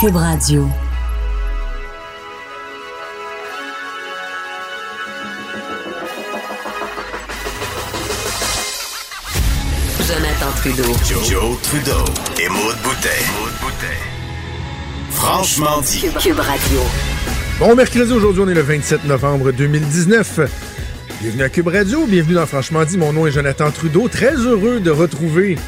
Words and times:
Cube 0.00 0.14
Radio. 0.14 0.68
Jonathan 10.06 10.52
Trudeau. 10.54 10.82
Joe, 11.04 11.60
Trudeau 11.62 11.90
et 12.40 12.48
Maude 12.48 12.76
Boutet. 12.84 13.08
Franchement 15.10 15.80
dit. 15.80 16.04
Cube 16.20 16.38
Radio. 16.38 16.80
Bon 17.58 17.74
mercredi, 17.74 18.12
aujourd'hui 18.12 18.42
on 18.42 18.48
est 18.48 18.54
le 18.54 18.60
27 18.60 19.04
novembre 19.04 19.50
2019. 19.50 20.40
Bienvenue 21.20 21.42
à 21.42 21.48
Cube 21.48 21.66
Radio, 21.66 22.06
bienvenue 22.06 22.34
dans 22.34 22.46
Franchement 22.46 22.84
dit, 22.84 22.98
mon 22.98 23.12
nom 23.12 23.26
est 23.26 23.32
Jonathan 23.32 23.72
Trudeau, 23.72 24.06
très 24.06 24.36
heureux 24.36 24.78
de 24.78 24.92
retrouver 24.92 25.58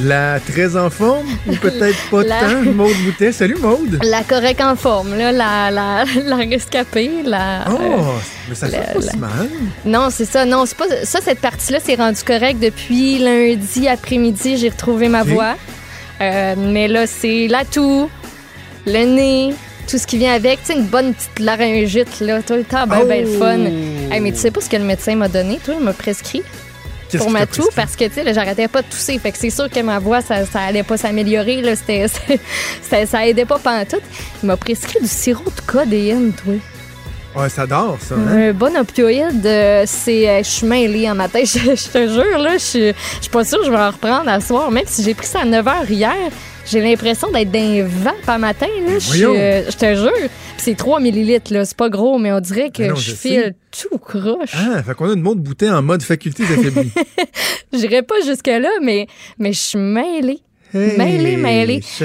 la 0.00 0.40
très 0.40 0.76
en 0.76 0.90
forme, 0.90 1.26
ou 1.46 1.54
peut-être 1.56 2.10
pas 2.10 2.22
La- 2.24 2.40
tant, 2.40 2.62
Maude 2.72 2.96
Boutet? 3.04 3.32
Salut 3.32 3.56
Maude! 3.60 3.98
La 4.02 4.22
correcte 4.22 4.60
en 4.60 4.76
forme, 4.76 5.16
là, 5.16 5.32
la, 5.32 5.70
la, 5.70 6.04
la 6.24 6.36
rescapée, 6.36 7.10
la... 7.24 7.64
Oh, 7.70 7.78
euh, 7.80 7.96
mais 8.48 8.54
ça 8.54 8.68
fait 8.68 8.94
pas 8.94 9.00
si 9.00 9.16
mal. 9.16 9.48
non, 9.84 10.08
c'est 10.10 10.24
ça. 10.24 10.44
Non, 10.44 10.66
c'est 10.66 10.76
pas 10.76 10.86
ça. 11.04 11.20
Cette 11.22 11.40
partie-là, 11.40 11.78
c'est 11.82 11.96
rendu 11.96 12.22
correct 12.22 12.58
depuis 12.60 13.18
lundi 13.18 13.88
après-midi. 13.88 14.56
J'ai 14.56 14.68
retrouvé 14.68 15.08
ma 15.08 15.22
voix. 15.22 15.54
Euh, 16.20 16.54
mais 16.56 16.88
là, 16.88 17.06
c'est 17.06 17.46
la 17.48 17.64
toux, 17.64 18.08
le 18.86 19.04
nez, 19.04 19.54
tout 19.88 19.98
ce 19.98 20.06
qui 20.06 20.16
vient 20.18 20.32
avec. 20.34 20.60
Tu 20.60 20.72
sais, 20.72 20.78
une 20.78 20.86
bonne 20.86 21.12
petite 21.12 21.38
laryngite, 21.40 22.20
là, 22.20 22.42
tout 22.42 22.54
le 22.54 22.64
temps, 22.64 22.86
ben, 22.86 23.04
ben 23.04 23.24
le 23.24 23.38
fun. 23.38 23.58
Oh! 23.60 24.12
Hey, 24.12 24.20
mais 24.20 24.32
tu 24.32 24.38
sais 24.38 24.50
pas 24.50 24.60
ce 24.60 24.70
que 24.70 24.76
le 24.76 24.84
médecin 24.84 25.14
m'a 25.16 25.28
donné, 25.28 25.58
toi, 25.64 25.74
il 25.78 25.84
m'a 25.84 25.92
prescrit? 25.92 26.42
Pour 27.18 27.30
ma 27.30 27.46
toux 27.46 27.68
parce 27.74 27.96
que, 27.96 28.04
tu 28.04 28.14
sais, 28.14 28.24
là, 28.24 28.32
j'arrêtais 28.32 28.68
pas 28.68 28.82
de 28.82 28.86
tousser. 28.88 29.18
Fait 29.18 29.32
que 29.32 29.38
c'est 29.38 29.50
sûr 29.50 29.68
que 29.70 29.80
ma 29.80 29.98
voix, 29.98 30.20
ça, 30.20 30.44
ça 30.46 30.60
allait 30.60 30.82
pas 30.82 30.96
s'améliorer, 30.96 31.62
là. 31.62 31.74
C'était, 31.76 32.06
ça 33.06 33.26
aidait 33.26 33.44
pas 33.44 33.58
pantoute. 33.58 34.02
Il 34.42 34.46
m'a 34.46 34.56
prescrit 34.56 35.00
du 35.00 35.08
sirop 35.08 35.44
de 35.44 35.60
codéine, 35.66 36.32
toi. 36.32 36.54
Ouais, 37.42 37.48
ça 37.50 37.66
dort, 37.66 37.98
ça. 38.00 38.14
Hein? 38.14 38.48
Un 38.48 38.52
bon 38.54 38.74
opioïde, 38.76 39.44
euh, 39.44 39.84
c'est. 39.86 40.26
euh, 40.28 40.38
je 40.42 40.48
suis 40.48 40.66
mêlée 40.66 41.10
en 41.10 41.14
matin. 41.14 41.40
Je, 41.44 41.58
je 41.58 41.88
te 41.88 42.08
jure, 42.08 42.38
là, 42.38 42.54
je 42.54 42.58
suis 42.62 42.88
je 42.88 43.20
suis 43.22 43.30
pas 43.30 43.44
sûre 43.44 43.58
que 43.60 43.66
je 43.66 43.70
vais 43.70 43.76
en 43.76 43.90
reprendre 43.90 44.28
à 44.30 44.40
soir. 44.40 44.70
Même 44.70 44.84
si 44.86 45.02
j'ai 45.02 45.12
pris 45.14 45.26
ça 45.26 45.40
à 45.40 45.44
9 45.44 45.64
h 45.66 45.90
hier, 45.90 46.14
j'ai 46.66 46.80
l'impression 46.80 47.30
d'être 47.30 47.50
d'un 47.50 47.84
vap 47.84 48.14
à 48.26 48.38
matin. 48.38 48.66
Là. 48.86 48.98
Je, 48.98 49.24
euh, 49.24 49.70
je 49.70 49.76
te 49.76 49.94
jure. 49.94 50.28
C'est 50.58 50.76
3 50.76 51.00
millilitres, 51.00 51.52
là. 51.52 51.64
C'est 51.64 51.76
pas 51.76 51.88
gros, 51.88 52.18
mais 52.18 52.32
on 52.32 52.40
dirait 52.40 52.70
que 52.70 52.82
non, 52.82 52.94
je, 52.96 53.10
je 53.10 53.16
file 53.16 53.54
tout 53.70 53.98
croche. 53.98 54.52
Ah, 54.54 54.82
fait 54.82 54.94
qu'on 54.94 55.10
a 55.10 55.14
une 55.14 55.22
Maude 55.22 55.40
Boutet 55.40 55.70
en 55.70 55.82
mode 55.82 56.02
faculté 56.02 56.42
affaiblie. 56.44 56.90
J'irai 57.72 58.02
pas 58.02 58.16
jusque-là, 58.24 58.70
mais, 58.82 59.06
mais 59.38 59.52
je 59.52 59.60
suis 59.60 59.78
mêlée. 59.78 60.40
Hey, 60.74 60.96
Mêlée, 60.98 61.36
mêlée. 61.36 61.80
Je 61.80 62.04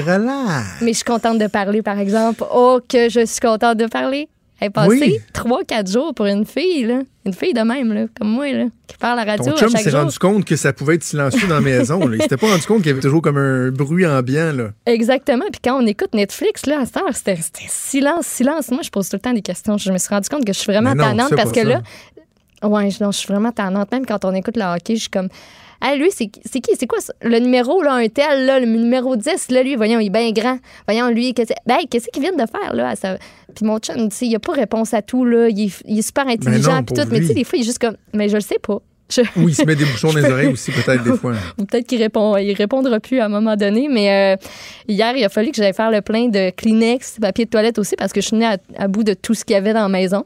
Mais 0.80 0.92
je 0.92 0.96
suis 0.96 1.04
contente 1.04 1.38
de 1.38 1.46
parler, 1.46 1.82
par 1.82 1.98
exemple. 1.98 2.44
Oh, 2.54 2.78
que 2.88 3.08
je 3.08 3.26
suis 3.26 3.40
contente 3.40 3.76
de 3.76 3.86
parler. 3.86 4.28
Elle 4.62 4.68
est 4.68 4.86
Oui. 4.88 4.98
passée 5.00 5.22
3-4 5.34 5.90
jours 5.92 6.14
pour 6.14 6.26
une 6.26 6.46
fille, 6.46 6.84
là. 6.84 7.00
Une 7.26 7.32
fille 7.34 7.52
de 7.52 7.60
même, 7.60 7.92
là, 7.92 8.06
comme 8.18 8.28
moi, 8.30 8.50
là, 8.52 8.64
qui 8.86 8.96
parle 8.96 9.18
à 9.18 9.24
la 9.24 9.32
radio 9.32 9.52
Ton 9.52 9.58
chum 9.58 9.70
s'est 9.70 9.90
rendu 9.90 10.18
compte 10.18 10.44
que 10.44 10.56
ça 10.56 10.72
pouvait 10.72 10.94
être 10.96 11.02
silencieux 11.04 11.46
dans 11.48 11.54
la 11.56 11.60
maison. 11.60 11.98
là. 12.06 12.16
Il 12.16 12.22
s'était 12.22 12.36
pas 12.36 12.48
rendu 12.48 12.62
compte 12.66 12.78
qu'il 12.78 12.88
y 12.88 12.90
avait 12.90 13.00
toujours 13.00 13.22
comme 13.22 13.36
un 13.38 13.70
bruit 13.70 14.06
ambiant. 14.06 14.52
Là. 14.52 14.70
Exactement. 14.86 15.44
Puis 15.50 15.60
quand 15.64 15.80
on 15.82 15.86
écoute 15.86 16.14
Netflix, 16.14 16.66
là, 16.66 16.80
à 16.80 16.84
cette 16.86 16.96
heure, 16.96 17.14
c'était 17.14 17.36
silence, 17.38 18.26
silence. 18.26 18.70
Moi, 18.70 18.80
je 18.82 18.90
pose 18.90 19.08
tout 19.08 19.16
le 19.16 19.20
temps 19.20 19.32
des 19.32 19.42
questions. 19.42 19.78
Je 19.78 19.92
me 19.92 19.98
suis 19.98 20.08
rendu 20.08 20.28
compte 20.28 20.44
que 20.44 20.52
je 20.52 20.58
suis 20.58 20.72
vraiment 20.72 20.94
tannante 20.94 21.34
parce 21.36 21.52
que 21.52 21.62
ça. 21.62 21.64
là, 21.68 21.82
ouais, 22.64 22.88
non, 23.00 23.10
je 23.12 23.18
suis 23.18 23.28
vraiment 23.28 23.52
tannante. 23.52 23.90
Même 23.92 24.06
quand 24.06 24.24
on 24.24 24.34
écoute 24.34 24.56
le 24.56 24.62
hockey, 24.64 24.96
je 24.96 25.02
suis 25.02 25.10
comme, 25.10 25.28
ah, 25.84 25.96
lui, 25.96 26.10
c'est 26.12 26.30
c'est 26.44 26.60
qui? 26.60 26.72
C'est 26.78 26.86
quoi 26.86 27.00
ça? 27.00 27.12
le 27.22 27.38
numéro, 27.40 27.82
là, 27.82 27.94
un 27.94 28.06
tel, 28.08 28.46
là, 28.46 28.60
le 28.60 28.66
numéro 28.66 29.16
10, 29.16 29.50
là, 29.50 29.62
lui, 29.62 29.74
voyons, 29.76 29.98
il 30.00 30.06
est 30.06 30.10
bien 30.10 30.30
grand. 30.30 30.58
Voyons, 30.86 31.08
lui, 31.10 31.34
qu'est-ce 31.34 31.52
ben, 31.66 31.78
qu'est-ce 31.90 32.06
qu'il 32.12 32.22
vient 32.22 32.32
de 32.32 32.44
faire, 32.50 32.72
là? 32.74 32.94
sa- 32.96 33.16
Puis 33.54 33.64
mon 33.66 33.78
chum, 33.78 34.08
tu 34.08 34.16
sais, 34.16 34.26
il 34.26 34.34
a 34.36 34.38
pas 34.38 34.52
réponse 34.52 34.94
à 34.94 35.02
tout, 35.02 35.24
là. 35.24 35.48
Il 35.48 35.66
est, 35.66 35.82
il 35.86 35.98
est 35.98 36.02
super 36.02 36.26
intelligent, 36.28 36.76
non, 36.76 36.82
puis 36.84 36.94
tout. 36.94 37.08
Mais 37.10 37.18
tu 37.20 37.26
sais, 37.26 37.34
des 37.34 37.44
fois, 37.44 37.58
il 37.58 37.62
est 37.62 37.64
juste 37.66 37.78
comme, 37.80 37.96
mais 38.14 38.28
je 38.28 38.34
le 38.36 38.40
sais 38.40 38.58
pas. 38.60 38.78
Je- 39.10 39.20
Ou 39.36 39.48
il 39.48 39.54
se 39.54 39.64
met 39.64 39.74
des 39.76 39.84
bouchons 39.92 40.12
dans 40.12 40.20
les 40.20 40.30
oreilles 40.30 40.46
aussi, 40.52 40.70
peut-être, 40.70 41.02
des 41.04 41.16
fois. 41.16 41.32
ou 41.58 41.64
peut-être 41.64 41.86
qu'il 41.86 42.00
répond, 42.00 42.36
il 42.38 42.54
répondra 42.54 42.98
plus 43.00 43.18
à 43.20 43.26
un 43.26 43.28
moment 43.28 43.56
donné. 43.56 43.88
Mais 43.90 44.36
euh, 44.38 44.46
hier, 44.88 45.14
il 45.16 45.24
a 45.24 45.28
fallu 45.28 45.50
que 45.50 45.56
j'aille 45.56 45.74
faire 45.74 45.90
le 45.90 46.00
plein 46.00 46.28
de 46.28 46.50
Kleenex, 46.50 47.18
papier 47.20 47.44
de 47.44 47.50
toilette 47.50 47.78
aussi, 47.78 47.94
parce 47.96 48.12
que 48.12 48.20
je 48.22 48.28
suis 48.28 48.36
venue 48.36 48.46
à, 48.46 48.56
à 48.78 48.88
bout 48.88 49.04
de 49.04 49.12
tout 49.14 49.34
ce 49.34 49.44
qu'il 49.44 49.54
y 49.54 49.56
avait 49.58 49.74
dans 49.74 49.82
la 49.82 49.88
maison. 49.88 50.24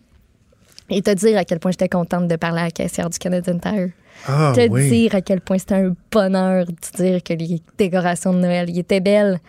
Et 0.89 1.03
te 1.03 1.11
dire 1.11 1.37
à 1.37 1.45
quel 1.45 1.59
point 1.59 1.73
j'étais 1.73 1.89
contente 1.89 2.29
de 2.29 2.37
parler 2.37 2.61
à 2.61 2.65
la 2.67 2.71
caissière 2.71 3.11
du 3.11 3.19
Canadian 3.19 3.59
Tire. 3.59 3.89
Ah, 4.27 4.53
te 4.55 4.69
oui. 4.69 4.89
dire 4.91 5.15
à 5.15 5.21
quel 5.21 5.41
point 5.41 5.59
c'était 5.59 5.75
un 5.75 5.95
bonheur 6.11 6.67
de 6.67 6.75
dire 6.97 7.23
que 7.23 7.33
les 7.33 7.61
décorations 7.79 8.33
de 8.33 8.39
Noël, 8.39 8.69
ils 8.71 8.79
étaient 8.79 9.01
belles. 9.01 9.41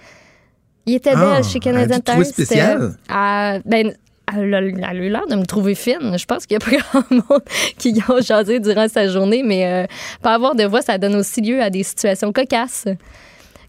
Ils 0.86 0.96
étaient 0.96 1.12
Ah, 1.16 1.36
belles 1.36 1.44
chez 1.44 1.60
Canadian 1.60 2.00
Tire. 2.00 2.26
spécial? 2.26 2.96
Ah, 3.10 3.60
ben, 3.66 3.94
elle 4.36 4.54
a, 4.54 4.62
eu 4.62 5.10
l'air 5.10 5.28
de 5.28 5.36
me 5.36 5.46
trouver 5.46 5.76
fine. 5.76 6.18
Je 6.18 6.26
pense 6.26 6.46
qu'il 6.46 6.58
n'y 6.58 6.64
a 6.64 6.66
pas 6.82 7.00
grand 7.02 7.12
monde 7.12 7.44
qui 7.78 7.92
y 7.92 8.02
a 8.02 8.22
jasé 8.22 8.60
durant 8.60 8.88
sa 8.88 9.08
journée, 9.08 9.44
mais 9.44 9.66
euh, 9.66 9.86
pas 10.22 10.34
avoir 10.34 10.56
de 10.56 10.64
voix, 10.66 10.82
ça 10.82 10.98
donne 10.98 11.16
aussi 11.16 11.42
lieu 11.42 11.62
à 11.62 11.70
des 11.70 11.84
situations 11.84 12.32
cocasses. 12.34 12.86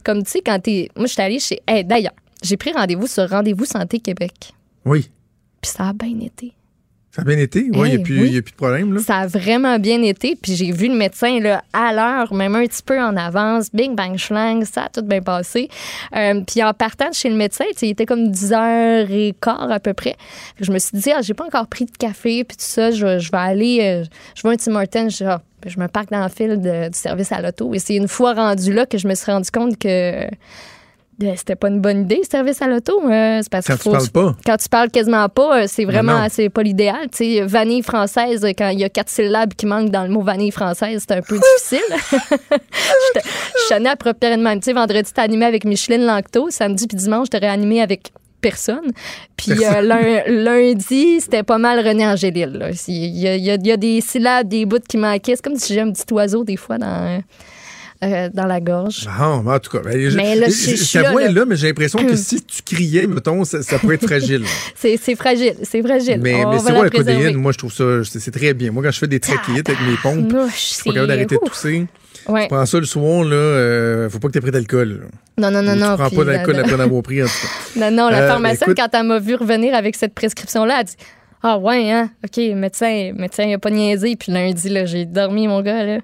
Comme 0.05 0.23
tu 0.23 0.31
sais, 0.31 0.41
quand 0.45 0.59
t'es. 0.61 0.89
Moi, 0.97 1.07
je 1.07 1.13
suis 1.13 1.23
allée 1.23 1.39
chez. 1.39 1.61
Hey, 1.67 1.85
D'ailleurs, 1.85 2.13
j'ai 2.43 2.57
pris 2.57 2.73
rendez-vous 2.73 3.07
sur 3.07 3.29
Rendez-vous 3.29 3.65
Santé 3.65 3.99
Québec. 3.99 4.53
Oui. 4.85 5.11
Puis 5.61 5.71
ça 5.71 5.89
a 5.89 5.93
bien 5.93 6.19
été. 6.21 6.53
Ça 7.19 7.23
a 7.23 7.25
bien 7.25 7.39
été? 7.39 7.63
Oui, 7.63 7.71
il 7.73 7.85
Hey, 7.85 7.91
n'y 7.97 7.97
a, 7.97 8.05
plus- 8.05 8.21
oui. 8.21 8.27
il 8.29 8.35
y 8.35 8.39
a 8.39 8.43
plus 8.43 8.53
de 8.53 8.57
problème. 8.57 8.95
Là? 8.95 9.01
Ça 9.01 9.17
a 9.17 9.27
vraiment 9.27 9.77
bien 9.81 10.01
été. 10.03 10.37
Puis 10.41 10.55
j'ai 10.55 10.71
vu 10.71 10.87
le 10.87 10.95
médecin 10.95 11.41
là, 11.41 11.65
à 11.73 11.93
l'heure, 11.93 12.33
même 12.33 12.55
un 12.55 12.65
petit 12.65 12.83
peu 12.85 13.01
en 13.03 13.17
avance. 13.17 13.71
Bing, 13.73 13.97
bang, 13.97 14.17
schlang, 14.17 14.65
ça 14.65 14.85
a 14.85 14.89
tout 14.89 15.03
bien 15.03 15.21
passé. 15.21 15.69
Euh, 16.15 16.41
puis 16.47 16.63
en 16.63 16.73
partant 16.73 17.09
de 17.09 17.15
chez 17.15 17.29
le 17.29 17.35
médecin, 17.35 17.65
il 17.83 17.89
était 17.89 18.07
comme 18.07 18.29
10h15 18.31 19.69
à 19.73 19.81
peu 19.81 19.95
près. 19.95 20.15
Je 20.61 20.71
me 20.71 20.79
suis 20.79 20.97
dit, 20.97 21.11
ah, 21.11 21.21
j'ai 21.21 21.35
pas 21.35 21.45
encore 21.45 21.67
pris 21.67 21.87
de 21.87 21.91
café, 21.99 22.45
puis 22.45 22.57
tout 22.57 22.65
ça, 22.65 22.93
je, 22.93 23.19
je 23.19 23.31
vais 23.33 23.39
aller, 23.39 23.79
euh, 23.83 24.05
je 24.37 24.43
vais 24.47 24.55
un 24.55 24.57
Tim 24.57 24.77
Hortons, 24.77 25.09
je, 25.09 25.25
ah, 25.25 25.43
je 25.67 25.79
me 25.81 25.89
parque 25.89 26.11
dans 26.13 26.23
le 26.23 26.29
fil 26.29 26.61
de- 26.61 26.89
du 26.89 26.97
service 26.99 27.33
à 27.33 27.43
l'auto. 27.43 27.75
Et 27.75 27.81
c'est 27.81 27.97
une 27.97 28.07
fois 28.09 28.35
rendu 28.35 28.73
là 28.73 28.87
que 28.87 28.97
je 28.97 29.09
me 29.09 29.15
suis 29.17 29.31
rendu 29.33 29.51
compte 29.51 29.77
que 29.77 30.23
c'était 31.37 31.57
pas 31.57 31.69
une 31.69 31.81
bonne 31.81 32.03
idée, 32.03 32.21
le 32.23 32.29
service 32.29 32.63
à 32.63 32.67
l'auto. 32.69 33.01
Euh, 33.05 33.41
c'est 33.43 33.51
parce 33.51 33.67
Quand 33.67 33.77
tu 33.77 33.89
parles 33.91 34.09
pas. 34.11 34.37
quand 34.47 34.57
tu 34.57 34.69
parles 34.69 34.91
quasiment 34.91 35.29
pas, 35.29 35.63
euh, 35.63 35.65
c'est 35.67 35.85
non. 35.85 35.91
vraiment 35.93 36.27
c'est 36.31 36.49
pas 36.49 36.63
l'idéal. 36.63 37.09
Tu 37.11 37.37
sais, 37.37 37.41
vanille 37.43 37.83
française, 37.83 38.45
quand 38.57 38.69
il 38.69 38.79
y 38.81 38.85
a 38.85 38.89
quatre 38.89 39.09
syllabes 39.09 39.55
qui 39.55 39.67
manquent 39.67 39.91
dans 39.91 40.05
le 40.05 40.11
mot 40.11 40.21
vanille 40.23 40.51
française, 40.53 41.05
c'est 41.09 41.17
un 41.17 41.23
peu 41.23 41.39
difficile. 41.59 41.97
Je 42.51 43.21
te- 43.21 43.27
je 43.69 43.75
tenais 43.75 43.89
à 43.91 43.97
proprement. 43.97 44.55
Tu 44.57 44.63
sais, 44.65 44.73
vendredi, 44.73 45.13
t'es 45.13 45.21
animé 45.21 45.45
avec 45.47 45.65
Micheline 45.65 46.05
Lanctot. 46.05 46.51
Samedi 46.51 46.87
puis 46.87 46.97
dimanche, 46.97 47.29
t'aurais 47.31 47.49
animé 47.49 47.83
avec 47.83 48.13
personne. 48.41 48.93
Puis 49.37 49.53
euh, 49.65 49.81
lun- 49.83 50.23
lundi, 50.29 51.21
c'était 51.21 51.43
pas 51.43 51.59
mal 51.59 51.87
René 51.87 52.07
Angélil. 52.07 52.71
Il 52.87 53.17
y, 53.19 53.27
a, 53.29 53.35
y 53.37 53.69
y 53.69 53.79
des 53.79 54.01
syllabes, 54.01 54.49
des 54.49 54.65
bouts 54.65 54.79
qui 54.89 54.97
manquaient. 54.97 55.35
C'est 55.37 55.43
comme 55.45 55.57
si 55.57 55.75
j'ai 55.75 55.81
un 55.81 55.91
petit 55.91 56.13
oiseau 56.13 56.45
des 56.45 56.57
fois 56.57 56.79
dans, 56.79 56.87
euh, 56.87 57.19
dans 58.01 58.47
la 58.47 58.61
gorge. 58.61 59.09
Ah, 59.09 59.41
mais 59.45 59.53
en 59.53 59.59
tout 59.59 59.71
cas, 59.77 59.83
ben, 59.83 60.15
Mais 60.15 60.37
là, 60.37 60.47
je- 60.49 60.53
je- 60.53 60.77
je 60.77 60.99
là, 61.01 61.13
là. 61.13 61.31
là, 61.33 61.45
mais 61.47 61.57
j'ai 61.57 61.67
l'impression 61.69 61.99
que 62.07 62.15
si 62.17 62.41
tu 62.43 62.63
criais, 62.63 63.07
mettons, 63.09 63.45
ça, 63.45 63.63
ça 63.63 63.79
pourrait 63.79 63.97
être 63.97 64.07
fragile. 64.07 64.45
C'est 64.77 64.97
fragile, 65.17 65.55
c'est 65.65 65.83
fragile. 65.83 66.21
mais 66.23 66.43
c'est 66.59 66.73
quoi 66.73 66.85
la 66.85 66.91
préserver. 66.91 67.15
codéine? 67.23 67.37
Moi, 67.37 67.53
je 67.53 67.59
trouve 67.59 67.73
ça, 67.73 67.85
c'est 68.05 68.31
très 68.31 68.55
bien. 68.55 68.71
Moi, 68.71 68.83
quand 68.85 68.91
je 68.93 68.99
fais 69.01 69.07
des 69.09 69.19
trachéites 69.21 69.69
avec 69.69 69.81
mes 69.81 69.97
pompes, 70.03 70.33
je 70.55 70.57
suis 70.57 70.77
pas 70.85 70.91
capable 70.93 71.09
d'arrêter 71.09 71.35
de 71.37 71.49
tousser. 71.49 71.87
Ouais. 72.29 72.43
Tu 72.43 72.49
prends 72.49 72.67
ça 72.67 72.79
le 72.79 72.85
soir, 72.85 73.25
là, 73.25 73.35
euh, 73.37 74.11
faut 74.11 74.19
pas 74.19 74.29
que 74.29 74.33
tu 74.33 74.39
aies 74.39 74.43
pris 74.43 74.51
d'alcool. 74.51 75.01
là. 75.39 75.51
Non, 75.51 75.51
non, 75.51 75.63
non, 75.63 75.75
non. 75.77 75.93
Tu 75.93 75.97
prends 75.99 76.09
puis 76.09 76.17
pas 76.19 76.25
d'alcool 76.25 76.57
après 76.57 76.75
en 76.75 76.81
avoir 76.81 77.03
pris, 77.03 77.23
en 77.23 77.27
tout 77.27 77.33
cas. 77.33 77.81
Non, 77.81 77.91
non, 77.91 78.09
la 78.11 78.23
Euh, 78.23 78.29
pharmacienne, 78.29 78.71
écoute- 78.71 78.77
quand 78.77 78.99
elle 78.99 79.07
m'a 79.07 79.19
vu 79.19 79.35
revenir 79.35 79.75
avec 79.75 79.97
cette 79.97 80.15
prescription-là, 80.15 80.77
elle 80.81 80.87
dit 80.87 80.97
Ah, 81.43 81.57
ouais, 81.59 81.91
hein, 81.91 82.11
OK, 82.25 82.37
médecin, 82.57 83.13
médecin, 83.17 83.45
il 83.45 83.55
a 83.55 83.59
pas 83.59 83.71
niaisé. 83.71 84.17
Puis 84.17 84.33
lundi, 84.33 84.69
là, 84.69 84.85
j'ai 84.87 85.05
dormi, 85.05 85.47
mon 85.47 85.63
gars, 85.63 85.85
là. 85.85 85.99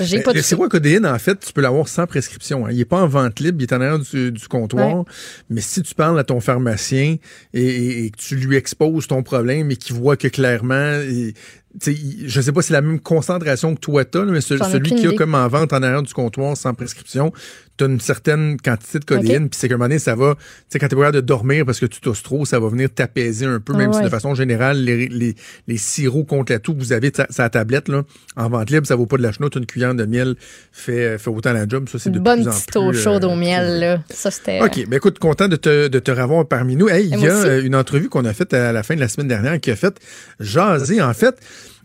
J'ai 0.00 0.20
pas 0.22 0.32
de 0.32 0.40
sirop 0.40 0.64
à 0.64 0.68
codéine, 0.68 1.04
en 1.06 1.18
fait, 1.18 1.38
tu 1.40 1.52
peux 1.52 1.60
l'avoir 1.60 1.88
sans 1.88 2.06
prescription. 2.06 2.64
hein. 2.66 2.70
Il 2.70 2.78
n'est 2.78 2.84
pas 2.86 3.02
en 3.02 3.06
vente 3.06 3.38
libre, 3.40 3.58
il 3.60 3.64
est 3.64 3.72
en 3.74 3.80
arrière 3.82 3.98
du, 3.98 4.32
du 4.32 4.48
comptoir. 4.48 5.04
Mais 5.50 5.60
si 5.60 5.82
tu 5.82 5.94
parles 5.94 6.18
à 6.18 6.24
ton 6.24 6.40
pharmacien 6.40 7.16
et, 7.52 7.60
et- 7.62 8.04
et 8.06 8.10
que 8.10 8.16
tu 8.16 8.36
lui 8.36 8.56
exposes 8.56 9.06
ton 9.06 9.22
problème 9.22 9.70
et 9.70 9.76
qu'il 9.76 9.94
voit 9.94 10.16
que 10.16 10.28
clairement, 10.28 10.94
et, 11.02 11.34
je 11.84 12.40
sais 12.40 12.52
pas 12.52 12.62
si 12.62 12.68
c'est 12.68 12.72
la 12.74 12.80
même 12.82 13.00
concentration 13.00 13.74
que 13.74 13.80
toi 13.80 14.04
t'as, 14.04 14.24
mais 14.24 14.40
ce- 14.40 14.54
celui 14.72 14.90
qui 14.96 15.06
a 15.06 15.10
comme 15.16 15.34
en 15.34 15.48
vente 15.48 15.72
en 15.72 15.82
arrière 15.82 16.02
du 16.02 16.12
comptoir 16.12 16.56
sans 16.56 16.74
prescription, 16.74 17.32
tu 17.76 17.84
as 17.84 17.86
une 17.86 18.00
certaine 18.00 18.56
quantité 18.60 18.98
de 18.98 19.04
codéine, 19.04 19.48
puis 19.48 19.56
c'est 19.60 19.68
qu'à 19.68 19.74
un 19.74 19.78
moment 19.78 19.86
donné, 19.88 20.00
ça 20.00 20.16
va, 20.16 20.34
tu 20.34 20.40
sais, 20.68 20.78
quand 20.80 20.88
tu 20.88 20.94
es 20.94 20.98
capable 20.98 21.14
de 21.14 21.20
dormir 21.20 21.64
parce 21.64 21.78
que 21.78 21.86
tu 21.86 22.00
tosses 22.00 22.24
trop, 22.24 22.44
ça 22.44 22.58
va 22.58 22.68
venir 22.68 22.88
t'apaiser 22.92 23.46
un 23.46 23.60
peu, 23.60 23.72
même 23.72 23.92
si 23.92 24.00
de 24.02 24.08
façon 24.08 24.34
générale, 24.34 24.82
les, 24.82 25.06
les, 25.06 25.36
les 25.68 25.76
sirops 25.76 26.26
contre 26.26 26.50
la 26.52 26.58
toux 26.58 26.74
que 26.74 26.80
vous 26.80 26.92
avez 26.92 27.12
sa, 27.14 27.26
sa 27.30 27.48
tablette, 27.50 27.88
là, 27.88 28.02
en 28.36 28.48
vente 28.48 28.70
libre, 28.70 28.84
ça 28.86 28.96
vaut 28.96 29.06
pas 29.06 29.16
de 29.16 29.22
la 29.22 29.30
chenoute, 29.30 29.54
une 29.54 29.66
cuillère 29.66 29.94
de 29.94 30.04
miel 30.06 30.34
fait, 30.72 31.18
fait 31.18 31.30
autant 31.30 31.52
la 31.52 31.68
job. 31.68 31.88
Ça, 31.88 32.00
c'est 32.00 32.10
de 32.10 32.18
bonne 32.18 32.40
plus 32.42 32.48
en 32.48 32.52
petite 32.52 32.70
plus, 32.70 32.78
eau 32.80 32.88
euh, 32.90 32.92
chaude 32.94 33.24
au 33.24 33.36
miel, 33.36 33.78
là. 33.78 34.02
Ça, 34.10 34.32
c'était. 34.32 34.60
OK, 34.60 34.88
ben 34.88 34.96
écoute, 34.96 35.20
content 35.20 35.46
de 35.46 35.54
te, 35.56 35.86
de 35.86 35.98
te 36.00 36.10
revoir 36.10 36.48
parmi 36.48 36.74
nous. 36.74 36.88
Hey, 36.88 37.06
il 37.06 37.20
y 37.20 37.28
a 37.28 37.38
aussi. 37.38 37.46
euh, 37.46 37.62
une 37.62 37.76
entrevue 37.76 38.08
qu'on 38.08 38.24
a 38.24 38.32
faite 38.34 38.54
à 38.54 38.72
la 38.72 38.82
fin 38.82 38.96
de 38.96 39.00
la 39.00 39.08
semaine 39.08 39.28
dernière 39.28 39.60
qui 39.60 39.70
a 39.70 39.76
fait 39.76 39.96
jaser. 40.40 41.00
En 41.00 41.14
fait, 41.14 41.36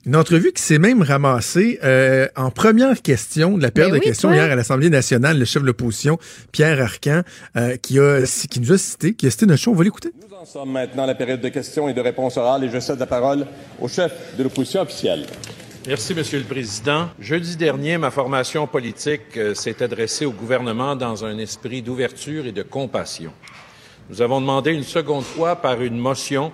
Une 0.06 0.18
entrevue 0.18 0.52
qui 0.52 0.62
s'est 0.62 0.80
même 0.80 1.02
ramassée 1.02 1.80
euh, 1.82 2.28
en 2.36 2.52
première 2.52 3.02
question 3.02 3.58
de 3.58 3.64
la 3.64 3.72
période 3.72 3.94
Ben 3.94 4.00
de 4.00 4.04
oui, 4.04 4.10
questions 4.10 4.28
toi. 4.28 4.36
hier 4.36 4.52
à 4.52 4.56
l'Assemblée 4.56 4.90
nationale, 4.90 5.40
le 5.40 5.46
chef 5.46 5.62
de 5.62 5.68
l'opposition, 5.68 6.18
Pierre 6.52 6.82
Arcan, 6.82 7.22
euh, 7.56 7.78
qui, 7.78 8.00
a, 8.00 8.22
qui 8.50 8.60
nous 8.60 8.74
a 8.74 8.78
cité, 8.78 9.14
qui 9.14 9.28
a 9.28 9.32
cité 9.32 9.46
notre 9.46 9.62
show. 9.62 9.72
On 9.72 9.76
va 9.76 9.86
l'écouter. 9.86 10.12
Nous 10.30 10.36
en 10.36 10.44
sommes 10.44 10.74
maintenant 10.74 11.04
à 11.04 11.08
la 11.08 11.16
période 11.16 11.40
de 11.40 11.48
questions 11.48 11.88
et 11.88 11.94
de 11.94 12.02
réponses 12.02 12.36
orales 12.36 12.66
et 12.66 12.70
je 12.70 12.82
cède 12.82 13.00
la 13.00 13.06
parole 13.06 13.48
au 13.80 13.88
chef 13.88 14.12
de 14.38 14.44
l'opposition 14.44 14.82
officielle. 14.82 15.26
Merci, 15.88 16.14
Monsieur 16.14 16.40
le 16.40 16.46
Président. 16.46 17.08
Jeudi 17.22 17.56
dernier, 17.56 17.98
ma 17.98 18.12
formation 18.12 18.68
politique 18.68 19.38
euh, 19.38 19.54
s'est 19.54 19.82
adressée 19.82 20.26
au 20.26 20.32
gouvernement 20.34 20.98
dans 20.98 21.24
un 21.24 21.38
esprit 21.38 21.82
d'ouverture 21.82 22.46
et 22.46 22.52
de 22.52 22.64
compassion. 22.64 23.32
Nous 24.10 24.22
avons 24.22 24.42
demandé 24.42 24.72
une 24.72 24.84
seconde 24.84 25.24
fois 25.24 25.56
par 25.56 25.82
une 25.82 25.98
motion 25.98 26.52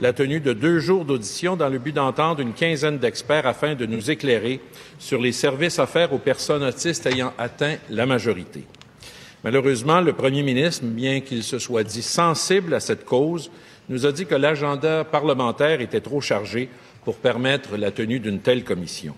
la 0.00 0.12
tenue 0.12 0.40
de 0.40 0.52
deux 0.52 0.78
jours 0.78 1.04
d'audition 1.04 1.56
dans 1.56 1.68
le 1.68 1.78
but 1.78 1.92
d'entendre 1.92 2.40
une 2.40 2.52
quinzaine 2.52 2.98
d'experts 2.98 3.46
afin 3.46 3.74
de 3.74 3.86
nous 3.86 4.10
éclairer 4.10 4.60
sur 4.98 5.20
les 5.20 5.32
services 5.32 5.78
offerts 5.78 6.12
aux 6.12 6.18
personnes 6.18 6.62
autistes 6.62 7.06
ayant 7.06 7.32
atteint 7.36 7.76
la 7.90 8.06
majorité. 8.06 8.64
Malheureusement, 9.44 10.00
le 10.00 10.12
premier 10.12 10.42
ministre, 10.42 10.84
bien 10.84 11.20
qu'il 11.20 11.42
se 11.42 11.58
soit 11.58 11.84
dit 11.84 12.02
sensible 12.02 12.74
à 12.74 12.80
cette 12.80 13.04
cause, 13.04 13.50
nous 13.88 14.06
a 14.06 14.12
dit 14.12 14.26
que 14.26 14.34
l'agenda 14.34 15.04
parlementaire 15.04 15.80
était 15.80 16.00
trop 16.00 16.20
chargé 16.20 16.68
pour 17.04 17.16
permettre 17.16 17.76
la 17.76 17.90
tenue 17.90 18.20
d'une 18.20 18.40
telle 18.40 18.64
commission. 18.64 19.14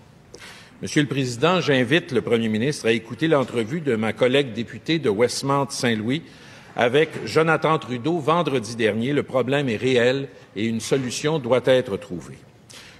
Monsieur 0.81 1.01
le 1.03 1.07
Président, 1.07 1.61
j'invite 1.61 2.11
le 2.11 2.21
premier 2.21 2.49
ministre 2.49 2.87
à 2.87 2.91
écouter 2.91 3.27
l'entrevue 3.27 3.81
de 3.81 3.95
ma 3.95 4.13
collègue 4.13 4.53
députée 4.53 4.97
de 4.97 5.09
Westmount-Saint-Louis 5.09 6.23
avec 6.75 7.25
Jonathan 7.25 7.77
Trudeau 7.77 8.19
vendredi 8.19 8.75
dernier. 8.75 9.13
Le 9.13 9.23
problème 9.23 9.69
est 9.69 9.77
réel 9.77 10.29
et 10.55 10.65
une 10.65 10.79
solution 10.79 11.39
doit 11.39 11.61
être 11.65 11.97
trouvée. 11.97 12.37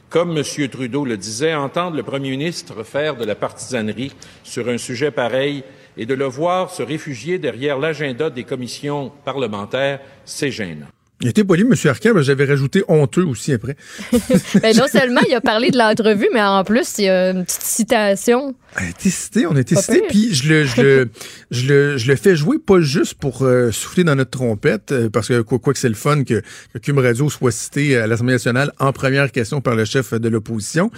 Comme 0.09 0.37
M. 0.37 0.43
Trudeau 0.69 1.05
le 1.05 1.15
disait, 1.15 1.55
entendre 1.55 1.95
le 1.95 2.03
premier 2.03 2.31
ministre 2.31 2.83
faire 2.83 3.15
de 3.15 3.23
la 3.23 3.35
partisanerie 3.35 4.11
sur 4.43 4.67
un 4.67 4.77
sujet 4.77 5.09
pareil 5.09 5.63
et 5.95 6.05
de 6.05 6.13
le 6.13 6.25
voir 6.25 6.69
se 6.69 6.83
réfugier 6.83 7.39
derrière 7.39 7.79
l'agenda 7.79 8.29
des 8.29 8.43
commissions 8.43 9.11
parlementaires, 9.23 9.99
c'est 10.25 10.51
gênant. 10.51 10.87
Il 11.21 11.27
était 11.27 11.43
poli, 11.43 11.61
M. 11.61 11.73
Arcan, 11.85 12.13
mais 12.15 12.23
j'avais 12.23 12.45
rajouté 12.45 12.83
honteux 12.87 13.23
aussi 13.25 13.53
après. 13.53 13.75
Ben, 14.61 14.75
non 14.75 14.85
seulement 14.87 15.21
il 15.27 15.33
a 15.33 15.41
parlé 15.41 15.71
de 15.71 15.77
l'entrevue, 15.77 16.27
mais 16.33 16.41
en 16.41 16.63
plus, 16.63 16.97
il 16.97 17.05
y 17.05 17.09
a 17.09 17.31
une 17.31 17.45
petite 17.45 17.61
citation. 17.61 18.55
On 18.75 18.79
a 18.79 18.89
été 18.89 19.09
cité, 19.09 19.45
on 19.45 19.55
a 19.55 19.59
été 19.59 19.75
cité, 19.75 20.03
puis 20.09 20.33
je 20.33 20.49
le, 20.49 20.63
je, 20.65 20.81
le, 20.81 21.09
je, 21.51 21.67
le, 21.67 21.97
je 21.97 22.07
le 22.07 22.15
fais 22.15 22.35
jouer 22.35 22.57
pas 22.59 22.81
juste 22.81 23.15
pour 23.15 23.43
euh, 23.43 23.71
souffler 23.71 24.03
dans 24.03 24.15
notre 24.15 24.31
trompette, 24.31 24.91
euh, 24.91 25.09
parce 25.09 25.27
que 25.27 25.41
quoi, 25.41 25.59
quoi 25.59 25.73
que 25.73 25.79
c'est 25.79 25.89
le 25.89 25.95
fun 25.95 26.23
que, 26.23 26.41
que 26.73 26.79
Cum 26.79 26.97
Radio 26.99 27.29
soit 27.29 27.51
cité 27.51 27.97
à 27.97 28.07
l'Assemblée 28.07 28.33
nationale 28.33 28.71
en 28.79 28.91
première 28.91 29.31
question 29.31 29.61
par 29.61 29.75
le 29.75 29.85
chef 29.85 30.13
de 30.13 30.29
l'opposition, 30.29 30.91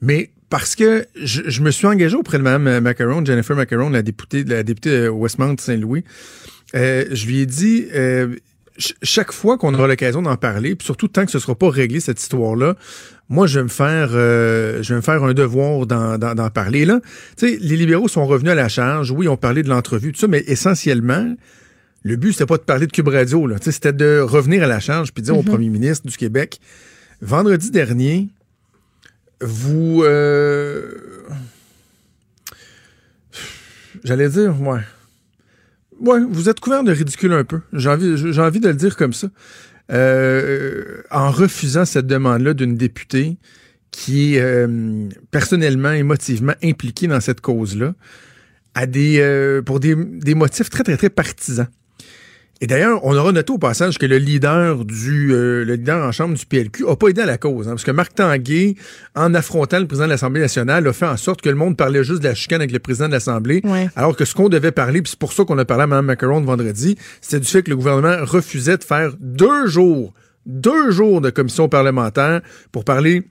mais 0.00 0.30
parce 0.50 0.74
que 0.74 1.06
je, 1.14 1.42
je 1.46 1.62
me 1.62 1.70
suis 1.70 1.86
engagé 1.86 2.16
auprès 2.16 2.38
de 2.38 2.42
Mme 2.42 2.80
Macaron, 2.80 3.24
Jennifer 3.24 3.56
Macaron, 3.56 3.90
la 3.90 4.02
députée, 4.02 4.44
la 4.44 4.62
députée 4.62 5.02
de 5.02 5.08
Westmount-Saint-Louis. 5.08 6.04
Euh, 6.74 7.04
je 7.10 7.26
lui 7.26 7.40
ai 7.40 7.46
dit, 7.46 7.86
euh, 7.94 8.36
chaque 9.02 9.32
fois 9.32 9.58
qu'on 9.58 9.74
aura 9.74 9.86
l'occasion 9.86 10.22
d'en 10.22 10.36
parler, 10.36 10.74
puis 10.74 10.84
surtout 10.84 11.08
tant 11.08 11.24
que 11.24 11.30
ce 11.30 11.38
sera 11.38 11.54
pas 11.54 11.70
réglé 11.70 12.00
cette 12.00 12.20
histoire-là, 12.20 12.76
moi 13.28 13.46
je 13.46 13.58
vais 13.58 13.64
me 13.64 13.68
faire, 13.68 14.10
euh, 14.12 14.82
je 14.82 14.94
vais 14.94 14.96
me 14.96 15.02
faire 15.02 15.22
un 15.22 15.34
devoir 15.34 15.86
d'en, 15.86 16.50
parler 16.50 16.84
là. 16.84 17.00
Tu 17.36 17.48
sais, 17.48 17.58
les 17.60 17.76
libéraux 17.76 18.08
sont 18.08 18.26
revenus 18.26 18.52
à 18.52 18.54
la 18.54 18.68
charge. 18.68 19.10
Oui, 19.10 19.28
ont 19.28 19.36
parlé 19.36 19.62
de 19.62 19.68
l'entrevue, 19.68 20.12
tout 20.12 20.20
ça, 20.20 20.28
mais 20.28 20.42
essentiellement, 20.46 21.34
le 22.02 22.16
but 22.16 22.32
c'était 22.32 22.46
pas 22.46 22.56
de 22.56 22.62
parler 22.62 22.86
de 22.86 22.92
Cube 22.92 23.08
Radio 23.08 23.46
là. 23.46 23.58
Tu 23.58 23.66
sais, 23.66 23.72
c'était 23.72 23.92
de 23.92 24.20
revenir 24.20 24.62
à 24.62 24.66
la 24.66 24.80
charge 24.80 25.12
puis 25.12 25.22
dire 25.22 25.36
au 25.36 25.42
Premier 25.42 25.68
ministre 25.68 26.06
du 26.06 26.16
Québec, 26.16 26.60
vendredi 27.20 27.70
dernier, 27.70 28.28
vous, 29.40 30.02
euh, 30.04 30.92
j'allais 34.04 34.28
dire, 34.28 34.60
ouais. 34.60 34.80
Ouais, 36.00 36.20
vous 36.28 36.48
êtes 36.48 36.60
couvert 36.60 36.82
de 36.82 36.92
ridicule 36.92 37.32
un 37.32 37.44
peu. 37.44 37.60
J'ai 37.72 37.90
envie, 37.90 38.32
j'ai 38.32 38.40
envie 38.40 38.60
de 38.60 38.68
le 38.68 38.74
dire 38.74 38.96
comme 38.96 39.12
ça. 39.12 39.28
Euh, 39.92 41.02
en 41.10 41.30
refusant 41.30 41.84
cette 41.84 42.06
demande-là 42.06 42.54
d'une 42.54 42.76
députée 42.76 43.38
qui 43.90 44.36
est 44.36 44.40
euh, 44.40 45.08
personnellement, 45.30 45.90
émotivement 45.90 46.54
impliquée 46.62 47.08
dans 47.08 47.20
cette 47.20 47.40
cause-là, 47.40 47.94
à 48.74 48.86
des, 48.86 49.18
euh, 49.18 49.62
pour 49.62 49.80
des, 49.80 49.96
des 49.96 50.34
motifs 50.34 50.70
très, 50.70 50.84
très, 50.84 50.96
très 50.96 51.10
partisans. 51.10 51.66
Et 52.62 52.66
d'ailleurs, 52.66 53.00
on 53.06 53.16
aura 53.16 53.32
noté 53.32 53.50
au 53.52 53.58
passage 53.58 53.96
que 53.96 54.04
le 54.04 54.18
leader 54.18 54.84
du 54.84 55.32
euh, 55.32 55.64
le 55.64 55.74
leader 55.76 56.06
en 56.06 56.12
chambre 56.12 56.34
du 56.36 56.44
PLQ 56.44 56.86
a 56.88 56.94
pas 56.96 57.08
aidé 57.08 57.22
à 57.22 57.26
la 57.26 57.38
cause, 57.38 57.66
hein, 57.68 57.70
parce 57.70 57.84
que 57.84 57.90
Marc 57.90 58.14
Tanguay, 58.14 58.74
en 59.14 59.32
affrontant 59.32 59.78
le 59.78 59.86
président 59.86 60.04
de 60.06 60.10
l'Assemblée 60.10 60.42
nationale, 60.42 60.86
a 60.86 60.92
fait 60.92 61.06
en 61.06 61.16
sorte 61.16 61.40
que 61.40 61.48
le 61.48 61.54
monde 61.54 61.78
parlait 61.78 62.04
juste 62.04 62.20
de 62.22 62.28
la 62.28 62.34
chicane 62.34 62.60
avec 62.60 62.72
le 62.72 62.78
président 62.78 63.06
de 63.08 63.12
l'Assemblée, 63.12 63.62
Ouais. 63.64 63.88
alors 63.96 64.14
que 64.14 64.26
ce 64.26 64.34
qu'on 64.34 64.50
devait 64.50 64.72
parler, 64.72 65.00
puis 65.00 65.08
c'est 65.10 65.18
pour 65.18 65.32
ça 65.32 65.44
qu'on 65.46 65.56
a 65.56 65.64
parlé 65.64 65.84
à 65.84 65.86
Mme 65.86 66.04
Macaron 66.04 66.42
vendredi, 66.42 66.98
c'était 67.22 67.40
du 67.40 67.46
fait 67.48 67.62
que 67.62 67.70
le 67.70 67.76
gouvernement 67.76 68.16
refusait 68.26 68.76
de 68.76 68.84
faire 68.84 69.14
deux 69.20 69.66
jours, 69.66 70.12
deux 70.44 70.90
jours 70.90 71.22
de 71.22 71.30
commission 71.30 71.66
parlementaire 71.70 72.42
pour 72.72 72.84
parler 72.84 73.22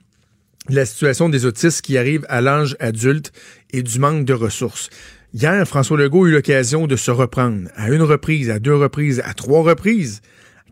de 0.68 0.74
la 0.74 0.84
situation 0.86 1.28
des 1.28 1.46
autistes 1.46 1.82
qui 1.82 1.96
arrivent 1.98 2.26
à 2.28 2.40
l'âge 2.40 2.76
adulte 2.80 3.32
et 3.72 3.82
du 3.84 3.98
manque 4.00 4.24
de 4.24 4.34
ressources. 4.34 4.90
Hier, 5.32 5.64
François 5.64 5.96
Legault 5.96 6.24
a 6.24 6.28
eu 6.28 6.32
l'occasion 6.32 6.88
de 6.88 6.96
se 6.96 7.12
reprendre 7.12 7.68
à 7.76 7.88
une 7.90 8.02
reprise, 8.02 8.50
à 8.50 8.58
deux 8.58 8.74
reprises, 8.74 9.22
à 9.24 9.32
trois 9.32 9.62
reprises, 9.62 10.22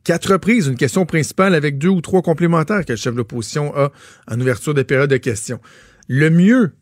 quatre 0.02 0.32
reprises, 0.32 0.66
une 0.66 0.74
question 0.74 1.06
principale 1.06 1.54
avec 1.54 1.78
deux 1.78 1.90
ou 1.90 2.00
trois 2.00 2.22
complémentaires 2.22 2.84
que 2.84 2.92
le 2.92 2.96
chef 2.96 3.12
de 3.12 3.18
l'opposition 3.18 3.72
a 3.76 3.92
en 4.28 4.40
ouverture 4.40 4.74
de 4.74 4.82
période 4.82 5.10
de 5.10 5.16
questions. 5.16 5.60
Le 6.08 6.30
mieux 6.30 6.72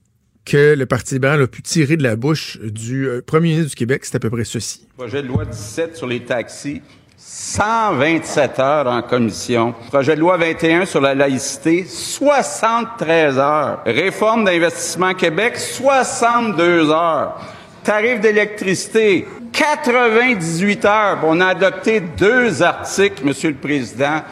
que 0.46 0.74
le 0.74 0.86
Parti 0.86 1.14
libéral 1.14 1.42
a 1.42 1.46
pu 1.46 1.60
tirer 1.60 1.98
de 1.98 2.02
la 2.02 2.16
bouche 2.16 2.58
du 2.62 3.06
euh, 3.06 3.20
premier 3.20 3.50
ministre 3.50 3.70
du 3.70 3.76
Québec, 3.76 4.06
c'est 4.06 4.14
à 4.14 4.20
peu 4.20 4.30
près 4.30 4.44
ceci. 4.44 4.86
Projet 4.96 5.22
de 5.22 5.28
loi 5.28 5.44
17 5.44 5.96
sur 5.96 6.06
les 6.06 6.20
taxis, 6.20 6.80
127 7.18 8.58
heures 8.58 8.86
en 8.86 9.02
commission. 9.02 9.74
Projet 9.88 10.14
de 10.14 10.20
loi 10.20 10.38
21 10.38 10.86
sur 10.86 11.02
la 11.02 11.14
laïcité, 11.14 11.84
73 11.86 13.38
heures. 13.38 13.82
Réforme 13.84 14.44
d'Investissement 14.46 15.12
Québec, 15.12 15.58
62 15.58 16.90
heures. 16.90 17.38
Tarif 17.86 18.20
d'électricité, 18.20 19.26
98 19.52 20.84
heures. 20.86 21.18
On 21.22 21.40
a 21.40 21.46
adopté 21.46 22.00
deux 22.00 22.60
articles, 22.60 23.24
Monsieur 23.24 23.50
le 23.50 23.54
Président. 23.54 24.22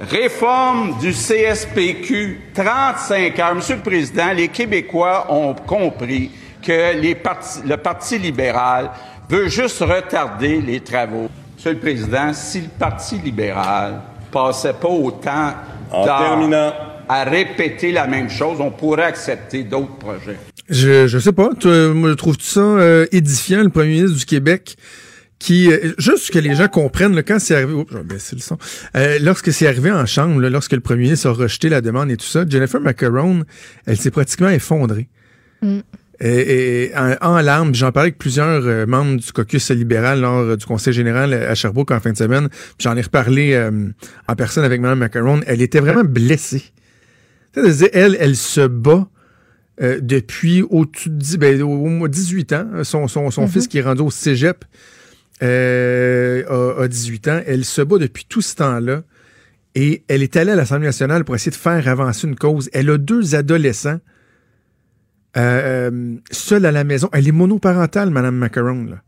Réforme 0.00 0.96
du 1.00 1.12
CSPQ, 1.12 2.52
35 2.54 3.38
heures. 3.40 3.54
Monsieur 3.56 3.74
le 3.74 3.80
Président, 3.82 4.32
les 4.32 4.46
Québécois 4.48 5.26
ont 5.30 5.52
compris 5.54 6.30
que 6.62 6.94
les 6.96 7.16
partis- 7.16 7.60
le 7.66 7.76
Parti 7.76 8.18
libéral 8.18 8.90
veut 9.28 9.48
juste 9.48 9.80
retarder 9.80 10.60
les 10.60 10.78
travaux. 10.78 11.28
Monsieur 11.56 11.72
le 11.72 11.78
Président, 11.80 12.32
si 12.32 12.60
le 12.60 12.68
Parti 12.68 13.16
libéral 13.16 14.00
passait 14.30 14.74
pas 14.74 14.88
autant 14.88 15.54
En 15.90 16.04
d'heures 16.04 16.18
terminant. 16.18 16.72
à 17.08 17.24
répéter 17.24 17.90
la 17.90 18.06
même 18.06 18.30
chose, 18.30 18.60
on 18.60 18.70
pourrait 18.70 19.04
accepter 19.06 19.64
d'autres 19.64 19.96
projets. 19.96 20.38
Je, 20.70 21.06
je 21.06 21.18
sais 21.18 21.32
pas. 21.32 21.50
Toi, 21.58 21.92
moi, 21.94 22.14
trouves-tu 22.16 22.46
ça 22.46 22.60
euh, 22.60 23.06
édifiant, 23.12 23.62
le 23.62 23.68
premier 23.68 23.94
ministre 23.94 24.18
du 24.18 24.24
Québec, 24.24 24.76
qui, 25.38 25.70
euh, 25.70 25.92
juste 25.98 26.30
que 26.30 26.38
les 26.38 26.54
gens 26.54 26.68
comprennent, 26.68 27.14
là, 27.14 27.22
quand 27.22 27.38
c'est 27.38 27.54
arrivé, 27.54 27.72
oups, 27.74 27.92
je 27.92 27.98
vais 27.98 28.04
baisser 28.04 28.34
le 28.36 28.40
son, 28.40 28.56
Euh, 28.96 29.18
lorsque 29.20 29.52
c'est 29.52 29.66
arrivé 29.66 29.90
en 29.90 30.06
chambre, 30.06 30.40
là, 30.40 30.48
lorsque 30.48 30.72
le 30.72 30.80
premier 30.80 31.02
ministre 31.02 31.28
a 31.28 31.32
rejeté 31.32 31.68
la 31.68 31.80
demande 31.80 32.10
et 32.10 32.16
tout 32.16 32.26
ça, 32.26 32.44
Jennifer 32.48 32.80
Macaron, 32.80 33.44
elle 33.86 33.96
s'est 33.98 34.10
pratiquement 34.10 34.48
effondrée. 34.48 35.08
Et, 36.20 36.84
et 36.84 36.96
en, 36.96 37.16
en 37.20 37.40
larmes, 37.40 37.74
j'en 37.74 37.90
parlais 37.90 38.08
avec 38.08 38.18
plusieurs 38.18 38.62
euh, 38.66 38.86
membres 38.86 39.16
du 39.20 39.32
caucus 39.32 39.70
libéral 39.70 40.20
lors 40.20 40.40
euh, 40.40 40.56
du 40.56 40.64
conseil 40.64 40.92
général 40.92 41.32
à 41.32 41.54
Sherbrooke 41.54 41.90
en 41.90 42.00
fin 42.00 42.12
de 42.12 42.16
semaine. 42.16 42.48
puis 42.50 42.58
J'en 42.80 42.96
ai 42.96 43.00
reparlé 43.02 43.54
euh, 43.54 43.88
en 44.28 44.36
personne 44.36 44.64
avec 44.64 44.80
Mme 44.80 44.98
Macaron. 44.98 45.40
Elle 45.46 45.60
était 45.60 45.80
vraiment 45.80 46.04
blessée. 46.04 46.62
Tu 47.54 47.60
elle, 47.92 48.16
elle 48.20 48.36
se 48.36 48.66
bat 48.66 49.08
euh, 49.82 49.98
depuis 50.00 50.62
au-dessus 50.62 51.10
de 51.10 51.16
dix- 51.16 51.36
ben, 51.36 51.60
au, 51.62 51.68
au 51.70 51.86
moins 51.88 52.08
18 52.08 52.52
ans. 52.52 52.66
Son, 52.84 53.08
son, 53.08 53.30
son 53.30 53.42
fils 53.48 53.66
qui 53.68 53.78
est 53.78 53.82
rendu 53.82 54.02
au 54.02 54.10
cégep 54.10 54.64
euh, 55.42 56.44
a, 56.78 56.82
a 56.82 56.88
18 56.88 57.28
ans. 57.28 57.40
Elle 57.46 57.64
se 57.64 57.82
bat 57.82 57.98
depuis 57.98 58.24
tout 58.28 58.40
ce 58.42 58.54
temps-là. 58.56 59.02
Et 59.74 60.04
elle 60.06 60.22
est 60.22 60.36
allée 60.36 60.52
à 60.52 60.54
l'Assemblée 60.54 60.86
nationale 60.86 61.24
pour 61.24 61.34
essayer 61.34 61.50
de 61.50 61.56
faire 61.56 61.88
avancer 61.88 62.28
une 62.28 62.36
cause. 62.36 62.70
Elle 62.72 62.88
a 62.90 62.98
deux 62.98 63.34
adolescents 63.34 63.98
euh, 65.36 65.90
euh, 65.90 66.16
seuls 66.30 66.64
à 66.64 66.70
la 66.70 66.84
maison. 66.84 67.08
Elle 67.12 67.26
est 67.26 67.32
monoparentale, 67.32 68.10
Mme 68.10 68.36
Macaron. 68.36 68.84
Là. 68.84 69.02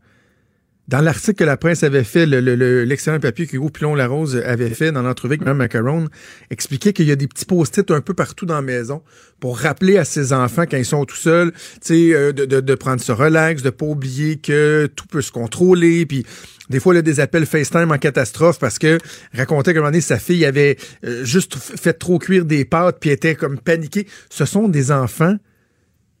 Dans 0.87 1.01
l'article 1.01 1.33
que 1.39 1.43
la 1.43 1.57
presse 1.57 1.83
avait 1.83 2.05
fait, 2.05 2.25
le- 2.25 2.39
le- 2.39 2.55
le- 2.55 2.85
l'excellent 2.85 3.19
papier 3.19 3.45
qu'Hugo 3.45 3.69
Pilon-Larose 3.69 4.37
avait 4.37 4.69
fait 4.69 4.93
dans 4.93 5.01
l'entrevue 5.01 5.33
avec 5.33 5.41
Mme 5.41 5.57
Macaron, 5.57 6.07
expliquait 6.49 6.93
qu'il 6.93 7.05
y 7.07 7.11
a 7.11 7.17
des 7.17 7.27
petits 7.27 7.43
post-it 7.43 7.91
un 7.91 7.99
peu 7.99 8.13
partout 8.13 8.45
dans 8.45 8.55
la 8.55 8.61
maison 8.61 9.03
pour 9.41 9.59
rappeler 9.59 9.97
à 9.97 10.05
ses 10.05 10.31
enfants 10.31 10.63
quand 10.65 10.77
ils 10.77 10.85
sont 10.85 11.03
tout 11.03 11.17
seuls, 11.17 11.51
tu 11.51 11.59
sais, 11.81 12.13
euh, 12.13 12.31
de, 12.31 12.45
de, 12.45 12.61
de 12.61 12.75
prendre 12.75 13.01
ce 13.01 13.11
relax, 13.11 13.63
de 13.63 13.69
pas 13.69 13.85
oublier 13.85 14.37
que 14.37 14.87
tout 14.95 15.07
peut 15.07 15.21
se 15.21 15.31
contrôler, 15.33 16.05
puis 16.05 16.25
des 16.69 16.79
fois, 16.79 16.93
il 16.93 16.97
a 16.97 17.01
des 17.01 17.19
appels 17.19 17.45
FaceTime 17.45 17.91
en 17.91 17.97
catastrophe 17.97 18.57
parce 18.57 18.79
que 18.79 18.97
racontait 19.33 19.73
qu'à 19.73 19.79
un 19.79 19.81
moment 19.81 19.91
donné, 19.91 19.99
sa 20.01 20.19
fille 20.19 20.45
avait 20.45 20.77
euh, 21.05 21.25
juste 21.25 21.57
fait 21.57 21.93
trop 21.93 22.17
cuire 22.17 22.45
des 22.45 22.63
pâtes 22.63 22.97
puis 23.01 23.09
était 23.09 23.35
comme 23.35 23.57
paniquée. 23.59 24.07
Ce 24.29 24.45
sont 24.45 24.67
des 24.69 24.91
enfants 24.93 25.35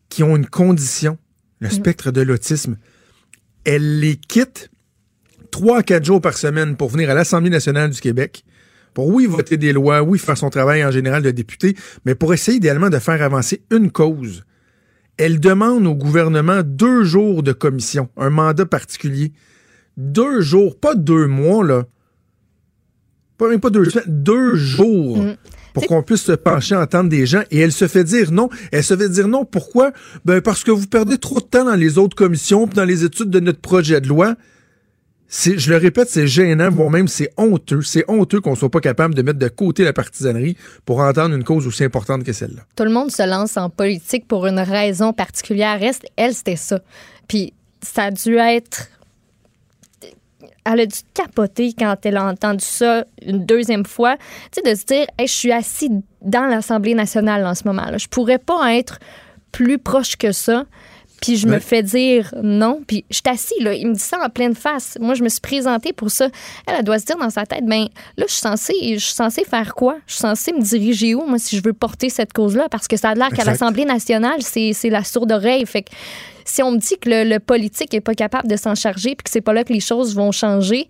qui 0.09 0.23
ont 0.23 0.35
une 0.35 0.45
condition, 0.47 1.17
le 1.59 1.69
spectre 1.69 2.11
de 2.11 2.21
l'autisme. 2.21 2.77
Elle 3.67 3.99
les 3.99 4.15
quitte 4.15 4.71
trois 5.51 5.83
quatre 5.83 6.05
jours 6.05 6.21
par 6.21 6.37
semaine 6.37 6.77
pour 6.77 6.87
venir 6.87 7.09
à 7.09 7.13
l'Assemblée 7.13 7.49
nationale 7.49 7.89
du 7.89 7.99
Québec 7.99 8.45
pour, 8.93 9.09
oui, 9.09 9.25
voter 9.25 9.57
des 9.57 9.73
lois, 9.73 10.01
oui, 10.01 10.19
faire 10.19 10.37
son 10.37 10.49
travail 10.49 10.85
en 10.85 10.89
général 10.89 11.21
de 11.21 11.31
député, 11.31 11.75
mais 12.05 12.15
pour 12.15 12.33
essayer 12.33 12.57
idéalement 12.57 12.89
de 12.89 12.97
faire 12.97 13.21
avancer 13.21 13.61
une 13.69 13.91
cause. 13.91 14.45
Elle 15.17 15.41
demande 15.41 15.85
au 15.85 15.95
gouvernement 15.95 16.61
deux 16.63 17.03
jours 17.03 17.43
de 17.43 17.51
commission, 17.51 18.07
un 18.15 18.29
mandat 18.29 18.65
particulier. 18.65 19.33
Deux 19.97 20.39
jours, 20.39 20.79
pas 20.79 20.95
deux 20.95 21.27
mois, 21.27 21.61
là. 21.61 21.87
Pas 23.37 23.49
même 23.49 23.59
pas 23.59 23.69
deux 23.69 23.85
deux 24.07 24.55
jours. 24.55 25.25
Pour 25.73 25.85
qu'on 25.85 26.01
puisse 26.03 26.23
se 26.23 26.31
pencher, 26.31 26.75
entendre 26.75 27.09
des 27.09 27.25
gens. 27.25 27.43
Et 27.51 27.59
elle 27.59 27.71
se 27.71 27.87
fait 27.87 28.03
dire 28.03 28.31
non. 28.31 28.49
Elle 28.71 28.83
se 28.83 28.95
fait 28.97 29.09
dire 29.09 29.27
non. 29.27 29.45
Pourquoi? 29.45 29.91
Ben, 30.25 30.41
parce 30.41 30.63
que 30.63 30.71
vous 30.71 30.87
perdez 30.87 31.17
trop 31.17 31.39
de 31.39 31.45
temps 31.45 31.65
dans 31.65 31.75
les 31.75 31.97
autres 31.97 32.15
commissions 32.15 32.67
puis 32.67 32.75
dans 32.75 32.85
les 32.85 33.03
études 33.03 33.29
de 33.29 33.39
notre 33.39 33.59
projet 33.59 34.01
de 34.01 34.07
loi. 34.07 34.35
C'est, 35.29 35.57
je 35.59 35.69
le 35.69 35.77
répète, 35.77 36.09
c'est 36.09 36.25
gênant, 36.25 36.69
voire 36.69 36.89
même 36.89 37.09
c'est 37.09 37.31
honteux. 37.35 37.81
C'est 37.81 38.05
honteux 38.07 38.39
qu'on 38.39 38.55
soit 38.55 38.71
pas 38.71 38.79
capable 38.79 39.13
de 39.13 39.21
mettre 39.21 39.39
de 39.39 39.49
côté 39.49 39.83
la 39.83 39.91
partisanerie 39.91 40.55
pour 40.85 40.99
entendre 40.99 41.35
une 41.35 41.43
cause 41.43 41.67
aussi 41.67 41.83
importante 41.83 42.23
que 42.23 42.31
celle-là. 42.31 42.61
Tout 42.77 42.85
le 42.85 42.91
monde 42.91 43.11
se 43.11 43.27
lance 43.27 43.57
en 43.57 43.69
politique 43.69 44.25
pour 44.25 44.47
une 44.47 44.59
raison 44.59 45.11
particulière. 45.11 45.79
Reste, 45.79 46.05
elle, 46.15 46.33
c'était 46.33 46.55
ça. 46.55 46.79
Puis 47.27 47.53
ça 47.81 48.03
a 48.03 48.11
dû 48.11 48.37
être. 48.37 48.87
Elle 50.71 50.81
a 50.81 50.85
dû 50.85 50.99
capoter 51.13 51.73
quand 51.77 51.95
elle 52.03 52.17
a 52.17 52.25
entendu 52.25 52.65
ça 52.65 53.05
une 53.25 53.45
deuxième 53.45 53.85
fois. 53.85 54.17
Tu 54.51 54.61
sais, 54.63 54.71
de 54.71 54.75
se 54.75 54.85
dire, 54.85 55.05
Hey, 55.17 55.27
je 55.27 55.33
suis 55.33 55.51
assis 55.51 55.89
dans 56.21 56.45
l'Assemblée 56.45 56.93
nationale 56.93 57.45
en 57.45 57.55
ce 57.55 57.63
moment-là. 57.65 57.97
Je 57.97 58.07
pourrais 58.07 58.39
pas 58.39 58.75
être 58.75 58.99
plus 59.51 59.79
proche 59.79 60.15
que 60.17 60.31
ça. 60.31 60.65
Puis 61.21 61.37
je 61.37 61.47
me 61.47 61.59
fais 61.59 61.81
dire 61.81 62.33
non. 62.43 62.81
Puis 62.85 63.05
je 63.09 63.15
suis 63.15 63.23
assis, 63.25 63.63
là. 63.63 63.73
Il 63.73 63.87
me 63.87 63.93
dit 63.93 63.99
ça 63.99 64.19
en 64.23 64.29
pleine 64.29 64.55
face. 64.55 64.97
Moi, 64.99 65.15
je 65.15 65.23
me 65.23 65.29
suis 65.29 65.41
présentée 65.41 65.93
pour 65.93 66.11
ça. 66.11 66.29
Elle, 66.67 66.75
elle 66.79 66.83
doit 66.83 66.99
se 66.99 67.05
dire 67.05 67.17
dans 67.17 67.29
sa 67.29 67.45
tête, 67.45 67.65
ben 67.65 67.87
là, 68.17 68.25
je 68.27 68.33
suis 68.33 68.41
censée, 68.41 68.73
je 68.93 69.03
suis 69.03 69.13
censée 69.13 69.43
faire 69.43 69.73
quoi? 69.73 69.97
Je 70.05 70.13
suis 70.13 70.21
censée 70.21 70.53
me 70.53 70.61
diriger 70.61 71.15
où, 71.15 71.25
moi, 71.25 71.39
si 71.39 71.57
je 71.57 71.63
veux 71.63 71.73
porter 71.73 72.09
cette 72.09 72.33
cause-là? 72.33 72.67
Parce 72.69 72.87
que 72.87 72.97
ça 72.97 73.09
a 73.09 73.15
l'air 73.15 73.29
qu'à 73.29 73.43
l'Assemblée 73.45 73.85
nationale, 73.85 74.41
c'est 74.41 74.73
c'est 74.73 74.89
la 74.89 75.03
sourde 75.03 75.31
oreille. 75.31 75.65
Fait 75.65 75.83
que 75.83 75.89
si 76.49 76.63
on 76.63 76.71
me 76.71 76.77
dit 76.77 76.97
que 76.99 77.09
le, 77.09 77.23
le 77.29 77.39
politique 77.39 77.93
est 77.93 78.01
pas 78.01 78.13
capable 78.15 78.47
de 78.47 78.55
s'en 78.55 78.75
charger 78.75 79.15
puis 79.15 79.23
que 79.25 79.29
c'est 79.29 79.41
pas 79.41 79.53
là 79.53 79.63
que 79.63 79.73
les 79.73 79.79
choses 79.79 80.15
vont 80.15 80.31
changer, 80.31 80.87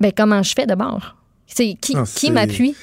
ben 0.00 0.12
comment 0.16 0.42
je 0.42 0.52
fais 0.54 0.66
d'abord? 0.66 1.16
C'est 1.46 1.74
qui, 1.80 1.94
Ah, 1.96 2.04
qui 2.12 2.30
m'appuie? 2.30 2.74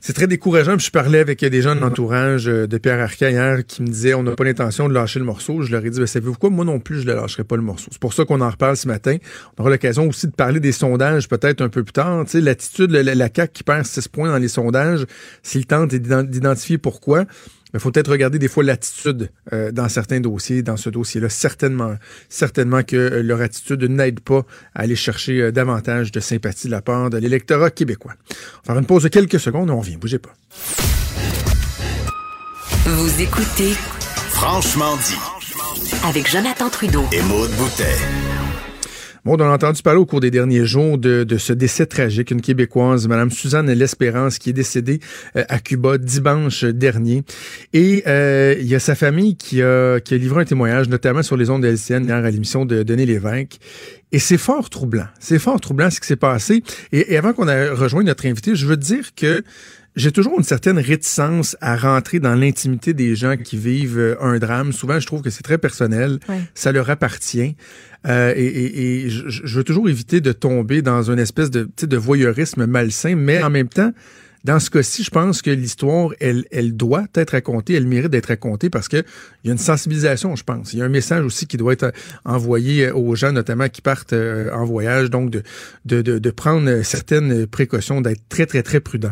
C'est 0.00 0.12
très 0.12 0.26
décourageant. 0.28 0.76
Puis 0.76 0.86
je 0.86 0.90
parlais 0.92 1.18
avec 1.18 1.44
des 1.44 1.62
gens 1.62 1.74
de 1.74 1.80
l'entourage 1.80 2.46
euh, 2.48 2.66
de 2.68 2.78
Pierre 2.78 3.00
Arca 3.00 3.28
hier 3.30 3.66
qui 3.66 3.82
me 3.82 3.88
disaient 3.88 4.14
on 4.14 4.22
n'a 4.22 4.32
pas 4.36 4.44
l'intention 4.44 4.88
de 4.88 4.94
lâcher 4.94 5.18
le 5.18 5.24
morceau. 5.24 5.62
Je 5.62 5.72
leur 5.72 5.84
ai 5.84 5.90
dit 5.90 5.98
ben, 5.98 6.06
savez-vous 6.06 6.34
quoi? 6.34 6.50
Moi 6.50 6.64
non 6.64 6.78
plus, 6.78 7.00
je 7.00 7.06
ne 7.08 7.14
lâcherai 7.14 7.42
pas 7.44 7.56
le 7.56 7.62
morceau. 7.62 7.88
C'est 7.90 7.98
pour 8.00 8.12
ça 8.12 8.24
qu'on 8.24 8.40
en 8.40 8.50
reparle 8.50 8.76
ce 8.76 8.86
matin. 8.86 9.16
On 9.56 9.62
aura 9.62 9.70
l'occasion 9.70 10.06
aussi 10.08 10.26
de 10.28 10.32
parler 10.32 10.60
des 10.60 10.70
sondages 10.72 11.28
peut-être 11.28 11.60
un 11.60 11.68
peu 11.70 11.82
plus 11.82 11.92
tard. 11.94 12.24
Tu 12.24 12.32
sais, 12.32 12.40
l'attitude, 12.40 12.90
la, 12.92 13.02
la 13.02 13.28
CAQ 13.34 13.52
qui 13.52 13.62
perd 13.64 13.84
6 13.84 14.06
points 14.08 14.28
dans 14.30 14.38
les 14.38 14.48
sondages, 14.48 15.06
s'il 15.42 15.66
tente 15.66 15.90
d'ident- 15.90 16.22
d'identifier 16.22 16.78
pourquoi. 16.78 17.24
Il 17.74 17.80
faut 17.80 17.90
peut-être 17.90 18.10
regarder 18.10 18.38
des 18.38 18.48
fois 18.48 18.62
l'attitude 18.64 19.30
euh, 19.52 19.72
dans 19.72 19.88
certains 19.88 20.20
dossiers. 20.20 20.62
Dans 20.62 20.76
ce 20.76 20.88
dossier-là, 20.88 21.28
certainement, 21.28 21.96
certainement 22.28 22.82
que 22.82 22.96
euh, 22.96 23.22
leur 23.22 23.40
attitude 23.40 23.82
n'aide 23.84 24.20
pas 24.20 24.44
à 24.74 24.82
aller 24.82 24.96
chercher 24.96 25.40
euh, 25.42 25.52
davantage 25.52 26.12
de 26.12 26.20
sympathie 26.20 26.68
de 26.68 26.72
la 26.72 26.80
part 26.82 27.10
de 27.10 27.18
l'électorat 27.18 27.70
québécois. 27.70 28.14
On 28.30 28.34
va 28.68 28.74
faire 28.74 28.78
une 28.78 28.86
pause 28.86 29.02
de 29.02 29.08
quelques 29.08 29.40
secondes 29.40 29.68
et 29.68 29.72
on 29.72 29.80
revient. 29.80 29.96
Bougez 29.96 30.18
pas. 30.18 30.32
Vous 32.86 33.20
écoutez 33.20 33.72
Franchement 34.30 34.96
dit. 34.96 35.98
avec 36.04 36.30
Jonathan 36.30 36.68
Trudeau. 36.70 37.04
Et 37.12 37.22
Maude 37.22 37.50
Boutet. 37.52 37.96
Bon, 39.26 39.34
on 39.40 39.40
a 39.40 39.52
entendu 39.52 39.82
parler 39.82 39.98
au 39.98 40.06
cours 40.06 40.20
des 40.20 40.30
derniers 40.30 40.64
jours 40.64 40.98
de, 40.98 41.24
de 41.24 41.36
ce 41.36 41.52
décès 41.52 41.86
tragique, 41.86 42.30
une 42.30 42.40
Québécoise, 42.40 43.08
Madame 43.08 43.32
Suzanne 43.32 43.68
L'Espérance, 43.72 44.38
qui 44.38 44.50
est 44.50 44.52
décédée 44.52 45.00
euh, 45.34 45.42
à 45.48 45.58
Cuba 45.58 45.98
dimanche 45.98 46.62
dernier. 46.62 47.24
Et 47.72 48.04
euh, 48.06 48.54
il 48.60 48.68
y 48.68 48.76
a 48.76 48.78
sa 48.78 48.94
famille 48.94 49.36
qui 49.36 49.62
a, 49.62 49.98
qui 49.98 50.14
a 50.14 50.16
livré 50.16 50.42
un 50.42 50.44
témoignage, 50.44 50.88
notamment 50.88 51.24
sur 51.24 51.36
les 51.36 51.50
ondes 51.50 51.64
de 51.64 51.66
LCN, 51.66 52.04
hier 52.04 52.14
à 52.14 52.30
l'émission 52.30 52.64
de 52.66 52.84
Denis 52.84 53.04
Lévesque. 53.04 53.58
Et 54.12 54.20
c'est 54.20 54.38
fort 54.38 54.70
troublant. 54.70 55.08
C'est 55.18 55.40
fort 55.40 55.60
troublant 55.60 55.90
ce 55.90 55.98
qui 55.98 56.06
s'est 56.06 56.14
passé. 56.14 56.62
Et, 56.92 57.12
et 57.12 57.16
avant 57.16 57.32
qu'on 57.32 57.48
ait 57.48 57.70
rejoint 57.70 58.04
notre 58.04 58.26
invité, 58.26 58.54
je 58.54 58.64
veux 58.64 58.76
dire 58.76 59.12
que 59.16 59.42
j'ai 59.96 60.12
toujours 60.12 60.38
une 60.38 60.44
certaine 60.44 60.78
réticence 60.78 61.56
à 61.60 61.76
rentrer 61.76 62.20
dans 62.20 62.34
l'intimité 62.34 62.92
des 62.92 63.16
gens 63.16 63.36
qui 63.36 63.56
vivent 63.56 63.98
euh, 63.98 64.14
un 64.20 64.38
drame. 64.38 64.72
Souvent, 64.72 65.00
je 65.00 65.06
trouve 65.06 65.22
que 65.22 65.30
c'est 65.30 65.42
très 65.42 65.58
personnel. 65.58 66.18
Ouais. 66.28 66.40
Ça 66.54 66.70
leur 66.70 66.90
appartient. 66.90 67.56
Euh, 68.06 68.32
et 68.36 68.44
et, 68.44 69.06
et 69.06 69.10
je, 69.10 69.24
je 69.28 69.56
veux 69.56 69.64
toujours 69.64 69.88
éviter 69.88 70.20
de 70.20 70.32
tomber 70.32 70.82
dans 70.82 71.10
une 71.10 71.18
espèce 71.18 71.50
de, 71.50 71.68
de 71.80 71.96
voyeurisme 71.96 72.66
malsain, 72.66 73.16
mais 73.16 73.42
en 73.42 73.50
même 73.50 73.68
temps, 73.68 73.92
dans 74.46 74.60
ce 74.60 74.70
cas-ci, 74.70 75.02
je 75.02 75.10
pense 75.10 75.42
que 75.42 75.50
l'histoire, 75.50 76.10
elle, 76.20 76.44
elle 76.52 76.76
doit 76.76 77.06
être 77.16 77.30
racontée, 77.30 77.74
elle 77.74 77.88
mérite 77.88 78.12
d'être 78.12 78.26
racontée 78.26 78.70
parce 78.70 78.86
que 78.86 78.98
il 79.42 79.48
y 79.48 79.50
a 79.50 79.52
une 79.52 79.58
sensibilisation, 79.58 80.36
je 80.36 80.44
pense. 80.44 80.72
Il 80.72 80.78
y 80.78 80.82
a 80.82 80.84
un 80.84 80.88
message 80.88 81.24
aussi 81.24 81.48
qui 81.48 81.56
doit 81.56 81.72
être 81.72 81.92
envoyé 82.24 82.92
aux 82.92 83.16
gens, 83.16 83.32
notamment 83.32 83.68
qui 83.68 83.82
partent 83.82 84.12
euh, 84.12 84.52
en 84.52 84.64
voyage, 84.64 85.10
donc 85.10 85.30
de, 85.30 85.42
de, 85.84 86.00
de, 86.00 86.30
prendre 86.30 86.82
certaines 86.82 87.48
précautions, 87.48 88.00
d'être 88.00 88.20
très, 88.28 88.46
très, 88.46 88.62
très 88.62 88.78
prudent. 88.78 89.10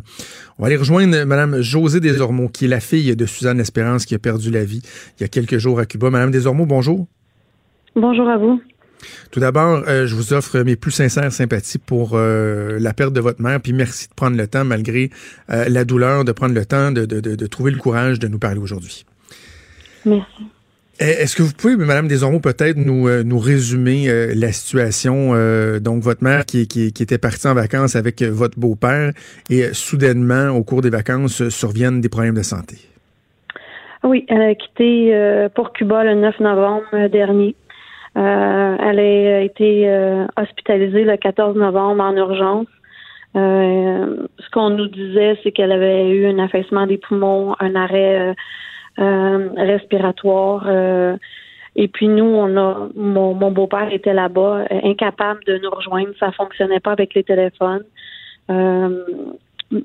On 0.56 0.62
va 0.62 0.68
aller 0.68 0.76
rejoindre 0.76 1.24
Madame 1.24 1.60
Josée 1.60 1.98
Desormeaux, 1.98 2.48
qui 2.48 2.66
est 2.66 2.68
la 2.68 2.80
fille 2.80 3.16
de 3.16 3.26
Suzanne 3.26 3.58
Espérance, 3.58 4.06
qui 4.06 4.14
a 4.14 4.20
perdu 4.20 4.52
la 4.52 4.64
vie 4.64 4.82
il 5.18 5.22
y 5.22 5.24
a 5.24 5.28
quelques 5.28 5.58
jours 5.58 5.80
à 5.80 5.86
Cuba. 5.86 6.10
Madame 6.10 6.30
Desormeaux, 6.30 6.66
bonjour. 6.66 7.08
Bonjour 7.96 8.28
à 8.28 8.36
vous. 8.36 8.60
Tout 9.30 9.40
d'abord, 9.40 9.82
euh, 9.88 10.06
je 10.06 10.14
vous 10.14 10.32
offre 10.32 10.60
mes 10.60 10.76
plus 10.76 10.90
sincères 10.92 11.32
sympathies 11.32 11.78
pour 11.78 12.12
euh, 12.14 12.78
la 12.80 12.92
perte 12.92 13.12
de 13.12 13.20
votre 13.20 13.42
mère, 13.42 13.60
puis 13.60 13.72
merci 13.72 14.08
de 14.08 14.14
prendre 14.14 14.36
le 14.36 14.46
temps, 14.46 14.64
malgré 14.64 15.10
euh, 15.50 15.66
la 15.68 15.84
douleur, 15.84 16.24
de 16.24 16.32
prendre 16.32 16.54
le 16.54 16.64
temps 16.64 16.92
de, 16.92 17.04
de, 17.04 17.20
de, 17.20 17.34
de 17.34 17.46
trouver 17.46 17.70
le 17.70 17.78
courage 17.78 18.18
de 18.18 18.28
nous 18.28 18.38
parler 18.38 18.60
aujourd'hui. 18.60 19.04
Merci. 20.04 20.44
Eh, 21.00 21.04
Est-ce 21.04 21.34
que 21.34 21.42
vous 21.42 21.52
pouvez, 21.52 21.76
Madame 21.76 22.06
Desormeaux, 22.06 22.38
peut-être 22.38 22.76
nous, 22.76 23.10
nous 23.24 23.38
résumer 23.38 24.08
euh, 24.08 24.32
la 24.36 24.52
situation? 24.52 25.30
euh, 25.34 25.80
donc, 25.80 26.02
votre 26.02 26.22
mère 26.22 26.46
qui, 26.46 26.68
qui, 26.68 26.92
qui 26.92 27.02
était 27.02 27.18
partie 27.18 27.48
en 27.48 27.54
vacances 27.54 27.96
avec 27.96 28.22
votre 28.22 28.58
beau-père 28.60 29.12
et 29.50 29.64
euh, 29.64 29.72
soudainement, 29.72 30.50
au 30.50 30.62
cours 30.62 30.82
des 30.82 30.90
vacances, 30.90 31.48
surviennent 31.48 32.00
des 32.00 32.08
problèmes 32.08 32.36
de 32.36 32.42
santé? 32.42 32.76
Oui, 34.04 34.24
elle 34.28 34.42
a 34.42 34.54
quitté 34.54 35.48
pour 35.54 35.72
Cuba 35.72 36.04
le 36.04 36.14
9 36.14 36.38
novembre 36.40 37.08
dernier. 37.08 37.56
Euh, 38.16 38.76
elle 38.78 39.00
a 39.00 39.40
été 39.40 39.88
euh, 39.88 40.26
hospitalisée 40.36 41.04
le 41.04 41.16
14 41.16 41.56
novembre 41.56 42.02
en 42.02 42.16
urgence. 42.16 42.66
Euh, 43.36 44.28
ce 44.38 44.48
qu'on 44.50 44.70
nous 44.70 44.86
disait, 44.86 45.36
c'est 45.42 45.50
qu'elle 45.50 45.72
avait 45.72 46.08
eu 46.10 46.26
un 46.26 46.38
affaissement 46.38 46.86
des 46.86 46.98
poumons, 46.98 47.56
un 47.58 47.74
arrêt 47.74 48.20
euh, 48.20 48.34
euh, 49.00 49.48
respiratoire. 49.56 50.66
euh, 50.68 51.16
et 51.76 51.88
puis 51.88 52.06
nous, 52.06 52.24
on 52.24 52.56
a 52.56 52.88
mon, 52.94 53.34
mon 53.34 53.50
beau-père 53.50 53.92
était 53.92 54.14
là-bas, 54.14 54.66
incapable 54.84 55.40
de 55.44 55.58
nous 55.58 55.70
rejoindre. 55.70 56.10
Ça 56.20 56.30
fonctionnait 56.30 56.78
pas 56.78 56.92
avec 56.92 57.14
les 57.14 57.24
téléphones. 57.24 57.82
Il 58.48 59.82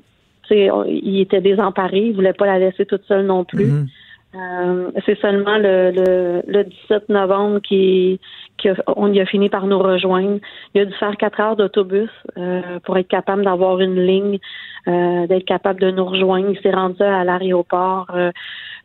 était 1.20 1.40
désemparé, 1.40 1.98
il 1.98 2.14
voulait 2.14 2.32
pas 2.32 2.46
la 2.46 2.60
laisser 2.60 2.86
toute 2.86 3.02
seule 3.06 3.26
non 3.26 3.44
plus. 3.44 3.66
Mhm. 3.66 3.88
Euh, 4.34 4.90
c'est 5.06 5.18
seulement 5.18 5.58
le, 5.58 5.90
le, 5.90 6.42
le 6.46 6.64
17 6.64 7.08
novembre 7.08 7.58
qui, 7.60 8.20
qui 8.58 8.68
a- 8.68 8.76
on 8.86 9.12
y 9.12 9.20
a 9.20 9.26
fini 9.26 9.48
par 9.48 9.66
nous 9.66 9.78
rejoindre. 9.78 10.38
Il 10.74 10.82
a 10.82 10.84
dû 10.84 10.92
faire 10.94 11.16
quatre 11.16 11.40
heures 11.40 11.56
d'autobus 11.56 12.10
euh, 12.38 12.78
pour 12.84 12.96
être 12.96 13.08
capable 13.08 13.44
d'avoir 13.44 13.80
une 13.80 14.00
ligne, 14.00 14.38
euh, 14.86 15.26
d'être 15.26 15.44
capable 15.46 15.80
de 15.80 15.90
nous 15.90 16.04
rejoindre. 16.04 16.48
Il 16.50 16.60
s'est 16.60 16.70
rendu 16.70 17.02
à 17.02 17.24
l'aéroport 17.24 18.06
euh, 18.14 18.30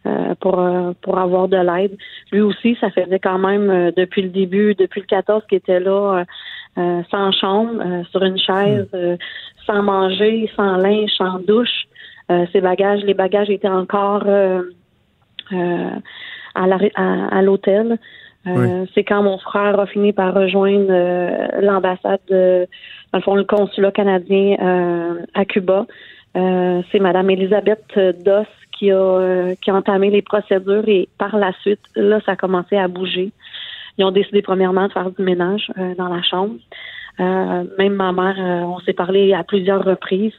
euh, 0.07 0.33
pour 0.39 0.59
euh, 0.59 0.93
pour 1.03 1.19
avoir 1.19 1.47
de 1.47 1.57
l'aide. 1.57 1.95
Lui 2.31 2.41
aussi, 2.41 2.75
ça 2.81 2.89
faisait 2.89 3.19
quand 3.19 3.37
même 3.37 3.69
euh, 3.69 3.91
depuis 3.95 4.23
le 4.23 4.29
début, 4.29 4.73
depuis 4.73 5.01
le 5.01 5.05
14 5.07 5.43
qu'il 5.47 5.59
était 5.59 5.79
là, 5.79 6.23
sans 7.11 7.31
chambre, 7.31 7.81
euh, 7.85 8.03
sur 8.11 8.23
une 8.23 8.37
chaise, 8.39 8.87
euh, 8.95 9.15
sans 9.67 9.83
manger, 9.83 10.49
sans 10.55 10.77
linge, 10.77 11.11
sans 11.17 11.37
douche. 11.39 11.85
Euh, 12.31 12.47
ses 12.51 12.61
bagages, 12.61 13.01
les 13.03 13.13
bagages 13.13 13.51
étaient 13.51 13.67
encore 13.69 14.23
à 15.51 16.67
la- 16.67 16.77
à, 16.95 17.37
à 17.37 17.41
l'hôtel. 17.41 17.97
Euh, 18.47 18.85
c'est 18.93 19.03
quand 19.03 19.23
mon 19.23 19.39
frère 19.39 19.79
a 19.79 19.87
fini 19.87 20.13
par 20.13 20.33
rejoindre 20.35 20.87
euh, 20.91 21.47
l'ambassade, 21.61 22.19
de, 22.29 22.67
dans 23.11 23.17
le 23.19 23.23
fond, 23.23 23.35
le 23.35 23.43
consulat 23.43 23.91
canadien 23.91 24.55
euh, 24.61 25.25
à 25.33 25.45
Cuba. 25.45 25.85
c'est 26.35 26.99
Madame 26.99 27.29
Elisabeth 27.31 27.85
Doss 28.23 28.45
qui 28.77 28.91
a, 28.91 29.55
qui 29.61 29.71
a 29.71 29.75
entamé 29.75 30.09
les 30.11 30.21
procédures 30.21 30.87
et 30.87 31.07
par 31.17 31.37
la 31.37 31.53
suite, 31.61 31.79
là, 31.95 32.19
ça 32.25 32.33
a 32.33 32.35
commencé 32.35 32.77
à 32.77 32.87
bouger. 32.87 33.31
Ils 33.97 34.03
ont 34.05 34.11
décidé 34.11 34.41
premièrement 34.41 34.87
de 34.87 34.91
faire 34.91 35.09
du 35.09 35.23
ménage 35.23 35.71
dans 35.97 36.09
la 36.09 36.21
chambre. 36.21 36.55
même 37.17 37.93
ma 37.93 38.11
mère, 38.11 38.35
on 38.67 38.79
s'est 38.81 38.93
parlé 38.93 39.33
à 39.33 39.43
plusieurs 39.43 39.83
reprises. 39.83 40.33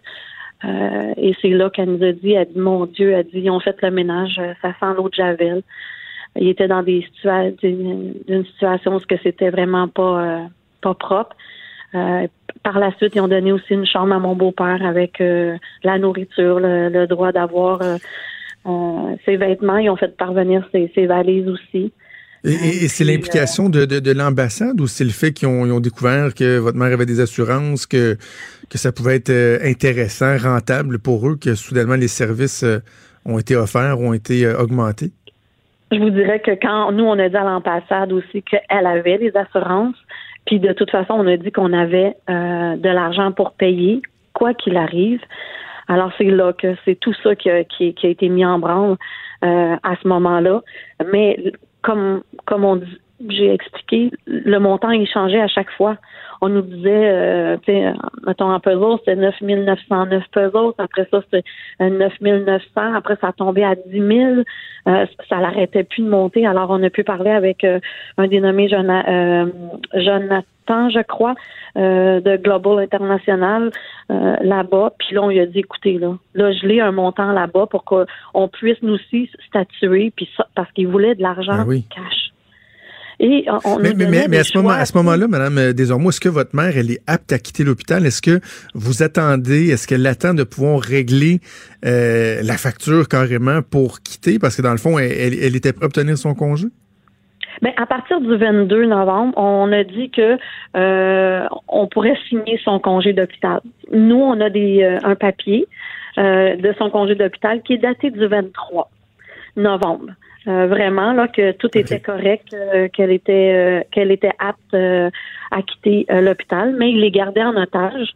Et 0.65 1.35
c'est 1.41 1.51
là 1.51 1.71
qu'elle 1.71 1.91
nous 1.91 2.05
a 2.05 2.13
dit, 2.13 2.33
elle 2.33 2.49
dit, 2.49 2.59
mon 2.59 2.87
Dieu, 2.87 3.13
elle 3.13 3.27
dit, 3.27 3.41
ils 3.41 3.51
ont 3.51 3.61
fait 3.61 3.77
le 3.83 3.91
ménage, 3.91 4.41
ça 4.63 4.73
sent 4.81 4.95
l'eau 4.97 5.09
de 5.09 5.15
Javel 5.15 5.63
il 6.39 6.49
était 6.49 6.69
dans 6.69 6.83
des 6.83 7.03
situations 7.03 7.57
d'une 7.63 8.45
situation 8.47 8.97
où 8.97 9.01
c'était 9.23 9.51
vraiment 9.51 9.89
pas 9.89 10.21
euh, 10.21 10.45
pas 10.83 10.95
propre. 10.95 11.37
Euh, 11.95 12.27
par 12.63 12.79
la 12.79 12.93
suite, 12.97 13.15
ils 13.15 13.21
ont 13.21 13.29
donné 13.29 13.53
aussi 13.53 13.73
une 13.73 13.87
chambre 13.87 14.15
à 14.15 14.19
mon 14.19 14.35
beau-père 14.35 14.85
avec 14.85 15.21
euh, 15.21 15.57
la 15.83 15.99
nourriture, 15.99 16.59
le, 16.61 17.07
droit 17.07 17.33
d'avoir 17.33 17.81
ses 19.25 19.37
vêtements. 19.37 19.79
Ils 19.79 19.91
ont 19.91 19.97
fait 19.97 20.17
parvenir 20.17 20.69
ses, 20.73 21.07
valises 21.07 21.49
aussi. 21.49 21.93
Et, 22.47 22.89
c'est 22.89 23.05
l'implication 23.05 23.69
de, 23.69 23.85
de, 23.85 24.13
l'ambassade 24.13 24.81
ou 24.81 24.87
c'est 24.87 25.05
le 25.05 25.11
fait 25.11 25.33
qu'ils 25.33 25.49
ont, 25.49 25.81
découvert 25.81 26.33
que 26.33 26.59
votre 26.59 26.79
mère 26.79 26.93
avait 26.93 27.07
des 27.07 27.21
assurances, 27.21 27.87
que, 27.87 28.17
que 28.71 28.79
ça 28.79 28.93
pouvait 28.93 29.17
être 29.17 29.61
intéressant, 29.65 30.37
rentable 30.39 31.01
pour 31.01 31.29
eux, 31.29 31.37
que 31.37 31.55
soudainement 31.57 31.97
les 31.97 32.09
services 32.09 32.65
ont 33.25 33.39
été 33.39 33.57
offerts, 33.57 33.99
ont 33.99 34.13
été 34.13 34.47
augmentés? 34.47 35.11
Je 35.93 35.99
vous 35.99 36.11
dirais 36.11 36.41
que 36.41 36.53
quand 36.53 36.93
nous, 36.93 37.05
on 37.05 37.19
a 37.19 37.29
dit 37.29 37.37
à 37.37 37.45
l'ambassade 37.45 38.13
aussi 38.13 38.43
qu'elle 38.43 38.87
avait 38.87 39.19
des 39.19 39.33
assurances, 39.37 39.97
puis 40.45 40.59
de 40.59 40.73
toute 40.73 40.91
façon, 40.91 41.15
on 41.15 41.27
a 41.27 41.37
dit 41.37 41.53
qu'on 41.53 41.73
avait 41.73 42.17
euh, 42.29 42.77
de 42.77 42.89
l'argent 42.89 43.33
pour 43.33 43.53
payer, 43.53 44.03
quoi 44.33 44.55
qu'il 44.55 44.77
arrive. 44.77 45.21
Alors 45.89 46.13
c'est 46.19 46.25
là 46.25 46.53
que 46.53 46.75
c'est 46.85 46.99
tout 46.99 47.15
ça 47.23 47.37
qui 47.37 47.51
a, 47.51 47.63
qui, 47.65 47.95
a, 48.03 48.09
été 48.09 48.29
mis 48.29 48.45
en 48.45 48.59
branle 48.59 48.97
euh, 49.45 49.77
à 49.83 49.97
ce 50.03 50.09
moment-là. 50.09 50.63
Mais 51.13 51.53
comme 51.87 52.23
comme 52.47 52.65
on 52.65 52.77
dit, 52.77 53.01
j'ai 53.29 53.53
expliqué, 53.53 54.11
le 54.27 54.59
montant 54.59 54.91
il 54.91 55.09
changeait 55.09 55.41
à 55.41 55.49
chaque 55.49 55.71
fois. 55.73 55.97
On 56.43 56.49
nous 56.51 56.63
disait, 56.63 57.11
euh, 57.11 57.57
mettons 58.27 58.53
en 58.53 58.61
puzzle, 58.61 58.99
c'était 58.99 59.17
9 59.17 59.41
909 59.41 60.23
puzzles. 60.31 60.73
Après 60.79 61.09
ça, 61.11 61.23
c'était 61.25 61.43
9 61.81 62.13
euh, 62.23 62.45
900. 62.45 62.95
Après, 62.95 63.17
ça 63.21 63.29
a 63.29 63.33
tombé 63.33 63.65
à 63.65 63.75
10 63.75 63.83
000. 63.91 64.43
Euh, 64.89 65.07
ça 65.29 65.41
l'arrêtait 65.41 65.85
plus 65.85 66.03
de 66.03 66.09
monter. 66.09 66.47
Alors, 66.47 66.69
on 66.71 66.83
a 66.83 66.91
pu 66.91 67.05
parler 67.05 67.31
avec 67.31 67.65
euh, 67.65 67.81
un 68.19 68.29
dénommé 68.29 68.69
Jonathan, 68.69 69.51
je 70.91 71.03
crois, 71.03 71.35
de 71.75 72.37
Global 72.37 72.85
International 72.85 73.71
là-bas. 74.09 74.93
Puis 74.99 75.15
là, 75.15 75.23
on 75.23 75.29
lui 75.29 75.41
a 75.41 75.47
dit, 75.47 75.61
écoutez, 75.61 75.99
là, 75.99 76.17
là, 76.35 76.53
je 76.53 76.67
l'ai 76.67 76.81
un 76.81 76.93
montant 76.93 77.33
là-bas 77.33 77.67
pour 77.67 77.85
qu'on 77.85 78.49
puisse 78.49 78.83
nous 78.83 78.95
aussi 78.95 79.31
statuer, 79.49 80.13
puis 80.15 80.29
parce 80.55 80.71
qu'il 80.73 80.89
voulait 80.89 81.15
de 81.15 81.23
l'argent 81.23 81.65
ben 81.65 81.83
cash 81.89 82.26
mais, 83.19 84.39
à 84.39 84.45
ce 84.45 84.57
moment, 84.57 84.71
à 84.71 84.85
ce 84.85 84.97
moment-là, 84.99 85.27
Madame 85.29 85.59
euh, 85.59 85.73
Desormeaux, 85.73 86.11
est-ce 86.11 86.21
que 86.21 86.29
votre 86.29 86.55
mère, 86.55 86.77
elle 86.77 86.91
est 86.91 87.01
apte 87.07 87.33
à 87.33 87.39
quitter 87.39 87.65
l'hôpital? 87.65 88.05
Est-ce 88.05 88.23
que 88.23 88.41
vous 88.75 89.03
attendez, 89.03 89.71
est-ce 89.71 89.87
qu'elle 89.87 90.07
attend 90.07 90.35
de 90.35 90.45
pouvoir 90.45 90.81
régler 90.81 91.41
euh, 91.85 92.41
la 92.43 92.57
facture 92.57 93.09
carrément 93.09 93.61
pour 93.63 94.01
quitter? 94.01 94.39
Parce 94.39 94.57
que 94.57 94.63
dans 94.63 94.73
le 94.73 94.79
fond, 94.79 94.99
elle, 94.99 95.57
était 95.57 95.73
prête 95.73 95.85
à 95.85 95.87
obtenir 95.87 96.19
son 96.19 96.35
congé? 96.35 96.67
Bien, 97.63 97.73
à 97.79 97.87
partir 97.87 98.21
du 98.21 98.37
22 98.37 98.85
novembre, 98.85 99.33
on 99.39 99.73
a 99.73 99.83
dit 99.83 100.11
que 100.11 100.37
euh, 100.77 101.47
on 101.69 101.87
pourrait 101.87 102.19
signer 102.29 102.61
son 102.63 102.79
congé 102.79 103.15
d'hôpital. 103.15 103.61
Nous, 103.93 104.17
on 104.17 104.39
a 104.41 104.51
des 104.51 104.85
un 105.03 105.15
papier 105.15 105.67
de 106.19 106.75
son 106.79 106.91
congé 106.91 107.15
d'hôpital 107.15 107.63
qui 107.63 107.75
est 107.75 107.79
daté 107.79 108.11
du 108.11 108.27
23 108.27 108.91
novembre. 109.57 110.13
Euh, 110.49 110.69
vraiment 110.69 111.13
là 111.13 111.27
que 111.27 111.51
tout 111.53 111.77
était 111.77 111.99
correct, 111.99 112.55
euh, 112.55 112.87
qu'elle 112.89 113.11
était 113.11 113.53
euh, 113.53 113.81
qu'elle 113.91 114.13
était 114.13 114.31
apte 114.39 114.75
à 114.75 115.63
quitter 115.63 116.07
l'hôpital, 116.09 116.75
mais 116.79 116.91
il 116.91 117.01
les 117.01 117.11
gardait 117.11 117.43
en 117.43 117.57
otage 117.57 118.15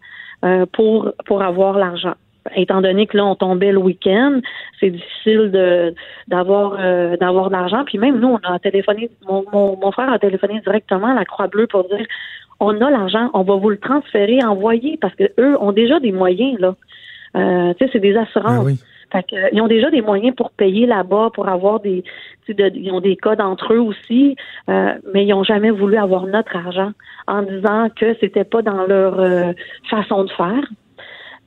pour 0.72 1.12
pour 1.26 1.42
avoir 1.42 1.78
l'argent. 1.78 2.14
Étant 2.54 2.80
donné 2.80 3.06
que 3.06 3.16
là 3.16 3.26
on 3.26 3.34
tombait 3.34 3.72
le 3.72 3.78
week-end, 3.78 4.40
c'est 4.78 4.90
difficile 4.90 5.50
de 5.50 5.94
d'avoir 6.28 6.78
d'avoir 7.18 7.48
de 7.48 7.52
l'argent. 7.52 7.84
Puis 7.84 7.98
même 7.98 8.20
nous 8.20 8.28
on 8.28 8.48
a 8.48 8.58
téléphoné, 8.60 9.10
mon, 9.28 9.44
mon, 9.52 9.92
frère 9.92 10.12
a 10.12 10.18
téléphoné 10.18 10.60
directement 10.60 11.08
à 11.08 11.14
la 11.14 11.24
Croix 11.24 11.48
Bleue 11.48 11.66
pour 11.66 11.84
dire 11.88 12.06
on 12.60 12.80
a 12.80 12.90
l'argent, 12.90 13.30
on 13.34 13.42
va 13.42 13.56
vous 13.56 13.70
le 13.70 13.78
transférer, 13.78 14.38
envoyer 14.44 14.98
parce 15.00 15.14
que 15.14 15.24
eux 15.38 15.56
ont 15.60 15.72
déjà 15.72 15.98
des 15.98 16.12
moyens 16.12 16.58
là. 16.60 16.74
tu 17.74 17.84
sais 17.84 17.90
c'est 17.92 18.00
des 18.00 18.16
assurances. 18.16 18.64
Ben 18.64 18.76
fait 19.12 19.24
que, 19.24 19.54
ils 19.54 19.60
ont 19.60 19.66
déjà 19.66 19.90
des 19.90 20.02
moyens 20.02 20.34
pour 20.36 20.50
payer 20.50 20.86
là-bas, 20.86 21.30
pour 21.34 21.48
avoir 21.48 21.80
des, 21.80 22.04
ils 22.48 22.92
ont 22.92 23.00
des 23.00 23.16
codes 23.16 23.40
entre 23.40 23.74
eux 23.74 23.80
aussi, 23.80 24.36
euh, 24.68 24.94
mais 25.12 25.24
ils 25.24 25.30
n'ont 25.30 25.44
jamais 25.44 25.70
voulu 25.70 25.96
avoir 25.96 26.26
notre 26.26 26.56
argent 26.56 26.92
en 27.26 27.42
disant 27.42 27.88
que 27.94 28.16
c'était 28.20 28.44
pas 28.44 28.62
dans 28.62 28.86
leur 28.86 29.20
euh, 29.20 29.52
façon 29.88 30.24
de 30.24 30.30
faire. 30.30 30.64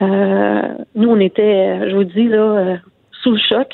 Euh, 0.01 0.61
nous, 0.95 1.09
on 1.09 1.19
était, 1.19 1.89
je 1.89 1.95
vous 1.95 2.03
dis 2.03 2.27
là, 2.27 2.77
sous 3.21 3.31
le 3.31 3.39
choc. 3.39 3.69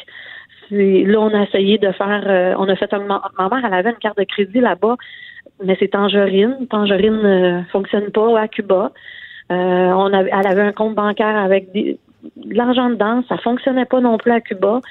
Là, 0.72 1.20
on 1.20 1.34
a 1.34 1.44
essayé 1.44 1.80
de 1.80 1.92
faire, 1.92 2.56
on 2.60 2.70
a 2.70 2.76
fait 2.76 2.94
un, 2.94 3.00
ma 3.00 3.22
mère, 3.38 3.66
elle 3.66 3.74
avait 3.74 3.90
une 3.90 3.96
carte 3.96 4.20
de 4.20 4.24
crédit 4.24 4.60
là-bas, 4.60 4.98
mais 5.64 5.76
c'est 5.80 5.88
Tangerine. 5.88 6.68
Tangerine 6.70 7.22
ne 7.22 7.64
fonctionne 7.72 8.12
pas 8.12 8.40
à 8.40 8.48
Cuba. 8.48 8.92
on 9.50 10.14
avait, 10.14 10.30
elle 10.32 10.48
avait 10.48 10.62
un 10.62 10.72
compte 10.72 10.94
bancaire 10.94 11.36
avec 11.36 11.72
des, 11.72 11.94
de 11.94 12.09
l'argent 12.46 12.90
dedans. 12.90 13.24
Ça 13.28 13.38
fonctionnait 13.38 13.86
pas 13.86 14.00
non 14.00 14.18
plus 14.18 14.32
à 14.32 14.42
Cuba. 14.42 14.82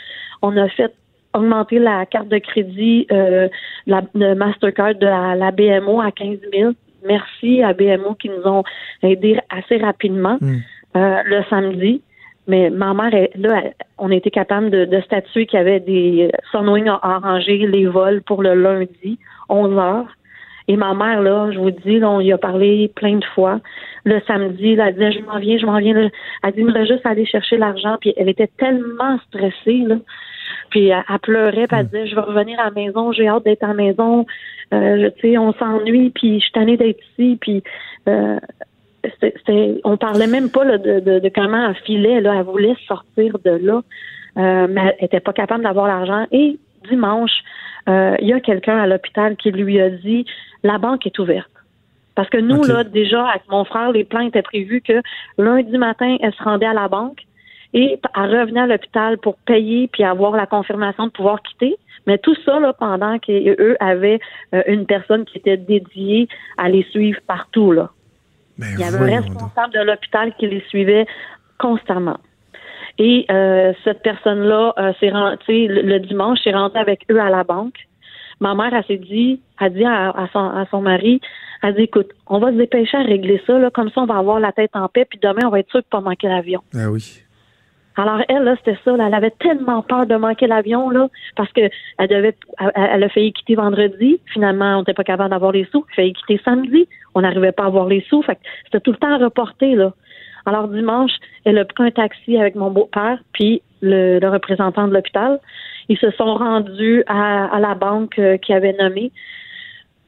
On 0.42 0.56
a 0.56 0.68
fait 0.68 0.92
augmenter 1.34 1.78
la 1.78 2.06
carte 2.06 2.28
de 2.28 2.38
crédit, 2.38 3.06
euh, 3.12 3.48
la, 3.86 4.02
le 4.14 4.34
Mastercard 4.34 4.94
de 4.94 5.06
la, 5.06 5.50
BMO 5.50 6.00
à 6.00 6.10
15 6.10 6.38
000. 6.52 6.72
Merci 7.06 7.62
à 7.62 7.72
BMO 7.72 8.14
qui 8.14 8.28
nous 8.28 8.44
ont 8.44 8.64
aidés 9.02 9.38
assez 9.50 9.76
rapidement 9.76 10.38
hmm. 10.40 10.56
euh, 10.96 11.22
le 11.24 11.42
samedi. 11.48 12.02
Mais 12.46 12.70
ma 12.70 12.94
mère, 12.94 13.28
là, 13.36 13.62
on 13.98 14.10
était 14.10 14.30
capable 14.30 14.70
de, 14.70 14.86
de 14.86 15.00
statuer 15.02 15.44
qu'il 15.44 15.58
y 15.58 15.60
avait 15.60 15.80
des 15.80 16.30
Sunwing 16.50 16.88
a 16.88 16.98
arrangé 17.02 17.58
les 17.58 17.86
vols 17.86 18.22
pour 18.22 18.42
le 18.42 18.54
lundi, 18.54 19.18
11 19.50 19.78
heures. 19.78 20.17
Et 20.68 20.76
ma 20.76 20.94
mère, 20.94 21.22
là, 21.22 21.50
je 21.50 21.58
vous 21.58 21.70
dis, 21.70 21.98
là, 21.98 22.10
on 22.10 22.20
y 22.20 22.32
a 22.32 22.38
parlé 22.38 22.92
plein 22.94 23.16
de 23.16 23.24
fois. 23.34 23.60
Le 24.04 24.20
samedi, 24.26 24.76
là, 24.76 24.88
elle 24.88 24.94
disait, 24.94 25.12
je 25.12 25.20
m'en 25.24 25.38
viens, 25.38 25.58
je 25.58 25.66
m'en 25.66 25.78
viens. 25.78 26.10
Elle 26.42 26.52
dit, 26.52 26.62
me 26.62 26.84
juste 26.84 27.06
aller 27.06 27.24
chercher 27.24 27.56
l'argent. 27.56 27.96
Puis 28.00 28.12
elle 28.16 28.28
était 28.28 28.50
tellement 28.58 29.18
stressée, 29.28 29.82
là. 29.86 29.96
Puis 30.70 30.88
elle, 30.88 31.02
pleurait, 31.22 31.66
puis 31.66 31.78
elle 31.78 31.86
hmm. 31.86 31.88
disait, 31.88 32.06
je 32.08 32.14
vais 32.14 32.20
revenir 32.20 32.60
à 32.60 32.66
la 32.66 32.70
maison, 32.70 33.12
j'ai 33.12 33.28
hâte 33.28 33.44
d'être 33.44 33.64
à 33.64 33.68
la 33.68 33.74
maison. 33.74 34.26
Euh, 34.74 35.10
tu 35.18 35.30
sais, 35.30 35.38
on 35.38 35.52
s'ennuie, 35.54 36.10
puis 36.10 36.38
je 36.38 36.44
suis 36.44 36.52
tannée 36.52 36.76
d'être 36.76 37.00
ici. 37.12 37.38
Puis 37.40 37.62
euh, 38.08 38.38
c'était, 39.20 39.80
on 39.84 39.96
parlait 39.96 40.26
même 40.26 40.50
pas 40.50 40.64
là, 40.64 40.76
de, 40.76 41.00
de, 41.00 41.18
de, 41.18 41.28
comment 41.34 41.68
elle 41.68 41.76
filait. 41.76 42.20
Là. 42.20 42.34
Elle 42.36 42.44
voulait 42.44 42.76
sortir 42.86 43.38
de 43.44 43.50
là, 43.50 43.82
euh, 44.36 44.66
mais 44.68 44.94
elle 44.98 45.06
était 45.06 45.20
pas 45.20 45.32
capable 45.32 45.64
d'avoir 45.64 45.86
l'argent. 45.86 46.26
Et 46.32 46.58
dimanche, 46.88 47.42
euh, 47.88 48.16
il 48.20 48.28
y 48.28 48.32
a 48.32 48.40
quelqu'un 48.40 48.78
à 48.78 48.86
l'hôpital 48.86 49.36
qui 49.36 49.50
lui 49.50 49.80
a 49.80 49.90
dit 49.90 50.26
la 50.62 50.78
banque 50.78 51.06
est 51.06 51.18
ouverte. 51.18 51.50
Parce 52.14 52.28
que 52.30 52.38
nous, 52.38 52.64
là, 52.64 52.82
déjà, 52.82 53.28
avec 53.28 53.42
mon 53.48 53.64
frère, 53.64 53.92
les 53.92 54.02
plans 54.02 54.26
étaient 54.26 54.42
prévus 54.42 54.80
que 54.80 55.00
lundi 55.38 55.78
matin, 55.78 56.16
elle 56.20 56.34
se 56.34 56.42
rendait 56.42 56.66
à 56.66 56.74
la 56.74 56.88
banque 56.88 57.20
et 57.74 58.00
elle 58.16 58.40
revenait 58.40 58.62
à 58.62 58.66
l'hôpital 58.66 59.18
pour 59.18 59.36
payer 59.38 59.88
puis 59.88 60.02
avoir 60.02 60.32
la 60.32 60.46
confirmation 60.46 61.06
de 61.06 61.12
pouvoir 61.12 61.40
quitter. 61.42 61.76
Mais 62.06 62.18
tout 62.18 62.34
ça, 62.44 62.58
là, 62.58 62.72
pendant 62.72 63.18
qu'eux 63.18 63.76
avaient 63.78 64.18
euh, 64.54 64.62
une 64.66 64.86
personne 64.86 65.26
qui 65.26 65.38
était 65.38 65.56
dédiée 65.56 66.26
à 66.56 66.68
les 66.68 66.82
suivre 66.90 67.20
partout, 67.26 67.70
là. 67.72 67.90
Ben 68.58 68.66
il 68.72 68.80
y 68.80 68.82
avait 68.82 69.14
un 69.14 69.20
responsable 69.20 69.72
de 69.72 69.80
l'hôpital 69.80 70.34
qui 70.36 70.48
les 70.48 70.60
suivait 70.62 71.06
constamment. 71.58 72.18
Et 72.98 73.26
euh, 73.30 73.72
cette 73.84 74.02
personne-là, 74.02 74.74
euh, 74.78 74.92
le, 75.00 75.82
le 75.82 76.00
dimanche, 76.00 76.40
s'est 76.42 76.52
rentrée 76.52 76.80
avec 76.80 77.04
eux 77.10 77.20
à 77.20 77.30
la 77.30 77.44
banque. 77.44 77.76
Ma 78.40 78.54
mère, 78.54 78.72
elle 78.72 78.84
s'est 78.84 79.04
dit, 79.04 79.40
a 79.58 79.68
dit 79.68 79.84
à, 79.84 80.28
son, 80.32 80.38
à 80.38 80.66
son 80.70 80.80
mari, 80.80 81.20
elle 81.62 81.74
dit, 81.74 81.82
écoute, 81.82 82.10
on 82.26 82.38
va 82.38 82.52
se 82.52 82.56
dépêcher 82.56 82.96
à 82.96 83.02
régler 83.02 83.42
ça, 83.46 83.58
là, 83.58 83.70
comme 83.70 83.90
ça, 83.90 84.00
on 84.02 84.06
va 84.06 84.16
avoir 84.16 84.38
la 84.38 84.52
tête 84.52 84.70
en 84.74 84.88
paix, 84.88 85.04
puis 85.04 85.18
demain, 85.20 85.46
on 85.46 85.50
va 85.50 85.60
être 85.60 85.70
sûr 85.70 85.80
de 85.80 85.86
pas 85.90 86.00
manquer 86.00 86.28
l'avion. 86.28 86.60
Ah 86.74 86.90
oui. 86.90 87.22
Alors 87.98 88.20
elle, 88.28 88.44
là, 88.44 88.54
c'était 88.58 88.78
ça. 88.84 88.94
elle 88.94 89.14
avait 89.14 89.32
tellement 89.40 89.82
peur 89.82 90.06
de 90.06 90.14
manquer 90.14 90.46
l'avion, 90.46 90.88
là, 90.90 91.08
parce 91.34 91.52
que 91.52 91.62
elle 91.98 92.08
devait, 92.08 92.36
elle, 92.76 93.02
a 93.02 93.08
failli 93.08 93.32
quitter 93.32 93.56
vendredi. 93.56 94.20
Finalement, 94.32 94.76
on 94.76 94.78
n'était 94.80 94.94
pas 94.94 95.02
capable 95.02 95.30
d'avoir 95.30 95.50
les 95.50 95.64
sous. 95.64 95.84
Elle 95.88 95.92
a 95.92 95.96
failli 95.96 96.12
quitter 96.12 96.40
samedi. 96.44 96.88
On 97.16 97.22
n'arrivait 97.22 97.50
pas 97.50 97.64
à 97.64 97.66
avoir 97.66 97.88
les 97.88 98.04
sous. 98.08 98.22
Fait 98.22 98.38
c'était 98.66 98.78
tout 98.78 98.92
le 98.92 98.98
temps 98.98 99.18
reporté, 99.18 99.74
là. 99.74 99.92
Alors 100.48 100.66
dimanche, 100.68 101.12
elle 101.44 101.58
a 101.58 101.66
pris 101.66 101.84
un 101.84 101.90
taxi 101.90 102.38
avec 102.38 102.54
mon 102.54 102.70
beau-père, 102.70 103.18
puis 103.34 103.60
le, 103.82 104.18
représentant 104.26 104.88
de 104.88 104.94
l'hôpital. 104.94 105.40
Ils 105.90 105.98
se 105.98 106.10
sont 106.12 106.34
rendus 106.36 107.04
à, 107.06 107.60
la 107.60 107.74
banque 107.74 108.18
euh, 108.18 108.38
qui 108.38 108.54
avait 108.54 108.72
nommé. 108.72 109.12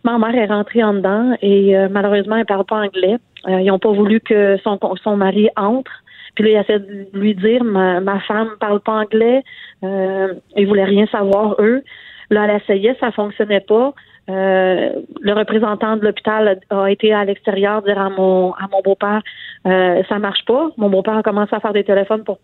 ma 0.02 0.16
mère 0.16 0.34
est 0.34 0.46
rentrée 0.46 0.82
en 0.82 0.94
dedans 0.94 1.36
et 1.42 1.76
euh, 1.76 1.88
malheureusement, 1.90 2.36
elle 2.36 2.46
parle 2.46 2.64
pas 2.64 2.76
anglais. 2.76 3.18
Euh, 3.48 3.60
ils 3.60 3.66
n'ont 3.66 3.78
pas 3.78 3.92
voulu 3.92 4.20
que 4.20 4.56
son, 4.64 4.78
son 5.04 5.16
mari 5.18 5.50
entre. 5.56 5.92
Puis 6.34 6.44
là, 6.44 6.50
il 6.50 6.56
a 6.56 6.64
fait 6.64 6.78
de 6.78 7.06
lui 7.12 7.34
dire 7.34 7.62
ma, 7.62 8.00
ma 8.00 8.18
femme 8.20 8.48
parle 8.60 8.80
pas 8.80 9.02
anglais. 9.02 9.42
Euh, 9.84 10.32
ils 10.56 10.66
voulaient 10.66 10.84
rien 10.84 11.06
savoir, 11.08 11.56
eux. 11.58 11.82
Là, 12.30 12.46
elle 12.48 12.62
essayait, 12.62 12.96
ça 12.98 13.12
fonctionnait 13.12 13.60
pas. 13.60 13.92
Euh, 14.28 14.90
le 15.20 15.32
représentant 15.32 15.96
de 15.96 16.04
l'hôpital 16.04 16.60
a, 16.70 16.90
été 16.90 17.12
à 17.12 17.24
l'extérieur 17.24 17.82
dire 17.82 17.98
à 17.98 18.10
mon 18.10 18.52
à 18.52 18.68
mon 18.70 18.80
beau-père 18.82 19.22
euh, 19.66 20.02
ça 20.08 20.18
marche 20.18 20.44
pas. 20.44 20.70
Mon 20.76 20.90
beau-père 20.90 21.16
a 21.16 21.22
commencé 21.22 21.54
à 21.54 21.60
faire 21.60 21.72
des 21.72 21.84
téléphones 21.84 22.22
pour 22.22 22.38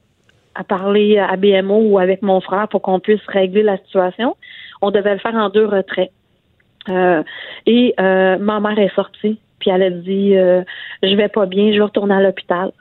à 0.54 0.64
parler 0.64 1.18
à 1.18 1.36
BMO 1.36 1.90
ou 1.90 1.98
avec 1.98 2.22
mon 2.22 2.40
frère 2.40 2.66
pour 2.68 2.80
qu'on 2.80 2.98
puisse 2.98 3.20
régler 3.28 3.62
la 3.62 3.76
situation. 3.78 4.36
On 4.80 4.90
devait 4.90 5.12
le 5.12 5.20
faire 5.20 5.34
en 5.34 5.50
deux 5.50 5.66
retraits. 5.66 6.10
Euh, 6.88 7.22
et 7.66 7.94
ma 7.98 8.60
mère 8.60 8.78
est 8.78 8.94
sortie, 8.94 9.38
puis 9.58 9.70
elle 9.70 9.82
a 9.82 9.90
dit 9.90 10.32
je 10.32 11.14
vais 11.14 11.28
pas 11.28 11.44
bien, 11.44 11.72
je 11.72 11.76
vais 11.76 11.84
retourner 11.84 12.14
à 12.14 12.22
l'hôpital. 12.22 12.72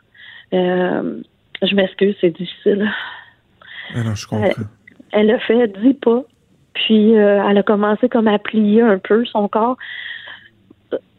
Je 0.54 1.76
m'excuse, 1.76 2.16
c'est 2.22 2.30
difficile. 2.30 2.90
Alors, 3.94 4.16
je 4.16 4.28
comprends. 4.28 4.64
Elle 5.12 5.32
a 5.32 5.40
fait 5.40 5.68
dix 5.82 5.94
pas, 5.94 6.24
puis 6.76 7.18
euh, 7.18 7.42
elle 7.50 7.58
a 7.58 7.64
commencé 7.64 8.08
comme 8.10 8.28
à 8.28 8.38
plier 8.38 8.82
un 8.82 9.00
peu 9.00 9.26
son 9.26 9.48
corps. 9.48 9.78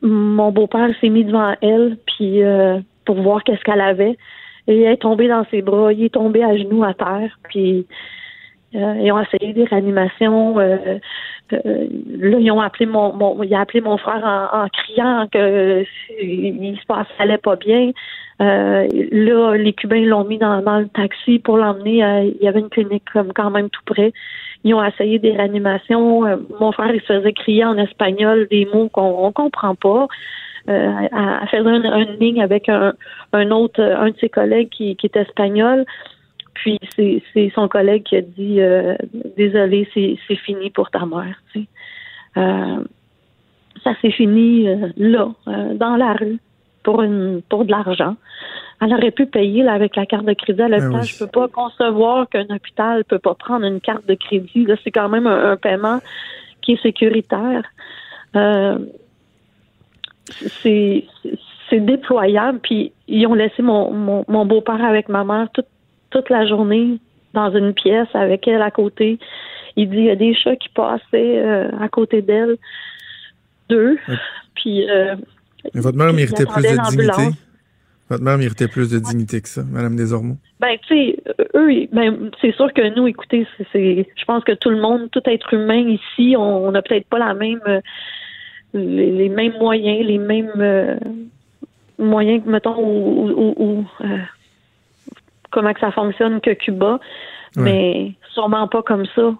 Mon 0.02 0.52
beau-père 0.52 0.90
s'est 1.00 1.08
mis 1.08 1.24
devant 1.24 1.54
elle, 1.60 1.96
puis 2.06 2.42
euh, 2.42 2.78
pour 3.04 3.20
voir 3.20 3.42
qu'est-ce 3.42 3.62
qu'elle 3.64 3.80
avait. 3.80 4.16
Et 4.68 4.82
elle 4.82 4.92
est 4.92 5.02
tombée 5.02 5.28
dans 5.28 5.44
ses 5.50 5.62
bras, 5.62 5.92
il 5.92 6.04
est 6.04 6.14
tombé 6.14 6.44
à 6.44 6.56
genoux 6.56 6.84
à 6.84 6.92
terre, 6.92 7.38
puis 7.48 7.86
euh, 8.74 8.94
ils 9.00 9.10
ont 9.12 9.20
essayé 9.20 9.52
des 9.54 9.64
réanimations. 9.64 10.58
Là, 10.58 10.98
ils 11.50 12.50
ont 12.50 12.60
appelé 12.60 12.86
mon, 12.86 13.14
mon 13.14 13.98
frère 13.98 14.50
en, 14.52 14.68
criant 14.68 15.28
que 15.32 15.84
il 16.20 16.78
se 16.78 16.86
passait 16.86 17.10
allait 17.18 17.38
pas 17.38 17.56
bien. 17.56 17.92
Là, 18.40 19.54
les 19.54 19.72
Cubains 19.72 20.04
l'ont 20.04 20.24
mis 20.24 20.38
dans, 20.38 20.60
dans 20.60 20.80
le 20.80 20.88
taxi 20.88 21.38
pour 21.38 21.56
l'emmener. 21.56 22.34
il 22.38 22.44
y 22.44 22.48
avait 22.48 22.60
une 22.60 22.68
clinique 22.68 23.04
comme 23.12 23.32
quand 23.32 23.50
même 23.50 23.70
tout 23.70 23.84
près. 23.86 24.12
Ils 24.64 24.74
ont 24.74 24.84
essayé 24.84 25.18
des 25.18 25.32
réanimations. 25.32 26.26
Euh, 26.26 26.36
mon 26.60 26.72
frère, 26.72 26.94
il 26.94 27.00
se 27.00 27.06
faisait 27.06 27.32
crier 27.32 27.64
en 27.64 27.76
espagnol 27.78 28.46
des 28.50 28.66
mots 28.66 28.88
qu'on 28.88 29.26
on 29.26 29.32
comprend 29.32 29.74
pas. 29.74 30.08
Euh, 30.68 30.92
elle 31.00 31.08
elle 31.12 31.48
faisait 31.48 31.76
une, 31.76 32.18
ligne 32.18 32.42
avec 32.42 32.68
un, 32.68 32.94
un 33.32 33.50
autre, 33.50 33.80
un 33.80 34.10
de 34.10 34.16
ses 34.18 34.28
collègues 34.28 34.70
qui, 34.70 34.96
est 35.02 35.16
espagnol. 35.16 35.84
Puis 36.54 36.80
c'est 36.96 37.52
son 37.54 37.68
collègue 37.68 38.02
qui 38.02 38.16
a 38.16 38.22
dit 38.22 38.60
euh, 38.60 38.96
désolé, 39.36 39.88
c'est 39.94 40.36
fini 40.36 40.70
pour 40.70 40.90
ta 40.90 41.06
mère. 41.06 41.40
tu 41.52 41.60
sais. 41.60 41.66
Euh, 42.36 42.84
ça 43.84 43.94
s'est 44.00 44.10
fini 44.10 44.68
euh, 44.68 44.88
là, 44.96 45.32
euh, 45.48 45.74
dans 45.74 45.96
la 45.96 46.12
rue, 46.14 46.38
pour 46.86 47.02
une 47.02 47.42
pour 47.48 47.64
de 47.64 47.72
l'argent. 47.72 48.14
Elle 48.80 48.94
aurait 48.94 49.10
pu 49.10 49.26
payer 49.26 49.64
là, 49.64 49.72
avec 49.72 49.96
la 49.96 50.06
carte 50.06 50.24
de 50.24 50.34
crédit 50.34 50.62
à 50.62 50.68
l'hôpital. 50.68 51.00
oui. 51.00 51.06
Je 51.06 51.18
peux 51.18 51.26
pas 51.26 51.48
concevoir 51.48 52.28
qu'un 52.28 52.46
hôpital 52.48 53.04
peut 53.04 53.18
pas 53.18 53.34
prendre 53.34 53.66
une 53.66 53.80
carte 53.80 54.06
de 54.06 54.14
crédit. 54.14 54.64
Là, 54.66 54.76
c'est 54.84 54.92
quand 54.92 55.08
même 55.08 55.26
un, 55.26 55.52
un 55.52 55.56
paiement 55.56 55.98
qui 56.62 56.74
est 56.74 56.82
sécuritaire. 56.82 57.64
Euh, 58.36 58.78
c'est 60.62 61.06
c'est 61.68 61.80
déployable. 61.80 62.60
Puis 62.62 62.92
ils 63.08 63.26
ont 63.26 63.34
laissé 63.34 63.62
mon, 63.62 63.90
mon, 63.90 64.24
mon 64.28 64.46
beau-père 64.46 64.84
avec 64.84 65.08
ma 65.08 65.24
mère 65.24 65.48
toute, 65.52 65.66
toute 66.10 66.30
la 66.30 66.46
journée 66.46 67.00
dans 67.34 67.50
une 67.50 67.74
pièce 67.74 68.08
avec 68.14 68.46
elle 68.46 68.62
à 68.62 68.70
côté. 68.70 69.18
Il 69.74 69.90
dit 69.90 69.96
il 69.96 70.04
y 70.04 70.10
a 70.10 70.16
des 70.16 70.34
chats 70.34 70.54
qui 70.54 70.68
passaient 70.68 71.02
euh, 71.38 71.68
à 71.80 71.88
côté 71.88 72.22
d'elle, 72.22 72.56
deux. 73.68 73.98
Puis 74.54 74.88
euh, 74.88 75.16
Mais 75.74 75.80
votre 75.80 75.96
mère 75.98 76.12
méritait 76.12 76.44
plus 76.46 76.62
de 76.62 76.68
dignité. 76.90 77.38
Votre 78.08 78.22
mère 78.22 78.38
méritait 78.38 78.68
plus 78.68 78.90
de 78.90 78.98
dignité 79.00 79.40
que 79.40 79.48
ça, 79.48 79.62
Madame 79.68 79.96
Desormeaux. 79.96 80.36
Ben, 80.60 80.76
tu 80.86 80.94
sais, 80.94 81.16
eux, 81.56 81.72
ils- 81.72 81.88
ben, 81.92 82.30
c'est 82.40 82.54
sûr 82.54 82.72
que 82.72 82.94
nous, 82.94 83.06
écoutez, 83.08 83.46
c'est, 83.72 84.06
je 84.16 84.24
pense 84.24 84.44
que 84.44 84.52
tout 84.52 84.70
le 84.70 84.80
monde, 84.80 85.10
tout 85.10 85.22
être 85.26 85.52
humain 85.52 85.88
ici, 85.88 86.36
on 86.38 86.70
n'a 86.70 86.82
peut-être 86.82 87.08
pas 87.08 87.18
la 87.18 87.34
même, 87.34 87.60
euh, 87.66 87.80
les, 88.74 89.10
les 89.10 89.28
mêmes 89.28 89.54
moyens, 89.58 90.06
les 90.06 90.18
mêmes 90.18 90.52
euh, 90.58 90.96
moyens, 91.98 92.44
que, 92.44 92.48
mettons, 92.50 92.78
ou, 92.78 93.28
ou- 93.30 93.54
ou, 93.56 93.84
euh, 94.04 94.18
comment 95.50 95.72
que 95.72 95.80
ça 95.80 95.90
fonctionne 95.90 96.40
que 96.40 96.50
Cuba, 96.52 97.00
mais 97.64 98.12
sûrement 98.32 98.68
pas 98.68 98.82
comme 98.82 99.06
ça. 99.14 99.34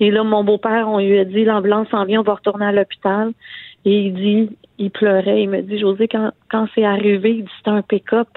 Et 0.00 0.10
là, 0.10 0.24
mon 0.24 0.42
beau-père, 0.44 0.88
on 0.88 0.98
lui 0.98 1.18
a 1.18 1.24
dit, 1.24 1.44
l'ambulance 1.44 1.88
s'en 1.90 2.04
vient, 2.06 2.20
on 2.20 2.24
va 2.24 2.34
retourner 2.34 2.64
à 2.64 2.72
l'hôpital. 2.72 3.32
Et 3.84 3.98
il 4.06 4.14
dit, 4.14 4.56
il 4.78 4.90
pleurait, 4.90 5.42
il 5.42 5.48
me 5.48 5.62
dit, 5.62 5.78
José, 5.78 6.06
quand, 6.08 6.32
quand 6.50 6.66
c'est 6.74 6.84
arrivé, 6.84 7.30
il 7.36 7.44
dit, 7.44 7.50
c'était 7.58 7.70
un 7.70 7.82
pick-up. 7.82 8.28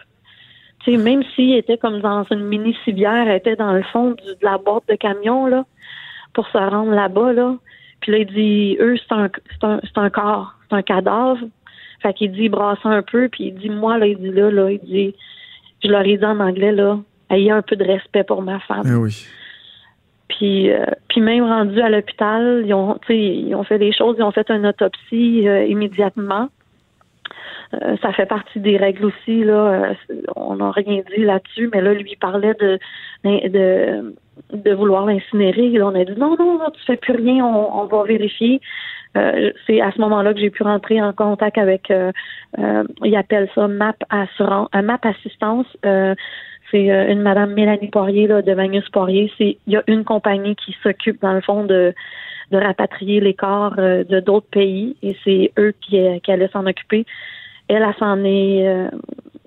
Tu 0.83 0.91
sais, 0.91 0.97
même 0.97 1.23
s'il 1.35 1.55
était 1.55 1.77
comme 1.77 1.99
dans 2.01 2.23
une 2.31 2.45
mini 2.45 2.75
civière, 2.83 3.27
elle 3.27 3.37
était 3.37 3.55
dans 3.55 3.73
le 3.73 3.83
fond 3.83 4.11
du- 4.11 4.15
de 4.23 4.37
la 4.43 4.57
boîte 4.57 4.83
de 4.89 4.95
camion, 4.95 5.47
là, 5.47 5.65
pour 6.33 6.47
se 6.47 6.57
rendre 6.57 6.91
là-bas, 6.91 7.33
là. 7.33 7.55
Puis 8.01 8.11
là, 8.11 8.17
il 8.19 8.25
dit, 8.27 8.77
eux, 8.79 8.95
c'est 8.97 9.15
un, 9.15 9.29
c'est 9.51 9.65
un, 9.65 9.79
un 10.03 10.09
corps, 10.09 10.55
c'est 10.69 10.75
un 10.75 10.81
cadavre. 10.81 11.39
Fait 12.01 12.13
qu'il 12.13 12.31
dit, 12.33 12.43
il 12.43 12.49
brasse 12.49 12.79
un 12.83 13.01
peu, 13.01 13.29
puis 13.29 13.45
il 13.47 13.55
dit, 13.55 13.69
moi, 13.69 13.97
là, 13.97 14.07
il 14.07 14.17
dit 14.17 14.31
là, 14.31 14.51
là, 14.51 14.69
il 14.71 14.79
dit, 14.79 15.15
je 15.83 15.87
leur 15.89 16.01
ai 16.05 16.17
dit 16.17 16.25
en 16.25 16.39
anglais, 16.41 16.73
là, 16.73 16.99
ayez 17.29 17.51
un 17.51 17.61
peu 17.61 17.77
de 17.77 17.83
respect 17.85 18.23
pour 18.25 18.41
ma 18.41 18.59
femme. 18.59 18.83
Ah 18.85 18.99
oui. 18.99 19.25
Puis, 20.37 20.71
euh, 20.71 20.85
puis 21.09 21.21
même 21.21 21.43
rendu 21.43 21.79
à 21.81 21.89
l'hôpital, 21.89 22.63
ils 22.65 22.73
ont, 22.73 22.97
ils 23.09 23.53
ont 23.55 23.63
fait 23.63 23.77
des 23.79 23.91
choses, 23.91 24.15
ils 24.17 24.23
ont 24.23 24.31
fait 24.31 24.49
une 24.49 24.65
autopsie 24.65 25.47
euh, 25.47 25.65
immédiatement. 25.65 26.49
Euh, 27.73 27.95
ça 28.01 28.11
fait 28.13 28.27
partie 28.27 28.59
des 28.59 28.77
règles 28.77 29.05
aussi 29.05 29.43
là. 29.43 29.53
euh, 29.53 29.93
on 30.35 30.55
n'a 30.57 30.69
rien 30.71 31.01
dit 31.15 31.23
là-dessus, 31.23 31.69
mais 31.73 31.81
là 31.81 31.93
lui 31.93 32.11
il 32.11 32.17
parlait 32.17 32.53
de 32.55 32.77
de 33.23 34.13
de 34.53 34.73
vouloir 34.73 35.05
l'incinérer. 35.05 35.81
On 35.81 35.95
a 35.95 36.03
dit 36.03 36.13
non 36.17 36.35
non 36.37 36.59
non, 36.59 36.69
tu 36.71 36.83
fais 36.85 36.97
plus 36.97 37.15
rien, 37.15 37.43
on, 37.45 37.81
on 37.81 37.85
va 37.85 38.03
vérifier. 38.03 38.61
Euh, 39.15 39.51
c'est 39.67 39.79
à 39.81 39.91
ce 39.91 39.99
moment-là 40.01 40.33
que 40.33 40.39
j'ai 40.39 40.49
pu 40.49 40.63
rentrer 40.63 41.01
en 41.01 41.13
contact 41.13 41.57
avec, 41.57 41.91
euh, 41.91 42.11
euh, 42.59 42.83
ils 43.03 43.15
appellent 43.15 43.49
ça 43.53 43.67
MAP 43.67 43.97
assurance, 44.09 44.69
euh, 44.75 44.81
MAP 44.81 45.05
assistance. 45.05 45.67
C'est 46.73 46.91
euh, 46.91 47.11
une 47.11 47.21
Madame 47.21 47.53
Mélanie 47.53 47.89
Poirier 47.89 48.27
de 48.27 48.53
Magnus 48.55 48.89
Poirier. 48.89 49.31
C'est 49.37 49.57
il 49.67 49.73
y 49.73 49.77
a 49.77 49.83
une 49.85 50.03
compagnie 50.03 50.55
qui 50.55 50.75
s'occupe 50.81 51.21
dans 51.21 51.33
le 51.33 51.41
fond 51.41 51.63
de 51.65 51.93
de 52.51 52.57
rapatrier 52.57 53.19
les 53.19 53.35
corps 53.35 53.75
euh, 53.77 54.03
de 54.03 54.19
d'autres 54.19 54.49
pays 54.49 54.97
et 55.03 55.15
c'est 55.23 55.51
eux 55.57 55.73
qui, 55.81 55.99
euh, 55.99 56.17
qui 56.19 56.31
allaient 56.31 56.49
s'en 56.49 56.65
occuper. 56.65 57.05
Elle, 57.67 57.83
elle 57.83 57.95
s'en 57.97 58.23
est 58.25 58.89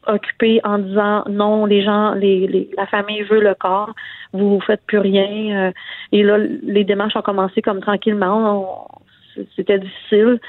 occupée 0.06 0.60
en 0.64 0.78
disant 0.78 1.24
non, 1.28 1.66
les 1.66 1.82
gens, 1.82 2.14
les, 2.14 2.70
la 2.76 2.86
famille 2.86 3.22
veut 3.22 3.42
le 3.42 3.54
corps, 3.54 3.92
vous 4.32 4.60
faites 4.60 4.80
plus 4.86 4.98
rien. 4.98 5.72
et 6.12 6.22
là, 6.22 6.38
les 6.38 6.84
démarches 6.84 7.16
ont 7.16 7.22
commencé 7.22 7.60
comme 7.60 7.80
tranquillement. 7.80 8.88
C'était 9.54 9.78
difficile, 9.78 10.40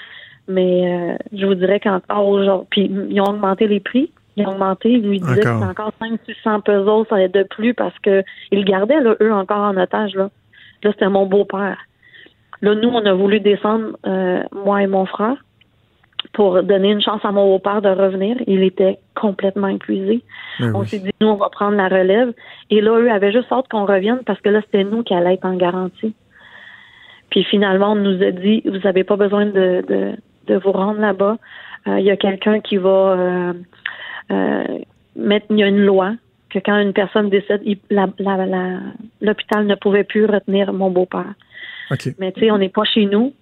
mais 0.48 1.18
je 1.34 1.46
vous 1.46 1.56
dirais 1.56 1.82
qu'encore 1.82 2.26
aujourd'hui, 2.26 2.68
puis 2.70 2.92
ils 3.10 3.20
ont 3.20 3.32
augmenté 3.32 3.68
les 3.68 3.82
prix. 3.82 4.12
Ils 4.38 4.46
ont 4.48 4.52
augmenté, 4.52 4.92
ils 4.92 5.02
lui 5.02 5.20
disaient 5.20 5.42
que 5.42 5.48
Encore. 5.48 5.60
c'est 5.64 5.82
encore 5.82 5.92
5 6.00 6.20
600 6.26 6.62
pesos 6.62 7.08
ça 7.10 7.16
allait 7.16 7.28
de 7.28 7.44
plus 7.44 7.74
parce 7.74 7.98
que 8.00 8.24
ils 8.52 8.60
le 8.60 8.66
gardaient, 8.66 9.02
là, 9.02 9.16
eux, 9.20 9.34
encore 9.34 9.60
en 9.60 9.76
otage. 9.78 10.16
Là, 10.16 10.30
là 10.84 10.92
c'était 10.92 11.10
mon 11.10 11.26
beau-père. 11.26 11.78
Là, 12.62 12.76
nous, 12.76 12.90
on 12.90 13.06
a 13.06 13.14
voulu 13.14 13.40
descendre, 13.40 13.98
euh, 14.06 14.42
moi 14.52 14.82
et 14.84 14.88
mon 14.88 15.06
frère, 15.06 15.44
pour 16.34 16.62
donner 16.64 16.92
une 16.92 17.02
chance 17.02 17.24
à 17.24 17.32
mon 17.32 17.46
beau-père 17.48 17.82
de 17.82 17.90
revenir. 17.90 18.38
Il 18.48 18.64
était 18.64 19.00
complètement 19.16 19.68
épuisé. 19.68 20.24
Ah 20.60 20.66
On 20.74 20.80
oui. 20.82 20.88
s'est 20.88 21.00
dit, 21.00 21.12
nous, 21.22 21.28
on 21.28 21.36
va 21.36 21.50
prendre 21.50 21.76
la 21.78 21.88
relève. 21.88 22.34
Et 22.70 22.82
là, 22.82 22.98
eux 23.00 23.12
avaient 23.12 23.32
juste 23.32 23.52
hâte 23.52 23.68
qu'on 23.70 23.86
revienne 23.86 24.20
parce 24.26 24.42
que 24.42 24.50
là, 24.50 24.62
c'était 24.62 24.84
nous 24.84 25.04
qui 25.04 25.14
allait 25.14 25.36
être 25.36 25.46
en 25.46 25.56
garantie. 25.56 26.16
Puis 27.30 27.44
finalement, 27.44 27.92
on 27.92 27.96
nous 27.96 28.24
a 28.24 28.32
dit, 28.32 28.62
vous 28.66 28.80
n'avez 28.80 29.04
pas 29.04 29.16
besoin 29.16 29.46
de, 29.46 29.84
de, 29.88 30.12
de 30.48 30.56
vous 30.58 30.72
rendre 30.72 31.00
là-bas. 31.00 31.38
Euh, 31.88 32.00
Il 32.00 32.06
y 32.06 32.12
a 32.12 32.18
quelqu'un 32.18 32.60
qui 32.60 32.78
va 32.78 32.90
euh, 32.90 33.54
euh, 34.32 34.80
mettre, 35.16 35.48
il 35.50 35.60
y 35.60 35.64
a 35.64 35.68
une 35.68 35.86
loi 35.86 36.14
que 36.50 36.60
quand 36.60 36.78
une 36.80 36.94
personne 36.94 37.30
décède, 37.30 37.62
l'hôpital 37.90 39.68
ne 39.68 39.76
pouvait 39.76 40.04
plus 40.04 40.26
retenir 40.26 40.72
mon 40.74 40.90
beau-père. 40.90 41.34
OK. 41.92 42.10
Mais 42.20 42.32
tu 42.32 42.42
sais, 42.42 42.52
on 42.52 42.58
n'est 42.58 42.70
pas 42.70 42.84
chez 42.84 43.06
nous. 43.06 43.34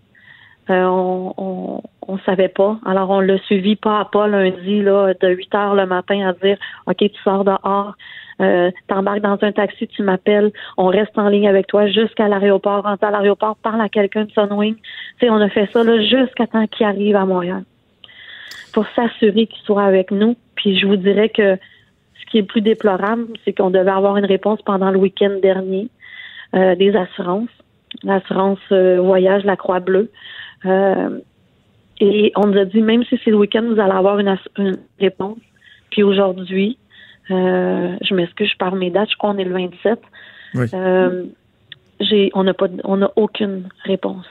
Euh, 0.69 0.83
on, 0.83 1.33
on, 1.37 1.81
on 2.07 2.17
savait 2.19 2.49
pas. 2.49 2.79
Alors, 2.85 3.09
on 3.11 3.19
l'a 3.19 3.37
suivi 3.39 3.75
pas 3.75 3.99
à 3.99 4.05
pas 4.05 4.27
lundi, 4.27 4.81
là, 4.81 5.13
de 5.13 5.29
8 5.29 5.55
heures 5.55 5.75
le 5.75 5.85
matin 5.85 6.27
à 6.27 6.33
dire, 6.33 6.57
OK, 6.87 6.97
tu 6.97 7.21
sors 7.23 7.43
dehors, 7.43 7.95
euh, 8.41 8.71
t'embarques 8.87 9.21
dans 9.21 9.37
un 9.41 9.51
taxi, 9.51 9.87
tu 9.87 10.03
m'appelles, 10.03 10.51
on 10.77 10.87
reste 10.87 11.17
en 11.17 11.29
ligne 11.29 11.47
avec 11.47 11.67
toi 11.67 11.87
jusqu'à 11.87 12.27
l'aéroport, 12.27 12.83
rentre 12.83 13.03
à 13.03 13.11
l'aéroport, 13.11 13.55
parle 13.57 13.81
à 13.81 13.89
quelqu'un 13.89 14.25
de 14.25 14.31
Sunwing. 14.31 14.75
Tu 14.75 14.81
sais, 15.19 15.29
on 15.29 15.35
a 15.35 15.49
fait 15.49 15.69
ça, 15.71 15.83
là, 15.83 16.01
jusqu'à 16.01 16.47
temps 16.47 16.67
qu'il 16.67 16.85
arrive 16.85 17.15
à 17.15 17.25
Montréal. 17.25 17.63
Pour 18.73 18.85
s'assurer 18.95 19.47
qu'il 19.47 19.63
soit 19.63 19.83
avec 19.83 20.11
nous. 20.11 20.35
Puis, 20.55 20.77
je 20.77 20.85
vous 20.85 20.95
dirais 20.95 21.29
que 21.29 21.57
ce 22.19 22.25
qui 22.29 22.37
est 22.37 22.41
le 22.41 22.47
plus 22.47 22.61
déplorable, 22.61 23.27
c'est 23.43 23.53
qu'on 23.53 23.69
devait 23.69 23.91
avoir 23.91 24.17
une 24.17 24.25
réponse 24.25 24.61
pendant 24.61 24.91
le 24.91 24.97
week-end 24.97 25.37
dernier 25.41 25.89
euh, 26.55 26.75
des 26.75 26.95
assurances 26.95 27.49
l'assurance 28.03 28.59
euh, 28.73 28.99
voyage, 28.99 29.45
la 29.45 29.55
Croix-Bleue. 29.55 30.11
Euh, 30.65 31.19
Et 32.01 32.33
on 32.35 32.47
nous 32.47 32.59
a 32.59 32.65
dit, 32.65 32.81
même 32.81 33.05
si 33.05 33.17
c'est 33.23 33.31
le 33.31 33.37
week-end, 33.37 33.63
vous 33.63 33.79
allez 33.79 33.93
avoir 33.93 34.19
une, 34.19 34.35
une 34.57 34.77
réponse. 34.99 35.37
Puis 35.91 36.03
aujourd'hui, 36.03 36.77
je 37.29 38.13
m'excuse, 38.13 38.49
je 38.51 38.57
parle 38.57 38.77
mes 38.77 38.89
dates, 38.89 39.09
je 39.09 39.15
crois 39.15 39.31
qu'on 39.31 39.37
est 39.37 39.45
le 39.45 39.53
27. 39.53 39.99
Oui. 40.55 40.67
Euh, 40.73 41.23
j'ai, 41.99 42.31
on 42.33 42.43
n'a 42.43 42.53
pas, 42.53 42.67
on 42.83 42.97
n'a 42.97 43.11
aucune 43.15 43.69
réponse. 43.83 44.25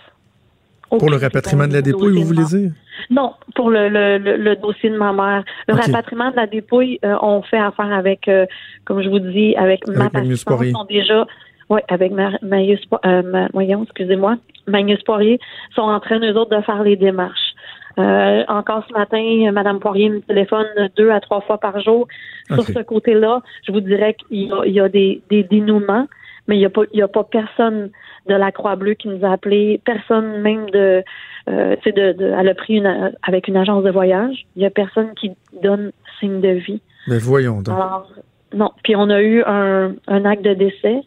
Pour 0.99 1.11
le 1.11 1.17
rapatriement 1.17 1.67
de 1.67 1.73
la 1.73 1.83
dépouille, 1.83 2.13
vous 2.15 2.25
voulez 2.25 2.45
dire? 2.45 2.71
Non, 3.11 3.33
pour 3.55 3.71
le, 3.71 3.89
le, 3.89 4.19
le, 4.19 4.37
le 4.37 4.57
dossier 4.57 4.91
de 4.91 4.97
ma 4.97 5.13
mère. 5.13 5.45
Le 5.69 5.75
rapatriement 5.75 6.31
de 6.31 6.37
la 6.37 6.47
dépouille, 6.47 6.99
euh, 7.05 7.17
on 7.23 7.43
fait 7.43 7.59
affaire 7.59 7.93
avec, 7.93 8.29
euh, 8.29 8.47
comme 8.85 9.03
je 9.03 9.09
vous 9.09 9.19
dis, 9.19 9.55
avec, 9.57 9.87
ma 9.89 10.09
Magnus 10.13 10.45
Poirier. 10.45 10.73
sont 10.73 10.85
déjà, 10.85 11.27
oui, 11.69 11.81
avec 11.89 12.13
Ma- 12.13 12.39
Magnus, 12.43 12.81
euh, 13.05 13.23
Ma- 13.23 13.49
voyons, 13.53 13.83
excusez-moi, 13.85 14.37
Magnus 14.67 15.03
Poirier, 15.03 15.39
sont 15.75 15.83
en 15.83 16.01
train, 16.01 16.19
eux 16.21 16.37
autres, 16.37 16.57
de 16.57 16.63
faire 16.63 16.83
les 16.83 16.97
démarches. 16.97 17.55
Euh, 17.99 18.43
encore 18.49 18.85
ce 18.89 18.93
matin, 18.93 19.53
Madame 19.53 19.79
Poirier 19.79 20.09
me 20.09 20.21
téléphone 20.21 20.67
deux 20.97 21.11
à 21.11 21.21
trois 21.21 21.43
fois 21.43 21.59
par 21.59 21.79
jour. 21.81 22.09
Sur 22.53 22.65
ce 22.65 22.83
côté-là, 22.83 23.41
je 23.67 23.73
vous 23.73 23.81
dirais 23.81 24.15
qu'il 24.15 24.49
y 24.49 24.53
a, 24.53 24.65
il 24.67 24.73
y 24.73 24.81
a 24.81 24.89
des, 24.89 25.23
des 25.31 25.45
dénouements, 25.45 26.09
mais 26.49 26.57
il 26.57 26.59
n'y 26.59 27.03
a 27.03 27.05
a 27.05 27.09
pas 27.09 27.25
personne 27.25 27.91
de 28.27 28.35
la 28.35 28.53
Croix-Bleue 28.53 28.95
qui 28.95 29.09
nous 29.09 29.25
a 29.25 29.33
appelé, 29.33 29.81
personne 29.85 30.41
même 30.41 30.71
de, 30.71 31.03
euh, 31.49 31.77
tu 31.77 31.83
sais, 31.83 31.93
de, 31.93 32.13
de, 32.13 32.25
elle 32.39 32.49
a 32.49 32.55
pris 32.55 32.75
une, 32.77 33.13
avec 33.23 33.49
une 33.49 33.57
agence 33.57 33.85
de 33.85 33.91
voyage. 33.91 34.47
Il 34.57 34.63
y 34.63 34.67
a 34.67 34.71
personne 34.71 35.15
qui 35.15 35.33
donne 35.63 35.93
signe 36.21 36.41
de 36.41 36.49
vie. 36.51 36.81
Mais 37.07 37.19
voyons 37.19 37.61
donc. 37.61 37.75
Alors, 37.77 38.11
non. 38.55 38.71
Puis 38.83 38.97
on 38.97 39.11
a 39.11 39.21
eu 39.21 39.43
un, 39.45 39.95
un 40.07 40.25
acte 40.25 40.43
de 40.43 40.55
décès 40.55 41.03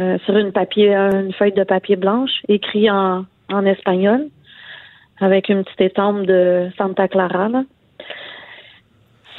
euh, 0.00 0.18
sur 0.24 0.36
une 0.36 0.52
papier, 0.52 0.94
une 0.94 1.32
feuille 1.32 1.52
de 1.52 1.64
papier 1.64 1.96
blanche, 1.96 2.30
écrit 2.48 2.90
en, 2.90 3.26
en 3.52 3.66
espagnol, 3.66 4.28
avec 5.20 5.48
une 5.50 5.64
petite 5.64 5.80
étampe 5.82 6.24
de 6.24 6.68
Santa 6.78 7.08
Clara. 7.08 7.48
là. 7.48 7.64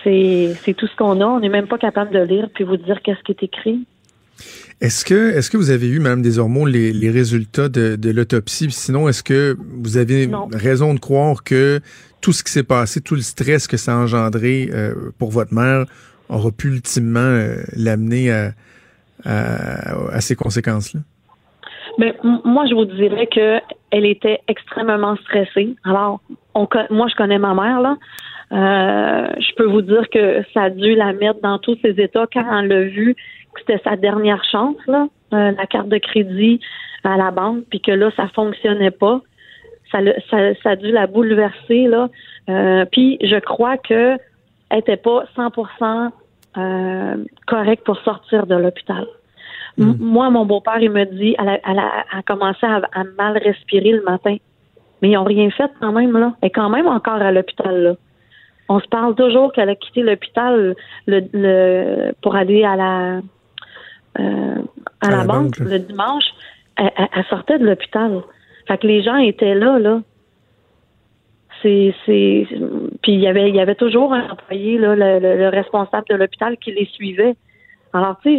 C'est 0.03 0.53
c'est 0.57 0.75
tout 0.75 0.85
ce 0.85 0.95
qu'on 0.95 1.19
a. 1.21 1.25
On 1.25 1.39
n'est 1.39 1.49
même 1.49 1.67
pas 1.67 1.79
capable 1.79 2.11
de 2.11 2.19
lire 2.19 2.49
puis 2.53 2.63
vous 2.63 2.77
dire 2.77 3.01
qu'est-ce 3.01 3.23
qui 3.23 3.31
est 3.31 3.43
écrit. 3.43 3.83
Est-ce 4.81 5.05
que, 5.05 5.31
est-ce 5.35 5.49
que 5.49 5.57
vous 5.57 5.69
avez 5.71 5.87
eu, 5.87 5.99
Mme 5.99 6.21
Desormeaux, 6.21 6.65
les, 6.65 6.91
les 6.91 7.09
résultats 7.09 7.69
de, 7.69 7.95
de 7.95 8.09
l'autopsie? 8.11 8.69
Sinon, 8.71 9.07
est-ce 9.07 9.23
que 9.23 9.55
vous 9.59 9.97
avez 9.97 10.27
Non. 10.27 10.47
raison 10.51 10.93
de 10.93 10.99
croire 10.99 11.43
que 11.43 11.79
tout 12.21 12.33
ce 12.33 12.43
qui 12.43 12.51
s'est 12.51 12.63
passé, 12.63 13.01
tout 13.01 13.15
le 13.15 13.21
stress 13.21 13.67
que 13.67 13.77
ça 13.77 13.93
a 13.93 13.97
engendré 13.97 14.69
euh, 14.73 14.93
pour 15.17 15.31
votre 15.31 15.53
mère 15.53 15.85
aura 16.27 16.51
pu 16.51 16.67
ultimement 16.69 17.19
euh, 17.19 17.57
l'amener 17.75 18.31
à, 18.31 18.51
à, 19.23 20.13
à 20.13 20.21
ces 20.21 20.35
conséquences-là? 20.35 21.01
Ben, 21.97 22.13
m- 22.23 22.39
moi, 22.43 22.65
je 22.69 22.73
vous 22.75 22.85
dirais 22.85 23.27
que 23.27 23.59
elle 23.91 24.05
était 24.05 24.39
extrêmement 24.49 25.15
stressée. 25.17 25.75
Alors, 25.85 26.19
on, 26.53 26.67
moi, 26.89 27.07
je 27.09 27.15
connais 27.15 27.39
ma 27.39 27.53
mère, 27.53 27.79
là. 27.79 27.97
Euh, 28.51 29.27
je 29.39 29.55
peux 29.55 29.65
vous 29.65 29.81
dire 29.81 30.03
que 30.11 30.43
ça 30.53 30.63
a 30.63 30.69
dû 30.69 30.93
la 30.95 31.13
mettre 31.13 31.41
dans 31.41 31.57
tous 31.57 31.77
ses 31.81 31.95
états 31.99 32.27
quand 32.31 32.59
elle 32.59 32.67
l'a 32.67 32.83
vu 32.83 33.15
c'était 33.59 33.81
sa 33.83 33.95
dernière 33.95 34.43
chance, 34.45 34.77
là, 34.87 35.07
euh, 35.33 35.51
la 35.51 35.65
carte 35.65 35.89
de 35.89 35.97
crédit 35.97 36.59
à 37.03 37.17
la 37.17 37.31
banque, 37.31 37.63
puis 37.69 37.81
que 37.81 37.91
là, 37.91 38.09
ça 38.15 38.27
fonctionnait 38.29 38.91
pas. 38.91 39.21
Ça, 39.91 40.01
le- 40.01 40.15
ça, 40.29 40.37
ça 40.63 40.69
a 40.71 40.75
dû 40.75 40.91
la 40.91 41.07
bouleverser, 41.07 41.87
là. 41.87 42.09
Euh, 42.49 42.85
puis, 42.91 43.17
je 43.21 43.39
crois 43.39 43.77
que 43.77 44.17
elle 44.69 44.79
était 44.79 44.97
pas 44.97 45.25
100% 45.35 46.11
euh, 46.57 47.15
correcte 47.47 47.83
pour 47.85 47.97
sortir 47.99 48.47
de 48.47 48.55
l'hôpital. 48.55 49.05
M- 49.77 49.95
Moi, 49.99 50.29
mon 50.29 50.45
beau-père, 50.45 50.79
il 50.79 50.89
me 50.89 51.05
dit, 51.05 51.35
elle 51.37 51.49
a, 51.49 51.59
elle 51.69 51.79
a, 51.79 51.91
elle 52.11 52.19
a 52.19 52.21
commencé 52.23 52.65
à, 52.65 52.81
à 52.93 53.03
mal 53.17 53.37
respirer 53.37 53.91
le 53.91 54.01
matin. 54.03 54.37
Mais 55.01 55.09
ils 55.09 55.17
ont 55.17 55.23
rien 55.25 55.49
fait 55.51 55.69
quand 55.79 55.91
même, 55.91 56.17
là. 56.17 56.33
Elle 56.41 56.47
est 56.47 56.51
quand 56.51 56.69
même 56.69 56.87
encore 56.87 57.21
à 57.21 57.31
l'hôpital, 57.31 57.83
là. 57.83 57.93
On 58.69 58.79
se 58.79 58.87
parle 58.87 59.13
toujours 59.13 59.51
qu'elle 59.53 59.69
a 59.69 59.75
quitté 59.75 60.01
l'hôpital 60.01 60.75
le, 61.05 61.21
le, 61.33 62.13
pour 62.23 62.35
aller 62.35 62.63
à 62.63 62.75
la, 62.75 63.19
euh, 64.19 64.55
à, 65.01 65.11
la, 65.11 65.23
banque, 65.23 65.57
le 65.59 65.79
dimanche. 65.79 66.25
Elle, 66.77 67.25
sortait 67.29 67.57
de 67.57 67.65
l'hôpital. 67.65 68.21
Fait 68.67 68.77
que 68.77 68.87
les 68.87 69.01
gens 69.03 69.17
étaient 69.17 69.55
là, 69.55 69.79
là. 69.79 70.01
C'est, 71.61 71.95
c'est, 72.05 72.47
puis 73.01 73.13
il 73.13 73.19
y 73.21 73.27
avait, 73.27 73.49
il 73.49 73.55
y 73.55 73.61
avait 73.61 73.75
toujours 73.75 74.13
un 74.13 74.29
employé, 74.29 74.77
là, 74.77 74.95
le, 74.95 75.19
le- 75.19 75.37
le 75.37 75.49
responsable 75.49 76.05
de 76.09 76.15
l'hôpital 76.15 76.57
qui 76.57 76.71
les 76.71 76.85
suivait. 76.85 77.35
Alors, 77.93 78.19
tu 78.21 78.29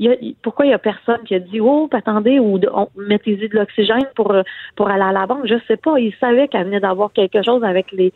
sais, 0.00 0.34
pourquoi 0.42 0.66
il 0.66 0.70
y 0.70 0.74
a 0.74 0.78
personne 0.78 1.22
qui 1.24 1.36
a 1.36 1.38
dit, 1.38 1.60
oh, 1.60 1.88
attendez, 1.92 2.40
ou 2.40 2.58
mettez-y 2.96 3.48
de 3.48 3.54
l'oxygène 3.54 4.08
pour, 4.16 4.32
euh, 4.32 4.42
pour 4.74 4.90
aller 4.90 5.04
à 5.04 5.12
la 5.12 5.24
banque? 5.26 5.46
Je 5.46 5.54
sais 5.68 5.76
pas. 5.76 6.00
Il 6.00 6.12
savait 6.18 6.48
qu'elle 6.48 6.64
venait 6.64 6.80
d'avoir 6.80 7.12
quelque 7.12 7.40
chose 7.44 7.62
avec 7.62 7.92
les, 7.92 8.12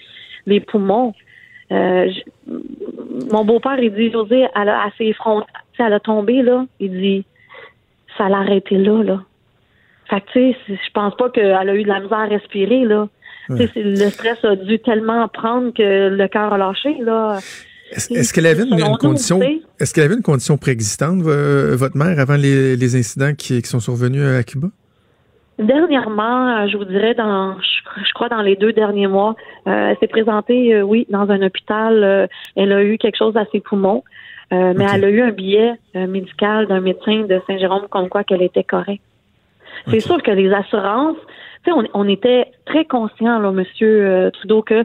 les 0.47 0.59
poumons. 0.59 1.15
Euh, 1.73 2.09
je- 2.11 2.53
mon 3.33 3.45
beau-père, 3.45 3.79
il 3.81 3.93
dit, 3.95 4.11
José, 4.13 4.47
elle 4.55 4.69
a, 4.69 4.91
tu 4.97 5.13
sais, 5.13 5.15
elle 5.79 5.93
a 5.93 6.01
tombé, 6.01 6.43
là. 6.43 6.67
Il 6.81 6.91
dit, 6.93 7.25
ça 8.19 8.29
l'a 8.29 8.39
arrêté 8.39 8.77
là, 8.77 9.03
là. 9.03 9.23
Fait 10.11 10.21
que, 10.21 10.27
tu 10.33 10.53
sais, 10.53 10.57
je 10.69 10.91
pense 10.93 11.17
pas 11.17 11.31
qu'elle 11.31 11.53
a 11.53 11.75
eu 11.75 11.83
de 11.83 11.89
la 11.89 12.01
misère 12.01 12.19
à 12.19 12.27
respirer, 12.27 12.85
là. 12.85 13.09
Le 13.49 14.09
stress 14.11 14.45
a 14.45 14.55
dû 14.57 14.79
tellement 14.81 15.27
prendre 15.29 15.73
que 15.73 16.09
le 16.09 16.29
cœur 16.29 16.53
a 16.53 16.59
lâché, 16.59 16.97
là. 17.01 17.39
Est-ce 17.93 18.33
qu'elle 18.33 18.47
avait 18.47 18.63
une, 18.63 18.97
condition, 18.99 19.39
est-ce 19.79 19.93
qu'elle 19.93 20.05
avait 20.05 20.15
une 20.15 20.23
condition 20.23 20.57
préexistante, 20.57 21.21
vo- 21.21 21.77
votre 21.77 21.97
mère, 21.97 22.19
avant 22.19 22.37
les, 22.37 22.77
les 22.77 22.97
incidents 22.97 23.35
qui, 23.35 23.61
qui 23.61 23.69
sont 23.69 23.81
survenus 23.81 24.23
à 24.25 24.43
Cuba? 24.45 24.69
Dernièrement, 25.59 26.49
euh, 26.49 26.67
je 26.67 26.77
vous 26.77 26.85
dirais, 26.85 27.15
dans, 27.15 27.55
je, 27.61 28.13
crois 28.15 28.29
dans 28.29 28.41
les 28.43 28.57
deux 28.57 28.73
derniers 28.73 29.07
mois, 29.07 29.37
euh, 29.67 29.91
elle 29.91 29.99
s'est 29.99 30.09
présentée, 30.09 30.75
euh, 30.75 30.83
oui, 30.83 31.07
dans 31.11 31.31
un 31.31 31.43
hôpital. 31.43 32.03
euh, 32.03 32.27
elle 32.57 32.73
a 32.73 32.83
eu 32.83 32.97
quelque 32.99 33.17
chose 33.19 33.37
à 33.37 33.45
ses 33.53 33.61
poumons, 33.61 34.03
mais 34.51 34.85
elle 34.93 35.05
a 35.05 35.09
eu 35.11 35.23
un 35.23 35.31
billet 35.31 35.73
médical 35.95 36.67
d'un 36.67 36.81
médecin 36.81 37.23
de 37.23 37.41
Saint-Jérôme 37.47 37.87
comme 37.89 38.11
quoi 38.11 38.23
qu'elle 38.23 38.43
était 38.43 38.65
correcte. 38.65 39.03
C'est 39.89 40.01
sûr 40.01 40.23
que 40.23 40.31
les 40.31 40.53
assurances, 40.53 41.17
tu 41.65 41.71
sais, 41.71 41.73
on, 41.73 41.85
on 41.95 42.07
était 42.07 42.49
très 42.67 42.85
conscients, 42.85 43.39
là, 43.39 43.51
Monsieur 43.51 44.31
Trudeau, 44.35 44.61
que 44.61 44.85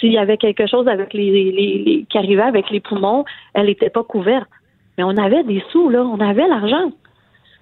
s'il 0.00 0.12
y 0.12 0.18
avait 0.18 0.38
quelque 0.38 0.66
chose 0.66 0.88
avec 0.88 1.14
les, 1.14 1.30
les, 1.30 1.52
les- 1.52 2.06
qui 2.10 2.18
arrivait 2.18 2.42
avec 2.42 2.68
les 2.70 2.80
poumons, 2.80 3.24
elle 3.54 3.66
n'était 3.66 3.90
pas 3.90 4.02
couverte. 4.02 4.48
Mais 4.98 5.04
on 5.04 5.16
avait 5.16 5.44
des 5.44 5.62
sous, 5.70 5.88
là, 5.88 6.02
on 6.02 6.18
avait 6.18 6.48
l'argent. 6.48 6.90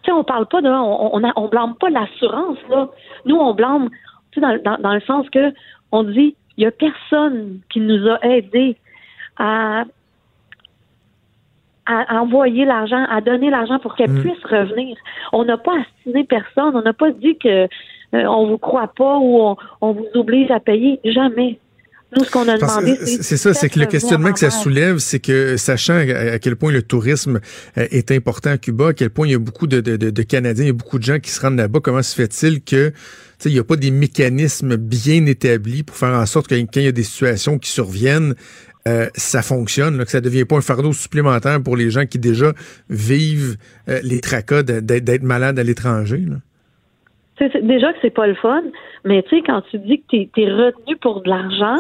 Tu 0.03 0.11
sais, 0.11 0.13
on 0.13 0.25
parle 0.25 0.47
pas 0.47 0.61
de, 0.63 0.69
on, 0.69 1.15
on, 1.17 1.25
a- 1.25 1.33
on 1.37 1.49
blâme 1.49 1.75
pas 1.75 1.91
l'assurance, 1.91 2.59
là. 2.71 2.89
Nous, 3.25 3.37
on 3.37 3.53
blâme, 3.55 3.89
tu 4.33 4.41
sais, 4.41 4.41
dans, 4.41 4.57
dans, 4.63 4.79
dans 4.81 4.95
le 4.95 5.01
sens 5.01 5.29
que 5.31 5.53
on 5.93 6.03
dit, 6.05 6.37
il 6.57 6.65
y 6.65 6.67
a 6.67 6.71
personne 6.71 7.61
qui 7.71 7.81
nous 7.81 8.09
a 8.09 8.19
aidés 8.25 8.77
à, 9.39 9.85
à 11.87 12.21
envoyer 12.21 12.65
l'argent, 12.65 13.05
à 13.09 13.21
donner 13.21 13.51
l'argent 13.51 13.79
pour 13.79 13.95
qu'elle 13.97 14.11
Mm. 14.11 14.21
puisse 14.21 14.45
revenir. 14.45 14.97
On 15.33 15.45
n'a 15.45 15.57
pas 15.57 15.73
astiné 15.81 16.25
personne, 16.25 16.77
on 16.77 16.83
n'a 16.83 16.93
pas 16.93 17.11
dit 17.13 17.37
que 17.39 17.49
euh, 18.15 18.25
on 18.27 18.47
vous 18.47 18.59
croit 18.59 18.89
pas 18.89 19.17
ou 19.19 19.41
on, 19.41 19.57
on 19.81 19.93
vous 19.93 20.07
oblige 20.15 20.51
à 20.51 20.61
payer. 20.61 21.01
Jamais. 21.05 21.59
Nous, 22.17 22.25
ce 22.25 22.31
qu'on 22.31 22.49
a 22.49 22.57
demandé, 22.57 22.97
C'est 23.05 23.23
c'est 23.23 23.37
ça, 23.37 23.53
c'est 23.53 23.69
que 23.69 23.79
le 23.79 23.85
questionnement 23.87 24.33
que 24.33 24.39
ça 24.39 24.49
soulève, 24.51 24.97
c'est 24.99 25.19
que 25.21 25.59
sachant 25.59 25.93
à, 25.95 26.33
à 26.35 26.39
quel 26.39 26.57
point 26.57 26.73
le 26.73 26.81
tourisme 26.83 27.39
euh, 27.77 27.87
est 27.91 28.11
important 28.13 28.51
à 28.51 28.57
Cuba, 28.59 28.89
à 28.89 28.93
quel 28.95 29.11
point 29.11 29.27
il 29.27 29.33
y 29.33 29.35
a 29.35 29.39
beaucoup 29.39 29.67
de, 29.67 29.81
de- 29.83 29.97
de- 29.99 30.09
de 30.09 30.23
Canadiens, 30.23 30.65
il 30.65 30.69
y 30.69 30.71
a 30.71 30.73
beaucoup 30.73 30.99
de 30.99 31.05
gens 31.05 31.19
qui 31.19 31.31
se 31.31 31.39
rendent 31.41 31.59
là-bas, 31.59 31.81
comment 31.83 32.03
se 32.03 32.15
fait-il 32.15 32.63
que 32.63 32.93
il 33.45 33.53
n'y 33.53 33.59
a 33.59 33.65
pas 33.65 33.77
des 33.77 33.91
mécanismes 33.91 34.77
bien 34.77 35.27
établis 35.27 35.83
pour 35.83 35.97
faire 35.97 36.15
en 36.15 36.25
sorte 36.27 36.49
que 36.49 36.55
quand 36.55 36.81
il 36.81 36.85
y 36.85 36.89
a 36.89 36.93
des 36.93 37.03
situations 37.05 37.59
qui 37.59 37.71
surviennent, 37.71 38.35
euh, 38.89 39.07
ça 39.15 39.43
fonctionne, 39.43 39.99
là, 39.99 40.05
que 40.07 40.11
ça 40.11 40.19
ne 40.21 40.25
devient 40.25 40.45
pas 40.47 40.57
un 40.57 40.61
fardeau 40.63 40.93
supplémentaire 40.95 41.63
pour 41.63 41.77
les 41.77 41.91
gens 41.91 42.07
qui 42.07 42.19
déjà 42.19 42.53
vivent 42.89 43.57
euh, 43.91 44.01
les 44.03 44.21
tracas 44.21 44.63
d'être 44.63 45.23
malades 45.23 45.59
à 45.59 45.63
l'étranger. 45.63 46.25
déjà 47.63 47.93
que 47.93 47.99
c'est 48.03 48.15
pas 48.15 48.27
le 48.27 48.35
fun, 48.35 48.63
mais 49.05 49.23
tu 49.23 49.37
sais, 49.37 49.43
quand 49.43 49.63
tu 49.71 49.79
dis 49.79 50.03
que 50.03 50.17
tu 50.17 50.43
es, 50.43 50.53
retenu 50.53 50.97
pour 50.97 51.23
de 51.23 51.29
l'argent 51.29 51.79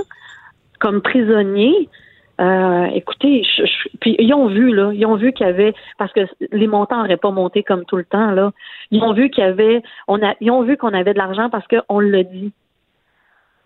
comme 0.80 1.02
prisonnier, 1.02 1.88
euh, 2.40 2.84
écoutez, 2.94 3.42
je- 3.44 3.66
je- 3.66 3.88
puis 4.00 4.14
ils 4.18 4.32
ont 4.32 4.46
vu, 4.46 4.72
là, 4.72 4.92
ils 4.94 5.04
ont 5.06 5.16
vu 5.16 5.32
qu'il 5.32 5.44
y 5.46 5.48
avait, 5.48 5.74
parce 5.98 6.12
que 6.12 6.20
les 6.52 6.68
montants 6.68 6.98
n'auraient 7.02 7.16
pas 7.16 7.32
monté 7.32 7.62
comme 7.64 7.84
tout 7.84 7.96
le 7.96 8.04
temps, 8.04 8.30
là. 8.30 8.52
Ils 8.92 9.02
ont 9.02 9.12
vu 9.12 9.28
qu'il 9.30 9.42
y 9.42 9.46
avait, 9.46 9.82
on 10.06 10.22
a, 10.22 10.34
ils 10.40 10.50
ont 10.50 10.62
vu 10.62 10.76
qu'on 10.76 10.94
avait 10.94 11.14
de 11.14 11.18
l'argent 11.18 11.50
parce 11.50 11.66
qu'on 11.66 11.98
l'a 12.00 12.22
dit. 12.22 12.52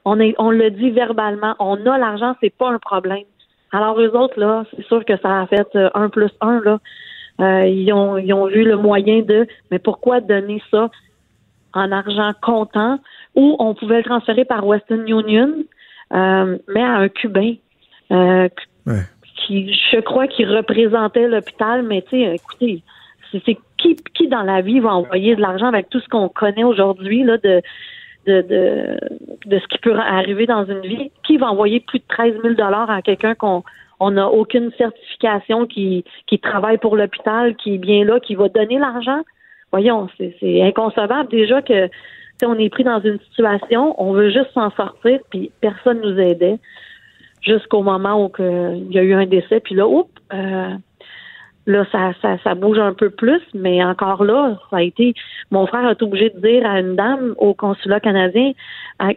On, 0.04 0.18
est, 0.18 0.34
on 0.38 0.50
le 0.50 0.70
dit 0.70 0.90
verbalement. 0.90 1.54
On 1.60 1.86
a 1.86 1.98
l'argent, 1.98 2.34
c'est 2.40 2.54
pas 2.56 2.70
un 2.70 2.78
problème. 2.78 3.24
Alors, 3.72 4.00
eux 4.00 4.16
autres, 4.16 4.38
là, 4.40 4.64
c'est 4.74 4.84
sûr 4.86 5.04
que 5.04 5.16
ça 5.18 5.42
a 5.42 5.46
fait 5.46 5.68
euh, 5.76 5.90
un 5.94 6.08
plus 6.08 6.30
un, 6.40 6.60
là. 6.60 6.78
Euh, 7.40 7.66
ils, 7.66 7.92
ont, 7.92 8.18
ils 8.18 8.32
ont 8.34 8.46
vu 8.46 8.64
le 8.64 8.76
moyen 8.76 9.20
de, 9.22 9.46
mais 9.70 9.78
pourquoi 9.78 10.20
donner 10.20 10.62
ça 10.70 10.90
en 11.72 11.90
argent 11.92 12.32
comptant? 12.42 12.98
Ou 13.34 13.56
on 13.58 13.74
pouvait 13.74 13.98
le 13.98 14.04
transférer 14.04 14.44
par 14.44 14.66
Western 14.66 15.06
Union, 15.08 15.52
euh, 16.12 16.58
mais 16.68 16.82
à 16.82 16.96
un 16.96 17.08
Cubain 17.08 17.54
euh, 18.10 18.48
Ouais. 18.86 19.02
qui, 19.36 19.72
je 19.92 20.00
crois, 20.00 20.26
qui 20.26 20.44
représentait 20.44 21.28
l'hôpital. 21.28 21.82
Mais 21.82 22.02
tu 22.02 22.10
sais, 22.10 22.34
écoutez, 22.34 22.82
c'est 23.30 23.56
qui, 23.78 23.96
qui 24.14 24.28
dans 24.28 24.42
la 24.42 24.60
vie 24.60 24.80
va 24.80 24.94
envoyer 24.94 25.36
de 25.36 25.40
l'argent 25.40 25.66
avec 25.66 25.88
tout 25.88 26.00
ce 26.00 26.08
qu'on 26.08 26.28
connaît 26.28 26.64
aujourd'hui 26.64 27.22
là 27.24 27.38
de 27.38 27.62
de, 28.26 28.40
de, 28.42 28.98
de 29.46 29.58
ce 29.58 29.66
qui 29.66 29.78
peut 29.78 29.96
arriver 29.98 30.46
dans 30.46 30.64
une 30.64 30.80
vie? 30.80 31.10
Qui 31.24 31.38
va 31.38 31.50
envoyer 31.50 31.80
plus 31.80 31.98
de 31.98 32.04
13 32.08 32.34
000 32.42 32.54
à 32.60 33.02
quelqu'un 33.02 33.34
qu'on 33.34 33.64
on 33.98 34.10
n'a 34.12 34.28
aucune 34.28 34.70
certification 34.72 35.66
qui, 35.66 36.04
qui 36.26 36.38
travaille 36.38 36.78
pour 36.78 36.96
l'hôpital, 36.96 37.54
qui 37.56 37.74
est 37.74 37.78
bien 37.78 38.04
là, 38.04 38.18
qui 38.20 38.34
va 38.34 38.48
donner 38.48 38.78
l'argent? 38.78 39.22
Voyons, 39.70 40.08
c'est 40.18 40.62
inconcevable 40.62 41.30
déjà 41.30 41.62
que 41.62 41.88
on 42.44 42.58
est 42.58 42.68
pris 42.68 42.84
dans 42.84 43.00
une 43.00 43.18
situation, 43.20 43.94
on 44.00 44.12
veut 44.12 44.30
juste 44.30 44.52
s'en 44.54 44.70
sortir, 44.70 45.20
puis 45.30 45.50
personne 45.60 46.00
nous 46.00 46.18
aidait 46.18 46.58
jusqu'au 47.40 47.82
moment 47.82 48.24
où 48.24 48.32
il 48.38 48.92
y 48.92 48.98
a 48.98 49.02
eu 49.02 49.14
un 49.14 49.26
décès, 49.26 49.60
puis 49.60 49.74
là, 49.74 49.86
oups, 49.86 50.10
euh, 50.32 50.74
Là, 51.64 51.84
ça, 51.92 52.54
bouge 52.56 52.78
un 52.78 52.92
peu 52.92 53.10
plus, 53.10 53.40
mais 53.54 53.84
encore 53.84 54.24
là, 54.24 54.58
ça 54.68 54.78
a 54.78 54.82
été. 54.82 55.14
Mon 55.52 55.68
frère 55.68 55.86
a 55.86 55.92
été 55.92 56.04
obligé 56.04 56.30
de 56.30 56.40
dire 56.40 56.68
à 56.68 56.80
une 56.80 56.96
dame 56.96 57.34
au 57.38 57.54
consulat 57.54 58.00
canadien 58.00 58.52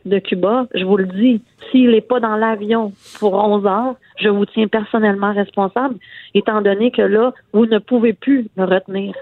de 0.06 0.20
Cuba, 0.20 0.68
je 0.76 0.86
vous 0.86 0.98
le 0.98 1.08
dis, 1.08 1.42
s'il 1.72 1.90
n'est 1.90 2.02
pas 2.02 2.20
dans 2.20 2.36
l'avion 2.36 2.94
pour 3.20 3.34
11 3.34 3.66
heures, 3.66 3.96
je 4.20 4.30
vous 4.30 4.46
tiens 4.46 4.68
personnellement 4.68 5.34
responsable, 5.34 5.96
étant 6.36 6.62
donné 6.62 6.92
que 6.92 7.02
là, 7.02 7.34
vous 7.52 7.66
ne 7.66 7.80
pouvez 7.80 8.14
plus 8.14 8.48
me 8.58 8.66
retenir. 8.66 9.16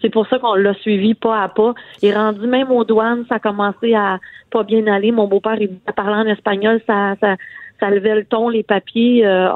C'est 0.00 0.10
pour 0.10 0.28
ça 0.28 0.38
qu'on 0.38 0.54
l'a 0.54 0.74
suivi 0.74 1.14
pas 1.14 1.42
à 1.42 1.48
pas. 1.48 1.74
Il 2.02 2.10
est 2.10 2.16
rendu 2.16 2.46
même 2.46 2.70
aux 2.70 2.84
douanes, 2.84 3.24
ça 3.28 3.36
a 3.36 3.38
commencé 3.40 3.94
à 3.94 4.20
pas 4.50 4.62
bien 4.62 4.86
aller. 4.86 5.10
Mon 5.10 5.26
beau-père, 5.26 5.60
il 5.60 5.70
parlait 5.96 6.14
en 6.14 6.26
espagnol, 6.26 6.80
ça, 6.86 7.16
ça, 7.20 7.36
ça 7.80 7.90
levait 7.90 8.14
le 8.14 8.24
ton, 8.24 8.48
les 8.48 8.62
papiers. 8.62 9.26
Euh, 9.26 9.48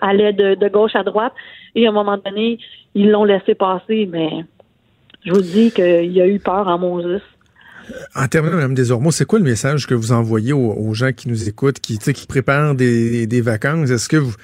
allait 0.00 0.32
de, 0.32 0.54
de 0.54 0.68
gauche 0.68 0.96
à 0.96 1.02
droite. 1.02 1.32
Et 1.74 1.86
à 1.86 1.90
un 1.90 1.92
moment 1.92 2.18
donné, 2.18 2.58
ils 2.94 3.10
l'ont 3.10 3.24
laissé 3.24 3.54
passer, 3.54 4.08
mais 4.10 4.44
je 5.24 5.32
vous 5.32 5.40
dis 5.40 5.70
qu'il 5.70 6.12
y 6.12 6.20
a 6.20 6.26
eu 6.26 6.38
peur 6.38 6.66
en 6.66 6.78
Moses. 6.78 7.20
En 8.14 8.26
terminant, 8.26 8.56
Mme 8.56 8.74
Desormeaux, 8.74 9.10
c'est 9.10 9.24
quoi 9.24 9.38
le 9.38 9.44
message 9.44 9.86
que 9.86 9.94
vous 9.94 10.12
envoyez 10.12 10.52
aux, 10.52 10.92
gens 10.92 11.12
qui 11.12 11.28
nous 11.28 11.48
écoutent, 11.48 11.78
qui, 11.78 11.98
qui 11.98 12.26
préparent 12.26 12.74
des, 12.74 13.26
des 13.26 13.40
vacances? 13.40 13.90
Est-ce 13.90 14.08
que 14.08 14.16
vous, 14.16 14.34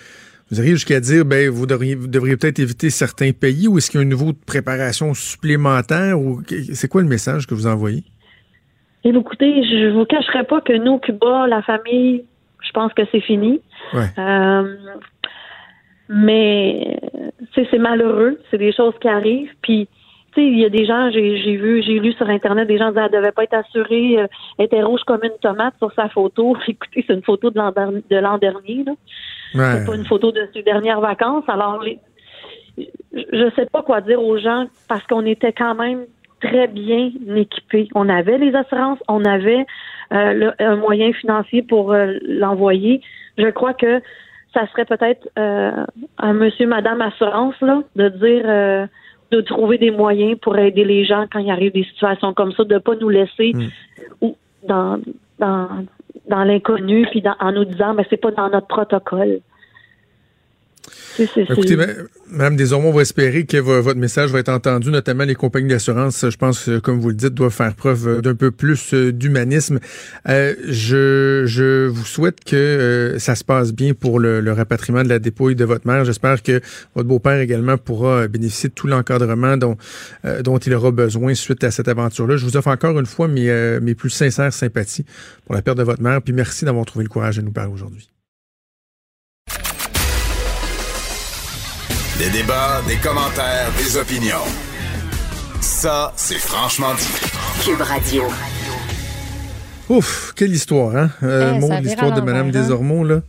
vous 0.54 0.60
arrivez 0.60 0.76
jusqu'à 0.76 1.00
dire, 1.00 1.24
ben, 1.24 1.50
vous 1.50 1.66
devriez, 1.66 1.96
vous 1.96 2.06
devriez 2.06 2.36
peut-être 2.36 2.60
éviter 2.60 2.88
certains 2.88 3.32
pays 3.32 3.66
ou 3.66 3.78
est-ce 3.78 3.90
qu'il 3.90 3.98
y 3.98 4.02
a 4.02 4.06
un 4.06 4.08
niveau 4.08 4.30
de 4.30 4.38
préparation 4.46 5.12
supplémentaire 5.12 6.20
ou 6.20 6.42
c'est 6.72 6.88
quoi 6.88 7.02
le 7.02 7.08
message 7.08 7.48
que 7.48 7.54
vous 7.54 7.66
envoyez? 7.66 8.04
Et 9.02 9.08
écoutez, 9.08 9.64
je 9.64 9.90
vous 9.90 10.04
cacherai 10.04 10.44
pas 10.44 10.60
que 10.60 10.72
nous, 10.72 10.98
Cuba, 10.98 11.48
la 11.48 11.60
famille, 11.62 12.24
je 12.62 12.70
pense 12.70 12.92
que 12.94 13.02
c'est 13.10 13.20
fini. 13.20 13.60
Euh, 13.94 14.76
mais 16.08 17.00
c'est 17.54 17.78
malheureux, 17.78 18.38
c'est 18.50 18.58
des 18.58 18.72
choses 18.72 18.94
qui 19.00 19.08
arrivent. 19.08 19.52
Puis, 19.60 19.88
tu 20.34 20.40
sais, 20.40 20.46
il 20.46 20.58
y 20.60 20.64
a 20.64 20.70
des 20.70 20.86
gens, 20.86 21.10
j'ai 21.10 21.56
vu, 21.56 21.82
j'ai 21.82 21.98
lu 21.98 22.12
sur 22.12 22.28
Internet, 22.28 22.68
des 22.68 22.78
gens 22.78 22.90
disaient 22.90 23.08
qu'elle 23.08 23.20
devait 23.20 23.32
pas 23.32 23.42
être 23.42 23.54
assurée, 23.54 24.20
euh, 24.20 24.26
elle 24.58 24.66
était 24.66 24.82
rouge 24.84 25.02
comme 25.04 25.24
une 25.24 25.36
tomate 25.42 25.74
sur 25.78 25.92
sa 25.94 26.08
photo. 26.08 26.56
Écoutez, 26.68 27.04
c'est 27.06 27.14
une 27.14 27.24
photo 27.24 27.50
de 27.50 27.58
l'an 28.20 28.38
dernier. 28.38 28.84
C'est 29.52 29.86
pas 29.86 29.94
une 29.94 30.06
photo 30.06 30.32
de 30.32 30.48
ses 30.52 30.62
dernières 30.62 31.00
vacances. 31.00 31.44
Alors, 31.48 31.82
les, 31.82 31.98
je 32.78 33.50
sais 33.56 33.66
pas 33.66 33.82
quoi 33.82 34.00
dire 34.00 34.22
aux 34.22 34.38
gens 34.38 34.66
parce 34.88 35.04
qu'on 35.06 35.24
était 35.24 35.52
quand 35.52 35.74
même 35.74 36.04
très 36.40 36.66
bien 36.66 37.10
équipés. 37.34 37.88
On 37.94 38.08
avait 38.08 38.38
les 38.38 38.54
assurances, 38.54 38.98
on 39.08 39.24
avait 39.24 39.64
euh, 40.12 40.50
un 40.58 40.76
moyen 40.76 41.12
financier 41.12 41.62
pour 41.62 41.92
euh, 41.92 42.14
l'envoyer. 42.22 43.00
Je 43.38 43.48
crois 43.48 43.74
que 43.74 44.00
ça 44.52 44.66
serait 44.68 44.84
peut-être 44.84 45.28
euh, 45.38 45.84
à 46.18 46.32
monsieur, 46.32 46.66
madame 46.66 47.00
assurance 47.00 47.54
là, 47.60 47.82
de 47.96 48.08
dire 48.08 48.88
de 49.30 49.40
trouver 49.40 49.78
des 49.78 49.90
moyens 49.90 50.38
pour 50.40 50.56
aider 50.58 50.84
les 50.84 51.04
gens 51.04 51.26
quand 51.32 51.40
il 51.40 51.50
arrive 51.50 51.72
des 51.72 51.84
situations 51.84 52.34
comme 52.34 52.52
ça, 52.52 52.62
de 52.62 52.78
pas 52.78 52.94
nous 52.94 53.08
laisser 53.08 53.52
hmm. 53.52 53.68
ou 54.20 54.36
dans 54.68 55.00
dans 55.38 55.68
dans 56.28 56.44
l'inconnu 56.44 57.06
puis 57.10 57.22
en 57.40 57.52
nous 57.52 57.64
disant 57.64 57.94
mais 57.94 58.06
c'est 58.10 58.16
pas 58.16 58.30
dans 58.30 58.48
notre 58.48 58.66
protocole. 58.66 59.40
Écoutez, 61.18 61.76
Mme 62.30 62.56
Desormeaux, 62.56 62.88
on 62.88 62.92
va 62.92 63.02
espérer 63.02 63.46
que 63.46 63.56
votre 63.56 63.98
message 63.98 64.30
va 64.30 64.40
être 64.40 64.48
entendu, 64.48 64.90
notamment 64.90 65.24
les 65.24 65.36
compagnies 65.36 65.68
d'assurance, 65.68 66.28
je 66.28 66.36
pense, 66.36 66.68
comme 66.82 66.98
vous 66.98 67.08
le 67.08 67.14
dites, 67.14 67.34
doivent 67.34 67.52
faire 67.52 67.74
preuve 67.74 68.20
d'un 68.20 68.34
peu 68.34 68.50
plus 68.50 68.92
euh, 68.94 69.12
d'humanisme. 69.12 69.78
Euh, 70.28 70.54
je, 70.66 71.44
je 71.46 71.86
vous 71.86 72.04
souhaite 72.04 72.42
que 72.44 72.56
euh, 72.56 73.18
ça 73.18 73.34
se 73.34 73.44
passe 73.44 73.72
bien 73.72 73.94
pour 73.94 74.18
le, 74.18 74.52
rapatriement 74.52 75.02
de 75.02 75.08
la 75.08 75.18
dépouille 75.18 75.54
de 75.54 75.64
votre 75.64 75.86
mère. 75.86 76.04
J'espère 76.04 76.42
que 76.42 76.60
votre 76.94 77.08
beau-père 77.08 77.40
également 77.40 77.76
pourra 77.76 78.26
bénéficier 78.28 78.68
de 78.68 78.74
tout 78.74 78.86
l'encadrement 78.86 79.56
dont, 79.56 79.76
dont 80.42 80.58
il 80.58 80.74
aura 80.74 80.90
besoin 80.90 81.34
suite 81.34 81.64
à 81.64 81.70
cette 81.70 81.88
aventure-là. 81.88 82.36
Je 82.36 82.44
vous 82.44 82.56
offre 82.56 82.68
encore 82.68 82.98
une 82.98 83.06
fois 83.06 83.28
mes, 83.28 83.80
mes 83.80 83.94
plus 83.94 84.10
sincères 84.10 84.52
sympathies 84.52 85.04
pour 85.44 85.54
la 85.54 85.62
perte 85.62 85.78
de 85.78 85.82
votre 85.82 86.02
mère, 86.02 86.22
puis 86.22 86.32
merci 86.32 86.64
d'avoir 86.64 86.84
trouvé 86.84 87.04
le 87.04 87.08
courage 87.08 87.36
de 87.36 87.42
nous 87.42 87.52
parler 87.52 87.72
aujourd'hui. 87.72 88.13
Des 92.18 92.30
débats, 92.30 92.80
des 92.86 92.94
commentaires, 92.96 93.72
des 93.76 93.96
opinions. 93.96 94.46
Ça, 95.60 96.12
c'est 96.14 96.38
franchement 96.38 96.94
dit. 96.94 97.64
Cube 97.64 97.80
Radio. 97.80 98.22
Ouf, 99.88 100.32
quelle 100.36 100.52
histoire, 100.52 100.94
hein? 100.94 101.10
Euh, 101.24 101.58
eh, 101.60 101.80
l'histoire 101.82 102.12
de 102.12 102.20
Madame 102.20 102.48
hein? 102.48 102.50
Desormeaux, 102.52 103.02
là. 103.02 103.22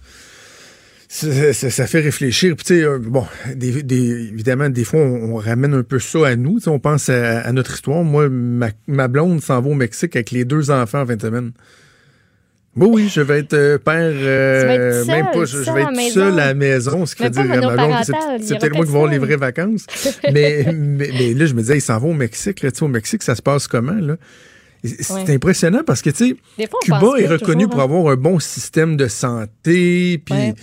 Ça, 1.09 1.87
fait 1.87 2.01
réfléchir. 2.01 2.55
Puis, 2.55 2.83
euh, 2.83 2.99
bon, 2.99 3.25
évidemment, 3.59 4.69
des 4.69 4.83
fois, 4.83 4.99
on, 4.99 5.37
ramène 5.37 5.73
un 5.73 5.83
peu 5.83 5.97
ça 5.97 6.27
à 6.27 6.35
nous. 6.35 6.59
On 6.67 6.77
pense 6.77 7.09
à, 7.09 7.51
notre 7.53 7.73
histoire. 7.73 8.03
Moi, 8.03 8.29
ma, 8.29 8.69
ma 8.87 9.07
blonde 9.07 9.41
s'en 9.41 9.61
va 9.61 9.69
au 9.69 9.73
Mexique 9.73 10.15
avec 10.15 10.29
les 10.29 10.45
deux 10.45 10.69
enfants 10.69 11.01
en 11.01 11.05
20 11.05 11.21
semaines. 11.21 11.51
Oui, 12.77 12.87
oui, 12.91 13.09
je 13.09 13.21
vais 13.21 13.39
être 13.39 13.53
euh, 13.53 13.77
père, 13.77 14.11
euh, 14.13 15.05
même 15.05 15.27
pas, 15.31 15.45
je, 15.45 15.57
vais 15.71 15.83
être 15.83 16.11
seul 16.11 16.33
à 16.39 16.47
la 16.47 16.53
maison, 16.53 17.05
ce 17.05 17.15
qui 17.15 17.23
veut 17.23 17.29
dire 17.29 17.43
c'est 18.41 18.59
peut-être 18.59 18.75
moi 18.75 18.85
qui 18.85 18.91
vais 18.91 19.07
les 19.11 19.17
vraies 19.17 19.37
vacances. 19.37 19.85
mais, 20.31 20.65
mais, 20.73 21.33
là, 21.33 21.45
je 21.45 21.53
me 21.53 21.61
disais, 21.61 21.77
ils 21.77 21.81
s'en 21.81 21.97
vont 21.99 22.11
au 22.11 22.13
Mexique. 22.13 22.61
Là, 22.61 22.69
au 22.81 22.87
Mexique, 22.89 23.23
ça 23.23 23.35
se 23.35 23.41
passe 23.41 23.67
comment? 23.67 23.93
là? 23.93 24.17
C'est 24.83 25.29
impressionnant 25.29 25.83
parce 25.85 26.01
que, 26.01 26.09
tu 26.09 26.37
sais, 26.57 26.67
Cuba 26.81 27.13
est 27.17 27.27
reconnu 27.27 27.67
pour 27.67 27.79
hein. 27.79 27.85
avoir 27.85 28.11
un 28.11 28.17
bon 28.17 28.39
système 28.39 28.97
de 28.97 29.07
santé, 29.07 30.21
puis... 30.23 30.53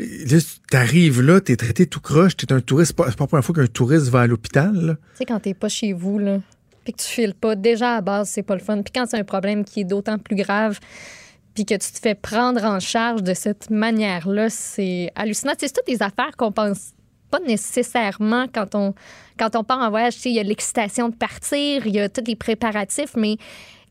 Là, 0.00 0.38
t'arrives 0.68 1.20
là, 1.20 1.40
t'es 1.40 1.54
traité 1.54 1.86
tout 1.86 2.00
croche, 2.00 2.36
t'es 2.36 2.52
un 2.52 2.60
touriste. 2.60 2.88
C'est 2.88 2.96
pas, 2.96 3.06
la 3.06 3.26
première 3.26 3.44
fois 3.44 3.54
qu'un 3.54 3.66
touriste 3.68 4.08
va 4.08 4.22
à 4.22 4.26
l'hôpital. 4.26 4.96
Tu 5.12 5.18
sais, 5.18 5.24
quand 5.24 5.38
t'es 5.38 5.54
pas 5.54 5.68
chez 5.68 5.92
vous, 5.92 6.18
là, 6.18 6.40
puis 6.84 6.92
que 6.92 7.02
tu 7.02 7.08
files 7.08 7.34
pas, 7.34 7.54
déjà 7.54 7.96
à 7.96 8.00
base, 8.00 8.30
c'est 8.30 8.42
pas 8.42 8.54
le 8.54 8.60
fun. 8.60 8.82
Puis 8.82 8.92
quand 8.92 9.06
c'est 9.08 9.18
un 9.18 9.24
problème 9.24 9.64
qui 9.64 9.80
est 9.80 9.84
d'autant 9.84 10.18
plus 10.18 10.34
grave, 10.34 10.80
puis 11.54 11.64
que 11.64 11.74
tu 11.74 11.92
te 11.92 11.98
fais 11.98 12.14
prendre 12.14 12.64
en 12.64 12.80
charge 12.80 13.22
de 13.22 13.34
cette 13.34 13.70
manière-là, 13.70 14.48
c'est 14.48 15.10
hallucinant. 15.14 15.52
C'est 15.58 15.72
toutes 15.72 15.86
des 15.86 16.02
affaires 16.02 16.36
qu'on 16.36 16.52
pense 16.52 16.92
pas 17.30 17.40
nécessairement 17.40 18.46
quand 18.52 18.74
on, 18.74 18.94
quand 19.38 19.56
on 19.56 19.64
part 19.64 19.80
en 19.80 19.90
voyage. 19.90 20.14
Il 20.24 20.32
y 20.32 20.40
a 20.40 20.42
l'excitation 20.42 21.08
de 21.08 21.14
partir, 21.14 21.86
il 21.86 21.94
y 21.94 22.00
a 22.00 22.08
tous 22.08 22.24
les 22.26 22.36
préparatifs, 22.36 23.14
mais 23.16 23.36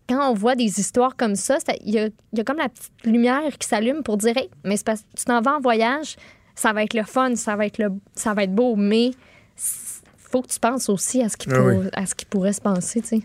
quand 0.07 0.29
on 0.29 0.33
voit 0.33 0.55
des 0.55 0.79
histoires 0.79 1.15
comme 1.15 1.35
ça, 1.35 1.57
il 1.83 1.93
y, 1.93 1.99
a, 1.99 2.09
y, 2.33 2.39
a, 2.39 2.43
comme 2.43 2.57
la 2.57 2.69
petite 2.69 2.91
lumière 3.05 3.57
qui 3.57 3.67
s'allume 3.67 4.03
pour 4.03 4.17
dire 4.17 4.37
hey, 4.37 4.49
mais 4.63 4.77
tu 4.77 5.25
t'en 5.25 5.41
vas 5.41 5.55
en 5.55 5.59
voyage, 5.59 6.15
ça 6.55 6.73
va 6.73 6.83
être 6.83 6.93
le 6.93 7.03
fun, 7.03 7.35
ça 7.35 7.55
va 7.55 7.65
être, 7.65 7.77
le, 7.77 7.89
ça 8.15 8.33
va 8.33 8.43
être 8.43 8.53
beau, 8.53 8.75
mais 8.75 9.11
faut 10.31 10.41
que 10.41 10.47
tu 10.47 10.59
penses 10.59 10.89
aussi 10.89 11.21
à 11.21 11.29
ce 11.29 11.37
qui, 11.37 11.49
ah 11.51 11.99
à 11.99 12.05
ce 12.05 12.15
qui 12.15 12.25
pourrait 12.25 12.53
se 12.53 12.61
passer. 12.61 13.01
Tu 13.01 13.07
sais. 13.07 13.21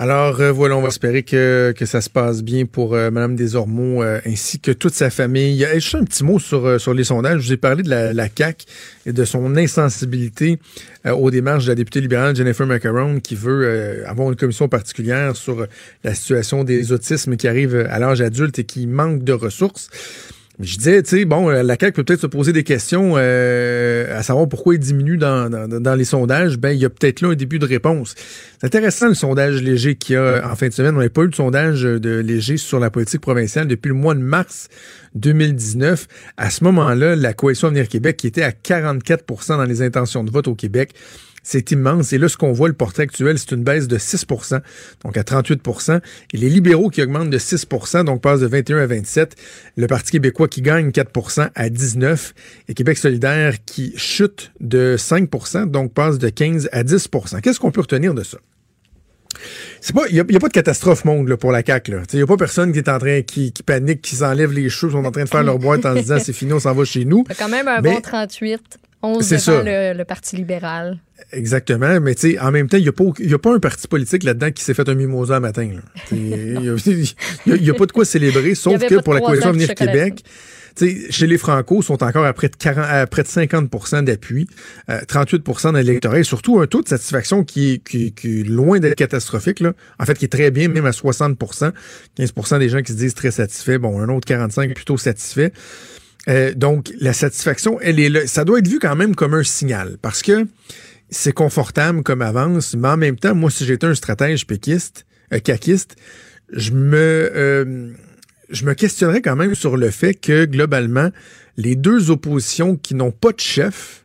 Alors 0.00 0.40
euh, 0.40 0.52
voilà, 0.52 0.76
on 0.76 0.80
va 0.80 0.88
espérer 0.88 1.24
que, 1.24 1.74
que 1.76 1.84
ça 1.84 2.00
se 2.00 2.08
passe 2.08 2.44
bien 2.44 2.66
pour 2.66 2.94
euh, 2.94 3.10
Madame 3.10 3.34
Desormeaux 3.34 4.04
euh, 4.04 4.20
ainsi 4.24 4.60
que 4.60 4.70
toute 4.70 4.94
sa 4.94 5.10
famille. 5.10 5.66
Juste 5.74 5.96
un 5.96 6.04
petit 6.04 6.22
mot 6.22 6.38
sur, 6.38 6.80
sur 6.80 6.94
les 6.94 7.02
sondages. 7.02 7.40
Je 7.40 7.46
vous 7.48 7.52
ai 7.54 7.56
parlé 7.56 7.82
de 7.82 7.90
la, 7.90 8.12
la 8.12 8.28
CAQ 8.32 8.64
et 9.06 9.12
de 9.12 9.24
son 9.24 9.56
insensibilité 9.56 10.60
aux 11.04 11.32
démarches 11.32 11.64
de 11.64 11.70
la 11.70 11.74
députée 11.74 12.00
libérale 12.00 12.36
Jennifer 12.36 12.64
Macaron 12.64 13.18
qui 13.18 13.34
veut 13.34 14.06
avoir 14.06 14.28
une 14.28 14.36
commission 14.36 14.68
particulière 14.68 15.34
sur 15.34 15.66
la 16.04 16.14
situation 16.14 16.62
des 16.62 16.92
autismes 16.92 17.36
qui 17.36 17.48
arrivent 17.48 17.88
à 17.90 17.98
l'âge 17.98 18.20
adulte 18.20 18.60
et 18.60 18.64
qui 18.64 18.86
manquent 18.86 19.24
de 19.24 19.32
ressources. 19.32 19.90
Je 20.60 20.76
disais, 20.76 21.02
tu 21.04 21.10
sais, 21.10 21.24
bon, 21.24 21.48
la 21.48 21.76
CAQ 21.78 21.92
peut 21.92 22.04
peut-être 22.04 22.20
se 22.22 22.26
poser 22.26 22.52
des 22.52 22.64
questions 22.64 23.14
euh, 23.16 24.18
à 24.18 24.24
savoir 24.24 24.48
pourquoi 24.48 24.74
il 24.74 24.80
diminue 24.80 25.16
dans, 25.16 25.48
dans, 25.48 25.94
les 25.94 26.04
sondages. 26.04 26.58
Ben, 26.58 26.70
il 26.70 26.80
y 26.80 26.84
a 26.84 26.90
peut-être 26.90 27.20
là 27.20 27.28
un 27.28 27.34
début 27.36 27.60
de 27.60 27.64
réponse. 27.64 28.16
C'est 28.60 28.66
intéressant 28.66 29.06
le 29.06 29.14
sondage 29.14 29.62
léger 29.62 29.94
qu'il 29.94 30.14
y 30.14 30.16
a 30.16 30.42
en 30.50 30.56
fin 30.56 30.66
de 30.66 30.72
semaine. 30.72 30.96
On 30.96 31.00
n'a 31.00 31.08
pas 31.10 31.22
eu 31.22 31.28
de 31.28 31.34
sondage 31.34 31.82
de 31.82 32.18
léger 32.18 32.56
sur 32.56 32.80
la 32.80 32.90
politique 32.90 33.20
provinciale 33.20 33.68
depuis 33.68 33.88
le 33.88 33.94
mois 33.94 34.16
de 34.16 34.20
mars 34.20 34.68
2019. 35.14 36.08
À 36.36 36.50
ce 36.50 36.64
moment-là, 36.64 37.14
la 37.14 37.32
coalition 37.34 37.68
Avenir 37.68 37.86
Québec, 37.86 38.16
qui 38.16 38.26
était 38.26 38.42
à 38.42 38.50
44% 38.50 39.58
dans 39.58 39.64
les 39.64 39.82
intentions 39.82 40.24
de 40.24 40.30
vote 40.32 40.48
au 40.48 40.56
Québec, 40.56 40.92
c'est 41.42 41.70
immense. 41.70 42.12
Et 42.12 42.18
là, 42.18 42.28
ce 42.28 42.36
qu'on 42.36 42.52
voit, 42.52 42.68
le 42.68 42.74
portrait 42.74 43.04
actuel, 43.04 43.38
c'est 43.38 43.52
une 43.52 43.62
baisse 43.62 43.88
de 43.88 43.98
6 43.98 44.26
donc 45.04 45.16
à 45.16 45.22
38% 45.22 46.00
Et 46.34 46.36
les 46.36 46.48
libéraux 46.48 46.90
qui 46.90 47.02
augmentent 47.02 47.30
de 47.30 47.38
6% 47.38 48.04
donc 48.04 48.20
passent 48.22 48.40
de 48.40 48.46
21 48.46 48.78
à 48.78 48.86
27. 48.86 49.36
Le 49.76 49.86
Parti 49.86 50.12
québécois 50.12 50.48
qui 50.48 50.62
gagne 50.62 50.90
4% 50.90 51.50
à 51.54 51.68
19 51.70 52.34
et 52.68 52.74
Québec 52.74 52.98
solidaire 52.98 53.54
qui 53.64 53.92
chute 53.96 54.52
de 54.60 54.96
5% 54.98 55.70
donc 55.70 55.92
passe 55.92 56.18
de 56.18 56.28
15 56.28 56.68
à 56.72 56.82
10 56.82 57.08
Qu'est-ce 57.42 57.60
qu'on 57.60 57.70
peut 57.70 57.80
retenir 57.82 58.14
de 58.14 58.22
ça? 58.22 58.38
C'est 59.80 59.94
pas, 59.94 60.02
il 60.08 60.16
y, 60.16 60.20
a 60.20 60.24
pas 60.24 60.48
de 60.48 60.52
catastrophe 60.52 61.04
monde 61.04 61.28
là, 61.28 61.36
pour 61.36 61.52
la 61.52 61.62
CAQ. 61.64 61.92
Il 62.12 62.16
n'y 62.16 62.22
a 62.22 62.26
pas 62.26 62.36
personne 62.36 62.72
qui 62.72 62.78
est 62.78 62.88
en 62.88 62.98
train, 62.98 63.22
qui, 63.22 63.52
qui 63.52 63.62
panique, 63.62 64.02
qui 64.02 64.16
s'enlève 64.16 64.52
les 64.52 64.68
cheveux, 64.68 64.92
sont 64.92 65.04
en 65.04 65.10
train 65.12 65.24
de 65.24 65.28
faire 65.28 65.44
leur 65.44 65.58
boîte 65.58 65.86
en 65.86 65.94
se 65.94 66.00
disant 66.00 66.18
c'est 66.22 66.32
fini, 66.32 66.52
on 66.52 66.60
s'en 66.60 66.74
va 66.74 66.84
chez 66.84 67.04
nous. 67.04 67.24
C'est 67.28 67.38
quand 67.38 67.48
même 67.48 67.68
un 67.68 67.80
Mais- 67.80 67.94
bon 67.94 68.00
38, 68.00 68.60
11 69.02 69.24
C'est 69.24 69.36
devant 69.36 69.44
ça. 69.44 69.62
le, 69.62 69.96
le 69.98 70.04
Parti 70.04 70.36
libéral. 70.36 70.98
Exactement, 71.32 72.00
mais 72.00 72.14
tu 72.14 72.32
sais, 72.32 72.38
en 72.38 72.50
même 72.50 72.68
temps, 72.68 72.78
il 72.78 72.84
n'y 72.84 72.88
a, 72.88 72.92
pas 72.92 73.04
y 73.18 73.34
a 73.34 73.38
pas 73.38 73.54
un 73.54 73.58
parti 73.58 73.86
politique 73.86 74.22
là-dedans 74.22 74.50
qui 74.50 74.64
s'est 74.64 74.72
fait 74.72 74.88
un 74.88 74.94
mimosa 74.94 75.36
un 75.36 75.40
matin. 75.40 75.68
Il 76.12 76.22
n'y 76.22 76.68
a, 77.70 77.74
pas 77.74 77.86
de 77.86 77.92
quoi 77.92 78.04
célébrer, 78.04 78.54
sauf 78.54 78.80
que 78.80 78.94
de 78.94 79.00
pour 79.00 79.14
la 79.14 79.20
coalition 79.20 79.50
de 79.50 79.56
Avenir 79.56 79.74
Québec, 79.74 80.24
tu 80.74 80.88
sais, 80.88 81.12
chez 81.12 81.26
les 81.26 81.36
Franco, 81.36 81.82
sont 81.82 82.02
encore 82.02 82.24
à 82.24 82.32
près 82.32 82.48
de, 82.48 82.56
40, 82.56 82.84
à 82.88 83.06
près 83.06 83.24
de 83.24 83.28
50% 83.28 84.04
d'appui, 84.04 84.48
euh, 84.88 85.00
38 85.06 85.44
dans 85.64 85.72
l'électorat, 85.72 86.20
et 86.20 86.24
surtout 86.24 86.60
un 86.60 86.66
taux 86.66 86.82
de 86.82 86.88
satisfaction 86.88 87.44
qui 87.44 87.72
est, 87.72 87.78
qui, 87.84 88.12
qui 88.12 88.40
est 88.40 88.44
loin 88.44 88.78
d'être 88.78 88.94
catastrophique, 88.94 89.60
là. 89.60 89.74
en 89.98 90.04
fait, 90.06 90.16
qui 90.16 90.24
est 90.24 90.32
très 90.32 90.50
bien, 90.50 90.68
même 90.68 90.86
à 90.86 90.92
60% 90.92 91.72
15% 92.18 92.58
des 92.58 92.68
gens 92.68 92.80
qui 92.80 92.92
se 92.92 92.96
disent 92.96 93.14
très 93.14 93.32
satisfaits, 93.32 93.78
bon, 93.78 94.00
un 94.00 94.08
autre 94.08 94.26
45% 94.32 94.72
plutôt 94.72 94.96
satisfait. 94.96 95.52
Euh, 96.28 96.52
donc, 96.54 96.90
la 97.00 97.12
satisfaction, 97.12 97.78
elle 97.80 98.00
est 98.00 98.08
là. 98.08 98.26
Ça 98.26 98.44
doit 98.44 98.58
être 98.58 98.68
vu 98.68 98.78
quand 98.78 98.96
même 98.96 99.14
comme 99.14 99.34
un 99.34 99.42
signal 99.42 99.96
parce 100.00 100.22
que 100.22 100.46
c'est 101.10 101.32
confortable 101.32 102.02
comme 102.02 102.22
avance, 102.22 102.74
mais 102.74 102.88
en 102.88 102.96
même 102.96 103.16
temps, 103.16 103.34
moi, 103.34 103.50
si 103.50 103.64
j'étais 103.64 103.86
un 103.86 103.94
stratège 103.94 104.46
péquiste, 104.46 105.06
euh, 105.32 105.38
caquiste, 105.38 105.96
je 106.52 106.72
me, 106.72 107.30
euh, 107.34 107.90
je 108.50 108.64
me 108.64 108.74
questionnerais 108.74 109.22
quand 109.22 109.36
même 109.36 109.54
sur 109.54 109.76
le 109.76 109.90
fait 109.90 110.14
que, 110.14 110.44
globalement, 110.44 111.10
les 111.56 111.76
deux 111.76 112.10
oppositions 112.10 112.76
qui 112.76 112.94
n'ont 112.94 113.10
pas 113.10 113.32
de 113.32 113.40
chef 113.40 114.04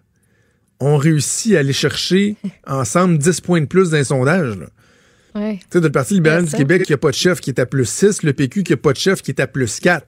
ont 0.80 0.98
réussi 0.98 1.56
à 1.56 1.60
aller 1.60 1.74
chercher 1.74 2.36
ensemble 2.68 3.18
10 3.18 3.42
points 3.42 3.62
de 3.62 3.66
plus 3.66 3.92
dans 3.92 3.98
les 3.98 4.04
sondages. 4.06 4.58
là. 4.58 4.66
Ouais. 5.36 5.58
Tu 5.58 5.66
sais, 5.72 5.80
le 5.80 5.92
Parti 5.92 6.16
libéral 6.16 6.46
du. 6.46 6.52
Québec 6.52 6.84
qui 6.84 6.92
n'a 6.92 6.98
pas 6.98 7.10
de 7.10 7.16
chef 7.16 7.40
qui 7.40 7.50
est 7.50 7.60
à 7.60 7.66
plus 7.66 7.90
6, 7.90 8.24
le 8.24 8.34
PQ 8.34 8.64
qui 8.64 8.74
n'a 8.74 8.78
pas 8.78 8.94
de 8.94 8.98
chef 8.98 9.22
qui 9.22 9.32
est 9.32 9.40
à 9.40 9.48
plus 9.48 9.80
4. 9.80 10.06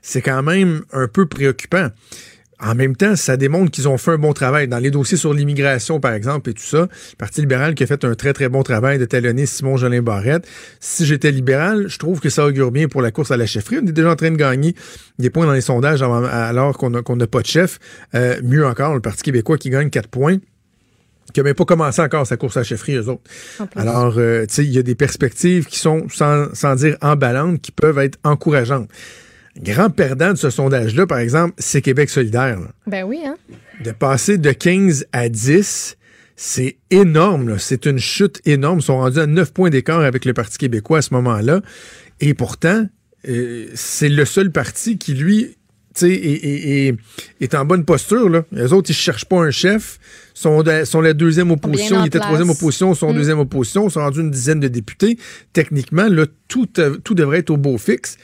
C'est 0.00 0.22
quand 0.22 0.42
même 0.42 0.82
un 0.92 1.08
peu 1.08 1.26
préoccupant. 1.26 1.88
En 2.64 2.76
même 2.76 2.94
temps, 2.94 3.16
ça 3.16 3.36
démontre 3.36 3.72
qu'ils 3.72 3.88
ont 3.88 3.98
fait 3.98 4.12
un 4.12 4.18
bon 4.18 4.32
travail. 4.32 4.68
Dans 4.68 4.78
les 4.78 4.92
dossiers 4.92 5.16
sur 5.16 5.34
l'immigration, 5.34 5.98
par 5.98 6.12
exemple, 6.12 6.50
et 6.50 6.54
tout 6.54 6.62
ça, 6.62 6.82
le 6.82 7.16
Parti 7.18 7.40
libéral 7.40 7.74
qui 7.74 7.82
a 7.82 7.86
fait 7.86 8.04
un 8.04 8.14
très, 8.14 8.32
très 8.32 8.48
bon 8.48 8.62
travail 8.62 8.98
de 8.98 9.04
talonner 9.04 9.46
Simon 9.46 9.76
Jolin 9.76 10.00
Barrette. 10.00 10.46
Si 10.78 11.04
j'étais 11.04 11.32
libéral, 11.32 11.88
je 11.88 11.98
trouve 11.98 12.20
que 12.20 12.30
ça 12.30 12.46
augure 12.46 12.70
bien 12.70 12.86
pour 12.86 13.02
la 13.02 13.10
course 13.10 13.32
à 13.32 13.36
la 13.36 13.46
chefferie. 13.46 13.78
On 13.82 13.86
est 13.86 13.92
déjà 13.92 14.12
en 14.12 14.16
train 14.16 14.30
de 14.30 14.36
gagner 14.36 14.76
des 15.18 15.28
points 15.28 15.46
dans 15.46 15.52
les 15.52 15.60
sondages 15.60 16.02
alors 16.02 16.78
qu'on 16.78 16.90
n'a 16.90 17.26
pas 17.26 17.40
de 17.40 17.46
chef. 17.46 17.80
Euh, 18.14 18.40
mieux 18.44 18.64
encore, 18.64 18.94
le 18.94 19.00
Parti 19.00 19.22
québécois 19.22 19.58
qui 19.58 19.68
gagne 19.68 19.90
4 19.90 20.08
points 20.08 20.38
qui 21.32 21.40
n'a 21.40 21.44
même 21.44 21.54
pas 21.54 21.64
commencé 21.64 22.02
encore 22.02 22.26
sa 22.26 22.36
course 22.36 22.56
à 22.58 22.60
la 22.60 22.64
chefferie, 22.64 22.96
eux 22.96 23.08
autres. 23.08 23.22
Alors, 23.76 24.14
euh, 24.18 24.44
tu 24.46 24.54
sais, 24.54 24.64
il 24.64 24.72
y 24.72 24.78
a 24.78 24.82
des 24.82 24.94
perspectives 24.94 25.64
qui 25.64 25.78
sont, 25.78 26.06
sans, 26.10 26.54
sans 26.54 26.74
dire 26.74 26.96
emballantes, 27.00 27.60
qui 27.60 27.72
peuvent 27.72 27.98
être 27.98 28.18
encourageantes. 28.22 28.88
Grand 29.60 29.90
perdant 29.90 30.30
de 30.32 30.38
ce 30.38 30.48
sondage-là, 30.50 31.06
par 31.06 31.18
exemple, 31.18 31.54
c'est 31.58 31.82
Québec 31.82 32.08
solidaire. 32.10 32.58
là. 32.60 32.68
Ben 32.86 33.04
oui, 33.04 33.20
hein? 33.24 33.36
De 33.84 33.90
passer 33.90 34.38
de 34.38 34.50
15 34.52 35.06
à 35.12 35.28
10, 35.28 35.96
c'est 36.36 36.76
énorme. 36.90 37.58
C'est 37.58 37.84
une 37.86 37.98
chute 37.98 38.40
énorme. 38.46 38.78
Ils 38.78 38.82
sont 38.84 38.98
rendus 38.98 39.18
à 39.18 39.26
9 39.26 39.52
points 39.52 39.70
d'écart 39.70 40.00
avec 40.00 40.24
le 40.24 40.32
Parti 40.32 40.56
québécois 40.58 40.98
à 40.98 41.02
ce 41.02 41.12
moment-là. 41.14 41.60
Et 42.20 42.32
pourtant, 42.34 42.86
euh, 43.28 43.66
c'est 43.74 44.08
le 44.08 44.24
seul 44.24 44.50
parti 44.50 44.96
qui, 44.96 45.12
lui, 45.14 45.54
est, 46.00 46.06
est- 46.06 46.88
est- 46.88 46.96
est 47.42 47.54
en 47.54 47.66
bonne 47.66 47.84
posture. 47.84 48.30
Là. 48.30 48.44
Les 48.52 48.72
autres, 48.72 48.90
ils 48.90 48.94
cherchent 48.94 49.26
pas 49.26 49.36
un 49.40 49.50
chef. 49.50 49.98
Sont, 50.32 50.62
de- 50.62 50.84
sont 50.84 51.02
la 51.02 51.12
deuxième 51.12 51.50
opposition. 51.50 52.02
Ils 52.02 52.06
étaient 52.06 52.18
troisième 52.20 52.48
opposition, 52.50 52.94
sont 52.94 53.12
Mm. 53.12 53.16
deuxième 53.16 53.38
opposition. 53.38 53.86
Ils 53.86 53.90
sont 53.90 54.00
rendus 54.00 54.20
une 54.20 54.30
dizaine 54.30 54.60
de 54.60 54.68
députés. 54.68 55.18
Techniquement, 55.52 56.08
là, 56.08 56.24
tout, 56.48 56.68
euh, 56.78 56.96
tout 57.04 57.14
devrait 57.14 57.40
être 57.40 57.50
au 57.50 57.58
beau 57.58 57.76
fixe. 57.76 58.16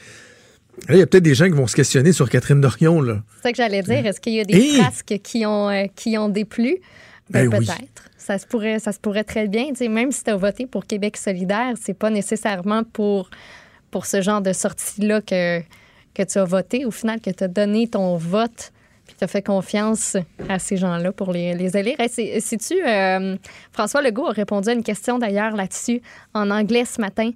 Là, 0.87 0.95
il 0.95 0.99
y 0.99 1.01
a 1.01 1.07
peut-être 1.07 1.23
des 1.23 1.35
gens 1.35 1.45
qui 1.45 1.51
vont 1.51 1.67
se 1.67 1.75
questionner 1.75 2.11
sur 2.13 2.29
Catherine 2.29 2.61
Dorion. 2.61 3.21
C'est 3.37 3.43
ça 3.43 3.51
que 3.51 3.57
j'allais 3.57 3.81
dire. 3.83 4.05
Est-ce 4.05 4.19
qu'il 4.21 4.33
y 4.33 4.39
a 4.39 4.45
des 4.45 4.55
Hey! 4.55 4.77
frasques 4.81 5.19
qui 5.23 5.45
ont, 5.45 5.69
euh, 5.69 5.85
qui 5.95 6.17
ont 6.17 6.29
déplu? 6.29 6.77
Ben, 7.29 7.47
Ben 7.49 7.59
oui. 7.59 7.65
peut-être. 7.65 8.03
Ça 8.17 8.37
se 8.37 8.45
pourrait, 8.45 8.79
ça 8.79 8.91
se 8.91 8.99
pourrait 8.99 9.23
très 9.23 9.47
bien. 9.47 9.67
Tu 9.69 9.75
sais, 9.75 9.87
même 9.87 10.11
si 10.11 10.23
tu 10.23 10.29
as 10.29 10.35
voté 10.35 10.65
pour 10.67 10.85
Québec 10.85 11.17
solidaire, 11.17 11.73
c'est 11.81 11.93
pas 11.93 12.09
nécessairement 12.09 12.83
pour, 12.83 13.29
pour 13.91 14.05
ce 14.05 14.21
genre 14.21 14.41
de 14.41 14.53
sortie-là 14.53 15.21
que, 15.21 15.59
que 16.13 16.23
tu 16.23 16.37
as 16.37 16.43
voté. 16.45 16.85
Au 16.85 16.91
final, 16.91 17.19
que 17.21 17.29
tu 17.31 17.43
as 17.43 17.47
donné 17.47 17.87
ton 17.87 18.15
vote 18.17 18.71
puis 19.07 19.15
tu 19.17 19.23
as 19.23 19.27
fait 19.27 19.41
confiance 19.41 20.15
à 20.49 20.59
ces 20.59 20.77
gens-là 20.77 21.11
pour 21.11 21.31
les, 21.33 21.55
les 21.55 21.75
élire. 21.75 21.95
Hey, 21.99 22.09
Sais-tu, 22.09 22.75
euh, 22.85 23.37
François 23.71 24.03
Legault 24.03 24.27
a 24.27 24.31
répondu 24.31 24.69
à 24.69 24.73
une 24.73 24.83
question 24.83 25.17
d'ailleurs 25.17 25.55
là-dessus 25.55 26.03
en 26.35 26.51
anglais 26.51 26.85
ce 26.85 27.01
matin. 27.01 27.31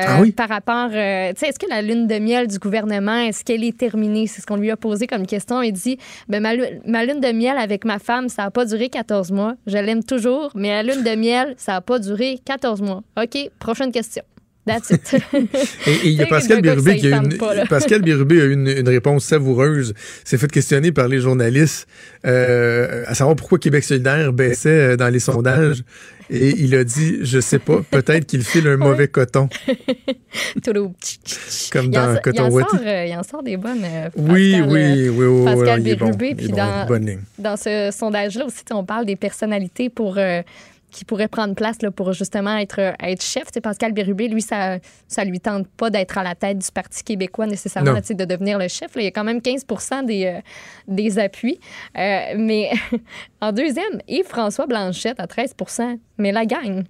Euh, 0.00 0.04
Ah 0.08 0.20
oui? 0.20 0.32
Par 0.32 0.48
rapport, 0.48 0.88
euh, 0.92 1.30
tu 1.32 1.40
sais, 1.40 1.48
est-ce 1.48 1.58
que 1.58 1.68
la 1.68 1.82
lune 1.82 2.06
de 2.06 2.18
miel 2.18 2.46
du 2.46 2.58
gouvernement, 2.58 3.16
est-ce 3.16 3.44
qu'elle 3.44 3.64
est 3.64 3.76
terminée? 3.76 4.26
C'est 4.26 4.40
ce 4.40 4.46
qu'on 4.46 4.56
lui 4.56 4.70
a 4.70 4.76
posé 4.76 5.06
comme 5.06 5.26
question. 5.26 5.62
Il 5.62 5.72
dit, 5.72 5.98
ben, 6.28 6.40
ma, 6.40 6.52
ma 6.86 7.04
lune 7.04 7.20
de 7.20 7.32
miel 7.32 7.56
avec 7.58 7.84
ma 7.84 7.98
femme, 7.98 8.28
ça 8.28 8.44
n'a 8.44 8.50
pas 8.50 8.64
duré 8.64 8.88
14 8.88 9.30
mois. 9.32 9.54
Je 9.66 9.78
l'aime 9.78 10.02
toujours, 10.04 10.50
mais 10.54 10.70
la 10.70 10.82
lune 10.94 11.02
de 11.04 11.14
miel, 11.16 11.54
ça 11.56 11.72
n'a 11.72 11.80
pas 11.80 11.98
duré 11.98 12.38
14 12.44 12.82
mois. 12.82 13.02
OK, 13.20 13.50
prochaine 13.58 13.92
question. 13.92 14.22
That's 14.70 14.90
it. 14.90 15.14
Et, 15.86 15.90
et 15.90 15.98
il 16.04 16.12
y 16.12 16.22
a 16.22 16.26
Pascal 16.26 16.64
ça 16.80 16.94
qui 16.94 17.12
a 17.12 17.16
une, 17.16 17.36
pas. 17.36 17.66
Pascal 17.66 18.02
a 18.04 18.44
eu 18.44 18.52
une, 18.52 18.68
une 18.68 18.88
réponse 18.88 19.24
savoureuse. 19.24 19.94
S'est 20.24 20.38
fait 20.38 20.50
questionner 20.50 20.92
par 20.92 21.08
les 21.08 21.20
journalistes 21.20 21.88
euh, 22.24 23.02
à 23.06 23.14
savoir 23.14 23.34
pourquoi 23.34 23.58
Québec 23.58 23.82
solidaire 23.82 24.32
baissait 24.32 24.92
euh, 24.92 24.96
dans 24.96 25.08
les 25.08 25.18
sondages. 25.18 25.82
Et 26.32 26.50
il 26.58 26.76
a 26.76 26.84
dit, 26.84 27.18
je 27.22 27.40
sais 27.40 27.58
pas, 27.58 27.80
peut-être 27.90 28.24
qu'il 28.26 28.44
file 28.44 28.68
un 28.68 28.76
mauvais 28.88 29.08
coton. 29.08 29.48
Comme 31.72 31.90
dans 31.90 32.12
il, 32.12 32.18
en 32.18 32.20
Coton 32.20 32.36
sort, 32.44 32.52
Watty. 32.52 32.76
euh, 32.86 33.04
il 33.06 33.16
en 33.16 33.22
sort 33.24 33.42
des 33.42 33.56
bonnes. 33.56 33.84
Oui, 34.16 34.52
Pascal, 34.52 34.70
oui, 34.70 34.92
oui, 34.92 35.08
oui, 35.08 35.26
oui, 35.26 35.44
Pascal 35.44 35.88
est 35.88 35.96
puis 36.36 36.48
dans- 36.48 36.62
ce 37.56 37.90
sondage-là 37.92 38.46
aussi, 38.46 38.62
on 38.70 38.84
parle 38.84 39.06
des 39.06 39.16
personnalités 39.16 39.90
pour 39.90 40.18
qui 40.90 41.04
pourraient 41.04 41.28
prendre 41.28 41.54
place 41.54 41.82
là, 41.82 41.90
pour 41.90 42.12
justement 42.12 42.56
être, 42.56 42.78
être 43.00 43.22
chef. 43.22 43.44
Tu 43.44 43.54
sais, 43.54 43.60
Pascal 43.60 43.92
Bérubé, 43.92 44.28
lui, 44.28 44.42
ça 44.42 44.78
ça 45.08 45.24
lui 45.24 45.40
tente 45.40 45.66
pas 45.68 45.90
d'être 45.90 46.18
à 46.18 46.22
la 46.22 46.34
tête 46.34 46.58
du 46.58 46.70
Parti 46.72 47.02
québécois 47.02 47.46
nécessairement, 47.46 47.94
de 47.94 48.24
devenir 48.24 48.58
le 48.58 48.68
chef. 48.68 48.94
Là, 48.94 49.02
il 49.02 49.04
y 49.04 49.08
a 49.08 49.10
quand 49.10 49.24
même 49.24 49.40
15 49.40 49.64
des, 50.06 50.26
euh, 50.26 50.40
des 50.88 51.18
appuis. 51.18 51.58
Euh, 51.96 52.34
mais 52.36 52.70
en 53.40 53.52
deuxième, 53.52 54.00
Yves-François 54.08 54.66
Blanchette 54.66 55.20
à 55.20 55.26
13% 55.26 55.98
mais 56.18 56.32
la 56.32 56.46
gagne. 56.46 56.84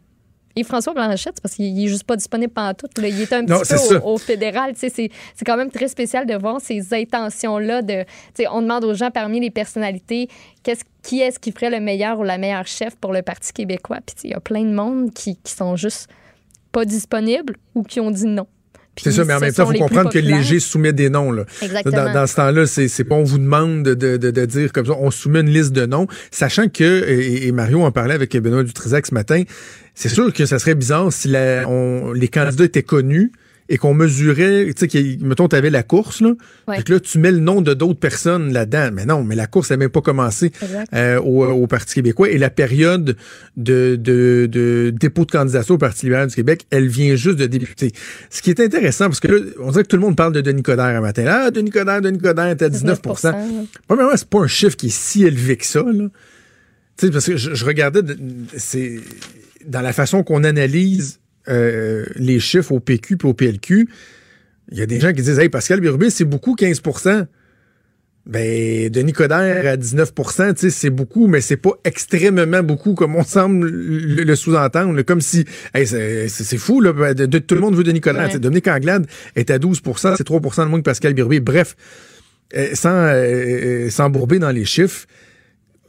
Et 0.56 0.64
François 0.64 0.92
Blanchette, 0.92 1.34
c'est 1.36 1.42
parce 1.42 1.54
qu'il 1.54 1.84
est 1.84 1.88
juste 1.88 2.04
pas 2.04 2.16
disponible 2.16 2.52
pendant 2.52 2.74
tout. 2.74 2.88
Il 2.98 3.20
est 3.20 3.32
un 3.32 3.42
Non, 3.42 3.60
petit 3.60 3.74
peu 3.74 3.98
au, 3.98 4.14
au 4.14 4.18
fédéral. 4.18 4.72
C'est 4.76 5.10
quand 5.46 5.56
même 5.56 5.70
très 5.70 5.88
spécial 5.88 6.26
de 6.26 6.34
voir 6.34 6.60
ces 6.60 6.92
intentions-là. 6.92 7.82
De, 7.82 8.04
on 8.50 8.62
demande 8.62 8.84
aux 8.84 8.94
gens 8.94 9.10
parmi 9.10 9.40
les 9.40 9.50
personnalités 9.50 10.28
qui 11.02 11.20
est-ce 11.20 11.38
qui 11.38 11.52
ferait 11.52 11.70
le 11.70 11.80
meilleur 11.80 12.18
ou 12.18 12.24
la 12.24 12.36
meilleure 12.36 12.66
chef 12.66 12.96
pour 12.96 13.12
le 13.12 13.22
Parti 13.22 13.52
québécois? 13.52 13.98
Puis 14.04 14.16
il 14.24 14.30
y 14.30 14.34
a 14.34 14.40
plein 14.40 14.64
de 14.64 14.72
monde 14.74 15.12
qui, 15.14 15.36
qui 15.36 15.52
sont 15.52 15.76
juste 15.76 16.08
pas 16.72 16.84
disponibles 16.84 17.56
ou 17.74 17.82
qui 17.82 18.00
ont 18.00 18.10
dit 18.10 18.26
non. 18.26 18.46
C'est 19.02 19.12
ça, 19.12 19.24
mais 19.24 19.32
en 19.32 19.40
même 19.40 19.52
temps, 19.52 19.70
il 19.70 19.78
faut 19.78 19.84
comprendre 19.84 20.10
que. 20.10 20.18
Léger 20.18 20.60
soumet 20.60 20.92
des 20.92 21.08
noms. 21.08 21.32
Là. 21.32 21.44
Exactement. 21.62 22.04
Dans, 22.04 22.12
dans 22.12 22.26
ce 22.26 22.36
temps-là, 22.36 22.66
c'est, 22.66 23.04
pas 23.04 23.14
on 23.14 23.24
vous 23.24 23.38
demande 23.38 23.82
de, 23.82 23.94
de, 23.94 24.16
de, 24.18 24.30
de 24.30 24.44
dire 24.44 24.72
comme 24.72 24.84
ça, 24.84 24.92
on 24.92 25.10
soumet 25.10 25.40
une 25.40 25.48
liste 25.48 25.72
de 25.72 25.86
noms, 25.86 26.06
sachant 26.30 26.68
que, 26.68 27.08
et, 27.08 27.46
et 27.46 27.52
Mario 27.52 27.82
en 27.82 27.92
parlait 27.92 28.14
avec 28.14 28.36
Benoît 28.36 28.62
Dutrisac 28.62 29.06
ce 29.06 29.14
matin, 29.14 29.42
c'est 29.94 30.08
sûr 30.08 30.32
que 30.32 30.46
ça 30.46 30.58
serait 30.58 30.74
bizarre 30.74 31.12
si 31.12 31.28
la, 31.28 31.68
on, 31.68 32.12
les 32.12 32.28
candidats 32.28 32.64
étaient 32.64 32.82
connus 32.82 33.32
et 33.72 33.78
qu'on 33.78 33.94
mesurait, 33.94 34.68
tu 34.76 34.88
sais, 34.90 35.18
mettons, 35.20 35.46
tu 35.46 35.54
avais 35.54 35.70
la 35.70 35.84
course, 35.84 36.20
là, 36.20 36.32
Ouais. 36.66 36.82
Que 36.82 36.92
là, 36.92 36.98
tu 37.00 37.18
mets 37.20 37.30
le 37.30 37.38
nom 37.38 37.62
de 37.62 37.72
d'autres 37.72 38.00
personnes 38.00 38.52
là-dedans. 38.52 38.90
Mais 38.92 39.04
non, 39.04 39.22
mais 39.22 39.36
la 39.36 39.46
course 39.46 39.70
n'a 39.70 39.76
même 39.76 39.90
pas 39.90 40.00
commencé 40.00 40.50
euh, 40.92 41.20
au, 41.20 41.44
au 41.46 41.66
Parti 41.68 41.94
québécois. 41.94 42.30
Et 42.30 42.38
la 42.38 42.50
période 42.50 43.16
de, 43.56 43.94
de, 43.94 44.48
de 44.50 44.92
dépôt 44.94 45.24
de 45.24 45.30
candidature 45.30 45.76
au 45.76 45.78
Parti 45.78 46.06
libéral 46.06 46.28
du 46.28 46.34
Québec, 46.34 46.66
elle 46.70 46.88
vient 46.88 47.14
juste 47.14 47.38
de 47.38 47.46
débuter. 47.46 47.92
Ce 48.28 48.42
qui 48.42 48.50
est 48.50 48.58
intéressant, 48.60 49.04
parce 49.04 49.20
que 49.20 49.28
là, 49.28 49.38
on 49.60 49.70
dirait 49.70 49.84
que 49.84 49.88
tout 49.88 49.96
le 49.96 50.02
monde 50.02 50.16
parle 50.16 50.32
de 50.32 50.40
Denis 50.40 50.62
Coderre 50.64 50.96
un 50.96 51.00
matin. 51.00 51.24
Ah, 51.28 51.50
Denis 51.52 51.70
Coderre, 51.70 52.00
Denis 52.00 52.18
Coderre, 52.18 52.56
t'es 52.56 52.64
à 52.64 52.68
19% 52.70 53.32
Premièrement, 53.86 54.12
c'est 54.16 54.28
pas 54.28 54.40
un 54.40 54.48
chiffre 54.48 54.76
qui 54.76 54.86
est 54.86 54.96
si 54.96 55.24
élevé 55.24 55.56
que 55.56 55.66
ça, 55.66 55.82
là. 55.82 56.08
Tu 56.96 57.06
sais, 57.06 57.12
parce 57.12 57.26
que 57.26 57.36
je, 57.36 57.54
je 57.54 57.64
regardais, 57.64 58.00
c'est 58.56 58.96
dans 59.66 59.80
la 59.80 59.92
façon 59.92 60.22
qu'on 60.22 60.44
analyse 60.44 61.20
euh, 61.48 62.06
les 62.16 62.40
chiffres 62.40 62.72
au 62.72 62.80
PQ 62.80 63.16
puis 63.16 63.28
au 63.28 63.34
PLQ, 63.34 63.88
il 64.72 64.78
y 64.78 64.82
a 64.82 64.86
des 64.86 65.00
gens 65.00 65.12
qui 65.12 65.22
disent 65.22 65.38
Hey, 65.38 65.48
Pascal 65.48 65.80
Birubé, 65.80 66.10
c'est 66.10 66.24
beaucoup 66.24 66.54
15% 66.54 67.26
ben, 68.26 68.90
Denis 68.90 69.12
Coderre 69.14 69.66
à 69.66 69.76
19% 69.76 70.54
tu 70.54 70.60
sais, 70.60 70.70
c'est 70.70 70.90
beaucoup, 70.90 71.26
mais 71.26 71.40
c'est 71.40 71.56
pas 71.56 71.72
extrêmement 71.84 72.62
beaucoup 72.62 72.94
comme 72.94 73.16
on 73.16 73.24
semble 73.24 73.68
le, 73.68 74.22
le 74.22 74.36
sous-entendre. 74.36 75.00
Comme 75.02 75.20
si, 75.22 75.44
hey, 75.74 75.86
c'est 75.86 76.58
fou, 76.58 76.80
là, 76.80 77.14
de, 77.14 77.26
de- 77.26 77.38
tout 77.38 77.54
le 77.54 77.60
monde 77.62 77.74
veut 77.74 77.82
Denis 77.82 78.00
Coderre. 78.00 78.30
Ouais. 78.30 78.38
Dominique 78.38 78.68
Anglade 78.68 79.06
est 79.36 79.50
à 79.50 79.58
12% 79.58 80.16
c'est 80.16 80.28
3% 80.28 80.64
de 80.64 80.68
moins 80.68 80.78
que 80.78 80.84
Pascal 80.84 81.14
Birubé. 81.14 81.40
Bref, 81.40 81.76
euh, 82.56 82.68
sans, 82.74 82.92
euh, 82.94 83.88
s'embourber 83.90 84.38
dans 84.38 84.50
les 84.50 84.66
chiffres, 84.66 85.06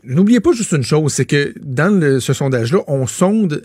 n'oubliez 0.03 0.39
pas 0.39 0.51
juste 0.53 0.71
une 0.73 0.83
chose, 0.83 1.13
c'est 1.13 1.25
que 1.25 1.53
dans 1.61 1.97
le- 1.99 2.19
ce 2.19 2.33
sondage-là, 2.33 2.79
on 2.87 3.07
sonde 3.07 3.63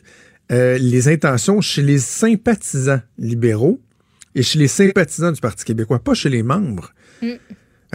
euh, 0.52 0.78
les 0.78 1.08
intentions 1.08 1.60
chez 1.60 1.82
les 1.82 1.98
sympathisants 1.98 3.00
libéraux 3.18 3.80
et 4.34 4.42
chez 4.42 4.58
les 4.58 4.68
sympathisants 4.68 5.32
du 5.32 5.40
Parti 5.40 5.64
québécois, 5.64 5.98
pas 5.98 6.14
chez 6.14 6.28
les 6.28 6.42
membres. 6.42 6.92
Mm. 7.22 7.32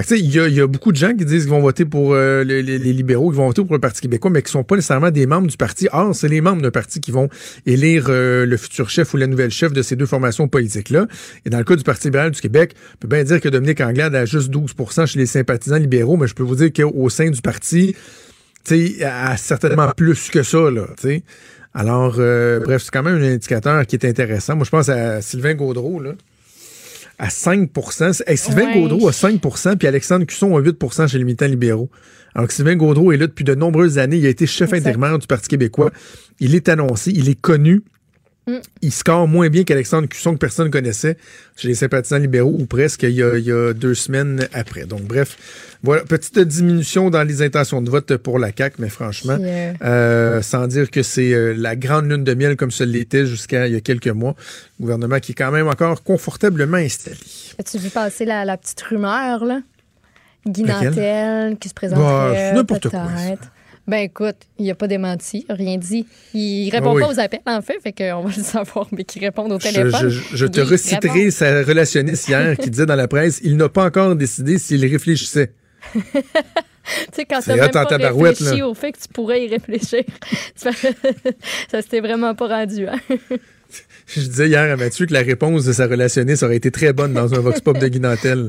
Il 0.09 0.33
y, 0.33 0.39
a- 0.39 0.47
il 0.47 0.55
y 0.55 0.61
a 0.61 0.65
beaucoup 0.67 0.91
de 0.91 0.97
gens 0.97 1.13
qui 1.15 1.25
disent 1.25 1.43
qu'ils 1.43 1.51
vont 1.51 1.61
voter 1.61 1.85
pour 1.85 2.13
euh, 2.13 2.43
les, 2.43 2.63
libéraux, 2.79 3.29
qui 3.29 3.37
vont 3.37 3.45
voter 3.47 3.63
pour 3.63 3.73
le 3.75 3.79
Parti 3.79 4.01
québécois, 4.01 4.31
mais 4.31 4.41
qui 4.41 4.49
sont 4.51 4.63
pas 4.63 4.75
nécessairement 4.75 5.11
des 5.11 5.27
membres 5.27 5.47
du 5.47 5.57
parti. 5.57 5.87
Or, 5.91 6.15
c'est 6.15 6.29
les 6.29 6.41
membres 6.41 6.61
d'un 6.61 6.71
parti 6.71 6.99
qui 7.01 7.11
vont 7.11 7.29
élire 7.67 8.05
euh, 8.09 8.45
le 8.47 8.57
futur 8.57 8.89
chef 8.89 9.13
ou 9.13 9.17
la 9.17 9.27
nouvelle 9.27 9.51
chef 9.51 9.73
de 9.73 9.81
ces 9.83 9.95
deux 9.95 10.05
formations 10.07 10.47
politiques-là. 10.47 11.07
Et 11.45 11.49
dans 11.51 11.59
le 11.59 11.63
cas 11.65 11.75
du 11.75 11.83
Parti 11.83 12.07
libéral 12.07 12.31
du 12.31 12.41
Québec, 12.41 12.73
on 12.95 12.97
peut 12.99 13.07
bien 13.09 13.23
dire 13.23 13.39
que 13.39 13.49
Dominique 13.49 13.81
Anglade 13.81 14.15
a 14.15 14.25
juste 14.25 14.49
12% 14.49 15.05
chez 15.05 15.19
les 15.19 15.25
sympathisants 15.27 15.77
libéraux, 15.77 16.17
mais 16.17 16.25
je 16.27 16.33
peux 16.33 16.43
vous 16.43 16.55
dire 16.55 16.71
qu'au 16.73 17.09
sein 17.09 17.29
du 17.29 17.41
parti, 17.41 17.95
tu 18.63 18.97
sais, 18.97 19.07
certainement 19.37 19.89
plus 19.95 20.29
que 20.29 20.43
ça, 20.43 20.69
là, 20.69 20.87
tu 20.97 21.07
sais. 21.07 21.23
Alors, 21.73 22.15
euh, 22.19 22.59
bref, 22.59 22.83
c'est 22.83 22.91
quand 22.91 23.03
même 23.03 23.21
un 23.21 23.33
indicateur 23.33 23.85
qui 23.85 23.95
est 23.95 24.05
intéressant. 24.05 24.55
Moi, 24.55 24.65
je 24.65 24.69
pense 24.69 24.89
à 24.89 25.21
Sylvain 25.21 25.53
Gaudreau, 25.53 26.01
là, 26.01 26.11
à 27.17 27.29
5% 27.29 28.23
Hey, 28.27 28.35
Sylvain 28.35 28.65
Ouais. 28.65 28.81
Gaudreau 28.81 29.07
a 29.07 29.11
5% 29.11 29.77
puis 29.77 29.87
Alexandre 29.87 30.25
Cusson 30.25 30.57
a 30.57 30.61
8% 30.61 31.07
chez 31.07 31.17
les 31.17 31.23
militants 31.23 31.45
libéraux. 31.45 31.89
Alors 32.33 32.47
que 32.47 32.53
Sylvain 32.53 32.75
Gaudreau 32.75 33.11
est 33.11 33.17
là 33.17 33.27
depuis 33.27 33.43
de 33.43 33.53
nombreuses 33.55 33.99
années. 33.99 34.17
Il 34.17 34.25
a 34.25 34.29
été 34.29 34.47
chef 34.47 34.73
intérimaire 34.73 35.19
du 35.19 35.27
Parti 35.27 35.47
québécois. 35.47 35.91
Il 36.39 36.55
est 36.55 36.67
annoncé, 36.67 37.11
il 37.13 37.29
est 37.29 37.39
connu. 37.39 37.83
Mm. 38.51 38.61
Il 38.81 38.91
score 38.91 39.27
moins 39.27 39.49
bien 39.49 39.63
qu'Alexandre 39.63 40.07
Cusson, 40.07 40.33
que 40.33 40.39
personne 40.39 40.69
connaissait 40.71 41.17
chez 41.55 41.67
les 41.67 41.75
sympathisants 41.75 42.17
libéraux, 42.17 42.55
ou 42.59 42.65
presque 42.65 43.03
il 43.03 43.11
y, 43.11 43.23
a, 43.23 43.37
il 43.37 43.45
y 43.45 43.51
a 43.51 43.73
deux 43.73 43.93
semaines 43.95 44.47
après. 44.53 44.85
Donc, 44.85 45.01
bref, 45.03 45.37
voilà, 45.83 46.03
petite 46.03 46.37
diminution 46.39 47.09
dans 47.09 47.23
les 47.23 47.41
intentions 47.41 47.81
de 47.81 47.89
vote 47.89 48.17
pour 48.17 48.39
la 48.39 48.49
CAQ, 48.55 48.75
mais 48.79 48.89
franchement, 48.89 49.37
euh, 49.39 50.41
sans 50.41 50.67
dire 50.67 50.89
que 50.91 51.03
c'est 51.03 51.33
euh, 51.33 51.53
la 51.57 51.75
grande 51.75 52.09
lune 52.09 52.23
de 52.23 52.33
miel 52.33 52.55
comme 52.55 52.71
ce 52.71 52.83
l'était 52.83 53.25
jusqu'à 53.25 53.67
il 53.67 53.73
y 53.73 53.75
a 53.75 53.81
quelques 53.81 54.07
mois. 54.07 54.35
Gouvernement 54.79 55.19
qui 55.19 55.31
est 55.33 55.35
quand 55.35 55.51
même 55.51 55.67
encore 55.67 56.03
confortablement 56.03 56.77
installé. 56.77 57.17
As-tu 57.59 57.77
vu 57.77 57.89
passer 57.89 58.25
la, 58.25 58.45
la 58.45 58.57
petite 58.57 58.81
rumeur, 58.81 59.45
là? 59.45 59.61
Guy? 60.47 60.63
Nantel, 60.63 61.57
qui 61.59 61.69
se 61.69 61.73
Bah, 61.73 61.75
présenterait 61.75 62.35
c'est 62.49 62.53
n'importe 62.55 62.89
quoi, 62.89 62.99
ça. 62.99 63.05
peut-être. 63.27 63.51
Ben 63.87 63.97
écoute, 63.97 64.35
il 64.59 64.69
a 64.69 64.75
pas 64.75 64.87
démenti, 64.87 65.45
rien 65.49 65.77
dit. 65.77 66.05
Il 66.33 66.69
répond 66.69 66.91
Ah 66.91 66.93
oui. 66.95 67.01
pas 67.01 67.09
aux 67.09 67.19
appels, 67.19 67.39
en 67.47 67.61
fait, 67.61 67.79
fait 67.81 67.91
qu'on 67.91 68.21
va 68.21 68.29
le 68.35 68.43
savoir, 68.43 68.87
mais 68.91 69.03
qu'il 69.03 69.23
réponde 69.23 69.51
au 69.51 69.57
téléphone. 69.57 70.09
je- 70.09 70.35
je 70.37 70.45
te 70.45 70.61
reciterai 70.61 71.31
sa 71.31 71.63
relationniste 71.63 72.27
hier 72.29 72.55
qui 72.57 72.69
disait 72.69 72.85
dans 72.85 72.95
la 72.95 73.07
presse 73.07 73.39
il 73.43 73.57
n'a 73.57 73.69
pas 73.69 73.85
encore 73.85 74.15
décidé 74.15 74.57
s'il 74.59 74.85
réfléchissait. 74.85 75.51
Tu 76.83 76.97
sais, 77.13 77.25
quand 77.25 77.39
t'as 77.45 77.55
même 77.55 77.69
pas 77.69 77.85
réfléchi 78.11 78.57
là. 78.57 78.67
au 78.67 78.73
fait 78.73 78.91
que 78.91 78.97
tu 78.99 79.07
pourrais 79.13 79.45
y 79.45 79.47
réfléchir, 79.47 80.03
ça 80.55 80.71
s'était 81.81 81.99
vraiment 81.99 82.33
pas 82.33 82.47
rendu. 82.47 82.87
Hein? 82.87 82.97
Je 84.07 84.19
disais 84.21 84.47
hier 84.49 84.71
à 84.71 84.75
Mathieu 84.75 85.05
que 85.05 85.13
la 85.13 85.21
réponse 85.21 85.63
de 85.65 85.73
sa 85.73 85.87
relationniste 85.87 86.43
aurait 86.43 86.57
été 86.57 86.71
très 86.71 86.91
bonne 86.93 87.13
dans 87.13 87.33
un 87.33 87.39
Vox 87.39 87.61
Pop 87.61 87.77
de 87.77 87.87
Guy 87.87 87.99
Nantel. 88.01 88.47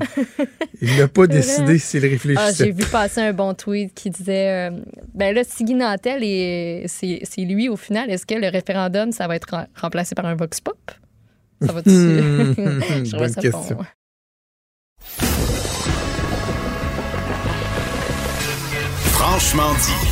Il 0.80 0.96
n'a 0.96 1.06
pas 1.08 1.26
décidé 1.28 1.64
vrai. 1.64 1.78
s'il 1.78 2.04
Ah, 2.04 2.08
réfléchissait. 2.08 2.64
j'ai 2.64 2.72
vu 2.72 2.84
passer 2.90 3.20
un 3.20 3.32
bon 3.32 3.54
tweet 3.54 3.94
qui 3.94 4.10
disait 4.10 4.70
euh, 4.70 4.80
ben 5.14 5.32
là, 5.34 5.42
si 5.48 5.62
Guy 5.64 5.74
Nantel 5.74 6.24
est- 6.24 6.84
c'est 6.88 7.20
c'est 7.22 7.42
lui 7.42 7.68
au 7.68 7.76
final, 7.76 8.10
est-ce 8.10 8.26
que 8.26 8.34
le 8.34 8.48
référendum, 8.48 9.12
ça 9.12 9.28
va 9.28 9.36
être 9.36 9.48
rem- 9.50 9.66
remplacé 9.80 10.14
par 10.16 10.26
un 10.26 10.34
Vox 10.34 10.60
Pop? 10.60 10.76
Ça 11.64 11.72
va-tu? 11.72 11.90
Je 11.90 13.10
trouvais 13.10 13.18
Bonne 13.18 13.28
ça 13.32 13.40
question. 13.40 13.76
bon. 13.76 13.84
Franchement 19.12 19.72
dit. 19.74 20.11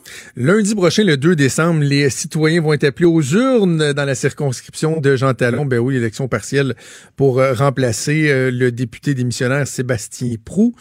Lundi 0.35 0.75
prochain, 0.75 1.03
le 1.03 1.17
2 1.17 1.35
décembre, 1.35 1.81
les 1.81 2.09
citoyens 2.09 2.61
vont 2.61 2.73
être 2.73 2.83
appelés 2.83 3.05
aux 3.05 3.21
urnes 3.21 3.93
dans 3.93 4.05
la 4.05 4.15
circonscription 4.15 4.99
de 4.99 5.15
Jean 5.15 5.33
Talon. 5.33 5.65
Ben 5.65 5.79
oui, 5.79 5.95
l'élection 5.95 6.27
partielle 6.27 6.75
pour 7.15 7.39
euh, 7.39 7.53
remplacer 7.53 8.29
euh, 8.29 8.51
le 8.51 8.71
député 8.71 9.13
démissionnaire 9.13 9.67
Sébastien 9.67 10.35
Prou. 10.43 10.75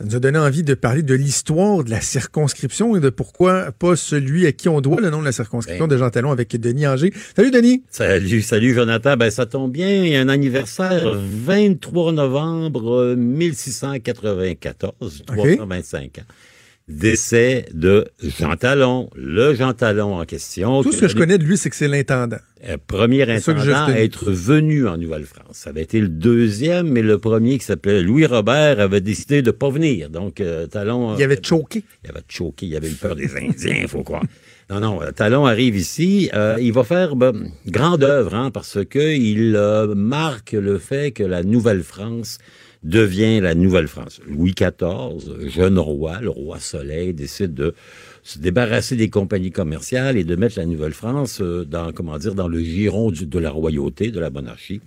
Ça 0.00 0.06
nous 0.06 0.16
a 0.16 0.18
donné 0.18 0.38
envie 0.38 0.62
de 0.62 0.72
parler 0.72 1.02
de 1.02 1.14
l'histoire 1.14 1.84
de 1.84 1.90
la 1.90 2.00
circonscription 2.00 2.96
et 2.96 3.00
de 3.00 3.10
pourquoi 3.10 3.70
pas 3.72 3.96
celui 3.96 4.46
à 4.46 4.52
qui 4.52 4.70
on 4.70 4.80
doit 4.80 5.00
le 5.00 5.10
nom 5.10 5.20
de 5.20 5.26
la 5.26 5.32
circonscription 5.32 5.86
Ben. 5.86 5.94
de 5.94 5.98
Jean 5.98 6.08
Talon 6.08 6.30
avec 6.30 6.58
Denis 6.58 6.86
Anger. 6.86 7.12
Salut 7.36 7.50
Denis! 7.50 7.82
Salut, 7.90 8.40
salut 8.40 8.72
Jonathan. 8.72 9.18
Ben, 9.18 9.30
ça 9.30 9.44
tombe 9.44 9.72
bien. 9.72 9.90
Il 9.90 10.08
y 10.08 10.16
a 10.16 10.20
un 10.20 10.30
anniversaire 10.30 11.12
23 11.14 12.12
novembre 12.12 12.92
euh, 12.92 13.16
1694, 13.16 15.22
325 15.26 16.20
ans. 16.20 16.22
Décès 16.90 17.66
de 17.72 18.08
Jean 18.20 18.56
Talon, 18.56 19.10
le 19.14 19.54
Jean 19.54 19.72
Talon 19.72 20.16
en 20.18 20.24
question. 20.24 20.82
Tout 20.82 20.92
ce 20.92 21.00
que 21.00 21.08
je 21.08 21.16
connais 21.16 21.38
de 21.38 21.44
lui, 21.44 21.56
c'est 21.56 21.70
que 21.70 21.76
c'est 21.76 21.88
l'intendant. 21.88 22.38
Euh, 22.68 22.76
premier 22.84 23.22
intendant 23.30 23.86
à 23.86 23.92
être 23.92 24.30
venu 24.30 24.88
en 24.88 24.96
Nouvelle-France. 24.98 25.52
Ça 25.52 25.70
avait 25.70 25.82
été 25.82 26.00
le 26.00 26.08
deuxième, 26.08 26.88
mais 26.88 27.02
le 27.02 27.18
premier 27.18 27.58
qui 27.58 27.64
s'appelait 27.64 28.02
Louis 28.02 28.26
Robert 28.26 28.80
avait 28.80 29.00
décidé 29.00 29.40
de 29.40 29.52
pas 29.52 29.70
venir. 29.70 30.10
Donc, 30.10 30.40
euh, 30.40 30.66
Talon... 30.66 31.16
Il 31.16 31.22
avait 31.22 31.40
choqué. 31.40 31.84
Il 32.04 32.10
avait 32.10 32.24
choqué, 32.28 32.66
il 32.66 32.76
avait 32.76 32.90
eu 32.90 32.94
peur 32.94 33.14
des 33.14 33.30
Indiens, 33.36 33.86
faut 33.86 34.02
croire. 34.02 34.24
Non, 34.70 34.78
non, 34.78 35.02
euh, 35.02 35.10
Talon 35.10 35.46
arrive 35.46 35.76
ici, 35.76 36.30
euh, 36.32 36.56
il 36.60 36.72
va 36.72 36.84
faire 36.84 37.16
ben, 37.16 37.50
grande 37.66 38.04
œuvre, 38.04 38.36
hein, 38.36 38.52
parce 38.52 38.78
que 38.88 39.16
il 39.16 39.56
euh, 39.56 39.96
marque 39.96 40.52
le 40.52 40.78
fait 40.78 41.10
que 41.10 41.24
la 41.24 41.42
Nouvelle-France 41.42 42.38
devient 42.82 43.40
la 43.40 43.54
Nouvelle-France. 43.54 44.20
Louis 44.26 44.54
XIV, 44.54 45.48
jeune 45.48 45.78
roi, 45.78 46.20
le 46.20 46.30
roi 46.30 46.58
Soleil, 46.58 47.12
décide 47.12 47.54
de 47.54 47.74
se 48.22 48.38
débarrasser 48.38 48.96
des 48.96 49.10
compagnies 49.10 49.50
commerciales 49.50 50.16
et 50.16 50.24
de 50.24 50.36
mettre 50.36 50.58
la 50.58 50.66
Nouvelle-France 50.66 51.40
euh, 51.40 51.64
dans, 51.64 51.92
comment 51.92 52.18
dire, 52.18 52.34
dans 52.34 52.48
le 52.48 52.60
giron 52.60 53.10
de 53.10 53.38
la 53.38 53.50
royauté, 53.50 54.10
de 54.10 54.20
la 54.20 54.30
monarchie. 54.30 54.80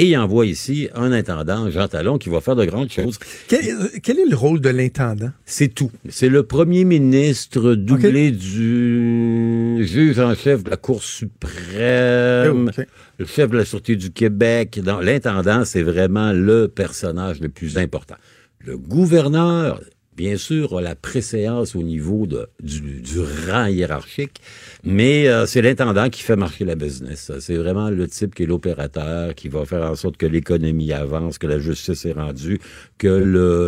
Et 0.00 0.10
il 0.10 0.16
envoie 0.16 0.46
ici 0.46 0.88
un 0.94 1.10
intendant, 1.10 1.68
Jean 1.70 1.88
Talon, 1.88 2.18
qui 2.18 2.28
va 2.28 2.40
faire 2.40 2.54
de 2.54 2.64
grandes 2.64 2.88
choses. 2.88 3.18
Quel, 3.48 3.68
euh, 3.68 3.88
quel 4.00 4.20
est 4.20 4.26
le 4.26 4.36
rôle 4.36 4.60
de 4.60 4.68
l'intendant? 4.68 5.32
C'est 5.44 5.74
tout. 5.74 5.90
C'est 6.08 6.28
le 6.28 6.44
premier 6.44 6.84
ministre 6.84 7.74
doublé 7.74 8.30
du 8.30 9.84
juge 9.84 10.20
en 10.20 10.36
chef 10.36 10.62
de 10.62 10.70
la 10.70 10.76
Cour 10.76 11.02
suprême, 11.02 12.70
Oh, 12.78 12.82
le 13.18 13.26
chef 13.26 13.50
de 13.50 13.56
la 13.56 13.64
Sûreté 13.64 13.96
du 13.96 14.12
Québec. 14.12 14.80
L'intendant, 15.02 15.64
c'est 15.64 15.82
vraiment 15.82 16.32
le 16.32 16.68
personnage 16.68 17.40
le 17.40 17.48
plus 17.48 17.76
important. 17.76 18.14
Le 18.60 18.78
gouverneur, 18.78 19.80
bien 20.18 20.36
sûr, 20.36 20.80
la 20.80 20.96
préséance 20.96 21.76
au 21.76 21.82
niveau 21.84 22.26
du, 22.26 23.20
rang 23.48 23.66
hiérarchique, 23.66 24.40
mais 24.82 25.28
euh, 25.28 25.46
c'est 25.46 25.62
l'intendant 25.62 26.10
qui 26.10 26.22
fait 26.22 26.34
marcher 26.34 26.64
la 26.64 26.74
business. 26.74 27.30
C'est 27.38 27.54
vraiment 27.54 27.88
le 27.88 28.08
type 28.08 28.34
qui 28.34 28.42
est 28.42 28.46
l'opérateur, 28.46 29.36
qui 29.36 29.48
va 29.48 29.64
faire 29.64 29.88
en 29.88 29.94
sorte 29.94 30.16
que 30.16 30.26
l'économie 30.26 30.92
avance, 30.92 31.38
que 31.38 31.46
la 31.46 31.60
justice 31.60 32.04
est 32.04 32.12
rendue, 32.12 32.58
que 32.98 33.06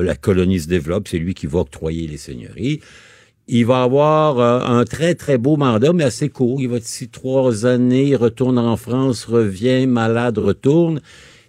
la 0.04 0.16
colonie 0.16 0.58
se 0.58 0.66
développe. 0.66 1.06
C'est 1.06 1.18
lui 1.18 1.34
qui 1.34 1.46
va 1.46 1.60
octroyer 1.60 2.08
les 2.08 2.16
seigneuries. 2.16 2.80
Il 3.46 3.66
va 3.66 3.84
avoir 3.84 4.40
euh, 4.40 4.60
un 4.60 4.84
très, 4.84 5.14
très 5.14 5.38
beau 5.38 5.56
mandat, 5.56 5.92
mais 5.92 6.04
assez 6.04 6.30
court. 6.30 6.60
Il 6.60 6.68
va 6.68 6.78
être 6.78 6.88
ici 6.88 7.08
trois 7.08 7.64
années, 7.64 8.16
retourne 8.16 8.58
en 8.58 8.76
France, 8.76 9.24
revient, 9.24 9.86
malade, 9.86 10.38
retourne. 10.38 11.00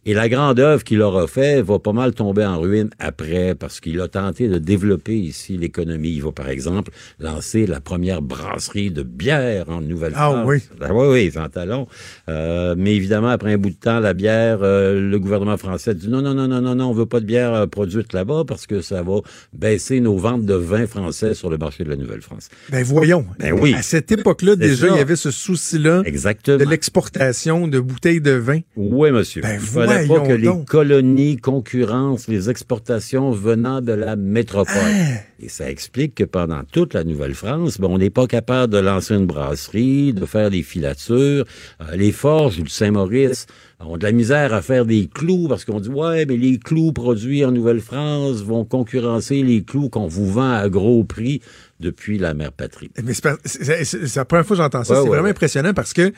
Et 0.04 0.16
la 0.16 0.30
grande 0.30 0.60
œuvre 0.60 0.84
qu'il 0.84 1.00
aura 1.04 1.28
fait 1.28 1.62
va 1.62 1.78
pas 1.78 1.94
mal 1.94 2.14
tomber 2.14 2.44
en 2.44 2.60
ruine 2.60 2.90
après, 2.98 3.54
parce 3.54 3.80
qu'il 3.80 4.02
a 4.02 4.08
tenté 4.08 4.48
de 4.48 4.58
développer 4.58 5.16
ici 5.16 5.58
l'économie. 5.58 6.10
Il 6.10 6.24
va, 6.24 6.32
par 6.32 6.50
exemple, 6.50 6.92
lancer 7.20 7.68
la 7.68 7.80
première 7.80 8.24
brasserie 8.24 8.90
de 8.90 9.04
bière 9.04 9.70
en 9.70 9.80
Nouvelle-France. 9.82 10.36
Ah 10.40 10.44
oui. 10.44 10.58
Ah 10.82 10.92
oui, 10.92 11.08
oui, 11.08 11.32
Jean 11.32 11.50
Talon. 11.50 11.88
Euh, 12.30 12.74
mais 12.76 12.96
évidemment, 12.96 13.28
après 13.28 13.54
un 13.54 13.58
bout 13.60 13.70
de 13.70 13.76
temps, 13.76 14.00
la 14.00 14.14
bière, 14.14 14.60
euh, 14.64 15.00
le 15.00 15.20
gouvernement 15.20 15.58
français 15.58 15.94
dit 15.94 16.10
non, 16.10 16.24
non, 16.24 16.34
non, 16.34 16.48
non, 16.48 16.62
non, 16.62 16.74
non, 16.74 16.90
on 16.90 16.94
veut 16.94 17.06
pas 17.06 17.20
de 17.20 17.26
bière 17.26 17.54
euh, 17.54 17.68
produite 17.68 18.14
là-bas 18.14 18.44
parce 18.48 18.66
que 18.66 18.82
ça 18.82 19.04
va 19.04 19.18
baisser 19.54 20.00
nos 20.00 20.18
ventes 20.18 20.46
de 20.46 20.56
vin 20.56 20.88
français 20.88 21.36
sur 21.36 21.52
le 21.52 21.60
marché 21.60 21.84
de 21.84 21.90
la 21.90 21.96
Nouvelle-France. 21.96 22.50
Ben 22.72 22.84
voyons. 22.84 23.28
Ben 23.38 23.54
oui. 23.54 23.76
À 23.76 23.84
cette 23.84 24.12
époque-là, 24.12 24.56
déjà, 24.56 24.88
ça. 24.88 24.94
il 24.96 24.98
y 24.98 25.02
avait 25.02 25.16
ce 25.16 25.30
souci-là 25.30 26.02
Exactement. 26.06 26.58
de 26.58 26.64
l'exportation 26.64 27.68
de 27.68 27.80
bouteilles 27.80 28.22
de 28.22 28.32
vin. 28.32 28.62
Oui, 28.76 29.12
monsieur. 29.12 29.44
Ben, 29.44 29.60
Fallait 29.94 30.08
pas 30.08 30.20
que 30.22 30.34
les 30.34 30.66
colonies 30.66 31.38
concurrencent 31.38 32.28
les 32.28 32.50
exportations 32.50 33.32
venant 33.32 33.82
de 33.82 33.94
la 33.94 34.16
métropole. 34.16 34.76
Ah. 34.78 35.22
Et 35.44 35.50
ça 35.50 35.70
explique 35.70 36.16
que 36.16 36.24
pendant 36.24 36.62
toute 36.72 36.94
la 36.94 37.04
Nouvelle-France, 37.04 37.80
ben, 37.80 37.88
on 37.90 37.98
n'est 37.98 38.10
pas 38.10 38.28
capable 38.28 38.74
de 38.74 38.78
lancer 38.78 39.16
une 39.16 39.26
brasserie, 39.26 40.14
de 40.14 40.26
faire 40.26 40.52
des 40.52 40.62
filatures. 40.62 41.46
Euh, 41.82 41.96
les 41.96 42.12
forges 42.12 42.58
du 42.58 42.70
Saint-Maurice 42.70 43.48
ont 43.80 43.98
de 43.98 44.04
la 44.04 44.12
misère 44.12 44.54
à 44.54 44.62
faire 44.62 44.86
des 44.86 45.10
clous 45.12 45.48
parce 45.48 45.66
qu'on 45.66 45.80
dit, 45.80 45.90
ouais, 45.90 46.26
mais 46.26 46.38
les 46.38 46.60
clous 46.60 46.92
produits 46.92 47.44
en 47.44 47.52
Nouvelle-France 47.52 48.44
vont 48.44 48.66
concurrencer 48.66 49.42
les 49.42 49.64
clous 49.64 49.90
qu'on 49.90 50.08
vous 50.08 50.32
vend 50.32 50.54
à 50.54 50.70
gros 50.70 51.04
prix 51.04 51.42
depuis 51.80 52.18
la 52.18 52.34
mère 52.34 52.52
patrie. 52.52 52.92
Mais 53.04 53.14
c'est 53.14 54.16
la 54.16 54.26
première 54.26 54.46
fois 54.46 54.56
que 54.56 54.64
j'entends 54.64 54.84
ça. 54.84 54.94
Ouais, 54.94 55.00
c'est 55.00 55.04
ouais, 55.04 55.10
vraiment 55.10 55.24
ouais. 55.24 55.32
impressionnant 55.32 55.74
parce 55.74 55.94
que 55.94 56.14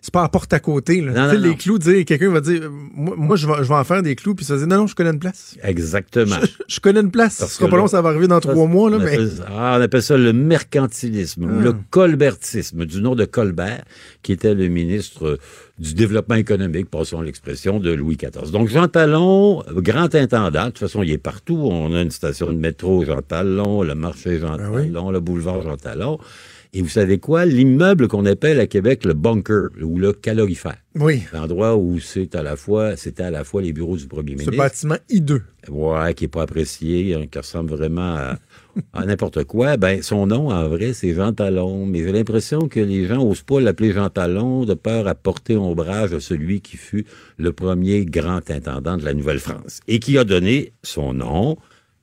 c'est 0.00 0.12
pas 0.12 0.22
à 0.24 0.28
porte 0.28 0.52
à 0.52 0.60
côté. 0.60 1.00
Là. 1.00 1.12
Non, 1.12 1.32
non, 1.34 1.40
les 1.40 1.48
non. 1.50 1.54
clous, 1.54 1.78
dire, 1.78 2.04
quelqu'un 2.04 2.30
va 2.30 2.40
dire, 2.40 2.70
moi, 2.70 3.14
moi, 3.16 3.36
je, 3.36 3.46
vais, 3.46 3.54
je 3.58 3.68
vais 3.68 3.74
en 3.74 3.84
faire 3.84 4.02
des 4.02 4.14
clous, 4.14 4.34
puis 4.34 4.44
ça 4.44 4.54
va 4.54 4.58
dire, 4.60 4.68
non, 4.68 4.76
non, 4.82 4.86
je 4.86 4.94
connais 4.94 5.10
une 5.10 5.18
place. 5.18 5.56
Exactement. 5.62 6.36
Je, 6.42 6.48
je 6.74 6.80
connais 6.80 7.00
une 7.00 7.10
place. 7.10 7.38
Parce 7.38 7.52
Ce 7.52 7.58
sera 7.58 7.68
pas 7.68 7.76
long, 7.76 7.86
ça 7.88 8.00
va 8.02 8.10
arriver 8.10 8.28
dans 8.28 8.40
Ça, 8.40 8.50
trois 8.52 8.66
mois, 8.66 8.90
là, 8.90 8.96
on, 8.96 9.00
mais. 9.00 9.14
appelle, 9.14 9.30
ah, 9.48 9.76
on 9.78 9.82
appelle 9.82 10.02
ça 10.02 10.16
le 10.16 10.32
mercantilisme 10.32 11.44
ou 11.44 11.48
Ah. 11.58 11.62
le 11.62 11.74
colbertisme, 11.90 12.84
du 12.84 13.00
nom 13.00 13.14
de 13.14 13.24
Colbert, 13.24 13.82
qui 14.22 14.32
était 14.32 14.54
le 14.54 14.68
ministre 14.68 15.26
euh, 15.26 15.38
du 15.78 15.94
développement 15.94 16.34
économique, 16.36 16.90
passons 16.90 17.20
l'expression, 17.20 17.78
de 17.80 17.92
Louis 17.92 18.16
XIV. 18.16 18.50
Donc, 18.50 18.68
Jean 18.68 18.88
Talon, 18.88 19.62
euh, 19.68 19.80
grand 19.80 20.14
intendant, 20.14 20.64
de 20.66 20.70
toute 20.70 20.78
façon, 20.78 21.02
il 21.02 21.10
est 21.12 21.18
partout. 21.18 21.58
On 21.70 21.94
a 21.94 22.02
une 22.02 22.10
station 22.10 22.46
de 22.52 22.56
métro 22.58 23.04
Jean 23.04 23.22
Talon, 23.22 23.82
le 23.82 23.94
marché 23.94 24.38
Jean 24.38 24.56
Ben 24.56 24.70
oui. 24.72 24.90
Talon, 24.92 25.10
le 25.10 25.20
boulevard 25.20 25.62
Jean 25.62 25.76
Talon. 25.76 26.18
Et 26.74 26.82
vous 26.82 26.88
savez 26.88 27.18
quoi? 27.18 27.46
L'immeuble 27.46 28.08
qu'on 28.08 28.26
appelle 28.26 28.60
à 28.60 28.66
Québec 28.66 29.04
le 29.06 29.14
bunker 29.14 29.70
ou 29.82 29.98
le 29.98 30.12
calorifère. 30.12 30.76
Oui. 30.96 31.22
L'endroit 31.32 31.76
où 31.76 31.98
c'est 31.98 32.34
à 32.34 32.42
la 32.42 32.56
fois, 32.56 32.94
c'était 32.96 33.22
à 33.22 33.30
la 33.30 33.42
fois 33.44 33.62
les 33.62 33.72
bureaux 33.72 33.96
du 33.96 34.06
premier 34.06 34.32
Ce 34.32 34.36
ministre. 34.36 34.56
bâtiment 34.56 34.96
hideux. 35.08 35.42
Ouais, 35.70 36.12
qui 36.14 36.24
est 36.24 36.28
pas 36.28 36.42
apprécié, 36.42 37.14
hein, 37.14 37.24
qui 37.30 37.38
ressemble 37.38 37.70
vraiment 37.70 38.14
à, 38.16 38.38
à 38.92 39.06
n'importe 39.06 39.44
quoi. 39.44 39.76
Ben, 39.78 40.02
son 40.02 40.26
nom, 40.26 40.50
en 40.50 40.68
vrai, 40.68 40.92
c'est 40.92 41.14
Jean 41.14 41.32
Talon. 41.32 41.86
Mais 41.86 42.00
j'ai 42.00 42.12
l'impression 42.12 42.68
que 42.68 42.80
les 42.80 43.06
gens 43.06 43.22
osent 43.24 43.42
pas 43.42 43.60
l'appeler 43.60 43.92
Jean 43.92 44.10
Talon 44.10 44.64
de 44.66 44.74
peur 44.74 45.08
à 45.08 45.14
porter 45.14 45.56
ombrage 45.56 46.12
à 46.12 46.20
celui 46.20 46.60
qui 46.60 46.76
fut 46.76 47.06
le 47.38 47.52
premier 47.52 48.04
grand 48.04 48.50
intendant 48.50 48.98
de 48.98 49.04
la 49.04 49.14
Nouvelle-France 49.14 49.80
et 49.88 50.00
qui 50.00 50.18
a 50.18 50.24
donné 50.24 50.72
son 50.82 51.14
nom 51.14 51.56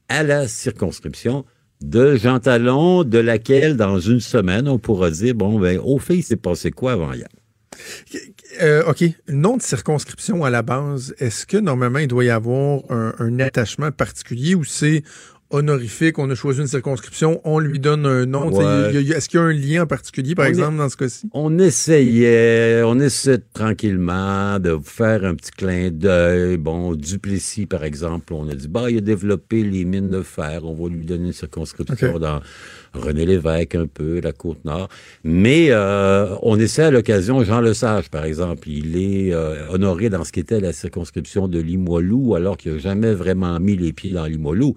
à 0.09 0.24
la 0.24 0.47
circonscription 0.47 1.45
de 1.82 2.15
Jean 2.15 2.39
Talon, 2.39 3.03
de 3.03 3.17
laquelle, 3.17 3.78
dans 3.78 3.99
une 3.99 4.19
semaine, 4.19 4.67
on 4.67 4.80
pourra 4.80 5.11
dire, 5.11 5.36
bon, 5.36 5.59
ben, 5.59 5.80
au 5.84 5.99
fait, 5.99 6.17
il 6.17 6.23
s'est 6.23 6.36
passé 6.36 6.71
quoi 6.71 6.93
avant 6.93 7.13
hier? 7.13 7.28
Euh, 8.61 8.84
OK. 8.88 9.03
Nom 9.28 9.57
de 9.57 9.61
circonscription 9.61 10.45
à 10.45 10.49
la 10.49 10.61
base, 10.61 11.13
est-ce 11.19 11.45
que 11.45 11.57
normalement 11.57 11.99
il 11.99 12.07
doit 12.07 12.23
y 12.23 12.30
avoir 12.30 12.84
un 12.89 13.39
attachement 13.39 13.91
particulier 13.91 14.55
ou 14.55 14.63
c'est 14.63 15.03
honorifique, 15.51 16.17
on 16.19 16.29
a 16.29 16.35
choisi 16.35 16.61
une 16.61 16.67
circonscription, 16.67 17.39
on 17.43 17.59
lui 17.59 17.79
donne 17.79 18.05
un 18.05 18.25
nom? 18.25 18.51
Ouais. 18.51 18.95
Est-ce 18.95 19.29
qu'il 19.29 19.39
y 19.39 19.43
a 19.43 19.45
un 19.45 19.53
lien 19.53 19.83
en 19.83 19.87
particulier, 19.87 20.35
par 20.35 20.45
On 20.45 20.47
est- 20.47 20.51
exemple, 20.51 20.77
dans 20.77 20.89
ce 20.89 20.97
cas-ci? 20.97 21.29
On 21.33 21.57
essayait, 21.59 22.81
on 22.83 22.99
essaie 22.99 23.37
tranquillement 23.53 24.59
de 24.59 24.77
faire 24.83 25.23
un 25.23 25.35
petit 25.35 25.51
clin 25.51 25.89
d'œil. 25.91 26.57
Bon, 26.57 26.93
Duplessis, 26.95 27.65
par 27.65 27.83
exemple, 27.83 28.33
on 28.33 28.49
a 28.49 28.55
dit, 28.55 28.67
bah, 28.67 28.89
il 28.89 28.97
a 28.97 29.01
développé 29.01 29.63
les 29.63 29.85
mines 29.85 30.09
de 30.09 30.21
fer, 30.21 30.61
on 30.65 30.73
va 30.73 30.89
lui 30.89 31.05
donner 31.05 31.27
une 31.27 31.33
circonscription 31.33 32.19
dans 32.19 32.41
René 32.93 33.25
Lévesque 33.25 33.75
un 33.75 33.87
peu, 33.87 34.19
la 34.21 34.31
Côte-Nord. 34.31 34.89
Mais 35.23 35.67
euh, 35.69 36.35
on 36.41 36.57
essaie 36.59 36.83
à 36.83 36.91
l'occasion, 36.91 37.43
Jean 37.43 37.61
Lesage, 37.61 38.09
par 38.09 38.25
exemple, 38.25 38.67
il 38.69 38.97
est 38.97 39.33
euh, 39.33 39.67
honoré 39.69 40.09
dans 40.09 40.23
ce 40.23 40.31
qui 40.31 40.39
était 40.39 40.59
la 40.59 40.73
circonscription 40.73 41.47
de 41.47 41.59
Limoilou, 41.59 42.35
alors 42.35 42.57
qu'il 42.57 42.73
n'a 42.73 42.77
jamais 42.79 43.13
vraiment 43.13 43.59
mis 43.59 43.75
les 43.77 43.93
pieds 43.93 44.11
dans 44.11 44.25
Limoilou. 44.25 44.75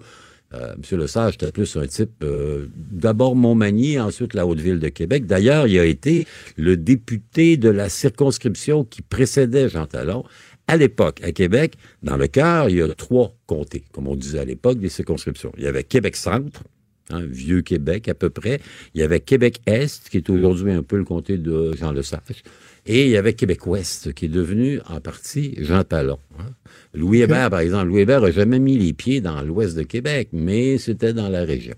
Euh, 0.53 0.73
Monsieur 0.77 0.97
Lesage 0.97 1.35
était 1.35 1.51
plus 1.51 1.77
un 1.77 1.85
type, 1.85 2.23
euh, 2.23 2.67
d'abord 2.75 3.35
Montmagny, 3.35 3.99
ensuite 3.99 4.33
la 4.33 4.47
Haute-Ville 4.47 4.79
de 4.79 4.89
Québec. 4.89 5.27
D'ailleurs, 5.27 5.67
il 5.67 5.77
a 5.77 5.85
été 5.85 6.25
le 6.57 6.75
député 6.75 7.57
de 7.57 7.69
la 7.69 7.87
circonscription 7.87 8.83
qui 8.83 9.01
précédait 9.01 9.69
Jean 9.69 9.85
Talon. 9.85 10.23
À 10.67 10.77
l'époque, 10.77 11.21
à 11.23 11.31
Québec, 11.31 11.75
dans 12.03 12.17
le 12.17 12.27
cœur, 12.27 12.69
il 12.69 12.77
y 12.77 12.81
a 12.81 12.87
trois 12.89 13.35
comtés, 13.45 13.83
comme 13.91 14.07
on 14.07 14.15
disait 14.15 14.39
à 14.39 14.45
l'époque, 14.45 14.79
des 14.79 14.89
circonscriptions. 14.89 15.51
Il 15.57 15.63
y 15.63 15.67
avait 15.67 15.83
Québec-Centre, 15.83 16.63
hein, 17.11 17.21
vieux 17.27 17.61
Québec 17.61 18.07
à 18.07 18.15
peu 18.15 18.29
près. 18.29 18.59
Il 18.95 19.01
y 19.01 19.03
avait 19.03 19.19
Québec-Est, 19.19 20.09
qui 20.09 20.17
est 20.17 20.29
aujourd'hui 20.29 20.71
un 20.71 20.83
peu 20.83 20.97
le 20.97 21.05
comté 21.05 21.37
de 21.37 21.75
Jean 21.75 21.91
Lesage. 21.91 22.43
Et 22.91 23.05
il 23.05 23.11
y 23.11 23.17
avait 23.17 23.33
Québec-Ouest, 23.33 24.13
qui 24.13 24.25
est 24.25 24.29
devenu 24.29 24.79
en 24.89 24.99
partie 24.99 25.53
Jean 25.59 25.83
Talon. 25.83 26.17
hein. 26.39 26.55
Louis 26.95 27.21
Hébert, 27.21 27.51
par 27.51 27.59
exemple, 27.59 27.89
Louis 27.89 28.01
Hébert 28.01 28.19
n'a 28.19 28.31
jamais 28.31 28.57
mis 28.57 28.79
les 28.79 28.93
pieds 28.93 29.21
dans 29.21 29.43
l'ouest 29.43 29.77
de 29.77 29.83
Québec, 29.83 30.29
mais 30.33 30.79
c'était 30.79 31.13
dans 31.13 31.29
la 31.29 31.43
région. 31.43 31.75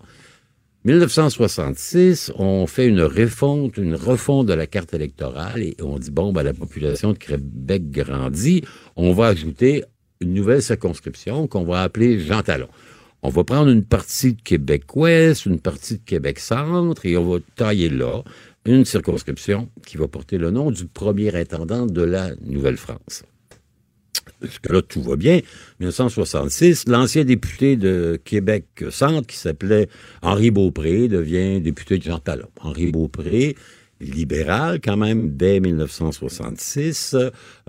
1966, 0.86 2.32
on 2.38 2.66
fait 2.66 2.88
une 2.88 3.01
refonte, 3.01 3.76
une 3.76 3.95
refonte 3.95 4.47
de 4.47 4.53
la 4.53 4.68
carte 4.68 4.93
électorale 4.93 5.62
et 5.62 5.76
on 5.82 5.99
dit, 5.99 6.12
bon, 6.12 6.32
ben, 6.32 6.43
la 6.43 6.53
population 6.53 7.12
de 7.12 7.18
Québec 7.18 7.91
grandit, 7.91 8.64
on 8.95 9.12
va 9.12 9.28
ajouter 9.28 9.84
une 10.22 10.34
nouvelle 10.34 10.62
circonscription 10.62 11.45
qu'on 11.45 11.66
va 11.66 11.82
appeler 11.82 12.20
Jean 12.22 12.41
Talon. 12.41 12.70
On 13.22 13.30
va 13.30 13.43
prendre 13.43 13.70
une 13.70 13.84
partie 13.84 14.34
de 14.34 14.41
Québec-Ouest, 14.41 15.45
une 15.45 15.59
partie 15.59 15.95
de 15.95 16.03
Québec-Centre 16.05 17.05
et 17.05 17.18
on 17.18 17.30
va 17.34 17.39
tailler 17.55 17.89
là 17.89 18.24
une 18.66 18.86
circonscription 18.86 19.70
qui 19.86 19.97
va 19.97 20.07
porter 20.07 20.38
le 20.38 20.51
nom 20.51 20.72
du 20.72 20.86
premier 20.86 21.36
intendant 21.36 21.86
de 21.86 22.01
la 22.01 22.32
Nouvelle-France. 22.41 23.24
Jusque-là, 24.41 24.82
tout 24.82 25.01
va 25.01 25.16
bien. 25.16 25.39
1966, 25.80 26.88
l'ancien 26.88 27.24
député 27.24 27.76
de 27.76 28.20
Québec-Centre, 28.24 29.28
qui 29.28 29.38
s'appelait 29.38 29.88
Henri 30.22 30.51
Beaupré, 30.51 31.07
devient 31.07 31.62
député 31.62 31.97
de 31.97 32.03
Jean 32.03 32.20
Talon. 32.20 32.47
Henri 32.59 32.91
Beaupré, 32.91 33.55
libéral 34.01 34.80
quand 34.84 34.97
même, 34.97 35.36
dès 35.36 35.59
1966, 35.59 37.16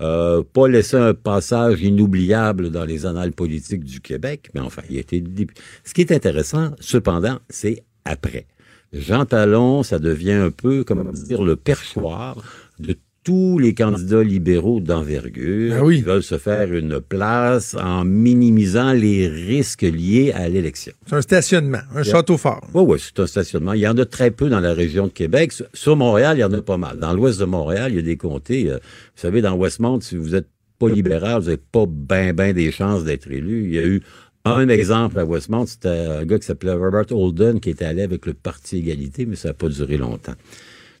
euh, 0.01 0.43
pas 0.51 0.67
laissé 0.67 0.97
un 0.97 1.13
passage 1.13 1.81
inoubliable 1.81 2.71
dans 2.71 2.85
les 2.85 3.05
annales 3.05 3.33
politiques 3.33 3.83
du 3.83 4.01
Québec, 4.01 4.49
mais 4.53 4.61
enfin, 4.61 4.81
il 4.89 4.97
a 4.97 5.01
été 5.01 5.21
député. 5.21 5.61
Ce 5.83 5.93
qui 5.93 6.01
est 6.01 6.11
intéressant, 6.11 6.71
cependant, 6.79 7.39
c'est 7.49 7.83
après. 8.05 8.47
Jean 8.93 9.25
Talon, 9.25 9.83
ça 9.83 9.99
devient 9.99 10.31
un 10.33 10.51
peu, 10.51 10.83
comment 10.83 11.03
dire, 11.11 11.43
le 11.43 11.55
perchoir 11.55 12.37
de 12.79 12.95
tous 13.23 13.57
les 13.57 13.73
candidats 13.73 14.21
libéraux 14.21 14.81
d'envergure 14.81 15.75
Ah 15.79 15.83
oui. 15.85 15.97
qui 15.97 16.01
veulent 16.01 16.23
se 16.23 16.37
faire 16.37 16.73
une 16.73 16.99
place 16.99 17.73
en 17.75 18.03
minimisant 18.03 18.91
les 18.91 19.27
risques 19.29 19.83
liés 19.83 20.33
à 20.35 20.49
l'élection. 20.49 20.91
C'est 21.07 21.15
un 21.15 21.21
stationnement, 21.21 21.79
un 21.95 22.03
château 22.03 22.37
fort. 22.37 22.67
Oui, 22.73 22.83
oui, 22.85 22.97
c'est 23.01 23.21
un 23.21 23.27
stationnement. 23.27 23.73
Il 23.73 23.79
y 23.79 23.87
en 23.87 23.97
a 23.97 24.05
très 24.05 24.29
peu 24.29 24.49
dans 24.49 24.59
la 24.59 24.73
région 24.73 25.07
de 25.07 25.11
Québec. 25.13 25.53
Sur- 25.73 25.95
Montréal, 25.95 26.37
il 26.37 26.41
y 26.41 26.43
en 26.43 26.51
a 26.51 26.61
pas 26.61 26.75
mal. 26.77 26.99
Dans 26.99 27.13
l'ouest 27.13 27.39
de 27.39 27.45
Montréal, 27.45 27.93
il 27.93 27.95
y 27.95 27.99
a 27.99 28.01
des 28.01 28.17
comtés. 28.17 28.69
euh, 28.69 28.75
vous 28.75 29.21
savez, 29.21 29.41
dans 29.41 29.55
Westmount, 29.55 30.01
si 30.01 30.17
vous 30.17 30.35
êtes 30.35 30.47
pas 30.77 30.89
libéral, 30.89 31.39
vous 31.39 31.45
n'avez 31.45 31.61
pas 31.71 31.85
ben, 31.87 32.33
ben 32.35 32.51
des 32.53 32.71
chances 32.73 33.05
d'être 33.05 33.31
élu. 33.31 33.63
Il 33.69 33.73
y 33.73 33.79
a 33.79 33.85
eu 33.85 34.01
un 34.45 34.67
exemple 34.67 35.19
à 35.19 35.25
Westmount, 35.25 35.65
c'était 35.65 35.87
un 35.87 36.25
gars 36.25 36.37
qui 36.37 36.45
s'appelait 36.45 36.73
Robert 36.73 37.11
Holden, 37.11 37.59
qui 37.59 37.69
était 37.69 37.85
allé 37.85 38.01
avec 38.01 38.25
le 38.25 38.33
Parti 38.33 38.77
Égalité, 38.77 39.25
mais 39.25 39.35
ça 39.35 39.49
n'a 39.49 39.53
pas 39.53 39.69
duré 39.69 39.97
longtemps. 39.97 40.35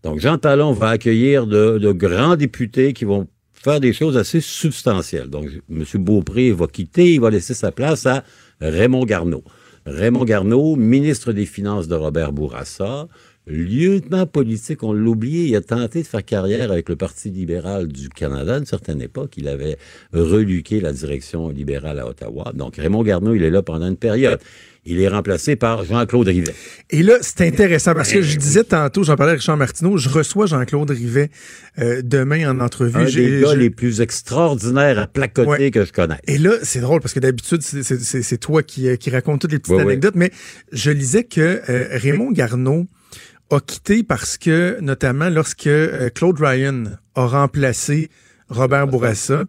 Donc, 0.03 0.19
Jean 0.19 0.37
Talon 0.37 0.73
va 0.73 0.89
accueillir 0.89 1.47
de, 1.47 1.77
de 1.77 1.91
grands 1.91 2.35
députés 2.35 2.93
qui 2.93 3.05
vont 3.05 3.27
faire 3.53 3.79
des 3.79 3.93
choses 3.93 4.17
assez 4.17 4.41
substantielles. 4.41 5.29
Donc, 5.29 5.49
M. 5.69 5.83
Beaupré 5.95 6.51
va 6.51 6.67
quitter, 6.67 7.13
il 7.13 7.21
va 7.21 7.29
laisser 7.29 7.53
sa 7.53 7.71
place 7.71 8.05
à 8.05 8.23
Raymond 8.59 9.05
Garneau. 9.05 9.43
Raymond 9.85 10.23
Garneau, 10.23 10.75
ministre 10.75 11.33
des 11.33 11.45
Finances 11.45 11.87
de 11.87 11.95
Robert 11.95 12.31
Bourassa, 12.31 13.07
lieutenant 13.47 14.25
politique, 14.25 14.83
on 14.83 14.93
l'oublie, 14.93 15.47
il 15.49 15.55
a 15.55 15.61
tenté 15.61 16.01
de 16.01 16.07
faire 16.07 16.23
carrière 16.23 16.71
avec 16.71 16.89
le 16.89 16.95
Parti 16.95 17.29
libéral 17.29 17.87
du 17.87 18.09
Canada 18.09 18.55
à 18.55 18.57
une 18.59 18.65
certaine 18.65 19.01
époque. 19.01 19.33
Il 19.37 19.47
avait 19.47 19.77
reluqué 20.13 20.79
la 20.79 20.93
direction 20.93 21.49
libérale 21.49 21.99
à 21.99 22.07
Ottawa. 22.07 22.51
Donc, 22.55 22.77
Raymond 22.77 23.03
Garneau, 23.03 23.33
il 23.35 23.43
est 23.43 23.49
là 23.49 23.61
pendant 23.61 23.87
une 23.87 23.97
période. 23.97 24.39
Il 24.85 24.99
est 24.99 25.07
remplacé 25.07 25.55
par 25.55 25.85
Jean-Claude 25.85 26.27
Rivet. 26.27 26.53
Et 26.89 27.03
là, 27.03 27.13
c'est 27.21 27.47
intéressant 27.47 27.93
parce 27.93 28.11
que 28.11 28.21
je 28.21 28.37
disais 28.37 28.65
tantôt, 28.65 29.03
j'en 29.03 29.15
parlais 29.15 29.31
avec 29.31 29.39
Richard 29.39 29.55
Martineau, 29.55 29.95
je 29.97 30.09
reçois 30.09 30.45
Jean-Claude 30.45 30.89
Rivet 30.89 31.29
euh, 31.79 32.01
demain 32.03 32.49
en 32.51 32.59
entrevue. 32.59 32.97
Un 32.97 33.05
J'ai- 33.05 33.29
des 33.29 33.41
gars 33.43 33.55
les 33.55 33.69
plus 33.69 34.01
extraordinaires 34.01 34.99
à 34.99 35.07
placoter 35.07 35.49
Ouais. 35.49 35.71
que 35.71 35.85
je 35.85 35.93
connais. 35.93 36.19
Et 36.27 36.37
là, 36.37 36.51
c'est 36.63 36.81
drôle 36.81 36.99
parce 36.99 37.13
que 37.13 37.21
d'habitude, 37.21 37.61
c'est- 37.61 38.37
toi 38.39 38.61
qui, 38.61 38.89
euh, 38.89 38.97
qui 38.97 39.09
raconte 39.09 39.39
toutes 39.41 39.53
les 39.53 39.59
petites 39.59 39.71
Ouais, 39.73 39.83
ouais. 39.83 39.91
anecdotes, 39.93 40.15
mais 40.15 40.31
je 40.73 40.91
lisais 40.91 41.23
que 41.23 41.61
euh, 41.69 41.87
Raymond 41.91 42.31
Garneau 42.33 42.85
a 43.53 43.61
quitté 43.61 44.03
parce 44.03 44.37
que, 44.37 44.77
notamment 44.81 45.29
lorsque 45.29 45.67
euh, 45.67 46.09
Claude 46.09 46.39
Ryan 46.39 46.83
a 47.15 47.25
remplacé 47.25 48.09
Robert 48.49 48.87
Bourassa, 48.87 49.43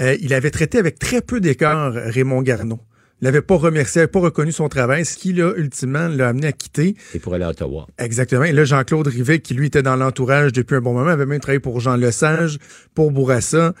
euh, 0.00 0.16
il 0.20 0.32
avait 0.34 0.50
traité 0.50 0.78
avec 0.78 0.98
très 0.98 1.20
peu 1.20 1.40
d'écart 1.40 1.92
Raymond 1.92 2.42
Garneau. 2.42 2.80
Il 3.20 3.24
n'avait 3.24 3.42
pas 3.42 3.56
remercié, 3.56 3.98
il 3.98 4.02
n'avait 4.02 4.12
pas 4.12 4.20
reconnu 4.20 4.52
son 4.52 4.68
travail, 4.68 5.04
ce 5.04 5.16
qui, 5.16 5.32
là, 5.32 5.52
ultimement, 5.56 6.06
l'a 6.06 6.28
amené 6.28 6.46
à 6.46 6.52
quitter. 6.52 6.94
Et 7.14 7.18
pour 7.18 7.34
aller 7.34 7.44
à 7.44 7.50
Ottawa. 7.50 7.88
Exactement. 7.98 8.44
Et 8.44 8.52
là, 8.52 8.64
Jean-Claude 8.64 9.08
Rivet, 9.08 9.40
qui 9.40 9.54
lui 9.54 9.66
était 9.66 9.82
dans 9.82 9.96
l'entourage 9.96 10.52
depuis 10.52 10.76
un 10.76 10.80
bon 10.80 10.92
moment, 10.92 11.10
avait 11.10 11.26
même 11.26 11.40
travaillé 11.40 11.58
pour 11.58 11.80
Jean 11.80 11.96
Lesage, 11.96 12.58
pour 12.94 13.10
Bourassa. 13.10 13.74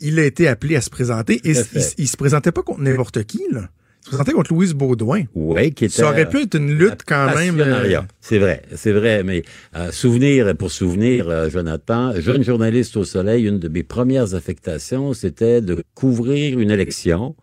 Il 0.00 0.18
a 0.18 0.24
été 0.24 0.48
appelé 0.48 0.76
à 0.76 0.82
se 0.82 0.90
présenter. 0.90 1.40
Et 1.44 1.52
il, 1.52 1.82
il 1.96 2.08
se 2.08 2.16
présentait 2.18 2.52
pas 2.52 2.62
contre 2.62 2.80
n'importe 2.80 3.24
qui, 3.24 3.42
là. 3.50 3.70
Se 4.04 4.10
présentait 4.10 4.32
contre 4.32 4.52
Louise 4.52 4.74
Baudouin. 4.74 5.22
Oui, 5.34 5.72
qui 5.72 5.86
était. 5.86 5.94
Ça 5.94 6.10
aurait 6.10 6.28
pu 6.28 6.42
être 6.42 6.56
une 6.56 6.76
lutte 6.76 7.00
quand 7.06 7.34
même. 7.34 7.58
Euh, 7.58 8.02
C'est 8.20 8.38
vrai, 8.38 8.60
c'est 8.74 8.92
vrai, 8.92 9.22
mais 9.24 9.44
euh, 9.74 9.90
souvenir, 9.92 10.54
pour 10.58 10.70
souvenir, 10.70 11.26
euh, 11.30 11.48
Jonathan, 11.48 12.12
jeune 12.20 12.44
journaliste 12.44 12.98
au 12.98 13.04
Soleil, 13.04 13.46
une 13.46 13.58
de 13.58 13.68
mes 13.68 13.82
premières 13.82 14.34
affectations, 14.34 15.14
c'était 15.14 15.62
de 15.62 15.82
couvrir 15.94 16.58
une 16.58 16.70
élection 16.70 17.34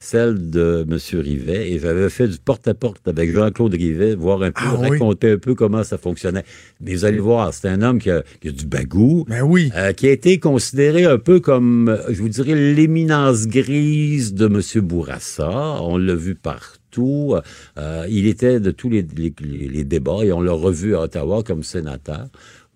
celle 0.00 0.50
de 0.50 0.86
M. 0.88 0.96
Rivet, 1.20 1.72
et 1.72 1.78
j'avais 1.80 2.08
fait 2.08 2.28
du 2.28 2.38
porte-à-porte 2.38 3.06
avec 3.08 3.32
Jean-Claude 3.32 3.74
Rivet, 3.74 4.14
voir 4.14 4.42
un 4.42 4.52
peu, 4.52 4.62
Ah 4.64 4.76
oui. 4.78 4.90
raconter 4.90 5.32
un 5.32 5.38
peu 5.38 5.54
comment 5.54 5.82
ça 5.82 5.98
fonctionnait. 5.98 6.44
Mais 6.80 6.94
vous 6.94 7.04
allez 7.04 7.18
voir, 7.18 7.52
c'est 7.52 7.68
un 7.68 7.82
homme 7.82 7.98
qui 7.98 8.10
a, 8.10 8.22
qui 8.40 8.48
a 8.48 8.52
du 8.52 8.66
bagou, 8.66 9.24
Ben 9.28 9.42
oui. 9.42 9.70
euh, 9.76 9.92
qui 9.92 10.06
a 10.06 10.12
été 10.12 10.38
considéré 10.38 11.04
un 11.04 11.18
peu 11.18 11.40
comme, 11.40 11.88
euh, 11.88 11.98
je 12.10 12.22
vous 12.22 12.28
dirais, 12.28 12.54
l'éminence 12.54 13.46
grise 13.48 14.34
de 14.34 14.46
M. 14.46 14.82
Bourassa. 14.86 15.82
On 15.82 15.98
l'a 15.98 16.14
vu 16.14 16.34
partout. 16.34 17.34
Euh, 17.76 18.06
il 18.08 18.26
était 18.26 18.60
de 18.60 18.70
tous 18.70 18.88
les, 18.88 19.06
les- 19.16 19.32
les- 19.40 19.68
les 19.68 19.84
débats 19.84 20.24
et 20.24 20.32
on 20.32 20.40
l'a 20.40 20.52
revu 20.52 20.96
à 20.96 21.02
Ottawa 21.02 21.42
comme 21.42 21.62
sénateur 21.62 22.28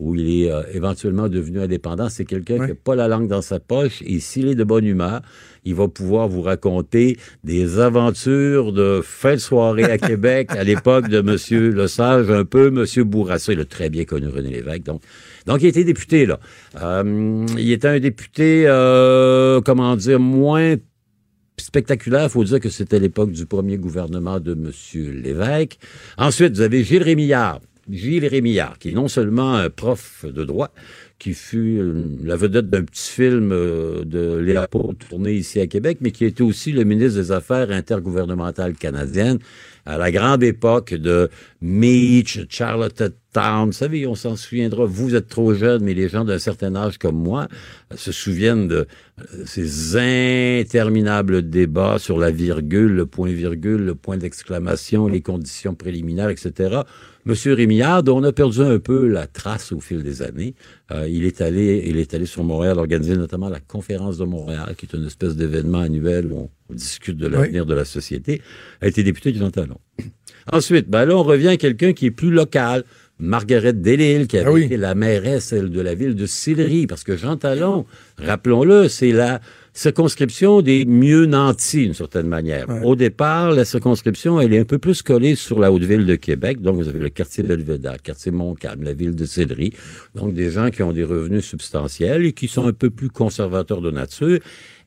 où 0.03 0.15
il 0.17 0.43
est 0.43 0.51
euh, 0.51 0.63
éventuellement 0.73 1.29
devenu 1.29 1.61
indépendant. 1.61 2.09
C'est 2.09 2.25
quelqu'un 2.25 2.55
qui 2.55 2.69
n'a 2.69 2.75
pas 2.75 2.97
la 2.97 3.07
langue 3.07 3.29
dans 3.29 3.43
sa 3.43 3.61
poche 3.61 4.03
et 4.05 4.19
s'il 4.19 4.49
est 4.49 4.55
de 4.55 4.65
bonne 4.65 4.85
humeur, 4.85 5.23
il 5.65 5.75
va 5.75 5.87
pouvoir 5.87 6.27
vous 6.29 6.43
raconter 6.43 7.19
des 7.45 7.79
aventures 7.79 8.73
de 8.73 9.01
fin 9.03 9.35
de 9.35 9.39
soirée 9.39 9.85
à 9.85 9.99
Québec 10.09 10.51
à 10.51 10.65
l'époque 10.65 11.09
de 11.09 11.21
Monsieur 11.21 11.71
Le 11.71 11.87
Sage, 11.87 12.31
un 12.31 12.45
peu 12.45 12.71
Monsieur 12.71 13.05
Bourassa. 13.05 13.53
Il 13.53 13.61
a 13.61 13.65
très 13.65 13.91
bien 13.91 14.05
connu 14.05 14.27
René 14.27 14.51
Lévesque. 14.51 14.83
Donc, 14.83 15.03
donc 15.47 15.63
il 15.63 15.69
était 15.69 15.85
député, 15.85 16.27
là. 16.27 16.41
Euh, 16.83 17.47
il 17.57 17.71
était 17.71 17.89
un 17.89 18.01
député, 18.01 18.65
euh, 18.67 19.61
comment 19.61 19.95
dire, 19.95 20.19
moins 20.19 20.75
spectaculaire. 21.59 22.25
Il 22.25 22.31
faut 22.31 22.45
dire 22.45 22.59
que 22.59 22.71
c'était 22.71 22.99
l'époque 22.99 23.31
du 23.31 23.47
premier 23.47 23.79
gouvernement 23.79 24.41
de 24.41 24.53
M. 24.53 24.73
Lévesque. 25.23 25.79
Ensuite, 26.19 26.55
vous 26.55 26.63
avez 26.63 26.83
Gilles 26.83 27.05
Rémillard. 27.05 27.61
Gilles 27.91 28.27
Rémillard, 28.27 28.79
qui 28.79 28.91
est 28.91 28.93
non 28.93 29.09
seulement 29.09 29.55
un 29.55 29.71
prof 29.71 30.25
de 30.25 30.45
droit, 30.45 30.71
qui 31.23 31.35
fut 31.35 31.79
euh, 31.79 32.03
la 32.25 32.35
vedette 32.35 32.69
d'un 32.69 32.83
petit 32.83 33.13
film 33.13 33.53
euh, 33.53 34.05
de 34.05 34.39
Léopold 34.39 34.99
tourné 34.99 35.33
ici 35.33 35.61
à 35.61 35.69
Québec, 35.69 35.99
mais 36.01 36.11
qui 36.11 36.25
était 36.25 36.43
aussi 36.43 36.73
le 36.73 36.83
ministre 36.83 37.21
des 37.21 37.31
Affaires 37.31 37.71
intergouvernementales 37.71 38.75
canadiennes 38.75 39.39
à 39.87 39.99
la 39.99 40.11
grande 40.11 40.43
époque 40.43 40.95
de 40.95 41.31
Meach, 41.61 42.41
Charlottetown. 42.49 43.67
Vous 43.67 43.73
savez, 43.73 44.05
on 44.07 44.17
s'en 44.17 44.35
souviendra. 44.35 44.85
Vous 44.85 45.15
êtes 45.15 45.29
trop 45.29 45.55
jeune, 45.55 45.85
mais 45.85 45.95
les 45.95 46.09
gens 46.09 46.25
d'un 46.25 46.41
certain 46.41 46.75
âge 46.75 46.99
comme 46.99 47.23
moi 47.23 47.47
euh, 47.93 47.97
se 47.97 48.11
souviennent 48.11 48.67
de 48.67 48.89
ces 49.45 49.97
interminables 50.61 51.49
débats 51.49 52.01
sur 52.01 52.19
la 52.19 52.33
virgule, 52.33 52.93
le 52.93 53.07
point-virgule, 53.07 53.85
le 53.85 53.95
point 53.95 54.17
d'exclamation, 54.17 55.07
les 55.07 55.21
conditions 55.21 55.77
préliminaires, 55.77 56.31
etc. 56.31 56.81
Monsieur 57.25 57.55
Rémillard, 57.55 58.03
dont 58.03 58.19
on 58.19 58.25
a 58.25 58.33
perdu 58.33 58.61
un 58.63 58.79
peu 58.81 59.07
la 59.07 59.27
trace 59.29 59.71
au 59.71 59.79
fil 59.81 60.03
des 60.03 60.23
années, 60.23 60.55
euh, 60.91 61.07
il 61.09 61.25
est 61.25 61.41
allé, 61.41 61.85
il 61.87 61.99
est 61.99 62.15
allé 62.15 62.27
sur 62.27 62.43
Montréal 62.43 62.79
organiser 62.79 63.17
notamment 63.17 63.49
la 63.49 63.61
conférence 63.61 64.19
de 64.19 64.25
Montréal, 64.25 64.75
qui 64.77 64.87
est 64.87 64.97
une 64.97 65.07
espèce 65.07 65.37
d'événement 65.37 65.79
annuel 65.81 66.27
où 66.33 66.37
on, 66.37 66.51
on 66.71 66.75
discute 66.75 67.17
de 67.17 67.29
l'avenir 67.29 67.65
de 67.65 67.75
la 67.75 67.85
société, 67.85 68.43
a 68.81 68.89
été 68.89 69.05
député 69.05 69.31
du 69.31 69.39
Jean 69.39 69.51
Talon. 69.53 69.79
Ensuite, 70.53 70.89
ben 70.91 71.05
là, 71.05 71.17
on 71.17 71.23
revient 71.23 71.49
à 71.49 71.57
quelqu'un 71.57 71.93
qui 71.93 72.07
est 72.07 72.11
plus 72.11 72.33
local. 72.33 72.83
Margaret 73.21 73.73
Delille, 73.75 74.27
qui 74.27 74.37
avait 74.39 74.49
Ah 74.49 74.53
oui. 74.53 74.65
été 74.65 74.77
la 74.77 74.97
mairesse 74.97 75.53
elle, 75.53 75.71
de 75.71 75.81
la 75.81 75.95
ville 75.95 76.17
de 76.17 76.27
Sillery, 76.27 76.89
parce 76.89 77.05
que 77.05 77.17
Jean 77.17 77.37
Talon, 77.37 77.87
rappelons-le, 78.19 78.89
c'est 78.89 79.13
la 79.13 79.41
circonscription 79.73 80.61
des 80.61 80.85
mieux 80.85 81.27
nantis, 81.27 81.85
d'une 81.85 81.95
certaine 81.95 82.27
manière. 82.27 82.67
Au 82.85 82.95
départ, 82.95 83.53
la 83.53 83.65
circonscription, 83.65 84.41
elle 84.41 84.53
est 84.53 84.59
un 84.59 84.65
peu 84.65 84.79
plus 84.79 85.03
collée 85.03 85.35
sur 85.35 85.59
la 85.59 85.73
Haute-Ville 85.73 86.05
de 86.05 86.15
Québec. 86.15 86.61
Donc, 86.61 86.77
vous 86.77 86.89
avez 86.89 86.99
le 86.99 87.09
quartier 87.09 87.43
Belvédère, 87.43 87.93
le 87.93 87.99
quartier 87.99 88.33
Montcalm, 88.33 88.83
la 88.83 88.93
ville 88.93 89.15
de 89.15 89.25
Sillery. 89.25 89.73
Donc, 90.15 90.35
des 90.35 90.51
gens 90.51 90.71
qui 90.71 90.83
ont 90.83 90.93
des 90.93 91.05
revenus 91.05 91.45
substantiels 91.45 92.27
et 92.27 92.33
qui 92.33 92.49
sont 92.49 92.67
un 92.67 92.73
peu 92.73 92.91
plus 92.91 93.09
conservateurs 93.09 93.81
de 93.81 93.91
nature. 93.91 94.39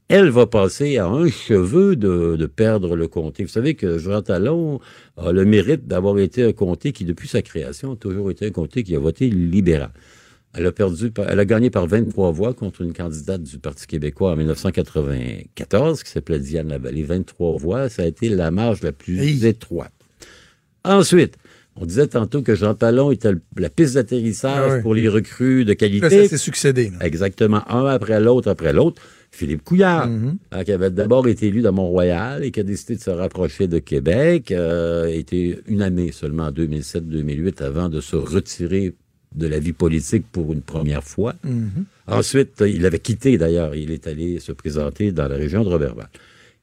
Elle 0.07 0.29
va 0.29 0.45
passer 0.45 0.97
à 0.97 1.07
un 1.07 1.27
cheveu 1.29 1.95
de, 1.95 2.35
de 2.35 2.45
perdre 2.45 2.95
le 2.95 3.07
comté. 3.07 3.43
Vous 3.43 3.49
savez 3.49 3.73
que 3.73 3.97
Jean 3.97 4.21
Talon 4.21 4.79
a 5.17 5.31
le 5.31 5.45
mérite 5.45 5.87
d'avoir 5.87 6.19
été 6.19 6.43
un 6.43 6.53
comté 6.53 6.91
qui, 6.91 7.05
depuis 7.05 7.27
sa 7.27 7.41
création, 7.41 7.93
a 7.93 7.95
toujours 7.95 8.29
été 8.29 8.45
un 8.45 8.51
comté 8.51 8.83
qui 8.83 8.95
a 8.95 8.99
voté 8.99 9.31
libéral. 9.31 9.89
Elle 10.57 10.65
a 10.67 10.71
perdu, 10.71 11.11
elle 11.27 11.39
a 11.39 11.45
gagné 11.45 11.69
par 11.69 11.85
23 11.85 12.31
voix 12.31 12.53
contre 12.53 12.81
une 12.81 12.93
candidate 12.93 13.43
du 13.43 13.57
Parti 13.59 13.87
québécois 13.87 14.31
en 14.31 14.35
1994 14.37 16.03
qui 16.03 16.11
s'appelait 16.11 16.39
Diane 16.39 16.69
Lavallée. 16.69 17.03
23 17.03 17.57
voix, 17.57 17.89
ça 17.89 18.03
a 18.03 18.05
été 18.05 18.29
la 18.29 18.51
marge 18.51 18.81
la 18.81 18.91
plus 18.91 19.45
étroite. 19.45 19.91
Ensuite, 20.83 21.35
on 21.75 21.85
disait 21.85 22.07
tantôt 22.07 22.41
que 22.41 22.55
Jean 22.55 22.73
Talon 22.73 23.11
était 23.11 23.33
la 23.57 23.69
piste 23.69 23.95
d'atterrissage 23.95 24.73
Ah 24.77 24.81
pour 24.81 24.93
les 24.95 25.09
recrues 25.09 25.65
de 25.65 25.71
Là, 25.71 25.75
qualité. 25.75 26.23
ça 26.23 26.29
s'est 26.29 26.37
succédé. 26.37 26.89
là. 26.97 27.05
Exactement, 27.05 27.69
un 27.69 27.85
après 27.87 28.19
l'autre, 28.21 28.49
après 28.49 28.71
l'autre. 28.71 29.01
Philippe 29.31 29.63
Couillard, 29.65 30.07
hein, 30.53 30.63
qui 30.63 30.71
avait 30.71 30.91
d'abord 30.91 31.27
été 31.27 31.47
élu 31.47 31.61
dans 31.61 31.73
Mont-Royal 31.73 32.41
et 32.45 32.51
qui 32.51 32.61
a 32.61 32.63
décidé 32.63 32.95
de 32.95 33.01
se 33.01 33.09
rapprocher 33.09 33.67
de 33.67 33.79
Québec, 33.79 34.49
euh, 34.53 35.07
était 35.07 35.59
une 35.67 35.81
année 35.81 36.13
seulement 36.13 36.43
en 36.45 36.51
2007-2008 36.51 37.61
avant 37.61 37.89
de 37.89 37.99
se 37.99 38.15
retirer 38.15 38.95
de 39.35 39.47
la 39.47 39.59
vie 39.59 39.73
politique 39.73 40.25
pour 40.31 40.53
une 40.53 40.61
première 40.61 41.03
fois. 41.03 41.33
Ensuite, 42.07 42.61
euh, 42.61 42.69
il 42.69 42.85
avait 42.85 42.99
quitté 42.99 43.37
d'ailleurs, 43.37 43.75
il 43.75 43.91
est 43.91 44.07
allé 44.07 44.39
se 44.39 44.51
présenter 44.51 45.11
dans 45.11 45.27
la 45.27 45.35
région 45.35 45.63
de 45.63 45.69
Roberval. 45.69 46.07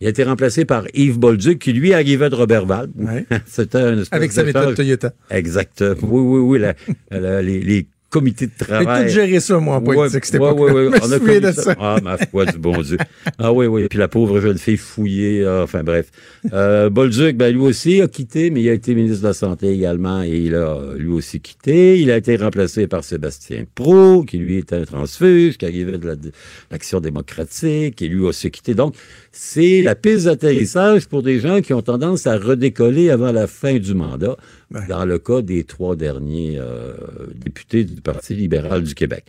Il 0.00 0.06
a 0.06 0.10
été 0.10 0.24
remplacé 0.24 0.64
par 0.64 0.84
Yves 0.94 1.18
Bolduc, 1.18 1.60
qui 1.60 1.72
lui 1.72 1.92
arrivait 1.92 2.28
de 2.28 2.34
Roberval. 2.34 2.88
Ouais. 2.96 3.24
C'était 3.46 3.78
Avec 4.10 4.32
sa 4.32 4.42
méthode 4.42 4.74
Toyota. 4.74 5.12
Exact. 5.30 5.84
Oui, 6.02 6.20
oui, 6.20 6.40
oui. 6.40 6.58
la- 6.58 6.74
la- 7.20 7.40
les, 7.42 7.60
les 7.60 7.86
comités 8.12 8.46
de 8.46 8.52
J'ai 8.58 8.64
travail. 8.66 9.06
tout 9.06 9.12
géré 9.12 9.40
ça, 9.40 9.58
moi, 9.58 9.76
en 9.76 9.80
politique, 9.80 10.34
époque-là. 10.34 10.74
Je 10.76 10.90
me 10.90 11.06
On 11.08 11.12
a 11.12 11.40
de 11.40 11.52
ça. 11.52 11.62
ça. 11.62 11.76
Ah, 11.80 11.96
ma 12.02 12.18
foi 12.18 12.44
du 12.46 12.58
bon 12.58 12.80
Dieu. 12.82 12.98
Ah 13.38 13.52
oui, 13.52 13.66
oui. 13.66 13.86
Puis 13.88 13.98
la 13.98 14.08
pauvre 14.08 14.40
jeune 14.40 14.58
fille 14.58 14.76
fouillée. 14.76 15.44
ah, 15.46 15.62
enfin, 15.62 15.82
bref. 15.82 16.10
Euh, 16.52 16.90
Bolduc, 16.90 17.36
ben, 17.36 17.52
lui 17.54 17.62
aussi 17.62 18.00
a 18.02 18.08
quitté, 18.08 18.50
mais 18.50 18.60
il 18.62 18.68
a 18.68 18.72
été 18.74 18.94
ministre 18.94 19.22
de 19.22 19.28
la 19.28 19.32
Santé 19.32 19.68
également 19.72 20.22
et 20.22 20.36
il 20.36 20.54
a 20.54 20.78
lui 20.96 21.08
aussi 21.12 21.40
quitté. 21.40 21.98
Il 21.98 22.10
a 22.10 22.16
été 22.18 22.36
remplacé 22.36 22.86
par 22.86 23.02
Sébastien 23.02 23.64
Pro, 23.74 24.24
qui 24.24 24.38
lui 24.38 24.58
était 24.58 24.76
un 24.76 24.84
transfuge, 24.84 25.56
qui 25.56 25.64
arrivait 25.64 25.98
de 25.98 26.06
la- 26.06 26.16
de 26.16 26.30
l'Action 26.70 27.00
démocratique, 27.00 28.02
et 28.02 28.08
lui 28.08 28.20
aussi 28.20 28.50
quitté. 28.50 28.74
Donc, 28.74 28.94
c'est 29.32 29.80
la 29.82 29.94
piste 29.94 30.26
d'atterrissage 30.26 31.06
pour 31.08 31.22
des 31.22 31.40
gens 31.40 31.60
qui 31.62 31.72
ont 31.72 31.80
tendance 31.82 32.26
à 32.26 32.36
redécoller 32.36 33.10
avant 33.10 33.32
la 33.32 33.46
fin 33.46 33.78
du 33.78 33.94
mandat, 33.94 34.36
Ouais. 34.70 34.86
dans 34.88 35.04
le 35.04 35.18
cas 35.18 35.42
des 35.42 35.64
trois 35.64 35.96
derniers 35.96 36.56
euh, 36.58 36.92
députés 37.34 37.84
du 37.84 38.00
Parti 38.00 38.34
libéral 38.34 38.82
du 38.82 38.94
Québec. 38.94 39.24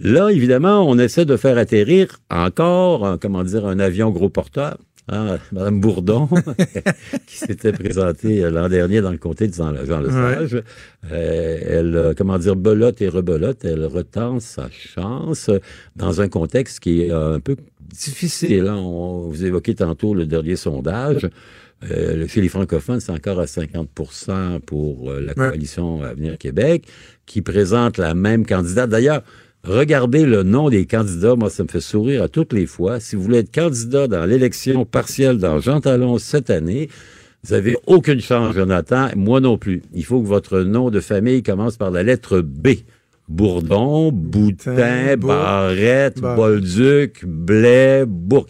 Là, 0.00 0.28
évidemment, 0.30 0.88
on 0.88 0.98
essaie 0.98 1.24
de 1.24 1.36
faire 1.36 1.58
atterrir 1.58 2.20
encore, 2.30 3.04
un, 3.06 3.18
comment 3.18 3.42
dire, 3.42 3.66
un 3.66 3.78
avion 3.80 4.10
gros 4.10 4.28
porteur. 4.28 4.78
Hein, 5.10 5.38
Madame 5.52 5.80
Bourdon, 5.80 6.28
qui 7.26 7.36
s'était 7.38 7.72
présentée 7.72 8.44
euh, 8.44 8.50
l'an 8.50 8.68
dernier 8.68 9.00
dans 9.00 9.10
le 9.10 9.16
comté 9.18 9.48
de 9.48 9.54
Jean, 9.54 9.70
Lesage, 9.70 10.62
euh, 11.10 11.58
elle, 11.66 11.96
euh, 11.96 12.14
comment 12.16 12.38
dire, 12.38 12.56
belote 12.56 13.00
et 13.00 13.08
rebelote, 13.08 13.64
elle 13.64 13.84
retente 13.86 14.42
sa 14.42 14.68
chance 14.70 15.50
dans 15.96 16.20
un 16.20 16.28
contexte 16.28 16.80
qui 16.80 17.02
est 17.02 17.10
un 17.10 17.40
peu 17.40 17.56
difficile. 17.80 18.66
hein. 18.68 18.76
On, 18.76 19.28
vous 19.28 19.44
évoquez 19.44 19.74
tantôt 19.74 20.14
le 20.14 20.26
dernier 20.26 20.56
sondage. 20.56 21.28
Euh, 21.90 22.26
chez 22.26 22.40
les 22.40 22.48
francophones, 22.48 22.98
c'est 23.00 23.12
encore 23.12 23.38
à 23.38 23.44
50% 23.44 24.58
pour 24.60 25.10
euh, 25.12 25.20
la 25.20 25.28
Ouais. 25.28 25.50
coalition 25.50 26.02
Avenir 26.02 26.36
Québec, 26.36 26.84
qui 27.24 27.40
présente 27.40 27.98
la 27.98 28.14
même 28.14 28.44
candidate. 28.44 28.90
D'ailleurs, 28.90 29.22
regardez 29.64 30.24
le 30.24 30.42
nom 30.42 30.68
des 30.70 30.86
candidats. 30.86 31.34
Moi, 31.36 31.50
ça 31.50 31.62
me 31.62 31.68
fait 31.68 31.80
sourire 31.80 32.22
à 32.22 32.28
toutes 32.28 32.52
les 32.52 32.66
fois. 32.66 33.00
Si 33.00 33.16
vous 33.16 33.22
voulez 33.22 33.38
être 33.38 33.54
candidat 33.54 34.06
dans 34.08 34.24
l'élection 34.24 34.84
partielle 34.84 35.38
dans 35.38 35.60
Jean 35.60 35.80
Talon 35.80 36.18
cette 36.18 36.50
année, 36.50 36.88
vous 37.44 37.54
avez 37.54 37.76
aucune 37.86 38.20
chance, 38.20 38.54
Jonathan. 38.54 39.08
Moi 39.16 39.40
non 39.40 39.58
plus. 39.58 39.82
Il 39.94 40.04
faut 40.04 40.20
que 40.20 40.26
votre 40.26 40.60
nom 40.60 40.90
de 40.90 41.00
famille 41.00 41.42
commence 41.42 41.76
par 41.76 41.90
la 41.90 42.02
lettre 42.02 42.40
B. 42.40 42.68
Bourdon, 43.28 44.10
Boutin, 44.10 45.16
Barrette, 45.18 46.18
Bar- 46.20 46.34
Bolduc, 46.36 47.24
Blais, 47.26 48.04
Bourg. 48.06 48.46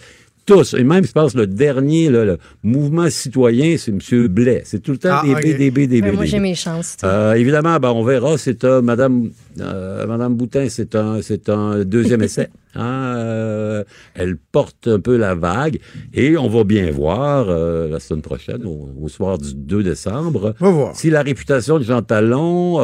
Tous. 0.48 0.74
Et 0.74 0.82
même, 0.84 1.04
je 1.04 1.12
pense, 1.12 1.34
le 1.34 1.46
dernier, 1.46 2.10
là, 2.10 2.24
le 2.24 2.38
mouvement 2.62 3.08
citoyen, 3.10 3.76
c'est 3.78 3.92
M. 3.92 4.26
Blais. 4.28 4.62
C'est 4.64 4.80
tout 4.82 4.92
le 4.92 4.98
temps 4.98 5.20
Ah, 5.20 5.22
des 5.24 5.32
ok. 5.34 5.42
B, 5.42 5.56
des 5.58 5.70
B, 5.70 5.78
des 5.88 6.00
B. 6.00 6.04
Ben, 6.06 6.14
moi, 6.14 6.24
j'ai 6.24 6.40
mes 6.40 6.54
chances. 6.54 6.96
Euh, 7.04 7.34
évidemment, 7.34 7.78
ben, 7.78 7.90
on 7.90 8.02
verra. 8.02 8.36
C'est 8.38 8.64
un 8.64 8.80
Madame 8.82 9.30
euh, 9.60 10.06
Madame 10.06 10.34
Boutin, 10.34 10.68
c'est 10.68 10.94
un 10.94 11.20
c'est 11.22 11.48
un 11.48 11.84
deuxième 11.84 12.22
essai. 12.22 12.48
Hein, 12.74 13.14
euh, 13.16 13.82
elle 14.14 14.36
porte 14.36 14.86
un 14.86 15.00
peu 15.00 15.16
la 15.16 15.34
vague 15.34 15.80
et 16.12 16.36
on 16.36 16.48
va 16.48 16.62
bien 16.64 16.88
voir 16.92 17.46
euh, 17.48 17.88
la 17.88 17.98
semaine 17.98 18.20
prochaine, 18.22 18.64
au, 18.66 18.90
au 19.02 19.08
soir 19.08 19.38
du 19.38 19.54
2 19.54 19.82
décembre, 19.82 20.54
On 20.60 20.64
va 20.66 20.70
voir. 20.70 20.94
si 20.94 21.08
la 21.10 21.22
réputation 21.22 21.78
de 21.78 21.82
Jean 21.84 22.02
Talon, 22.02 22.78
euh, 22.78 22.82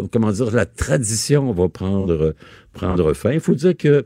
euh, 0.00 0.02
comment 0.12 0.32
dire, 0.32 0.50
la 0.50 0.66
tradition 0.66 1.52
va 1.52 1.68
prendre 1.68 2.34
prendre 2.74 3.14
fin. 3.14 3.30
Il 3.32 3.40
faut 3.40 3.54
dire 3.54 3.74
que 3.76 4.04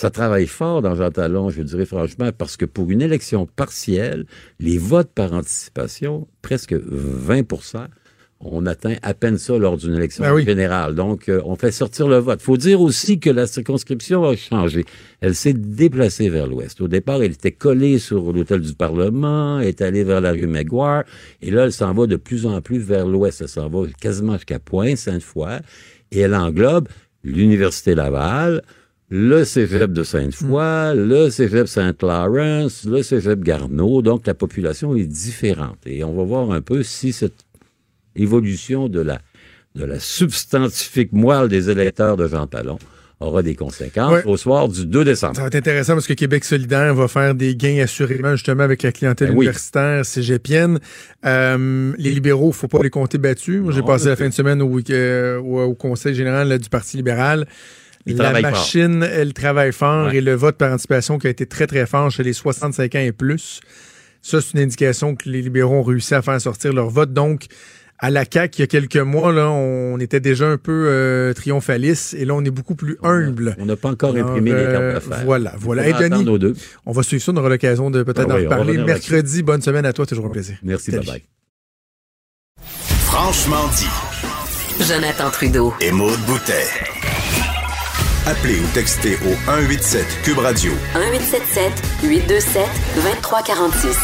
ça 0.00 0.08
travaille 0.08 0.46
fort 0.46 0.80
dans 0.80 0.94
Jean 0.94 1.10
Talon, 1.10 1.50
je 1.50 1.60
dirais 1.60 1.84
franchement, 1.84 2.30
parce 2.36 2.56
que 2.56 2.64
pour 2.64 2.90
une 2.90 3.02
élection 3.02 3.44
partielle, 3.44 4.24
les 4.58 4.78
votes 4.78 5.10
par 5.14 5.34
anticipation, 5.34 6.26
presque 6.40 6.72
20% 6.72 7.84
On 8.42 8.64
atteint 8.64 8.94
à 9.02 9.12
peine 9.12 9.36
ça 9.36 9.58
lors 9.58 9.76
d'une 9.76 9.94
élection 9.94 10.24
Ben 10.24 10.32
oui. 10.32 10.46
générale. 10.46 10.94
Donc, 10.94 11.28
euh, 11.28 11.42
on 11.44 11.54
fait 11.54 11.70
sortir 11.70 12.08
le 12.08 12.16
vote. 12.16 12.40
faut 12.40 12.56
dire 12.56 12.80
aussi 12.80 13.20
que 13.20 13.28
la 13.28 13.46
circonscription 13.46 14.24
a 14.24 14.34
changé. 14.36 14.86
Elle 15.20 15.34
s'est 15.34 15.52
déplacée 15.52 16.30
vers 16.30 16.46
l'ouest. 16.46 16.80
Au 16.80 16.88
départ, 16.88 17.22
elle 17.22 17.32
était 17.32 17.52
collée 17.52 17.98
sur 17.98 18.32
l'hôtel 18.32 18.62
du 18.62 18.72
Parlement, 18.72 19.60
elle 19.60 19.68
est 19.68 19.82
allée 19.82 20.02
vers 20.02 20.22
la 20.22 20.32
rue 20.32 20.46
Maguire, 20.46 21.04
et 21.42 21.50
là, 21.50 21.64
elle 21.64 21.72
s'en 21.74 21.92
va 21.92 22.06
de 22.06 22.16
plus 22.16 22.46
en 22.46 22.62
plus 22.62 22.78
vers 22.78 23.06
l'ouest. 23.06 23.42
Elle 23.42 23.48
s'en 23.48 23.68
va 23.68 23.80
quasiment 24.00 24.32
jusqu'à 24.36 24.58
Pointe-Sainte-Foy, 24.58 25.58
et 26.10 26.20
elle 26.20 26.34
englobe 26.34 26.88
l'Université 27.22 27.94
Laval, 27.94 28.62
le 29.10 29.44
cégep 29.44 29.92
de 29.92 30.04
Sainte-Foy, 30.04 30.94
le 30.94 31.30
cégep 31.30 31.66
Saint-Lawrence, 31.66 32.84
le 32.84 33.02
cégep 33.02 33.40
Garneau. 33.40 34.02
Donc, 34.02 34.26
la 34.26 34.34
population 34.34 34.94
est 34.94 35.04
différente. 35.06 35.78
Et 35.86 36.04
on 36.04 36.14
va 36.14 36.22
voir 36.22 36.52
un 36.52 36.60
peu 36.60 36.82
si 36.84 37.12
cette 37.12 37.44
évolution 38.14 38.88
de 38.88 39.00
la, 39.00 39.20
de 39.74 39.84
la 39.84 39.98
substantifique 39.98 41.12
moelle 41.12 41.48
des 41.48 41.70
électeurs 41.70 42.16
de 42.16 42.28
Jean 42.28 42.46
Talon 42.46 42.78
aura 43.18 43.42
des 43.42 43.54
conséquences 43.54 44.12
Ouais. 44.12 44.24
au 44.24 44.36
soir 44.38 44.66
du 44.68 44.86
2 44.86 45.04
décembre. 45.04 45.36
Ça 45.36 45.42
va 45.42 45.48
être 45.48 45.54
intéressant 45.56 45.92
parce 45.92 46.06
que 46.06 46.14
Québec 46.14 46.42
solidaire 46.44 46.94
va 46.94 47.06
faire 47.06 47.34
des 47.34 47.54
gains 47.54 47.82
assurément 47.82 48.32
justement 48.34 48.62
avec 48.62 48.82
la 48.82 48.92
clientèle 48.92 49.28
Ben 49.28 49.36
oui. 49.36 49.44
universitaire 49.44 50.06
cégepienne. 50.06 50.78
Euh, 51.26 51.92
les 51.98 52.12
libéraux, 52.12 52.50
faut 52.52 52.66
pas 52.68 52.82
les 52.82 52.88
compter 52.90 53.18
battus. 53.18 53.60
Moi, 53.60 53.72
j'ai 53.72 53.82
passé 53.82 54.06
la 54.06 54.16
fin 54.16 54.28
de 54.28 54.32
semaine 54.34 54.62
au, 54.62 54.80
euh, 54.90 55.38
au, 55.38 55.60
au 55.64 55.74
conseil 55.74 56.14
général 56.14 56.48
là, 56.48 56.56
du 56.58 56.68
Parti 56.70 56.96
libéral. 56.96 57.46
La 58.06 58.14
travaillent 58.24 58.42
fort. 58.42 58.50
machine, 58.52 59.02
elle 59.02 59.32
travaille 59.34 59.72
fort 59.72 60.06
Ouais. 60.06 60.16
et 60.16 60.20
le 60.20 60.34
vote 60.34 60.56
par 60.56 60.72
anticipation 60.72 61.18
qui 61.18 61.26
a 61.26 61.30
été 61.30 61.46
très, 61.46 61.66
très 61.66 61.86
fort 61.86 62.10
chez 62.10 62.22
les 62.22 62.32
65 62.32 62.94
ans 62.94 62.98
et 63.00 63.12
plus. 63.12 63.60
Ça, 64.22 64.40
c'est 64.40 64.52
une 64.54 64.60
indication 64.64 65.14
que 65.16 65.28
les 65.28 65.42
libéraux 65.42 65.76
ont 65.76 65.82
réussi 65.82 66.14
à 66.14 66.22
faire 66.22 66.40
sortir 66.40 66.72
leur 66.72 66.90
vote. 66.90 67.12
Donc, 67.12 67.46
à 67.98 68.08
la 68.10 68.24
CAQ, 68.30 68.56
il 68.56 68.60
y 68.60 68.62
a 68.64 68.66
quelques 68.66 68.96
mois, 68.96 69.30
là, 69.32 69.50
on 69.50 69.98
était 69.98 70.20
déjà 70.20 70.46
un 70.46 70.56
peu 70.56 70.86
euh, 70.88 71.34
triomphaliste 71.34 72.14
et 72.14 72.24
là, 72.24 72.34
on 72.34 72.42
est 72.44 72.50
beaucoup 72.50 72.74
plus 72.74 72.96
humble. 73.02 73.54
On 73.58 73.66
n'a 73.66 73.76
pas 73.76 73.90
encore 73.90 74.14
Alors, 74.14 74.30
imprimé 74.30 74.52
les 74.52 74.56
euh, 74.56 74.72
cartes 74.94 75.08
d'affaires. 75.08 75.24
voilà, 75.26 75.54
voilà. 75.58 75.82
Faudra 75.84 76.08
Denis, 76.08 76.38
deux. 76.38 76.54
on 76.86 76.92
va 76.92 77.02
suivre 77.02 77.22
ça, 77.22 77.32
on 77.32 77.36
aura 77.36 77.50
l'occasion 77.50 77.90
de 77.90 78.02
peut-être 78.02 78.26
Ah 78.30 78.34
en 78.34 78.36
oui, 78.38 78.44
reparler. 78.44 78.78
Mercredi, 78.78 79.42
bonne 79.42 79.60
semaine 79.60 79.84
à 79.84 79.92
toi, 79.92 80.06
toujours 80.06 80.24
un 80.26 80.30
plaisir. 80.30 80.56
Merci, 80.62 80.90
bye-bye. 80.92 81.22
Franchement 83.04 83.68
dit. 83.76 84.84
Jonathan 84.86 85.30
Trudeau. 85.30 85.74
Et 85.82 85.92
Maude 85.92 86.18
Boutet. 86.26 86.64
Appelez 88.26 88.60
ou 88.60 88.66
textez 88.74 89.14
au 89.24 89.32
187 89.46 90.04
Cube 90.22 90.38
Radio 90.38 90.72
1877 90.94 91.72
827 92.04 92.62
2346. 92.96 93.96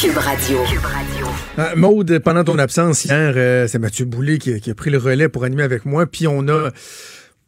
Cube 0.00 0.18
Radio. 0.18 0.58
Cube 0.64 0.84
Radio. 0.84 1.26
Euh, 1.60 1.76
Maude, 1.76 2.18
pendant 2.18 2.42
ton 2.42 2.58
absence 2.58 3.04
hier, 3.04 3.34
euh, 3.36 3.68
c'est 3.68 3.78
Mathieu 3.78 4.06
Boulay 4.06 4.38
qui, 4.38 4.60
qui 4.60 4.70
a 4.70 4.74
pris 4.74 4.90
le 4.90 4.98
relais 4.98 5.28
pour 5.28 5.44
animer 5.44 5.62
avec 5.62 5.84
moi, 5.84 6.06
puis 6.06 6.26
on 6.26 6.48
a 6.48 6.70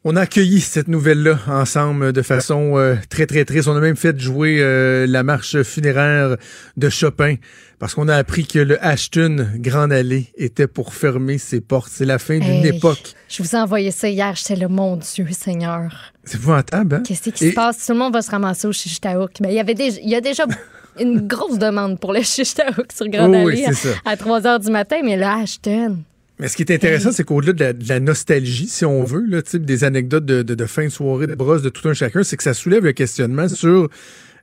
on 0.07 0.17
a 0.17 0.23
accueilli 0.23 0.61
cette 0.61 0.89
nouvelle-là 0.89 1.39
ensemble 1.47 2.13
de 2.13 2.21
façon 2.23 2.77
euh, 2.77 2.97
très 3.09 3.27
très 3.27 3.45
triste. 3.45 3.69
On 3.69 3.77
a 3.77 3.81
même 3.81 3.97
fait 3.97 4.19
jouer 4.21 4.59
euh, 4.61 5.07
la 5.07 5.23
marche 5.23 5.63
funéraire 5.63 6.37
de 6.77 6.89
Chopin 6.91 7.37
parce 7.79 7.95
qu'on 7.95 8.09
a 8.09 8.15
appris 8.17 8.47
que 8.47 8.59
le 8.59 8.83
Ashton 8.85 9.49
Grand 9.57 9.91
Allée 9.91 10.27
était 10.37 10.67
pour 10.67 10.95
fermer 10.95 11.39
ses 11.39 11.61
portes. 11.61 11.91
C'est 11.93 12.05
la 12.05 12.19
fin 12.19 12.39
d'une 12.39 12.65
Hey, 12.65 12.77
époque. 12.77 13.15
Je 13.29 13.43
vous 13.43 13.55
ai 13.55 13.59
envoyé 13.59 13.91
ça 13.91 14.09
hier. 14.09 14.35
J'étais 14.37 14.57
là, 14.57 14.69
mon 14.69 14.97
Dieu, 14.97 15.27
Seigneur. 15.33 16.13
C'est 16.25 16.37
épouvantable, 16.37 16.97
hein? 16.97 17.03
Qu'est-ce 17.07 17.31
qui 17.31 17.45
Et- 17.47 17.51
se 17.51 17.55
passe? 17.55 17.85
Tout 17.87 17.93
le 17.93 17.99
monde 17.99 18.13
va 18.13 18.23
se 18.23 18.31
ramasser 18.31 18.67
au 18.67 18.73
Chichitaouk. 18.73 19.33
Ben, 19.41 19.49
il 19.49 19.55
y 19.55 19.61
avait 19.61 19.75
déjà, 19.75 19.99
il 20.03 20.09
y 20.11 20.15
a 20.15 20.21
déjà 20.21 20.45
une 21.01 21.27
grosse 21.27 21.59
demande 21.59 21.99
pour 21.99 22.13
le 22.13 22.21
Chichitaouk 22.23 22.93
sur 22.95 23.09
Grand 23.09 23.29
Oh 23.29 23.47
oui, 23.47 23.65
Allée 23.65 23.77
à, 24.05 24.11
à 24.11 24.17
3 24.17 24.41
h 24.43 24.65
du 24.65 24.71
matin, 24.71 24.97
mais 25.03 25.17
là, 25.17 25.39
Ashton. 25.43 25.99
Mais 26.41 26.49
ce 26.49 26.57
qui 26.57 26.63
est 26.63 26.73
intéressant, 26.75 27.13
c'est 27.13 27.23
qu'au-delà 27.25 27.53
de 27.53 27.61
la, 27.65 27.73
de 27.73 27.89
la 27.89 28.01
nostalgie, 28.01 28.67
si 28.67 28.85
on 28.85 29.05
veut, 29.05 29.25
là, 29.27 29.41
type 29.41 29.65
des 29.65 29.85
anecdotes 29.85 30.25
de, 30.27 30.43
de- 30.43 30.55
de 30.57 30.67
fin 30.67 30.85
de 30.85 30.89
soirée, 30.89 31.29
de 31.29 31.35
brosse 31.35 31.63
de 31.63 31.69
tout 31.69 31.89
un 31.89 31.95
chacun, 31.95 32.25
c'est 32.25 32.37
que 32.37 32.43
ça 32.43 32.55
soulève 32.55 32.85
le 32.85 32.93
questionnement 32.93 33.49
sur 33.49 33.89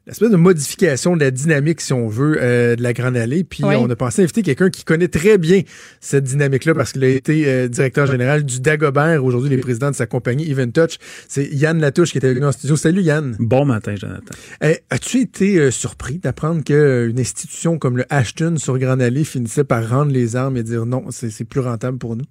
l'espèce 0.07 0.29
de 0.31 0.35
modification 0.35 1.15
de 1.15 1.21
la 1.21 1.31
dynamique, 1.31 1.79
si 1.81 1.93
on 1.93 2.07
veut, 2.07 2.37
euh, 2.41 2.75
de 2.75 2.81
la 2.83 2.93
Grande 2.93 3.15
Allée. 3.15 3.43
Puis 3.43 3.63
Oui. 3.63 3.75
on 3.77 3.89
a 3.89 3.95
pensé 3.95 4.23
inviter 4.23 4.41
quelqu'un 4.41 4.69
qui 4.69 4.83
connaît 4.83 5.07
très 5.07 5.37
bien 5.37 5.61
cette 5.99 6.23
dynamique-là 6.23 6.73
parce 6.73 6.91
qu'il 6.93 7.03
a 7.03 7.07
été 7.09 7.45
euh, 7.47 7.67
directeur 7.67 8.07
général 8.07 8.43
du 8.43 8.59
Dagobert. 8.61 9.23
Aujourd'hui, 9.23 9.49
il 9.51 9.53
est 9.53 9.61
président 9.61 9.91
de 9.91 9.95
sa 9.95 10.07
compagnie 10.07 10.49
Even 10.49 10.71
Touch. 10.71 10.97
C'est 11.27 11.45
Yann 11.45 11.79
Latouche 11.79 12.11
qui 12.11 12.17
était 12.17 12.33
venu 12.33 12.45
en 12.45 12.51
studio. 12.51 12.75
Salut 12.75 13.01
Yann. 13.01 13.35
Bon 13.39 13.65
matin, 13.65 13.95
Jonathan. 13.95 14.33
Eh, 14.63 14.79
As-tu 14.89 15.19
été 15.21 15.59
euh, 15.59 15.71
surpris 15.71 16.17
d'apprendre 16.17 16.63
qu'une 16.63 17.19
institution 17.19 17.77
comme 17.77 17.97
le 17.97 18.05
Ashton 18.09 18.55
sur 18.57 18.77
Grande 18.79 19.01
Allée 19.01 19.23
finissait 19.23 19.63
par 19.63 19.87
rendre 19.87 20.11
les 20.11 20.35
armes 20.35 20.57
et 20.57 20.63
dire 20.63 20.85
non, 20.85 21.05
c'est 21.11 21.29
c'est 21.29 21.45
plus 21.45 21.61
rentable 21.61 21.97
pour 21.97 22.15
nous? 22.15 22.25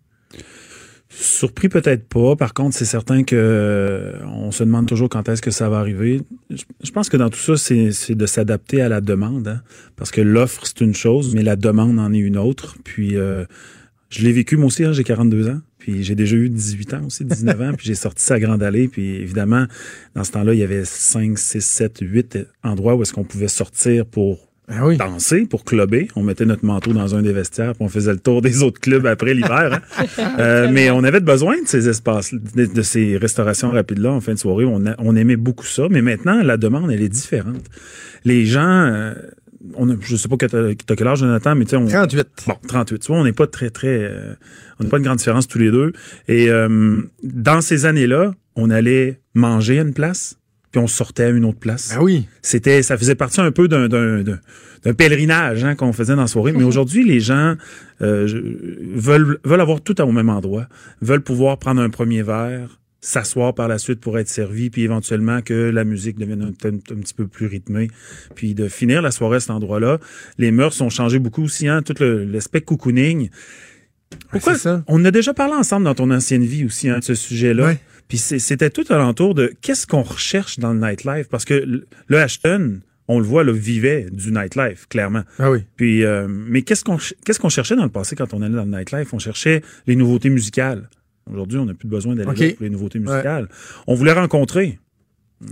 Surpris 1.08 1.68
peut-être 1.68 2.08
pas. 2.08 2.36
Par 2.36 2.54
contre, 2.54 2.76
c'est 2.76 2.84
certain 2.84 3.24
que 3.24 3.34
euh, 3.36 4.12
on 4.26 4.52
se 4.52 4.62
demande 4.62 4.86
toujours 4.86 5.08
quand 5.08 5.28
est-ce 5.28 5.42
que 5.42 5.50
ça 5.50 5.68
va 5.68 5.78
arriver. 5.78 6.20
Je, 6.50 6.90
pense 6.90 7.08
que 7.08 7.16
dans 7.16 7.30
tout 7.30 7.38
ça, 7.38 7.56
c'est 7.56 8.14
de 8.14 8.26
s'adapter 8.26 8.82
à 8.82 8.88
la 8.88 9.00
demande. 9.00 9.48
hein. 9.48 9.62
Parce 9.96 10.10
que 10.10 10.20
l'offre, 10.20 10.66
c'est 10.66 10.80
une 10.80 10.94
chose, 10.94 11.34
mais 11.34 11.42
la 11.42 11.56
demande 11.56 11.98
en 11.98 12.12
est 12.12 12.18
une 12.18 12.36
autre. 12.36 12.76
Puis 12.82 13.16
euh, 13.16 13.44
je 14.08 14.24
l'ai 14.24 14.32
vécu 14.32 14.56
moi 14.56 14.66
aussi, 14.66 14.84
hein, 14.84 14.92
j'ai 14.92 15.04
42 15.04 15.48
ans. 15.48 15.60
Puis 15.78 16.02
j'ai 16.02 16.14
déjà 16.14 16.36
eu 16.36 16.48
18 16.48 16.94
ans 16.94 17.04
aussi, 17.06 17.24
19 17.24 17.60
ans. 17.62 17.72
Puis 17.76 17.86
j'ai 17.86 17.94
sorti 17.94 18.22
ça 18.24 18.38
Grande 18.40 18.62
Allée. 18.62 18.88
Puis 18.88 19.16
évidemment, 19.16 19.66
dans 20.14 20.24
ce 20.24 20.32
temps-là, 20.32 20.52
il 20.54 20.60
y 20.60 20.64
avait 20.64 20.84
5, 20.84 21.38
6, 21.38 21.60
7, 21.60 21.98
8 22.02 22.38
endroits 22.62 22.96
où 22.96 23.02
est-ce 23.02 23.12
qu'on 23.12 23.24
pouvait 23.24 23.48
sortir 23.48 24.04
pour 24.06 24.49
Ah 24.72 24.86
oui. 24.86 24.96
danser, 24.96 25.46
pour 25.46 25.64
clubber. 25.64 26.08
On 26.16 26.22
mettait 26.22 26.44
notre 26.46 26.64
manteau 26.64 26.92
dans 26.92 27.14
un 27.16 27.22
des 27.22 27.32
vestiaires, 27.32 27.72
puis 27.74 27.82
on 27.84 27.88
faisait 27.88 28.12
le 28.12 28.18
tour 28.20 28.40
des 28.40 28.62
autres 28.62 28.80
clubs 28.80 29.04
après 29.06 29.34
l'hiver. 29.34 29.80
hein. 29.98 30.04
Euh, 30.38 30.68
mais 30.72 30.90
on 30.90 31.02
avait 31.04 31.20
besoin 31.20 31.60
de 31.60 31.66
ces 31.66 31.88
espaces, 31.88 32.32
de, 32.32 32.64
de 32.66 32.82
ces 32.82 33.16
restaurations 33.16 33.70
rapides-là 33.70 34.10
en 34.12 34.20
fin 34.20 34.32
de 34.34 34.38
soirée. 34.38 34.64
On, 34.64 34.86
a- 34.86 34.94
on 34.98 35.16
aimait 35.16 35.36
beaucoup 35.36 35.66
ça. 35.66 35.88
Mais 35.90 36.00
maintenant, 36.02 36.42
la 36.42 36.56
demande, 36.56 36.90
elle 36.90 37.02
est 37.02 37.08
différente. 37.08 37.64
Les 38.24 38.46
gens... 38.46 38.62
euh, 38.62 39.14
on 39.74 39.90
a, 39.90 39.94
je 40.00 40.16
sais 40.16 40.28
pas 40.28 40.36
que 40.38 40.46
t'as 40.46 40.74
t'as 40.86 40.96
quel 40.96 41.06
âge, 41.06 41.18
Jonathan, 41.18 41.54
mais 41.54 41.64
tu 41.66 41.70
sais, 41.72 41.76
on, 41.76 41.86
38. 41.86 42.26
Bon, 42.46 42.54
38. 42.66 42.98
Tu 43.00 43.06
vois, 43.12 43.20
on 43.20 43.24
n'est 43.24 43.32
pas 43.32 43.46
très, 43.46 43.68
très... 43.70 43.88
euh, 44.04 44.34
on 44.78 44.84
n'a 44.84 44.90
pas 44.90 44.96
une 44.96 45.02
grande 45.04 45.18
différence 45.18 45.46
tous 45.48 45.58
les 45.58 45.70
deux. 45.70 45.92
Et 46.28 46.48
euh, 46.48 46.96
dans 47.22 47.60
ces 47.60 47.84
années-là, 47.86 48.32
on 48.56 48.70
allait 48.70 49.20
manger 49.34 49.78
à 49.78 49.82
une 49.82 49.92
place, 49.92 50.38
puis 50.70 50.80
on 50.80 50.86
sortait 50.86 51.24
à 51.24 51.28
une 51.30 51.44
autre 51.44 51.58
place. 51.58 51.92
Ah 51.96 52.02
oui. 52.02 52.26
C'était, 52.42 52.82
ça 52.82 52.96
faisait 52.96 53.14
partie 53.16 53.40
un 53.40 53.50
peu 53.50 53.66
d'un, 53.68 53.88
d'un, 53.88 54.22
d'un- 54.22 54.40
d'un 54.84 54.94
pèlerinage 54.94 55.62
hein, 55.64 55.74
qu'on 55.74 55.92
faisait 55.92 56.14
dans 56.14 56.22
la 56.22 56.26
soirée. 56.26 56.52
Mais 56.52 56.62
aujourd'hui, 56.64 57.04
les 57.04 57.20
gens 57.20 57.54
euh, 58.00 58.26
veulent, 58.94 59.38
veulent 59.44 59.60
avoir 59.60 59.80
tout 59.82 60.00
au 60.00 60.12
même 60.12 60.30
endroit, 60.30 60.68
veulent 61.02 61.20
pouvoir 61.22 61.58
prendre 61.58 61.82
un 61.82 61.90
premier 61.90 62.22
verre, 62.22 62.80
s'asseoir 63.02 63.54
par 63.54 63.66
la 63.68 63.78
suite 63.78 64.00
pour 64.00 64.18
être 64.18 64.28
servi, 64.28 64.70
puis 64.70 64.82
éventuellement 64.82 65.42
que 65.42 65.52
la 65.54 65.84
musique 65.84 66.18
devienne 66.18 66.42
un, 66.64 66.68
un- 66.68 66.74
un 66.74 67.00
petit 67.00 67.14
peu 67.14 67.26
plus 67.26 67.46
rythmée, 67.46 67.88
puis 68.34 68.54
de 68.54 68.68
finir 68.68 69.02
la 69.02 69.10
soirée 69.10 69.36
à 69.36 69.40
cet 69.40 69.50
endroit-là. 69.50 69.98
Les 70.38 70.50
mœurs 70.50 70.80
ont 70.80 70.88
changé 70.90 71.18
beaucoup 71.18 71.42
aussi, 71.42 71.68
hein, 71.68 71.82
tout 71.82 71.94
le- 72.00 72.24
l'aspect 72.24 72.60
cocooning. 72.62 73.28
Pourquoi? 74.30 74.54
ça. 74.56 74.82
On 74.86 75.04
a 75.04 75.10
déjà 75.10 75.34
parlé 75.34 75.54
ensemble 75.54 75.84
dans 75.84 75.94
ton 75.94 76.10
ancienne 76.10 76.44
vie 76.44 76.64
aussi, 76.64 76.88
hein, 76.88 76.98
de 76.98 77.04
ce 77.04 77.14
sujet-là. 77.14 77.66
Ouais. 77.66 77.78
Puis 78.10 78.18
c'était 78.18 78.68
tout 78.70 78.84
alentour 78.90 79.34
de 79.34 79.52
qu'est-ce 79.62 79.86
qu'on 79.86 80.02
recherche 80.02 80.58
dans 80.58 80.72
le 80.74 80.80
nightlife? 80.80 81.28
Parce 81.30 81.44
que 81.44 81.54
le- 81.54 82.18
Ashton, 82.18 82.80
on 83.08 83.18
le 83.20 83.24
voit, 83.24 83.44
le 83.44 83.52
vivait 83.52 84.06
du 84.10 84.32
nightlife, 84.32 84.86
clairement. 84.88 85.22
Ah 85.38 85.50
oui. 85.50 85.60
Puis, 85.76 86.04
euh, 86.04 86.26
mais 86.28 86.62
qu'est-ce 86.62 86.84
qu'on 86.84 86.98
qu'est-ce 87.24 87.38
qu'on 87.38 87.48
cherchait 87.48 87.76
dans 87.76 87.84
le 87.84 87.88
passé 87.88 88.16
quand 88.16 88.34
on 88.34 88.42
allait 88.42 88.54
dans 88.56 88.64
le 88.64 88.76
nightlife? 88.76 89.14
On 89.14 89.18
cherchait 89.18 89.62
les 89.86 89.94
nouveautés 89.96 90.28
musicales. 90.28 90.90
Aujourd'hui, 91.30 91.58
on 91.58 91.66
n'a 91.66 91.74
plus 91.74 91.86
besoin 91.88 92.16
d'aller 92.16 92.30
OK. 92.30 92.38
là 92.40 92.50
pour 92.54 92.62
les 92.64 92.70
nouveautés 92.70 92.98
musicales. 92.98 93.48
On 93.86 93.94
voulait 93.94 94.12
rencontrer. 94.12 94.80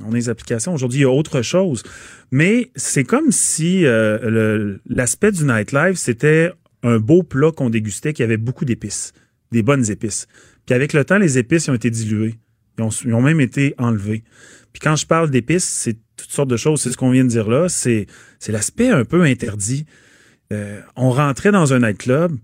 On 0.04 0.11
a 0.11 0.14
des 0.14 0.28
applications. 0.28 0.74
Aujourd'hui, 0.74 0.98
il 0.98 1.02
y 1.02 1.06
a 1.06 1.11
autre 1.11 1.40
chose. 1.42 1.84
Mais 2.32 2.70
c'est 2.74 3.04
comme 3.04 3.30
si 3.30 3.86
euh, 3.86 4.76
l'aspect 4.88 5.30
du 5.30 5.44
nightlife, 5.44 5.96
c'était 5.96 6.50
un 6.82 6.98
beau 6.98 7.22
plat 7.22 7.52
qu'on 7.52 7.70
dégustait 7.70 8.12
qui 8.12 8.24
avait 8.24 8.36
beaucoup 8.36 8.64
d'épices, 8.64 9.12
des 9.52 9.62
bonnes 9.62 9.88
épices. 9.90 10.26
Puis 10.66 10.74
avec 10.74 10.92
le 10.92 11.04
temps, 11.04 11.18
les 11.18 11.38
épices 11.38 11.68
ont 11.68 11.74
été 11.74 11.88
diluées. 11.90 12.34
Ils 12.79 12.85
ont, 12.85 12.91
ils 13.05 13.14
ont 13.14 13.22
même 13.22 13.41
été 13.41 13.74
enlevés. 13.79 14.22
Puis 14.72 14.81
quand 14.81 14.97
je 14.97 15.07
parle 15.07 15.31
d'épices, 15.31 15.64
c'est 15.64 15.97
toutes 16.16 16.31
sortes 16.31 16.49
de 16.49 16.57
choses. 16.57 16.81
C'est 16.81 16.91
ce 16.91 16.97
qu'on 16.97 17.11
vient 17.11 17.24
de 17.24 17.29
dire 17.29 17.49
là. 17.49 17.68
C'est 17.68 18.07
c'est 18.39 18.53
l'aspect 18.53 18.89
un 18.89 19.05
peu 19.05 19.22
interdit. 19.22 19.87
Euh, 20.53 20.81
on 20.97 21.11
rentrait 21.11 21.53
dans 21.53 21.72
un 21.72 21.81
nightclub. 21.81 22.37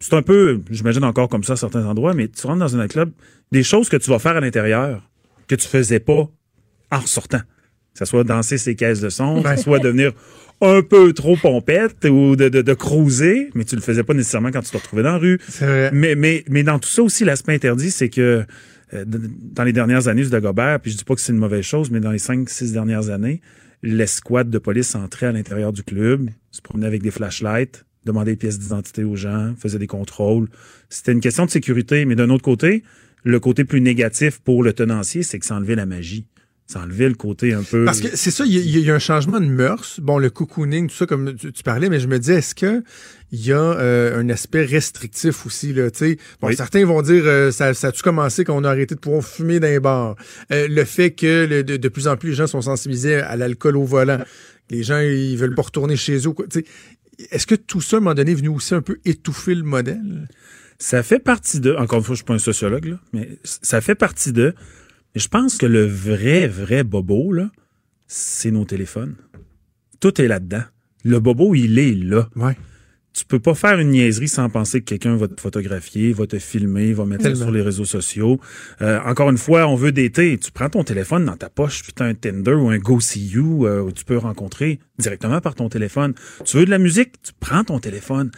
C'est 0.00 0.14
un 0.14 0.22
peu, 0.22 0.60
j'imagine 0.70 1.02
encore 1.02 1.28
comme 1.28 1.42
ça 1.42 1.54
à 1.54 1.56
certains 1.56 1.84
endroits, 1.84 2.14
mais 2.14 2.28
tu 2.28 2.46
rentres 2.46 2.60
dans 2.60 2.76
un 2.76 2.82
nightclub, 2.82 3.10
des 3.50 3.64
choses 3.64 3.88
que 3.88 3.96
tu 3.96 4.10
vas 4.10 4.20
faire 4.20 4.36
à 4.36 4.40
l'intérieur 4.40 5.02
que 5.48 5.56
tu 5.56 5.66
faisais 5.66 5.98
pas 5.98 6.28
en 6.92 7.00
sortant. 7.00 7.40
Que 7.40 7.98
ce 7.98 8.04
soit 8.04 8.22
danser 8.22 8.58
ses 8.58 8.76
caisses 8.76 9.00
de 9.00 9.08
son, 9.08 9.42
que 9.42 9.56
ce 9.56 9.62
soit 9.64 9.80
devenir 9.80 10.12
un 10.60 10.82
peu 10.82 11.12
trop 11.12 11.36
pompette 11.36 12.04
ou 12.04 12.36
de, 12.36 12.48
de, 12.48 12.62
de 12.62 12.74
cruiser, 12.74 13.50
mais 13.54 13.64
tu 13.64 13.74
le 13.74 13.80
faisais 13.82 14.04
pas 14.04 14.14
nécessairement 14.14 14.50
quand 14.50 14.62
tu 14.62 14.70
te 14.70 14.76
retrouvais 14.76 15.02
dans 15.02 15.12
la 15.12 15.18
rue. 15.18 15.40
C'est 15.48 15.66
vrai. 15.66 15.90
Mais, 15.92 16.14
mais, 16.14 16.44
mais 16.48 16.62
dans 16.62 16.78
tout 16.78 16.88
ça 16.88 17.02
aussi, 17.02 17.24
l'aspect 17.24 17.54
interdit, 17.54 17.90
c'est 17.90 18.08
que 18.08 18.44
dans 18.92 19.64
les 19.64 19.72
dernières 19.72 20.08
années 20.08 20.22
du 20.22 20.30
Dagobert, 20.30 20.80
puis 20.80 20.90
je 20.90 20.96
dis 20.96 21.04
pas 21.04 21.14
que 21.14 21.20
c'est 21.20 21.32
une 21.32 21.38
mauvaise 21.38 21.64
chose, 21.64 21.90
mais 21.90 22.00
dans 22.00 22.10
les 22.10 22.18
cinq, 22.18 22.48
six 22.48 22.72
dernières 22.72 23.10
années, 23.10 23.40
l'escouade 23.82 24.50
de 24.50 24.58
police 24.58 24.94
entrait 24.94 25.26
à 25.26 25.32
l'intérieur 25.32 25.72
du 25.72 25.82
club, 25.82 26.30
se 26.50 26.62
promenait 26.62 26.86
avec 26.86 27.02
des 27.02 27.10
flashlights, 27.10 27.84
demandait 28.04 28.32
des 28.32 28.36
pièces 28.36 28.58
d'identité 28.58 29.04
aux 29.04 29.16
gens, 29.16 29.54
faisait 29.58 29.78
des 29.78 29.86
contrôles. 29.86 30.48
C'était 30.88 31.12
une 31.12 31.20
question 31.20 31.44
de 31.44 31.50
sécurité, 31.50 32.04
mais 32.04 32.16
d'un 32.16 32.30
autre 32.30 32.44
côté, 32.44 32.82
le 33.24 33.40
côté 33.40 33.64
plus 33.64 33.80
négatif 33.80 34.38
pour 34.38 34.62
le 34.62 34.72
tenancier, 34.72 35.22
c'est 35.22 35.38
que 35.38 35.46
ça 35.46 35.56
enlevait 35.56 35.74
la 35.74 35.86
magie. 35.86 36.26
Ça 36.70 36.80
enlevait 36.82 37.08
le 37.08 37.14
côté 37.14 37.54
un 37.54 37.62
peu. 37.62 37.86
Parce 37.86 38.02
que 38.02 38.14
c'est 38.14 38.30
ça, 38.30 38.44
il 38.44 38.52
y, 38.52 38.58
a- 38.58 38.60
il 38.60 38.78
y 38.86 38.90
a 38.90 38.94
un 38.94 38.98
changement 38.98 39.40
de 39.40 39.46
mœurs. 39.46 40.00
Bon, 40.02 40.18
le 40.18 40.28
cocooning, 40.28 40.88
tout 40.88 40.94
ça, 40.96 41.06
comme 41.06 41.34
tu, 41.34 41.50
tu 41.50 41.62
parlais, 41.62 41.88
mais 41.88 41.98
je 41.98 42.06
me 42.08 42.18
dis, 42.18 42.30
est-ce 42.30 42.54
que 42.54 42.82
il 43.32 43.40
y 43.46 43.52
a 43.52 43.58
euh, 43.58 44.20
un 44.20 44.28
aspect 44.28 44.66
restrictif 44.66 45.46
aussi, 45.46 45.72
là, 45.72 45.90
tu 45.90 45.98
sais? 45.98 46.18
Bon, 46.42 46.48
Oui. 46.48 46.56
certains 46.56 46.84
vont 46.84 47.00
dire, 47.00 47.22
euh, 47.24 47.50
ça, 47.52 47.72
ça 47.72 47.88
a-tu 47.88 48.02
commencé 48.02 48.44
quand 48.44 48.54
on 48.54 48.64
a 48.64 48.68
arrêté 48.70 48.94
de 48.94 49.00
pouvoir 49.00 49.24
fumer 49.24 49.60
dans 49.60 49.66
les 49.68 49.80
bars? 49.80 50.14
Euh, 50.52 50.68
le 50.68 50.84
fait 50.84 51.12
que 51.12 51.46
le- 51.48 51.64
de, 51.64 51.78
de 51.78 51.88
plus 51.88 52.06
en 52.06 52.18
plus 52.18 52.28
les 52.30 52.34
gens 52.34 52.46
sont 52.46 52.60
sensibilisés 52.60 53.14
à 53.16 53.34
l'alcool 53.36 53.78
au 53.78 53.84
volant. 53.84 54.18
Les 54.68 54.82
gens, 54.82 54.98
ils 55.00 55.36
veulent 55.38 55.54
pas 55.54 55.62
retourner 55.62 55.96
chez 55.96 56.18
eux. 56.28 56.34
Est-ce 57.30 57.46
que 57.46 57.54
tout 57.54 57.80
ça, 57.80 57.96
à 57.96 57.98
un 57.98 58.00
moment 58.02 58.14
donné, 58.14 58.32
est 58.32 58.34
venu 58.34 58.48
aussi 58.48 58.74
un 58.74 58.82
peu 58.82 58.98
étouffer 59.06 59.54
le 59.54 59.62
modèle? 59.62 60.28
Ça 60.78 61.02
fait 61.02 61.18
partie 61.18 61.60
de. 61.60 61.74
Encore 61.76 61.98
une 62.00 62.04
fois, 62.04 62.14
je 62.14 62.18
suis 62.18 62.24
pas 62.26 62.34
un 62.34 62.38
sociologue, 62.38 62.84
là, 62.84 63.00
mais 63.14 63.38
ça 63.42 63.80
fait 63.80 63.94
partie 63.94 64.32
de. 64.34 64.54
Mais 65.14 65.20
je 65.20 65.28
pense 65.28 65.56
que 65.56 65.66
le 65.66 65.86
vrai, 65.86 66.46
vrai 66.46 66.84
bobo, 66.84 67.32
là, 67.32 67.50
c'est 68.06 68.50
nos 68.50 68.64
téléphones. 68.64 69.16
Tout 70.00 70.20
est 70.20 70.28
là-dedans. 70.28 70.62
Le 71.04 71.20
bobo, 71.20 71.54
il 71.54 71.78
est 71.78 71.94
là. 71.94 72.28
Ouais. 72.36 72.56
Tu 73.14 73.24
peux 73.24 73.40
pas 73.40 73.54
faire 73.54 73.80
une 73.80 73.90
niaiserie 73.90 74.28
sans 74.28 74.48
penser 74.48 74.80
que 74.80 74.84
quelqu'un 74.84 75.16
va 75.16 75.26
te 75.26 75.40
photographier, 75.40 76.12
va 76.12 76.26
te 76.26 76.38
filmer, 76.38 76.92
va 76.92 77.04
mettre 77.04 77.24
ça 77.24 77.34
sur 77.34 77.50
les 77.50 77.62
réseaux 77.62 77.84
sociaux. 77.84 78.38
Euh, 78.80 79.00
encore 79.04 79.30
une 79.30 79.38
fois, 79.38 79.66
on 79.66 79.74
veut 79.74 79.90
d'été. 79.90 80.38
Tu 80.38 80.52
prends 80.52 80.68
ton 80.68 80.84
téléphone 80.84 81.24
dans 81.24 81.36
ta 81.36 81.48
poche, 81.48 81.82
puis 81.82 81.92
t'as 81.92 82.04
un 82.04 82.14
Tinder 82.14 82.52
ou 82.52 82.68
un 82.68 82.78
Go 82.78 83.00
See 83.00 83.26
You 83.26 83.66
euh, 83.66 83.80
où 83.80 83.90
tu 83.90 84.04
peux 84.04 84.18
rencontrer 84.18 84.78
directement 85.00 85.40
par 85.40 85.56
ton 85.56 85.68
téléphone. 85.68 86.14
Tu 86.44 86.58
veux 86.58 86.64
de 86.64 86.70
la 86.70 86.78
musique, 86.78 87.20
tu 87.22 87.32
prends 87.40 87.64
ton 87.64 87.80
téléphone 87.80 88.30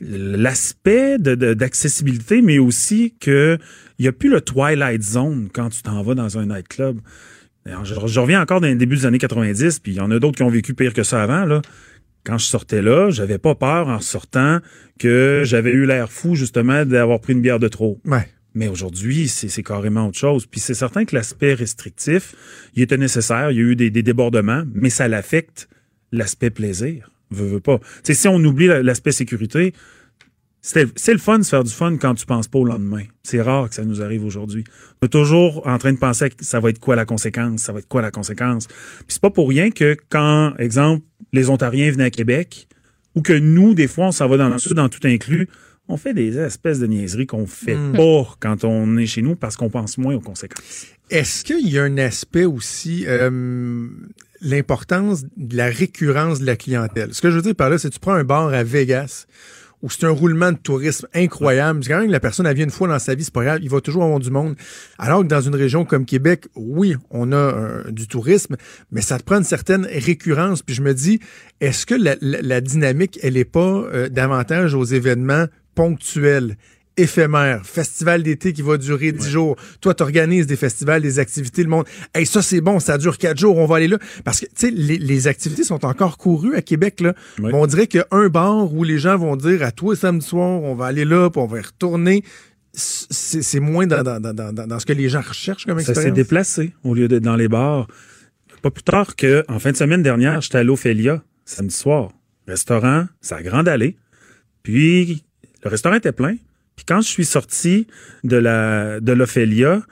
l'aspect 0.00 1.18
de- 1.18 1.34
de- 1.34 1.54
d'accessibilité, 1.54 2.42
mais 2.42 2.58
aussi 2.58 3.14
que 3.20 3.58
il 3.98 4.02
n'y 4.02 4.08
a 4.08 4.12
plus 4.12 4.28
le 4.28 4.40
Twilight 4.40 5.02
Zone 5.02 5.48
quand 5.52 5.70
tu 5.70 5.82
t'en 5.82 6.02
vas 6.02 6.14
dans 6.14 6.38
un 6.38 6.46
nightclub. 6.46 6.98
Alors, 7.64 7.84
Je, 7.84 7.94
je 8.06 8.20
reviens 8.20 8.40
encore 8.42 8.60
dans 8.60 8.66
les 8.68 8.74
débuts 8.74 8.96
des 8.96 9.06
années 9.06 9.18
90, 9.18 9.78
puis 9.80 9.92
il 9.92 9.96
y 9.96 10.00
en 10.00 10.10
a 10.10 10.18
d'autres 10.18 10.36
qui 10.36 10.42
ont 10.42 10.50
vécu 10.50 10.74
pire 10.74 10.92
que 10.94 11.02
ça 11.02 11.22
avant. 11.22 11.44
Là. 11.46 11.62
Quand 12.24 12.38
je 12.38 12.44
sortais 12.44 12.82
là, 12.82 13.10
j'avais 13.10 13.38
pas 13.38 13.54
peur 13.54 13.88
en 13.88 14.00
sortant 14.00 14.60
que 14.98 15.42
j'avais 15.44 15.70
eu 15.72 15.86
l'air 15.86 16.10
fou 16.12 16.34
justement 16.34 16.84
d'avoir 16.84 17.20
pris 17.20 17.32
une 17.32 17.40
bière 17.40 17.58
de 17.58 17.68
trop. 17.68 18.00
Ouais. 18.04 18.28
Mais 18.54 18.68
aujourd'hui, 18.68 19.28
c'est 19.28 19.48
c'est 19.48 19.62
carrément 19.62 20.06
autre 20.08 20.18
chose. 20.18 20.46
Puis 20.46 20.60
c'est 20.60 20.74
certain 20.74 21.04
que 21.04 21.14
l'aspect 21.14 21.54
restrictif, 21.54 22.34
il 22.74 22.82
était 22.82 22.96
nécessaire. 22.96 23.50
Il 23.50 23.56
y 23.56 23.60
a 23.60 23.62
eu 23.64 23.76
des, 23.76 23.90
des 23.90 24.02
débordements, 24.02 24.62
mais 24.74 24.90
ça 24.90 25.08
l'affecte 25.08 25.68
l'aspect 26.12 26.50
plaisir. 26.50 27.10
Veux, 27.30 27.46
veux 27.46 27.60
pas. 27.60 27.80
Si 28.04 28.28
on 28.28 28.36
oublie 28.44 28.66
la- 28.66 28.82
l'aspect 28.82 29.12
sécurité, 29.12 29.72
c'est 30.60 31.12
le 31.12 31.18
fun 31.18 31.38
de 31.38 31.44
se 31.44 31.50
faire 31.50 31.62
du 31.62 31.72
fun 31.72 31.96
quand 31.96 32.14
tu 32.14 32.26
penses 32.26 32.48
pas 32.48 32.58
au 32.58 32.64
lendemain. 32.64 33.02
C'est 33.22 33.40
rare 33.40 33.68
que 33.68 33.74
ça 33.76 33.84
nous 33.84 34.02
arrive 34.02 34.24
aujourd'hui. 34.24 34.64
On 35.00 35.06
est 35.06 35.08
toujours 35.08 35.64
en 35.66 35.78
train 35.78 35.92
de 35.92 35.98
penser 35.98 36.28
que 36.30 36.44
ça 36.44 36.58
va 36.58 36.70
être 36.70 36.80
quoi 36.80 36.96
la 36.96 37.04
conséquence, 37.04 37.62
ça 37.62 37.72
va 37.72 37.78
être 37.78 37.88
quoi 37.88 38.02
la 38.02 38.10
conséquence. 38.10 38.66
Puis 38.66 39.06
c'est 39.08 39.22
pas 39.22 39.30
pour 39.30 39.48
rien 39.48 39.70
que 39.70 39.96
quand, 40.08 40.54
exemple, 40.58 41.04
les 41.32 41.50
Ontariens 41.50 41.90
venaient 41.92 42.04
à 42.04 42.10
Québec, 42.10 42.66
ou 43.14 43.22
que 43.22 43.32
nous, 43.32 43.74
des 43.74 43.86
fois, 43.86 44.06
on 44.08 44.12
s'en 44.12 44.28
va 44.28 44.36
dans 44.36 44.48
le 44.48 44.58
sud, 44.58 44.72
dans 44.74 44.88
tout 44.88 45.00
inclus, 45.04 45.48
on 45.88 45.96
fait 45.96 46.14
des 46.14 46.36
espèces 46.36 46.80
de 46.80 46.86
niaiseries 46.88 47.26
qu'on 47.26 47.46
fait 47.46 47.76
Mm. 47.76 47.92
pas 47.92 48.36
quand 48.40 48.64
on 48.64 48.96
est 48.96 49.06
chez 49.06 49.22
nous 49.22 49.36
parce 49.36 49.56
qu'on 49.56 49.70
pense 49.70 49.98
moins 49.98 50.16
aux 50.16 50.20
conséquences. 50.20 50.86
Est-ce 51.10 51.44
qu'il 51.44 51.68
y 51.68 51.78
a 51.78 51.84
un 51.84 51.96
aspect 51.98 52.44
aussi, 52.44 53.04
euh, 53.06 53.86
l'importance 54.40 55.24
de 55.36 55.56
la 55.56 55.66
récurrence 55.66 56.40
de 56.40 56.46
la 56.46 56.56
clientèle? 56.56 57.12
Ce 57.12 57.20
que 57.20 57.30
je 57.30 57.36
veux 57.36 57.42
dire 57.42 57.54
par 57.54 57.70
là, 57.70 57.78
c'est 57.78 57.88
que 57.88 57.94
tu 57.94 58.00
prends 58.00 58.14
un 58.14 58.24
bar 58.24 58.52
à 58.52 58.62
Vegas 58.62 59.26
où 59.82 59.90
c'est 59.90 60.04
un 60.04 60.10
roulement 60.10 60.52
de 60.52 60.56
tourisme 60.56 61.06
incroyable. 61.14 61.84
C'est 61.84 61.90
quand 61.90 62.00
même 62.00 62.10
la 62.10 62.20
personne, 62.20 62.46
elle 62.46 62.56
vient 62.56 62.64
une 62.64 62.70
fois 62.70 62.88
dans 62.88 62.98
sa 62.98 63.14
vie, 63.14 63.24
c'est 63.24 63.32
pas 63.32 63.44
grave, 63.44 63.58
il 63.62 63.68
va 63.68 63.80
toujours 63.80 64.04
avoir 64.04 64.18
du 64.18 64.30
monde. 64.30 64.56
Alors 64.98 65.22
que 65.22 65.26
dans 65.26 65.40
une 65.40 65.54
région 65.54 65.84
comme 65.84 66.06
Québec, 66.06 66.46
oui, 66.54 66.96
on 67.10 67.30
a 67.32 67.36
euh, 67.36 67.90
du 67.90 68.08
tourisme, 68.08 68.56
mais 68.90 69.00
ça 69.00 69.18
te 69.18 69.24
prend 69.24 69.36
une 69.36 69.44
certaine 69.44 69.86
récurrence. 69.86 70.62
Puis 70.62 70.74
je 70.74 70.82
me 70.82 70.94
dis, 70.94 71.20
est-ce 71.60 71.86
que 71.86 71.94
la 71.94 72.60
dynamique, 72.60 73.18
elle 73.22 73.36
est 73.36 73.44
pas 73.44 73.60
euh, 73.60 74.08
davantage 74.08 74.74
aux 74.74 74.84
événements 74.84 75.46
ponctuels? 75.74 76.56
Éphémère, 76.96 77.64
festival 77.66 78.22
d'été 78.22 78.52
qui 78.52 78.62
va 78.62 78.76
durer 78.78 79.12
10 79.12 79.28
jours. 79.28 79.56
Toi, 79.80 79.94
tu 79.94 80.02
organises 80.02 80.46
des 80.46 80.56
festivals, 80.56 81.02
des 81.02 81.18
activités, 81.18 81.62
le 81.62 81.68
monde. 81.68 81.84
Hey, 82.14 82.26
ça, 82.26 82.42
c'est 82.42 82.60
bon, 82.60 82.80
ça 82.80 82.98
dure 82.98 83.18
4 83.18 83.38
jours, 83.38 83.56
on 83.58 83.66
va 83.66 83.76
aller 83.76 83.88
là. 83.88 83.98
Parce 84.24 84.40
que, 84.40 84.46
tu 84.46 84.52
sais, 84.56 84.70
les, 84.70 84.98
les 84.98 85.26
activités 85.26 85.64
sont 85.64 85.84
encore 85.84 86.16
courues 86.18 86.56
à 86.56 86.62
Québec, 86.62 87.00
là. 87.00 87.14
On 87.42 87.66
dirait 87.66 87.86
qu'il 87.86 87.98
y 87.98 88.02
a 88.02 88.06
un 88.16 88.28
bar 88.28 88.72
où 88.72 88.84
les 88.84 88.98
gens 88.98 89.16
vont 89.16 89.36
dire 89.36 89.62
à 89.62 89.72
toi 89.72 89.94
samedi 89.96 90.26
soir, 90.26 90.62
on 90.62 90.74
va 90.74 90.86
aller 90.86 91.04
là, 91.04 91.30
puis 91.30 91.40
on 91.40 91.46
va 91.46 91.58
y 91.58 91.62
retourner. 91.62 92.22
C'est 92.72 93.60
moins 93.60 93.86
dans, 93.86 94.02
dans, 94.02 94.20
dans, 94.20 94.34
dans, 94.34 94.52
dans 94.66 94.78
ce 94.78 94.84
que 94.86 94.92
les 94.92 95.08
gens 95.08 95.22
recherchent 95.22 95.64
comme 95.64 95.78
Ça 95.78 95.86
s'est 95.86 95.90
expérience. 95.92 96.16
déplacé 96.16 96.72
au 96.84 96.94
lieu 96.94 97.08
d'être 97.08 97.22
dans 97.22 97.36
les 97.36 97.48
bars. 97.48 97.86
Pas 98.62 98.70
plus 98.70 98.82
tard 98.82 99.16
que 99.16 99.44
en 99.48 99.58
fin 99.58 99.70
de 99.72 99.76
semaine 99.76 100.02
dernière, 100.02 100.40
j'étais 100.40 100.58
à 100.58 100.64
l'Ophélia 100.64 101.22
samedi 101.44 101.74
soir. 101.74 102.10
Restaurant, 102.46 103.06
c'est 103.20 103.34
à 103.34 103.42
Grande 103.42 103.68
Allée. 103.68 103.96
Puis 104.62 105.24
le 105.64 105.70
restaurant 105.70 105.96
était 105.96 106.12
plein. 106.12 106.36
Puis 106.76 106.84
quand 106.84 107.00
je 107.00 107.08
suis 107.08 107.24
sorti 107.24 107.86
de 108.22 108.36
la 108.36 109.00
de 109.00 109.12
l'Ophélia, 109.12 109.82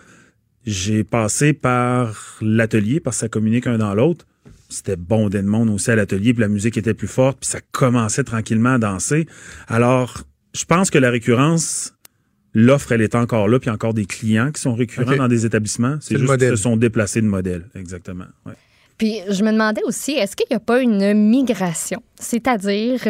j'ai 0.66 1.04
passé 1.04 1.52
par 1.52 2.38
l'atelier 2.40 3.00
parce 3.00 3.16
que 3.16 3.20
ça 3.20 3.28
communique 3.28 3.66
un 3.66 3.78
dans 3.78 3.94
l'autre. 3.94 4.26
C'était 4.68 4.96
bondé 4.96 5.42
de 5.42 5.46
monde 5.46 5.70
aussi 5.70 5.90
à 5.90 5.96
l'atelier, 5.96 6.32
puis 6.32 6.40
la 6.40 6.48
musique 6.48 6.76
était 6.76 6.94
plus 6.94 7.06
forte, 7.06 7.38
puis 7.40 7.48
ça 7.48 7.60
commençait 7.70 8.24
tranquillement 8.24 8.74
à 8.74 8.78
danser. 8.78 9.26
Alors, 9.68 10.24
je 10.54 10.64
pense 10.64 10.90
que 10.90 10.98
la 10.98 11.10
récurrence, 11.10 11.94
l'offre, 12.54 12.92
elle 12.92 13.02
est 13.02 13.14
encore 13.14 13.46
là, 13.46 13.58
puis 13.58 13.66
il 13.66 13.68
y 13.68 13.70
a 13.70 13.74
encore 13.74 13.94
des 13.94 14.06
clients 14.06 14.50
qui 14.50 14.60
sont 14.60 14.74
récurrents 14.74 15.16
dans 15.16 15.28
des 15.28 15.46
établissements. 15.46 15.98
C'est 16.00 16.18
juste 16.18 16.38
qu'ils 16.38 16.48
se 16.48 16.56
sont 16.56 16.76
déplacés 16.76 17.20
de 17.20 17.26
modèle, 17.26 17.68
exactement. 17.74 18.26
Ouais. 18.46 18.54
Puis 18.98 19.20
je 19.28 19.42
me 19.42 19.50
demandais 19.50 19.82
aussi, 19.84 20.12
est-ce 20.12 20.36
qu'il 20.36 20.46
n'y 20.50 20.56
a 20.56 20.60
pas 20.60 20.80
une 20.80 21.14
migration? 21.14 22.00
C'est-à-dire, 22.16 23.00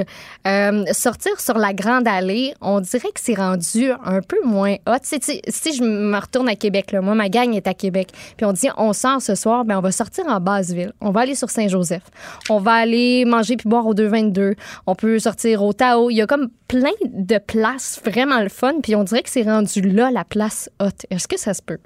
euh, 0.46 0.84
sortir 0.92 1.38
sur 1.38 1.58
la 1.58 1.74
Grande 1.74 2.08
Allée, 2.08 2.54
on 2.62 2.80
dirait 2.80 3.10
que 3.12 3.20
c'est 3.20 3.34
rendu 3.34 3.90
un 4.04 4.20
peu 4.22 4.38
moins 4.44 4.76
hot. 4.86 4.96
Sais, 5.02 5.18
si 5.20 5.76
je 5.76 5.82
me 5.82 6.18
retourne 6.18 6.48
à 6.48 6.56
Québec, 6.56 6.94
moi, 6.94 7.14
ma 7.14 7.28
gang 7.28 7.54
est 7.54 7.66
à 7.66 7.74
Québec, 7.74 8.08
puis 8.36 8.46
on 8.46 8.52
dit, 8.52 8.68
on 8.78 8.92
sort 8.92 9.20
ce 9.20 9.34
soir, 9.34 9.64
ben 9.64 9.78
on 9.78 9.82
va 9.82 9.92
sortir 9.92 10.26
en 10.26 10.40
Basse-Ville. 10.40 10.92
On 11.00 11.10
va 11.10 11.20
aller 11.20 11.34
sur 11.34 11.50
Saint-Joseph. 11.50 12.04
On 12.48 12.58
va 12.58 12.72
aller 12.72 13.24
manger 13.26 13.56
puis 13.56 13.68
boire 13.68 13.86
au 13.86 13.94
222. 13.94 14.54
On 14.86 14.94
peut 14.94 15.18
sortir 15.18 15.62
au 15.62 15.72
Tao. 15.74 16.08
Il 16.10 16.16
y 16.16 16.22
a 16.22 16.26
comme 16.26 16.48
plein 16.66 16.92
de 17.04 17.38
places 17.38 18.00
vraiment 18.04 18.40
le 18.40 18.48
fun, 18.48 18.74
puis 18.82 18.96
on 18.96 19.04
dirait 19.04 19.22
que 19.22 19.30
c'est 19.30 19.42
rendu 19.42 19.82
là, 19.82 20.10
la 20.10 20.24
place 20.24 20.70
hot. 20.80 20.88
Est-ce 21.10 21.28
que 21.28 21.38
ça 21.38 21.52
se 21.52 21.62
peut? 21.62 21.78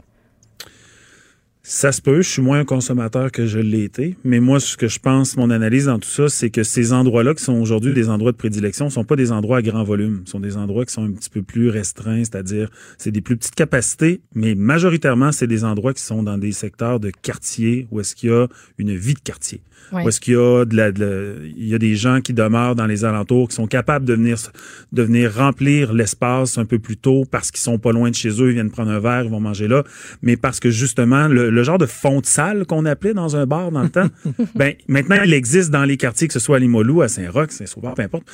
Ça 1.70 1.92
se 1.92 2.00
peut, 2.00 2.22
je 2.22 2.28
suis 2.30 2.40
moins 2.40 2.60
un 2.60 2.64
consommateur 2.64 3.30
que 3.30 3.44
je 3.46 3.58
l'ai 3.58 3.82
été, 3.84 4.16
mais 4.24 4.40
moi, 4.40 4.58
ce 4.58 4.74
que 4.78 4.88
je 4.88 4.98
pense, 4.98 5.36
mon 5.36 5.50
analyse 5.50 5.84
dans 5.84 5.98
tout 5.98 6.08
ça, 6.08 6.30
c'est 6.30 6.48
que 6.48 6.62
ces 6.62 6.94
endroits-là 6.94 7.34
qui 7.34 7.44
sont 7.44 7.60
aujourd'hui 7.60 7.92
des 7.92 8.08
endroits 8.08 8.32
de 8.32 8.38
prédilection 8.38 8.88
sont 8.88 9.04
pas 9.04 9.16
des 9.16 9.32
endroits 9.32 9.58
à 9.58 9.62
grand 9.62 9.84
volume, 9.84 10.22
sont 10.24 10.40
des 10.40 10.56
endroits 10.56 10.86
qui 10.86 10.94
sont 10.94 11.04
un 11.04 11.10
petit 11.12 11.28
peu 11.28 11.42
plus 11.42 11.68
restreints, 11.68 12.24
c'est-à-dire 12.24 12.70
c'est 12.96 13.10
des 13.10 13.20
plus 13.20 13.36
petites 13.36 13.54
capacités, 13.54 14.22
mais 14.34 14.54
majoritairement, 14.54 15.30
c'est 15.30 15.46
des 15.46 15.62
endroits 15.62 15.92
qui 15.92 16.02
sont 16.02 16.22
dans 16.22 16.38
des 16.38 16.52
secteurs 16.52 17.00
de 17.00 17.10
quartier 17.10 17.86
où 17.90 18.00
est-ce 18.00 18.14
qu'il 18.16 18.30
y 18.30 18.32
a 18.32 18.46
une 18.78 18.96
vie 18.96 19.12
de 19.12 19.20
quartier. 19.20 19.60
Ouais. 19.92 20.04
Où 20.04 20.08
est-ce 20.08 20.20
qu'il 20.20 20.34
y 20.34 20.36
a 20.36 20.64
de 20.64 20.74
la, 20.76 20.90
de 20.90 21.04
la- 21.04 21.46
il 21.56 21.68
y 21.68 21.74
a 21.74 21.78
des 21.78 21.94
gens 21.94 22.20
qui 22.20 22.32
demeurent 22.34 22.74
dans 22.74 22.86
les 22.86 23.04
alentours, 23.04 23.48
qui 23.48 23.54
sont 23.54 23.66
capables 23.66 24.04
de 24.04 24.14
venir, 24.14 24.36
de 24.92 25.02
venir 25.02 25.32
remplir 25.34 25.92
l'espace 25.92 26.58
un 26.58 26.64
peu 26.64 26.78
plus 26.78 26.96
tôt 26.96 27.24
parce 27.30 27.50
qu'ils 27.50 27.60
sont 27.60 27.78
pas 27.78 27.92
loin 27.92 28.10
de 28.10 28.14
chez 28.14 28.28
eux, 28.42 28.48
ils 28.48 28.54
viennent 28.54 28.70
prendre 28.70 28.90
un 28.90 28.98
verre, 29.00 29.24
ils 29.24 29.30
vont 29.30 29.40
manger 29.40 29.68
là, 29.68 29.84
mais 30.22 30.36
parce 30.36 30.60
que 30.60 30.70
justement, 30.70 31.28
le, 31.28 31.48
le 31.50 31.57
genre 31.62 31.78
de 31.78 31.86
fond 31.86 32.20
de 32.20 32.26
salle 32.26 32.66
qu'on 32.66 32.84
appelait 32.84 33.14
dans 33.14 33.36
un 33.36 33.46
bar 33.46 33.70
dans 33.70 33.82
le 33.82 33.90
temps, 33.90 34.08
ben, 34.54 34.74
maintenant, 34.88 35.22
il 35.24 35.32
existe 35.32 35.70
dans 35.70 35.84
les 35.84 35.96
quartiers, 35.96 36.28
que 36.28 36.34
ce 36.34 36.40
soit 36.40 36.56
à 36.56 36.58
Limoilou, 36.58 37.02
à 37.02 37.08
Saint-Roch, 37.08 37.50
Saint-Sauveur, 37.50 37.94
peu 37.94 38.02
importe. 38.02 38.24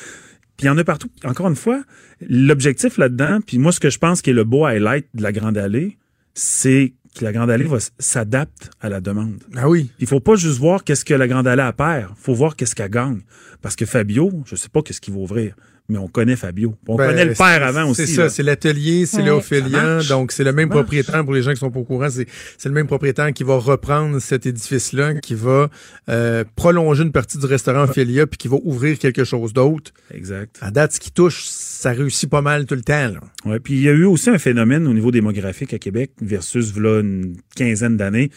Puis 0.57 0.65
il 0.65 0.67
y 0.67 0.71
en 0.71 0.79
a 0.79 0.85
partout. 0.85 1.09
Encore 1.25 1.49
une 1.49 1.57
fois, 1.57 1.83
l'objectif 2.21 2.99
là-dedans, 2.99 3.41
puis 3.45 3.59
moi, 3.59 3.73
ce 3.73 3.81
que 3.81 3.91
je 3.91 3.99
pense 3.99 4.23
qui 4.23 4.31
est 4.31 4.35
le 4.35 4.45
beau 4.45 4.65
highlight 4.65 5.07
de 5.15 5.23
la 5.23 5.33
Grande 5.33 5.59
Allée, 5.59 5.99
c'est 6.35 6.95
que 7.15 7.25
la 7.25 7.33
Grande 7.33 7.51
Allée 7.51 7.69
s'adapte 7.99 8.71
à 8.81 8.89
la 8.89 9.01
demande. 9.01 9.43
Ah 9.57 9.69
oui. 9.69 9.91
Il 10.01 10.07
faut 10.07 10.21
pas 10.21 10.35
juste 10.35 10.59
voir 10.59 10.85
qu'est-ce 10.85 11.05
que 11.05 11.15
la 11.15 11.29
Grande 11.29 11.47
Allée 11.47 11.63
a 11.63 11.69
à 11.69 11.73
perdre. 11.73 12.15
faut 12.19 12.35
voir 12.35 12.57
qu'est-ce 12.57 12.75
qu'elle 12.75 12.91
gagne. 12.91 13.21
Parce 13.63 13.77
que 13.77 13.87
Fabio, 13.87 14.31
je 14.47 14.57
sais 14.57 14.69
pas 14.69 14.83
qu'est-ce 14.83 15.01
qu'il 15.01 15.15
va 15.15 15.21
ouvrir, 15.21 15.55
mais 15.89 15.99
on 15.99 16.09
connaît 16.09 16.37
Fabio. 16.37 16.75
On 16.89 16.97
Ben, 16.97 17.09
connaît 17.09 17.27
le 17.27 17.35
père 17.35 17.63
avant 17.63 17.91
aussi. 17.91 18.07
C'est 18.07 18.15
ça, 18.15 18.29
c'est 18.31 18.43
l'atelier, 18.43 19.05
c'est 19.07 19.23
Ouais. 19.23 20.01
Donc, 20.09 20.33
c'est 20.33 20.45
le 20.45 20.53
même 20.53 20.69
propriétaire, 20.69 21.25
pour 21.25 21.35
les 21.35 21.43
gens 21.43 21.53
qui 21.53 21.59
sont 21.59 21.71
pas 21.71 21.81
au 21.81 21.85
courant, 21.85 22.09
c'est 22.11 22.27
c'est 22.57 22.69
le 22.69 22.75
même 22.75 22.87
propriétaire 22.87 23.33
qui 23.33 23.45
va 23.45 23.57
reprendre 23.57 24.19
cet 24.19 24.47
édifice-là, 24.47 25.15
qui 25.15 25.35
va 25.35 25.69
euh, 26.09 26.45
prolonger 26.57 27.03
une 27.03 27.13
partie 27.13 27.39
du 27.39 27.47
restaurant 27.47 27.85
Ophélia, 27.85 28.27
puis 28.27 28.39
qui 28.39 28.49
va 28.49 28.57
ouvrir 28.65 28.99
quelque 28.99 29.25
chose 29.25 29.53
d'autre. 29.53 29.93
Exact. 30.13 30.57
À 30.61 30.71
date, 30.71 30.93
ce 30.93 31.01
qui 31.01 31.11
touche, 31.11 31.45
ça 31.45 31.91
réussit 31.93 32.31
pas 32.31 32.43
mal 32.43 32.67
tout 32.67 32.75
le 32.75 32.83
temps. 32.83 33.09
Là. 33.09 33.21
Ouais, 33.45 33.61
puis 33.61 33.75
il 33.75 33.83
y 33.83 33.89
a 33.89 33.93
eu 33.93 34.05
aussi 34.05 34.31
un 34.31 34.39
phénomène 34.39 34.87
au 34.87 34.95
niveau 34.95 35.11
démographique 35.11 35.75
à 35.75 35.79
Québec 35.79 36.13
versus 36.21 36.77
là 36.77 37.01
une 37.01 37.37
quinzaine 37.57 37.97
d'années 37.97 38.31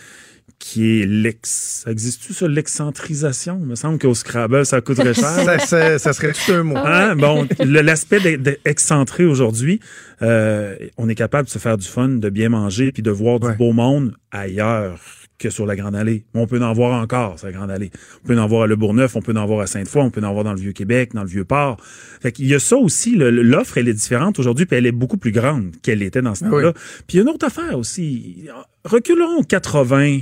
qui 0.60 1.02
est 1.02 1.06
l'ex. 1.06 1.84
Ça 1.86 1.92
existe-tu, 1.92 2.34
ça, 2.34 2.48
l'excentrisation? 2.48 3.60
Il 3.62 3.68
me 3.68 3.76
semble 3.76 4.00
qu'au 4.00 4.14
Scrabble, 4.14 4.66
ça 4.66 4.82
coûterait 4.82 5.14
cher. 5.14 5.24
ça, 5.26 5.60
ça, 5.60 6.00
ça 6.00 6.14
serait 6.14 6.34
tout 6.34 6.52
un 6.52 6.64
mot. 6.64 6.78
Hein? 6.78 7.16
Bon, 7.16 7.48
l'aspect 7.60 8.40
excentré 8.66 9.26
aujourd'hui, 9.26 9.80
euh, 10.22 10.76
on 10.98 11.10
est 11.10 11.16
capable 11.16 11.46
de 11.46 11.52
se 11.52 11.60
faire 11.60 11.78
du 11.78 11.88
fun, 11.88 12.10
de 12.10 12.30
bien 12.30 12.50
manger, 12.50 12.92
puis 12.92 13.04
de 13.04 13.12
voir 13.12 13.40
du 13.40 13.52
beau 13.54 13.72
monde 13.72 14.14
ailleurs 14.32 15.00
que 15.38 15.52
sur 15.52 15.68
la 15.68 15.76
Grande 15.76 15.96
Allée. 15.96 16.26
Mais 16.34 16.42
on 16.42 16.48
peut 16.48 16.60
en 16.64 16.74
voir 16.74 17.00
encore, 17.00 17.38
sur 17.38 17.46
la 17.48 17.54
Grande 17.54 17.70
Allée. 17.70 17.92
On 18.24 18.28
peut 18.28 18.40
en 18.40 18.48
voir 18.48 18.64
à 18.64 18.68
Le 18.68 18.76
Bourgneuf, 18.76 19.16
on 19.16 19.22
peut 19.22 19.36
en 19.38 19.46
voir 19.46 19.60
à 19.60 19.68
Sainte-Foy, 19.68 20.02
on 20.02 20.10
peut 20.10 20.24
en 20.24 20.34
voir 20.34 20.44
dans 20.44 20.54
le 20.54 20.60
Vieux-Québec, 20.60 21.12
dans 21.14 21.22
le 21.22 21.30
Vieux-Port. 21.30 21.78
Fait 22.20 22.32
qu'il 22.32 22.48
y 22.48 22.56
a 22.56 22.60
ça 22.60 22.76
aussi, 22.78 23.16
l'offre, 23.16 23.78
elle 23.78 23.88
est 23.88 23.94
différente 23.94 24.40
aujourd'hui, 24.40 24.66
puis 24.66 24.76
elle 24.78 24.88
est 24.88 24.92
beaucoup 24.92 25.18
plus 25.18 25.32
grande 25.32 25.76
qu'elle 25.84 26.02
était 26.02 26.24
dans 26.24 26.34
ce 26.34 26.44
Ah 26.46 26.50
temps-là. 26.50 26.68
oui. 26.76 26.82
Puis 27.06 27.16
il 27.16 27.16
y 27.18 27.20
a 27.20 27.22
une 27.22 27.30
autre 27.30 27.46
affaire 27.46 27.78
aussi. 27.78 28.48
Reculons 28.84 29.44
80, 29.44 30.22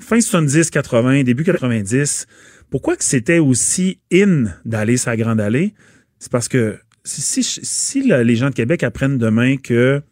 fin 0.00 0.20
70, 0.20 0.70
80, 0.70 1.22
début 1.22 1.44
90. 1.44 2.26
Pourquoi 2.70 2.96
que 2.96 3.04
c'était 3.04 3.38
aussi 3.38 4.00
in 4.12 4.44
d'aller 4.64 4.96
la 5.06 5.16
Grande 5.16 5.40
Allée? 5.40 5.74
C'est 6.18 6.30
parce 6.30 6.48
que 6.48 6.78
si, 7.04 7.42
si, 7.42 8.02
les 8.02 8.36
gens 8.36 8.50
de 8.50 8.54
Québec 8.54 8.82
apprennent 8.82 9.18
demain 9.18 9.56
que, 9.56 10.02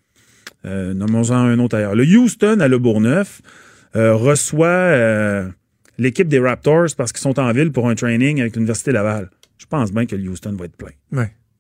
euh, 0.64 0.94
nommons-en 0.94 1.34
un 1.34 1.58
autre 1.58 1.76
ailleurs, 1.76 1.94
le 1.94 2.04
Houston 2.04 2.60
à 2.60 2.68
Le 2.68 2.78
Bourgneuf 2.78 3.42
euh, 3.94 4.14
reçoit 4.14 4.68
euh, 4.68 5.48
l'équipe 5.98 6.28
des 6.28 6.38
Raptors 6.38 6.88
parce 6.96 7.12
qu'ils 7.12 7.20
sont 7.20 7.38
en 7.38 7.52
ville 7.52 7.72
pour 7.72 7.88
un 7.88 7.94
training 7.94 8.40
avec 8.40 8.54
l'Université 8.54 8.92
Laval. 8.92 9.30
Je 9.58 9.66
pense 9.66 9.92
bien 9.92 10.06
que 10.06 10.16
le 10.16 10.28
Houston 10.28 10.54
va 10.58 10.66
être 10.66 10.76
plein. 10.76 10.92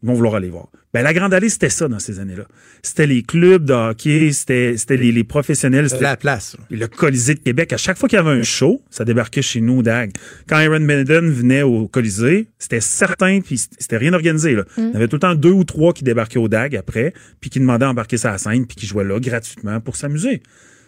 Ils 0.06 0.10
vont 0.10 0.14
vouloir 0.14 0.36
aller 0.36 0.50
voir. 0.50 0.68
Ben, 0.94 1.02
la 1.02 1.12
Grande 1.12 1.34
Allée, 1.34 1.48
c'était 1.48 1.68
ça 1.68 1.88
dans 1.88 1.98
ces 1.98 2.20
années-là. 2.20 2.44
C'était 2.80 3.08
les 3.08 3.24
clubs 3.24 3.64
de 3.64 3.72
hockey, 3.72 4.30
c'était 4.30 4.76
c'était 4.76 4.96
les, 4.96 5.10
les 5.10 5.24
professionnels. 5.24 5.90
C'était 5.90 6.04
La 6.04 6.16
place. 6.16 6.56
Le 6.70 6.86
Colisée 6.86 7.34
de 7.34 7.40
Québec. 7.40 7.72
À 7.72 7.76
chaque 7.76 7.98
fois 7.98 8.08
qu'il 8.08 8.16
y 8.16 8.20
avait 8.20 8.30
un 8.30 8.44
show, 8.44 8.80
ça 8.88 9.04
débarquait 9.04 9.42
chez 9.42 9.60
nous, 9.60 9.82
Dag. 9.82 10.12
Quand 10.48 10.60
Iron 10.60 10.78
Maiden 10.78 11.28
venait 11.28 11.62
au 11.62 11.88
Colisée, 11.88 12.46
c'était 12.56 12.80
certain, 12.80 13.40
puis 13.40 13.58
c'était 13.58 13.96
rien 13.96 14.12
organisé. 14.12 14.54
Là. 14.54 14.62
Il 14.78 14.92
y 14.92 14.96
avait 14.96 15.08
tout 15.08 15.16
le 15.16 15.20
temps 15.20 15.34
deux 15.34 15.50
ou 15.50 15.64
trois 15.64 15.92
qui 15.92 16.04
débarquaient 16.04 16.38
au 16.38 16.46
Dag 16.46 16.76
après, 16.76 17.12
puis 17.40 17.50
qui 17.50 17.58
demandaient 17.58 17.86
à 17.86 17.90
embarquer 17.90 18.16
sa 18.16 18.38
scène, 18.38 18.64
puis 18.64 18.76
qui 18.76 18.86
jouaient 18.86 19.02
là 19.02 19.18
gratuitement 19.18 19.80
pour 19.80 19.96
s'amuser. 19.96 20.40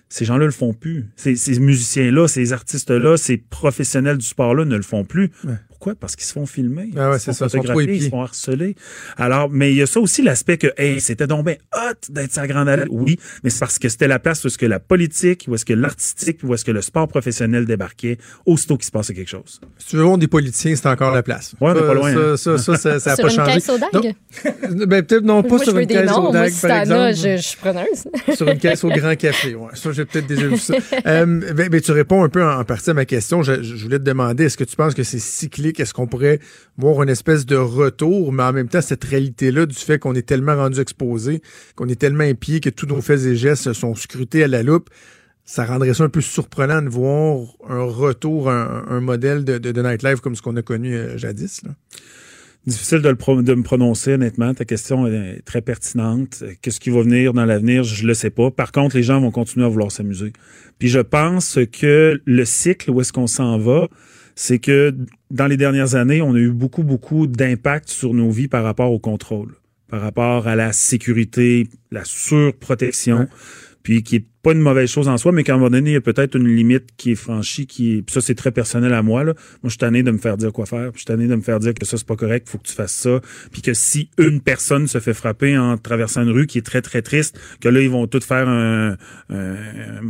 Ces 0.08 0.24
gens-là 0.24 0.46
le 0.46 0.52
font 0.52 0.74
plus. 0.74 1.06
Ces, 1.16 1.34
ces 1.34 1.58
musiciens-là, 1.58 2.28
ces 2.28 2.52
artistes-là, 2.52 3.16
ces 3.16 3.36
professionnels 3.36 4.16
du 4.18 4.24
sport-là 4.24 4.64
ne 4.64 4.76
le 4.76 4.82
font 4.82 5.04
plus. 5.04 5.32
Pourquoi? 5.78 5.94
Parce 5.94 6.16
qu'ils 6.16 6.26
se 6.26 6.32
font 6.32 6.44
filmer. 6.44 6.90
Ah 6.96 7.10
ouais, 7.10 7.16
ils 7.16 7.20
se 7.20 7.26
c'est 7.26 7.30
font 7.32 7.36
ça, 7.38 7.46
ils 7.46 7.50
sont 7.50 7.58
trop 7.58 7.66
photographier, 7.68 7.94
ils 7.94 8.02
se 8.02 8.08
font 8.08 8.22
harceler. 8.22 8.74
Alors, 9.16 9.48
mais 9.48 9.70
il 9.70 9.76
y 9.76 9.82
a 9.82 9.86
ça 9.86 10.00
aussi 10.00 10.22
l'aspect 10.22 10.58
que, 10.58 10.66
hey, 10.76 11.00
c'était 11.00 11.28
donc 11.28 11.44
bien 11.46 11.54
hot 11.72 11.94
d'être 12.10 12.32
sa 12.32 12.48
grande 12.48 12.68
allée. 12.68 12.84
Oui, 12.90 13.16
mais 13.44 13.50
c'est 13.50 13.60
parce 13.60 13.78
que 13.78 13.88
c'était 13.88 14.08
la 14.08 14.18
place 14.18 14.42
où 14.42 14.48
est-ce 14.48 14.58
que 14.58 14.66
la 14.66 14.80
politique, 14.80 15.44
où 15.46 15.54
est-ce 15.54 15.64
que 15.64 15.74
l'artistique, 15.74 16.40
où 16.42 16.52
est-ce 16.52 16.64
que 16.64 16.72
le 16.72 16.82
sport 16.82 17.06
professionnel 17.06 17.64
débarquait, 17.64 18.18
aussitôt 18.44 18.76
qu'il 18.76 18.86
se 18.86 18.90
passait 18.90 19.14
quelque 19.14 19.28
chose. 19.28 19.60
Si 19.78 19.86
tu 19.90 19.96
veux 19.96 20.02
voir 20.02 20.18
des 20.18 20.26
politiciens, 20.26 20.74
c'est 20.74 20.88
encore 20.88 21.14
la 21.14 21.22
place. 21.22 21.54
Ouais, 21.60 21.70
on 21.70 21.74
Ça, 21.76 21.82
pas 21.82 21.94
loin, 21.94 22.12
Ça, 22.12 22.18
hein. 22.18 22.36
ça, 22.36 22.58
ça, 22.58 22.76
ça, 22.76 22.98
ça 23.00 23.12
a 23.12 23.14
Sur 23.14 23.24
pas 23.26 23.30
une 23.30 23.36
changé. 23.36 23.52
caisse 23.52 23.68
au 23.70 23.78
DAG? 23.78 23.88
Non. 23.92 24.86
Ben, 24.86 25.02
peut-être 25.04 25.24
non, 25.24 25.42
pas 25.42 25.48
Moi, 25.50 25.58
sur 25.60 25.66
je 25.70 25.76
veux 25.76 25.82
une 25.82 25.86
des 25.88 25.94
caisse 25.94 26.10
noms. 26.10 26.18
au 26.18 26.22
Moi, 26.22 26.32
DAG, 26.32 26.50
si 26.52 26.60
par 26.66 26.80
exemple. 26.80 27.14
je, 27.14 27.36
je 27.36 27.42
suis 27.42 27.56
preneuse. 27.56 28.08
sur 28.36 28.48
une 28.48 28.58
caisse 28.58 28.82
au 28.82 28.88
Grand 28.88 29.14
Café. 29.16 29.54
Ouais. 29.54 29.68
Ça, 29.74 29.92
j'ai 29.92 30.04
peut-être 30.04 30.26
déjà 30.26 30.48
vu 30.48 30.56
ça. 30.58 30.74
Euh, 31.06 31.24
ben, 31.54 31.68
ben, 31.68 31.80
tu 31.80 31.92
réponds 31.92 32.24
un 32.24 32.28
peu 32.28 32.42
en, 32.42 32.58
en 32.58 32.64
partie 32.64 32.90
à 32.90 32.94
ma 32.94 33.04
question. 33.04 33.42
Je, 33.42 33.62
je 33.62 33.84
voulais 33.84 33.98
te 33.98 34.04
demander, 34.04 34.44
est-ce 34.44 34.56
que 34.56 34.64
tu 34.64 34.74
penses 34.74 34.94
que 34.94 35.04
c'est 35.04 35.20
cyclique? 35.20 35.67
Est-ce 35.76 35.94
qu'on 35.94 36.06
pourrait 36.06 36.40
voir 36.76 37.02
une 37.02 37.08
espèce 37.08 37.46
de 37.46 37.56
retour, 37.56 38.32
mais 38.32 38.42
en 38.42 38.52
même 38.52 38.68
temps, 38.68 38.80
cette 38.80 39.04
réalité-là 39.04 39.66
du 39.66 39.76
fait 39.76 39.98
qu'on 39.98 40.14
est 40.14 40.26
tellement 40.26 40.56
rendu 40.56 40.80
exposé, 40.80 41.42
qu'on 41.76 41.88
est 41.88 41.98
tellement 42.00 42.24
impliqué 42.24 42.60
que 42.60 42.70
tous 42.70 42.86
nos 42.86 43.00
faits 43.00 43.20
et 43.24 43.36
gestes 43.36 43.72
sont 43.72 43.94
scrutés 43.94 44.44
à 44.44 44.48
la 44.48 44.62
loupe, 44.62 44.90
ça 45.44 45.64
rendrait 45.64 45.94
ça 45.94 46.04
un 46.04 46.10
peu 46.10 46.20
surprenant 46.20 46.82
de 46.82 46.90
voir 46.90 47.40
un 47.68 47.82
retour, 47.82 48.50
un, 48.50 49.00
modèle 49.00 49.44
de, 49.44 49.82
nightlife 49.82 50.20
comme 50.20 50.36
ce 50.36 50.42
qu'on 50.42 50.56
a 50.56 50.62
connu 50.62 50.94
euh, 50.94 51.16
jadis. 51.16 51.62
Difficile 52.66 53.00
de, 53.00 53.08
me 53.54 53.62
prononcer, 53.62 54.12
honnêtement. 54.12 54.52
Ta 54.52 54.66
question 54.66 55.06
est 55.06 55.40
très 55.46 55.62
pertinente. 55.62 56.44
Qu'est-ce 56.60 56.80
qui 56.80 56.90
va 56.90 57.00
venir 57.00 57.32
dans 57.32 57.46
l'avenir? 57.46 57.82
Je 57.82 58.06
le 58.06 58.12
sais 58.12 58.28
pas. 58.28 58.50
Par 58.50 58.72
contre, 58.72 58.94
les 58.94 59.02
gens 59.02 59.22
vont 59.22 59.30
continuer 59.30 59.64
à 59.64 59.70
vouloir 59.70 59.90
s'amuser. 59.90 60.34
Puis 60.78 60.88
je 60.88 60.98
pense 60.98 61.58
que 61.72 62.20
le 62.22 62.44
cycle, 62.44 62.90
où 62.90 63.00
est-ce 63.00 63.14
qu'on 63.14 63.26
s'en 63.26 63.56
va, 63.56 63.88
c'est 64.40 64.60
que 64.60 64.94
dans 65.32 65.48
les 65.48 65.56
dernières 65.56 65.96
années, 65.96 66.22
on 66.22 66.32
a 66.32 66.38
eu 66.38 66.52
beaucoup, 66.52 66.84
beaucoup 66.84 67.26
d'impact 67.26 67.88
sur 67.88 68.14
nos 68.14 68.30
vies 68.30 68.46
par 68.46 68.62
rapport 68.62 68.92
au 68.92 69.00
contrôle, 69.00 69.56
par 69.88 70.00
rapport 70.00 70.46
à 70.46 70.54
la 70.54 70.72
sécurité, 70.72 71.66
la 71.90 72.04
surprotection, 72.04 73.26
puis 73.82 74.02
qui 74.02 74.16
est 74.16 74.24
pas 74.42 74.52
une 74.52 74.60
mauvaise 74.60 74.88
chose 74.88 75.08
en 75.08 75.16
soi, 75.16 75.32
mais 75.32 75.42
qu'à 75.42 75.54
un 75.54 75.56
moment 75.56 75.70
donné, 75.70 75.90
il 75.90 75.94
y 75.94 75.96
a 75.96 76.00
peut-être 76.00 76.36
une 76.36 76.46
limite 76.46 76.90
qui 76.96 77.12
est 77.12 77.16
franchie, 77.16 77.66
qui 77.66 77.96
est, 77.96 78.02
puis 78.02 78.12
ça, 78.12 78.20
c'est 78.20 78.34
très 78.34 78.52
personnel 78.52 78.94
à 78.94 79.02
moi, 79.02 79.24
là. 79.24 79.34
Moi, 79.34 79.64
je 79.64 79.70
suis 79.70 79.78
tanné 79.78 80.02
de 80.02 80.10
me 80.10 80.18
faire 80.18 80.36
dire 80.36 80.52
quoi 80.52 80.64
faire, 80.64 80.92
puis 80.92 80.94
je 80.94 80.98
suis 80.98 81.04
tanné 81.06 81.26
de 81.26 81.34
me 81.34 81.42
faire 81.42 81.58
dire 81.58 81.74
que 81.74 81.84
ça, 81.84 81.96
c'est 81.96 82.06
pas 82.06 82.16
correct, 82.16 82.48
faut 82.48 82.58
que 82.58 82.66
tu 82.66 82.72
fasses 82.72 82.94
ça, 82.94 83.20
puis 83.50 83.62
que 83.62 83.74
si 83.74 84.10
une 84.16 84.40
personne 84.40 84.86
se 84.86 85.00
fait 85.00 85.14
frapper 85.14 85.58
en 85.58 85.76
traversant 85.76 86.22
une 86.22 86.30
rue 86.30 86.46
qui 86.46 86.58
est 86.58 86.62
très, 86.62 86.82
très 86.82 87.02
triste, 87.02 87.38
que 87.60 87.68
là, 87.68 87.80
ils 87.80 87.90
vont 87.90 88.06
tous 88.06 88.24
faire 88.24 88.48
un, 88.48 88.96
un, 89.28 89.56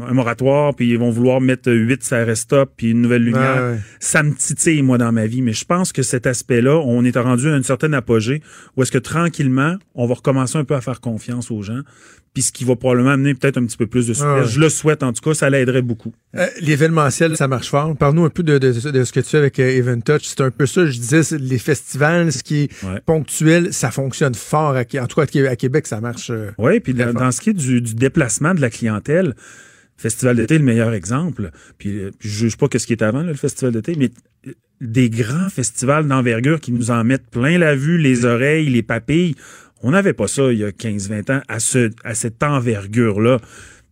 un 0.08 0.12
moratoire, 0.12 0.74
puis 0.74 0.90
ils 0.90 0.98
vont 0.98 1.10
vouloir 1.10 1.40
mettre 1.40 1.72
8 1.72 2.02
ça 2.04 2.24
reste 2.24 2.42
stop, 2.42 2.72
puis 2.76 2.90
une 2.90 3.00
nouvelle 3.00 3.22
lumière. 3.22 3.72
Ouais. 3.72 3.78
Ça 3.98 4.22
me 4.22 4.34
titille, 4.34 4.82
moi, 4.82 4.98
dans 4.98 5.12
ma 5.12 5.26
vie, 5.26 5.42
mais 5.42 5.52
je 5.52 5.64
pense 5.64 5.92
que 5.92 6.02
cet 6.02 6.26
aspect-là, 6.26 6.78
on 6.84 7.04
est 7.04 7.16
rendu 7.16 7.48
à 7.48 7.56
une 7.56 7.62
certaine 7.62 7.94
apogée, 7.94 8.42
où 8.76 8.82
est-ce 8.82 8.92
que 8.92 8.98
tranquillement, 8.98 9.76
on 9.94 10.06
va 10.06 10.14
recommencer 10.14 10.58
un 10.58 10.64
peu 10.64 10.74
à 10.74 10.80
faire 10.80 11.00
confiance 11.00 11.50
aux 11.50 11.62
gens, 11.62 11.80
puis 12.39 12.43
ce 12.45 12.53
qui 12.53 12.64
va 12.64 12.76
probablement 12.76 13.11
amener 13.11 13.34
peut-être 13.34 13.57
un 13.59 13.66
petit 13.66 13.76
peu 13.76 13.89
plus 13.89 14.07
de 14.07 14.14
souplesse. 14.14 14.45
Ouais. 14.47 14.53
Je 14.53 14.61
le 14.61 14.68
souhaite, 14.68 15.03
en 15.03 15.12
tout 15.12 15.20
cas, 15.28 15.34
ça 15.34 15.51
l'aiderait 15.51 15.82
beaucoup. 15.82 16.12
Euh, 16.36 16.47
L'événementiel, 16.61 17.36
ça 17.36 17.49
marche 17.49 17.68
fort. 17.68 17.97
Parle-nous 17.97 18.24
un 18.26 18.30
peu 18.30 18.45
de, 18.45 18.59
de, 18.59 18.91
de 18.91 19.05
ce 19.05 19.12
que 19.12 19.18
tu 19.18 19.30
fais 19.30 19.39
avec 19.39 19.59
euh, 19.59 19.68
Event 19.76 20.01
Touch. 20.01 20.22
C'est 20.22 20.41
un 20.43 20.53
peu 20.53 20.66
ça, 20.66 20.86
je 20.86 20.97
disais, 20.99 21.22
les 21.36 21.59
festivals, 21.59 22.30
ce 22.32 22.45
qui 22.45 22.57
est 22.62 22.84
Ouais. 22.84 23.01
ponctuel, 23.05 23.72
ça 23.72 23.91
fonctionne 23.91 24.34
fort. 24.36 24.76
À, 24.76 24.82
en 24.82 25.07
tout 25.09 25.16
cas, 25.16 25.22
à 25.22 25.26
Qué- 25.26 25.49
à 25.49 25.57
Québec, 25.57 25.89
ça 25.89 26.01
marche. 26.01 26.30
euh, 26.30 26.53
Oui, 26.59 26.78
puis 26.78 26.95
dans, 26.95 27.32
ce 27.32 27.41
qui 27.41 27.51
est 27.51 27.55
du, 27.55 27.80
du 27.82 27.95
déplacement 27.97 28.55
de 28.55 28.61
la 28.61 28.70
clientèle, 28.70 29.34
Festival 29.97 30.36
d'été 30.36 30.55
est 30.55 30.59
le 30.59 30.64
meilleur 30.64 30.93
exemple. 30.93 31.51
Puis, 31.76 31.99
euh, 31.99 32.11
je 32.20 32.28
juge 32.28 32.57
pas 32.57 32.68
que 32.68 32.78
ce 32.78 32.86
qui 32.86 32.93
est 32.93 33.03
avant, 33.03 33.22
là, 33.22 33.32
le 33.32 33.34
Festival 33.34 33.72
d'été, 33.72 33.97
mais 33.99 34.11
des 34.80 35.11
grands 35.11 35.49
festivals 35.49 36.07
d'envergure 36.07 36.61
qui 36.61 36.70
nous 36.70 36.93
en 36.93 37.03
mettent 37.03 37.26
plein 37.30 37.59
la 37.59 37.74
vue, 37.74 37.99
les 37.99 38.24
oreilles, 38.24 38.68
les 38.70 38.82
papilles. 38.84 39.34
On 39.82 39.90
n'avait 39.92 40.12
pas 40.12 40.28
ça 40.28 40.52
il 40.52 40.58
y 40.58 40.64
a 40.64 40.70
15-20 40.70 41.32
ans 41.32 41.40
à, 41.48 41.60
ce, 41.60 41.90
à 42.04 42.14
cette 42.14 42.42
envergure-là. 42.42 43.38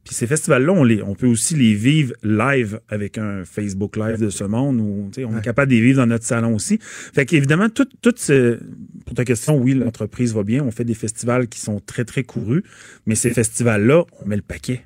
Puis 0.04 0.14
ces 0.14 0.28
festivals-là, 0.28 0.72
on, 0.72 0.84
les, 0.84 1.02
on 1.02 1.16
peut 1.16 1.26
aussi 1.26 1.56
les 1.56 1.74
vivre 1.74 2.14
live 2.22 2.80
avec 2.88 3.18
un 3.18 3.44
Facebook 3.44 3.96
Live 3.96 4.20
de 4.20 4.30
ce 4.30 4.44
monde 4.44 4.80
où 4.80 5.10
tu 5.12 5.20
sais, 5.20 5.24
on 5.24 5.36
est 5.36 5.42
capable 5.42 5.70
de 5.72 5.76
les 5.76 5.82
vivre 5.82 5.98
dans 5.98 6.06
notre 6.06 6.24
salon 6.24 6.54
aussi. 6.54 6.78
Fait 6.80 7.26
qu'évidemment, 7.26 7.68
tout, 7.68 7.88
tout 8.02 8.14
ce, 8.16 8.60
pour 9.04 9.14
ta 9.16 9.24
question, 9.24 9.56
oui, 9.56 9.74
l'entreprise 9.74 10.32
va 10.32 10.44
bien. 10.44 10.62
On 10.62 10.70
fait 10.70 10.84
des 10.84 10.94
festivals 10.94 11.48
qui 11.48 11.58
sont 11.58 11.80
très, 11.80 12.04
très 12.04 12.22
courus. 12.22 12.62
Mais 13.06 13.16
ces 13.16 13.30
festivals-là, 13.30 14.04
on 14.20 14.28
met 14.28 14.36
le 14.36 14.42
paquet. 14.42 14.82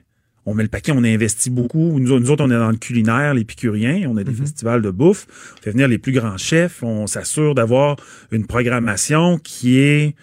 On 0.47 0.55
met 0.55 0.63
le 0.63 0.71
paquet, 0.71 0.93
on 0.93 1.05
investit 1.05 1.51
beaucoup. 1.51 2.01
Nous, 2.01 2.19
nous 2.19 2.31
autres, 2.31 2.43
on 2.43 2.51
est 2.51 2.59
dans 2.59 2.71
le 2.71 2.79
culinaire, 2.79 3.35
l'épicurien. 3.35 4.09
On 4.09 4.17
a 4.17 4.25
des 4.25 4.33
festivals 4.33 4.81
de 4.81 4.91
bouffe. 4.91 5.27
On 5.59 5.63
fait 5.63 5.71
venir 5.73 5.87
les 5.87 5.99
plus 5.99 6.13
grands 6.13 6.39
chefs. 6.39 6.83
On 6.83 7.07
s'assure 7.07 7.55
d'avoir 7.55 7.97
une 8.33 8.47
programmation 8.47 9.37
qui 9.37 9.79
est, 9.79 10.15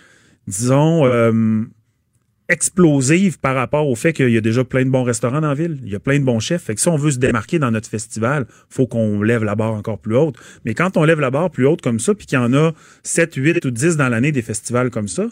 disons, 0.48 1.06
euh, 1.06 1.64
explosive 2.50 3.40
par 3.40 3.56
rapport 3.56 3.88
au 3.90 3.96
fait 3.96 4.14
qu'il 4.14 4.30
y 4.30 4.38
a 4.38 4.42
déjà 4.42 4.64
plein 4.64 4.86
de 4.86 4.90
bons 4.90 5.04
restaurants 5.04 5.42
dans 5.42 5.50
la 5.50 5.54
ville. 5.54 5.80
Il 5.84 5.92
y 5.92 5.96
a 5.96 6.00
plein 6.00 6.18
de 6.18 6.24
bons 6.24 6.40
chefs. 6.40 6.64
Fait 6.64 6.76
que 6.76 6.82
si 6.82 6.88
on 6.88 6.96
veut 6.96 7.12
se 7.12 7.18
démarquer 7.20 7.60
dans 7.60 7.72
notre 7.72 7.90
festival, 7.90 8.46
faut 8.70 8.88
qu'on 8.88 9.22
lève 9.22 9.44
la 9.44 9.56
barre 9.56 9.74
encore 9.74 10.00
plus 10.00 10.16
haute. 10.16 10.36
Mais 10.64 10.74
quand 10.74 10.96
on 10.96 11.04
lève 11.04 11.20
la 11.20 11.30
barre 11.30 11.52
plus 11.52 11.68
haute 11.68 11.82
comme 11.82 12.00
ça, 12.00 12.14
puis 12.14 12.26
qu'il 12.26 12.38
y 12.40 12.42
en 12.42 12.54
a 12.54 12.72
7, 13.04 13.36
8 13.36 13.66
ou 13.66 13.72
10 13.72 13.98
dans 13.98 14.08
l'année 14.08 14.32
des 14.32 14.42
festivals 14.42 14.90
comme 14.92 15.10
ça, 15.10 15.28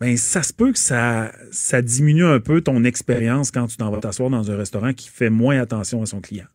ben 0.00 0.16
ça 0.16 0.42
se 0.42 0.52
peut 0.52 0.72
que 0.72 0.78
ça, 0.78 1.30
ça 1.50 1.82
diminue 1.82 2.24
un 2.24 2.40
peu 2.40 2.60
ton 2.62 2.84
expérience 2.84 3.50
quand 3.50 3.66
tu 3.66 3.76
t'en 3.76 3.90
vas 3.90 3.98
t'asseoir 3.98 4.30
dans 4.30 4.50
un 4.50 4.56
restaurant 4.56 4.92
qui 4.94 5.10
fait 5.10 5.28
moins 5.28 5.60
attention 5.60 6.02
à 6.02 6.06
son 6.06 6.20
client. 6.20 6.46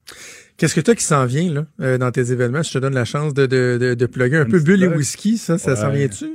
Qu'est-ce 0.57 0.73
que 0.73 0.81
tu 0.81 0.89
as 0.91 0.95
qui 0.95 1.03
s'en 1.03 1.25
vient 1.25 1.51
là, 1.53 1.65
euh, 1.81 1.97
dans 1.97 2.11
tes 2.11 2.31
événements? 2.31 2.63
Je 2.63 2.71
te 2.71 2.77
donne 2.77 2.95
la 2.95 3.05
chance 3.05 3.33
de, 3.33 3.45
de, 3.45 3.77
de, 3.79 3.93
de 3.93 4.05
plugger 4.05 4.37
un 4.37 4.45
peu 4.45 4.59
Bulle 4.61 4.83
et. 4.83 4.87
Whisky, 4.87 5.37
ça, 5.37 5.57
ça 5.57 5.75
s'en 5.75 5.89
Ouais. 5.89 6.07
vient-tu? 6.07 6.25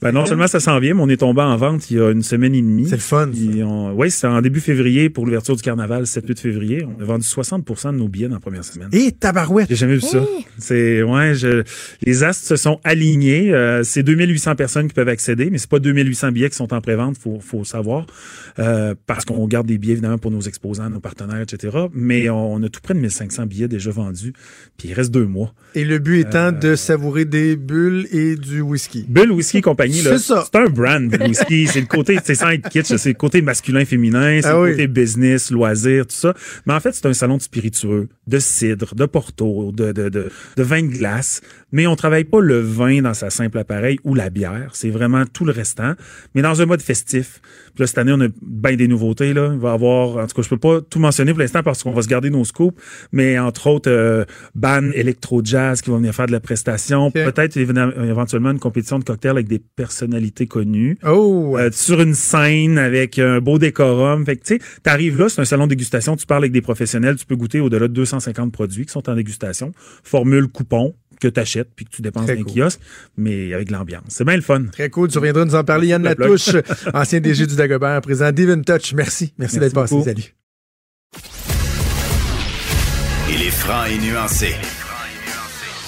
Ben 0.00 0.12
non 0.12 0.26
seulement 0.26 0.46
ça 0.46 0.60
s'en 0.60 0.78
vient, 0.78 0.94
mais 0.94 1.02
on 1.02 1.08
est 1.08 1.16
tombé 1.16 1.42
en 1.42 1.56
vente 1.56 1.90
il 1.90 1.96
y 1.96 2.00
a 2.00 2.10
une 2.10 2.22
semaine 2.22 2.54
et 2.54 2.62
demie. 2.62 2.86
C'est 2.86 2.96
le 2.96 3.00
fun. 3.00 3.28
Oui, 3.94 4.10
c'est 4.12 4.28
en 4.28 4.40
début 4.40 4.60
février 4.60 5.10
pour 5.10 5.26
l'ouverture 5.26 5.56
du 5.56 5.62
carnaval, 5.62 6.04
7-8 6.04 6.38
février. 6.38 6.84
On 6.84 7.02
a 7.02 7.04
vendu 7.04 7.24
60% 7.24 7.92
de 7.92 7.98
nos 7.98 8.08
billets 8.08 8.28
dans 8.28 8.34
la 8.34 8.40
première 8.40 8.64
semaine. 8.64 8.88
Et 8.92 9.10
tabarouette! 9.10 9.68
J'ai 9.68 9.74
jamais 9.74 9.94
vu 9.94 10.00
ça. 10.00 10.24
C'est 10.58 11.02
ouais, 11.02 11.34
je, 11.34 11.64
les 12.02 12.22
astres 12.22 12.46
se 12.46 12.56
sont 12.56 12.78
alignés. 12.84 13.52
Euh, 13.52 13.82
c'est 13.82 14.04
2800 14.04 14.54
personnes 14.54 14.86
qui 14.86 14.94
peuvent 14.94 15.08
accéder, 15.08 15.50
mais 15.50 15.58
c'est 15.58 15.70
pas 15.70 15.80
2800 15.80 16.30
billets 16.30 16.50
qui 16.50 16.56
sont 16.56 16.72
en 16.72 16.80
prévente, 16.80 17.16
faut 17.18 17.40
faut 17.40 17.64
savoir, 17.64 18.06
euh, 18.58 18.94
parce 19.06 19.24
qu'on 19.24 19.46
garde 19.48 19.66
des 19.66 19.78
billets 19.78 19.94
évidemment 19.94 20.18
pour 20.18 20.30
nos 20.30 20.40
exposants, 20.40 20.90
nos 20.90 21.00
partenaires, 21.00 21.40
etc. 21.40 21.76
Mais 21.92 22.30
on, 22.30 22.54
on 22.54 22.62
a 22.62 22.68
tout 22.68 22.80
près 22.80 22.94
de 22.94 23.00
1500 23.00 23.46
billets 23.46 23.68
déjà 23.68 23.90
vendus, 23.90 24.32
puis 24.76 24.88
il 24.88 24.94
reste 24.94 25.10
deux 25.10 25.26
mois. 25.26 25.54
Et 25.74 25.84
le 25.84 25.98
but 25.98 26.20
étant 26.20 26.52
de 26.52 26.76
savourer 26.76 27.24
des 27.24 27.56
bulles 27.56 28.06
et 28.12 28.36
du 28.36 28.60
whisky. 28.60 29.04
Bulle, 29.08 29.32
whisky 29.32 29.58
et 29.58 29.62
compagnie, 29.88 30.02
C'est 30.02 30.18
ça. 30.18 30.44
c'est 30.50 30.58
un 30.58 30.66
brand, 30.66 31.16
whisky. 31.26 31.66
c'est 31.72 31.80
le 31.80 31.86
côté, 31.86 32.18
c'est 32.24 32.34
sans 32.34 32.50
être 32.50 32.68
kitsch, 32.68 32.94
c'est 32.96 33.08
le 33.10 33.14
côté 33.14 33.42
masculin, 33.42 33.84
féminin, 33.84 34.38
c'est 34.42 34.48
Ah 34.48 34.54
le 34.54 34.62
oui. 34.62 34.70
côté 34.72 34.86
business, 34.86 35.50
loisir, 35.50 36.06
tout 36.06 36.14
ça. 36.14 36.34
Mais 36.66 36.74
en 36.74 36.80
fait, 36.80 36.92
c'est 36.92 37.06
un 37.06 37.12
salon 37.12 37.36
de 37.36 37.42
spiritueux, 37.42 38.08
de 38.26 38.38
cidre, 38.38 38.94
de 38.94 39.06
porto, 39.06 39.72
de, 39.72 39.92
de, 39.92 40.08
de, 40.08 40.30
de 40.56 40.62
vin 40.62 40.82
de 40.82 40.88
glace. 40.88 41.40
Mais 41.72 41.86
on 41.86 41.96
travaille 41.96 42.24
pas 42.24 42.40
le 42.40 42.60
vin 42.60 43.02
dans 43.02 43.14
sa 43.14 43.30
simple 43.30 43.58
appareil 43.58 43.98
ou 44.04 44.14
la 44.14 44.30
bière. 44.30 44.70
C'est 44.72 44.90
vraiment 44.90 45.24
tout 45.26 45.44
le 45.44 45.52
restant, 45.52 45.94
mais 46.34 46.42
dans 46.42 46.62
un 46.62 46.66
mode 46.66 46.80
festif. 46.82 47.40
Puis 47.78 47.84
là, 47.84 47.86
cette 47.86 47.98
année, 47.98 48.10
on 48.12 48.20
a 48.20 48.26
bien 48.42 48.74
des 48.74 48.88
nouveautés, 48.88 49.32
là. 49.32 49.50
Il 49.52 49.60
va 49.60 49.70
y 49.70 49.72
avoir, 49.72 50.16
en 50.16 50.26
tout 50.26 50.34
cas, 50.34 50.42
je 50.42 50.48
peux 50.48 50.58
pas 50.58 50.80
tout 50.80 50.98
mentionner 50.98 51.30
pour 51.30 51.38
l'instant 51.38 51.62
parce 51.62 51.84
qu'on 51.84 51.92
va 51.92 52.02
se 52.02 52.08
garder 52.08 52.28
nos 52.28 52.44
scoops, 52.44 52.76
mais 53.12 53.38
entre 53.38 53.68
autres, 53.68 53.88
euh, 53.88 54.24
band 54.56 54.90
électro-jazz 54.94 55.80
qui 55.80 55.90
vont 55.90 55.98
venir 55.98 56.12
faire 56.12 56.26
de 56.26 56.32
la 56.32 56.40
prestation. 56.40 57.12
Peut-être 57.12 57.56
éventuellement 57.56 58.50
une 58.50 58.58
compétition 58.58 58.98
de 58.98 59.04
cocktails 59.04 59.30
avec 59.30 59.46
des 59.46 59.60
personnalités 59.60 60.48
connues. 60.48 60.98
Oh! 61.06 61.56
Euh, 61.56 61.70
sur 61.70 62.00
une 62.00 62.14
scène 62.14 62.78
avec 62.78 63.20
un 63.20 63.38
beau 63.38 63.60
décorum. 63.60 64.24
Fait 64.24 64.34
que, 64.34 64.44
tu 64.44 64.56
sais, 64.56 64.60
t'arrives 64.82 65.16
là, 65.16 65.28
c'est 65.28 65.40
un 65.40 65.44
salon 65.44 65.66
de 65.66 65.70
dégustation, 65.70 66.16
tu 66.16 66.26
parles 66.26 66.42
avec 66.42 66.52
des 66.52 66.62
professionnels, 66.62 67.14
tu 67.14 67.26
peux 67.26 67.36
goûter 67.36 67.60
au-delà 67.60 67.86
de 67.86 67.92
250 67.92 68.50
produits 68.50 68.86
qui 68.86 68.92
sont 68.92 69.08
en 69.08 69.14
dégustation. 69.14 69.70
Formule 70.02 70.48
coupon 70.48 70.96
que 71.20 71.28
tu 71.28 71.40
achètes 71.40 71.68
puis 71.74 71.84
que 71.84 71.90
tu 71.90 72.02
dépenses 72.02 72.26
Très 72.26 72.36
dans 72.36 72.42
un 72.42 72.44
cool. 72.44 72.54
kiosque, 72.54 72.80
mais 73.16 73.52
avec 73.54 73.68
de 73.68 73.72
l'ambiance. 73.72 74.04
C'est 74.08 74.24
bien 74.24 74.36
le 74.36 74.42
fun. 74.42 74.64
Très 74.72 74.90
cool. 74.90 75.08
Tu 75.08 75.18
reviendras 75.18 75.44
nous 75.44 75.54
en 75.54 75.64
parler. 75.64 75.88
Yann. 75.88 76.02
Latouche, 76.02 76.50
ancien 76.94 77.20
DG 77.20 77.46
du 77.46 77.56
Dagobert, 77.56 78.00
président 78.00 78.32
d'Even 78.32 78.64
Touch. 78.64 78.92
Merci. 78.94 78.94
Merci, 78.96 79.32
Merci 79.38 79.58
d'être 79.58 79.74
passé. 79.74 80.02
Salut. 80.02 80.34
Il 83.30 83.42
est 83.42 83.50
franc 83.50 83.84
et 83.84 83.98
nuancé. 83.98 84.54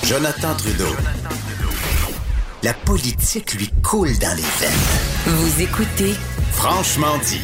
Jonathan 0.06 0.54
Trudeau. 0.56 0.94
La 2.62 2.74
politique 2.74 3.54
lui 3.54 3.70
coule 3.82 4.18
dans 4.18 4.36
les 4.36 4.42
veines. 4.42 5.36
Vous 5.36 5.62
écoutez 5.62 6.14
Franchement 6.52 7.16
dit. 7.26 7.40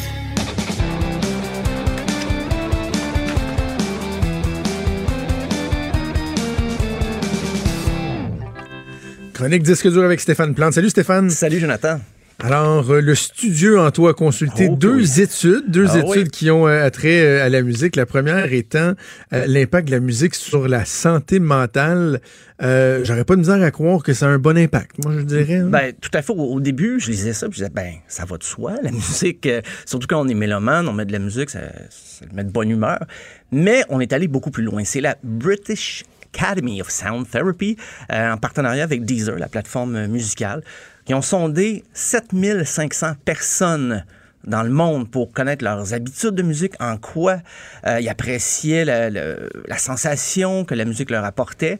Chronique 9.37 9.61
disque 9.61 9.87
dur 9.91 10.03
avec 10.03 10.19
Stéphane 10.19 10.55
Plante. 10.55 10.73
Salut 10.73 10.89
Stéphane. 10.89 11.29
Salut 11.29 11.59
Jonathan. 11.59 11.99
Alors, 12.39 12.89
euh, 12.91 13.01
le 13.01 13.13
studio 13.15 13.79
en 13.79 13.89
toi 13.91 14.11
a 14.11 14.13
consulté 14.13 14.67
Oh, 14.71 14.75
deux 14.75 14.97
oui. 14.97 15.21
études, 15.21 15.63
deux 15.69 15.85
Ah, 15.89 15.97
études 15.99 16.09
oui. 16.25 16.29
qui 16.31 16.49
ont 16.51 16.67
euh, 16.67 16.83
attrait 16.85 17.21
euh, 17.23 17.45
à 17.45 17.49
la 17.49 17.61
musique. 17.61 17.95
La 17.95 18.05
première 18.07 18.51
étant 18.51 18.93
euh, 19.33 19.45
l'impact 19.47 19.87
de 19.87 19.93
la 19.93 19.99
musique 19.99 20.33
sur 20.33 20.67
la 20.67 20.85
santé 20.85 21.39
mentale. 21.39 22.19
J'aurais 22.59 23.25
pas 23.25 23.35
de 23.35 23.41
misère 23.41 23.61
à 23.61 23.69
croire 23.69 24.01
que 24.01 24.13
ça 24.13 24.25
a 24.25 24.29
un 24.29 24.39
bon 24.39 24.57
impact. 24.57 25.03
Moi, 25.03 25.13
je 25.19 25.23
dirais. 25.23 25.57
hein. 25.57 25.67
Ben, 25.67 25.93
tout 26.01 26.11
à 26.15 26.21
fait. 26.23 26.31
Au, 26.33 26.35
au 26.53 26.59
début, 26.59 26.99
je 26.99 27.11
lisais 27.11 27.33
ça, 27.33 27.47
puis 27.47 27.59
je 27.59 27.63
disais, 27.65 27.73
ben, 27.75 27.93
ça 28.07 28.25
va 28.25 28.37
de 28.37 28.43
soi, 28.43 28.73
la 28.81 28.91
musique. 28.91 29.47
surtout 29.85 30.07
quand 30.07 30.19
on 30.19 30.27
est 30.27 30.33
mélomane, 30.35 30.87
on 30.87 30.93
met 30.93 31.05
de 31.05 31.11
la 31.11 31.19
musique, 31.19 31.49
ça, 31.51 31.59
ça 31.91 32.25
met 32.33 32.43
de 32.43 32.49
bonne 32.51 32.69
humeur. 32.71 32.99
Mais 33.51 33.83
on 33.89 33.99
est 33.99 34.13
allé 34.13 34.27
beaucoup 34.27 34.49
plus 34.51 34.63
loin. 34.63 34.83
C'est 34.83 35.01
la 35.01 35.15
British 35.23 36.03
Academy 36.33 36.81
of 36.81 36.89
Sound 36.89 37.29
Therapy, 37.29 37.77
euh, 38.11 38.33
en 38.33 38.37
partenariat 38.37 38.83
avec 38.83 39.05
Deezer, 39.05 39.37
la 39.37 39.47
plateforme 39.47 40.07
musicale, 40.07 40.63
qui 41.05 41.13
ont 41.13 41.21
sondé 41.21 41.83
7500 41.93 43.13
personnes 43.25 44.05
dans 44.43 44.63
le 44.63 44.69
monde 44.69 45.09
pour 45.09 45.31
connaître 45.31 45.63
leurs 45.63 45.93
habitudes 45.93 46.35
de 46.35 46.43
musique, 46.43 46.73
en 46.79 46.97
quoi 46.97 47.37
euh, 47.85 47.99
ils 47.99 48.09
appréciaient 48.09 48.85
la 48.85 49.77
sensation 49.77 50.63
que 50.65 50.73
la 50.73 50.85
musique 50.85 51.09
leur 51.09 51.25
apportait. 51.25 51.79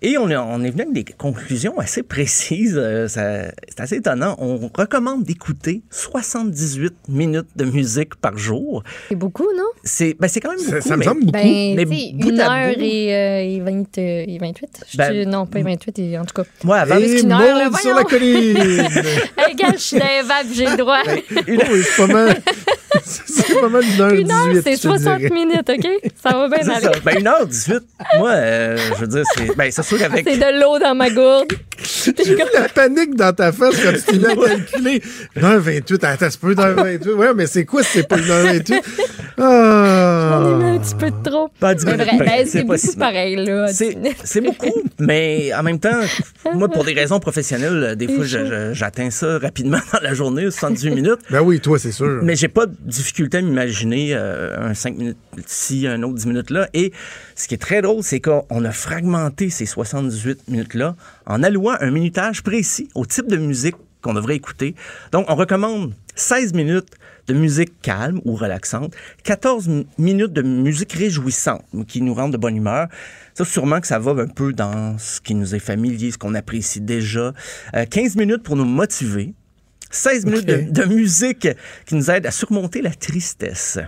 Et 0.00 0.16
on 0.16 0.28
est, 0.30 0.36
on 0.36 0.62
est 0.62 0.70
venu 0.70 0.82
avec 0.82 0.92
des 0.92 1.04
conclusions 1.04 1.76
assez 1.80 2.04
précises. 2.04 2.76
euh, 2.78 3.08
ça- 3.08 3.50
c'est 3.68 3.80
assez 3.80 3.96
étonnant. 3.96 4.36
On 4.38 4.70
recommande 4.72 5.24
d'écouter 5.24 5.82
78 5.90 6.94
minutes 7.08 7.48
de 7.56 7.64
musique 7.64 8.14
par 8.14 8.38
jour. 8.38 8.84
C'est 9.08 9.16
beaucoup, 9.16 9.48
non? 9.56 9.64
C'est 9.82 10.14
ben, 10.20 10.28
c'est 10.28 10.38
quand 10.40 10.50
même 10.50 10.58
Ça- 10.60 10.76
beaucoup. 10.76 10.88
ça 10.88 10.94
me 10.94 10.98
mais- 11.00 11.04
semble 11.04 11.20
beaucoup. 11.22 11.32
Ben, 11.32 11.74
mais 11.76 11.84
bout 11.84 12.28
une 12.28 12.40
à 12.40 12.68
heure 12.68 12.74
bout- 12.76 12.80
et, 12.80 13.14
euh, 13.16 13.42
et, 13.42 13.60
20, 13.60 13.98
euh, 13.98 14.24
et 14.28 14.38
28. 14.40 14.80
Je 14.88 14.96
Ben, 14.98 15.12
dis- 15.12 15.26
non, 15.26 15.46
pas 15.46 15.62
28, 15.62 15.98
et, 15.98 16.16
en 16.18 16.24
tout 16.24 16.34
cas. 16.42 16.48
Moi, 16.62 16.76
avant, 16.76 16.96
Et 16.98 17.20
une 17.20 17.32
heure, 17.32 17.40
là, 17.58 17.70
sur 17.80 17.94
la 17.94 18.04
colline. 18.04 18.54
Gars, 19.56 19.72
je 19.72 19.78
suis 19.78 19.98
dans 19.98 20.04
j'ai 20.52 20.66
le 20.66 20.76
droit. 20.76 21.02
Oh, 21.08 21.62
oui, 21.72 21.82
c'est 21.82 22.06
pas 22.06 22.12
mal. 22.12 22.36
C'est 23.04 23.60
pas 23.60 23.68
mal 23.68 23.82
une 23.84 24.00
heure 24.00 24.10
Une 24.12 24.30
heure, 24.30 24.48
18, 24.48 24.62
c'est 24.62 24.70
je 24.72 24.76
te 24.76 24.88
60 24.88 25.18
dirais. 25.18 25.30
minutes, 25.34 25.70
OK? 25.70 26.10
Ça 26.22 26.30
va 26.30 26.48
bien 26.48 26.58
C'est 26.58 26.80
ça. 26.80 26.88
aller. 26.90 27.00
Ben, 27.04 27.22
1h18, 27.22 27.80
moi, 28.18 28.30
euh, 28.32 28.76
je 28.94 29.00
veux 29.00 29.06
dire, 29.06 29.22
c'est 29.36 29.56
ben, 29.56 29.70
c'est 29.70 29.82
sûr. 29.88 29.98
C'est 29.98 30.36
de 30.36 30.60
l'eau 30.60 30.78
dans 30.78 30.94
ma 30.94 31.10
gourde. 31.10 31.52
J'ai 32.04 32.34
vu 32.34 32.42
la 32.54 32.68
panique 32.68 33.14
dans 33.14 33.32
ta 33.32 33.52
face 33.52 33.76
quand 33.82 33.92
tu 33.92 34.02
t'es 34.02 34.18
mis 34.18 34.26
à 34.26 34.34
calculer. 34.36 35.02
1h28, 35.36 36.04
attends, 36.04 36.26
c'est 36.30 36.40
pas 36.40 36.48
1h28. 36.48 37.12
Ouais, 37.12 37.34
mais 37.34 37.46
c'est 37.46 37.64
quoi 37.64 37.82
si 37.82 37.98
c'est 37.98 38.08
pas 38.08 38.16
1h28? 38.16 38.82
Ah! 39.40 40.40
J'en 40.42 40.50
ai 40.60 40.64
mis 40.64 40.76
un 40.76 40.78
petit 40.80 40.94
peu 40.96 41.10
de 41.10 41.22
trop. 41.22 41.48
Pas 41.60 41.74
dix 41.74 41.84
Mais 41.86 41.92
minutes, 41.92 42.06
vrai, 42.06 42.18
ben, 42.18 42.46
c'est 42.46 42.62
beaucoup 42.64 42.78
si 42.78 42.96
pareil, 42.96 43.36
là. 43.36 43.68
C'est 43.68 44.40
beaucoup, 44.40 44.82
mais 44.98 45.52
en 45.54 45.62
même 45.62 45.78
temps, 45.78 46.00
moi, 46.54 46.68
pour 46.68 46.84
des 46.84 46.92
raisons 46.92 47.20
professionnelles, 47.20 47.94
des 47.96 48.08
fois, 48.08 48.24
j'atteins 48.72 49.10
ça 49.10 49.38
rapidement 49.38 49.78
dans 49.92 50.00
la 50.00 50.14
journée, 50.14 50.50
78 50.50 50.90
minutes. 50.90 51.18
Ben 51.30 51.40
oui, 51.40 51.60
toi, 51.60 51.78
c'est 51.78 51.92
sûr. 51.92 52.20
Mais 52.22 52.34
j'ai 52.34 52.48
pas 52.48 52.66
de 52.66 52.74
difficulté 52.80 53.38
à 53.38 53.42
m'imaginer 53.42 54.10
euh, 54.12 54.70
un 54.70 54.74
5 54.74 54.96
minutes 54.96 55.18
ici, 55.46 55.86
un 55.86 56.02
autre 56.02 56.14
10 56.14 56.26
minutes 56.26 56.50
là. 56.50 56.68
Et 56.74 56.92
ce 57.36 57.46
qui 57.46 57.54
est 57.54 57.58
très 57.58 57.82
drôle, 57.82 58.02
c'est 58.02 58.20
qu'on 58.20 58.64
a 58.64 58.72
fragmenté 58.72 59.50
ces 59.50 59.66
78 59.84 60.48
minutes-là 60.48 60.96
en 61.26 61.42
allouant 61.42 61.76
un 61.80 61.90
minutage 61.90 62.42
précis 62.42 62.88
au 62.94 63.06
type 63.06 63.28
de 63.28 63.36
musique 63.36 63.76
qu'on 64.02 64.14
devrait 64.14 64.36
écouter. 64.36 64.74
Donc, 65.12 65.26
on 65.28 65.34
recommande 65.34 65.92
16 66.16 66.52
minutes 66.54 66.88
de 67.28 67.34
musique 67.34 67.80
calme 67.82 68.20
ou 68.24 68.34
relaxante, 68.34 68.94
14 69.22 69.68
mi- 69.68 69.86
minutes 69.98 70.32
de 70.32 70.42
musique 70.42 70.92
réjouissante 70.94 71.62
qui 71.86 72.00
nous 72.00 72.14
rend 72.14 72.28
de 72.28 72.36
bonne 72.36 72.56
humeur. 72.56 72.88
Ça, 73.34 73.44
sûrement 73.44 73.80
que 73.80 73.86
ça 73.86 73.98
va 73.98 74.12
un 74.22 74.26
peu 74.26 74.52
dans 74.52 74.96
ce 74.98 75.20
qui 75.20 75.34
nous 75.34 75.54
est 75.54 75.58
familier, 75.60 76.10
ce 76.10 76.18
qu'on 76.18 76.34
apprécie 76.34 76.80
déjà. 76.80 77.32
Euh, 77.76 77.84
15 77.84 78.16
minutes 78.16 78.42
pour 78.42 78.56
nous 78.56 78.64
motiver. 78.64 79.34
16 79.90 80.26
minutes 80.26 80.72
de 80.72 80.84
musique 80.84 81.48
qui 81.86 81.94
nous 81.94 82.10
aide 82.10 82.26
à 82.26 82.30
surmonter 82.30 82.82
la 82.82 82.90
tristesse. 82.90 83.78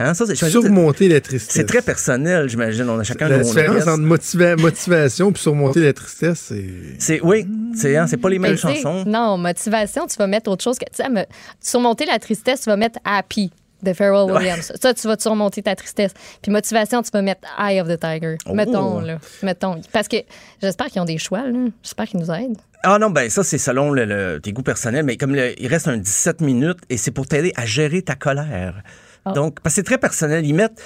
Hein, 0.00 0.14
ça, 0.14 0.24
Surmonter 0.34 1.08
la 1.08 1.20
tristesse. 1.20 1.52
c'est 1.54 1.66
très 1.66 1.82
personnel, 1.82 2.48
j'imagine. 2.48 2.88
On 2.88 2.98
a 2.98 3.02
chacun 3.04 3.28
La 3.28 3.38
différence 3.40 3.86
entre 3.86 4.02
motiva- 4.02 4.58
motivation 4.60 5.30
puis 5.30 5.42
surmonter 5.42 5.80
la 5.80 5.92
tristesse, 5.92 6.38
c'est. 6.48 6.64
C'est, 6.98 7.20
oui, 7.20 7.46
c'est, 7.74 7.96
hein, 7.96 8.06
c'est 8.08 8.16
pas 8.16 8.30
les 8.30 8.38
mêmes 8.38 8.56
chansons. 8.56 9.04
Non, 9.06 9.36
motivation, 9.36 10.06
tu 10.06 10.16
vas 10.16 10.26
mettre 10.26 10.50
autre 10.50 10.64
chose 10.64 10.78
que. 10.78 10.86
Tu 10.86 11.02
sais, 11.02 11.08
me- 11.10 11.24
surmonter 11.60 12.06
la 12.06 12.18
tristesse, 12.18 12.62
tu 12.62 12.70
vas 12.70 12.76
mettre 12.76 12.98
happy 13.04 13.50
de 13.82 13.92
Pharrell 13.92 14.30
Williams. 14.30 14.72
Ça, 14.80 14.92
tu 14.94 15.06
vas 15.06 15.16
te 15.16 15.22
surmonter 15.22 15.62
ta 15.62 15.74
tristesse. 15.74 16.12
Puis 16.42 16.50
motivation, 16.52 17.02
tu 17.02 17.10
vas 17.12 17.22
mettre 17.22 17.42
Eye 17.58 17.80
of 17.80 17.88
the 17.88 17.98
Tiger. 17.98 18.36
Oh. 18.46 18.54
Mettons, 18.54 19.00
là. 19.00 19.18
Mettons. 19.42 19.80
Parce 19.92 20.06
que 20.08 20.16
j'espère 20.62 20.86
qu'ils 20.86 21.00
ont 21.00 21.06
des 21.06 21.18
choix, 21.18 21.46
là. 21.46 21.58
J'espère 21.82 22.06
qu'ils 22.06 22.20
nous 22.20 22.30
aident. 22.30 22.58
Ah 22.82 22.98
non, 22.98 23.10
ben 23.10 23.28
ça, 23.28 23.42
c'est 23.44 23.58
selon 23.58 23.90
le, 23.90 24.04
le- 24.06 24.40
tes 24.42 24.52
goûts 24.52 24.62
personnels, 24.62 25.04
mais 25.04 25.16
comme 25.18 25.34
le- 25.34 25.58
il 25.60 25.66
reste 25.66 25.88
un 25.88 25.98
17 25.98 26.40
minutes 26.40 26.78
et 26.88 26.96
c'est 26.96 27.10
pour 27.10 27.26
t'aider 27.26 27.52
à 27.56 27.64
gérer 27.66 28.00
ta 28.02 28.14
colère. 28.14 28.82
Ah. 29.24 29.32
Donc, 29.32 29.60
parce 29.60 29.74
que 29.74 29.80
c'est 29.80 29.84
très 29.84 29.98
personnel. 29.98 30.46
Ils 30.46 30.54
mettent. 30.54 30.82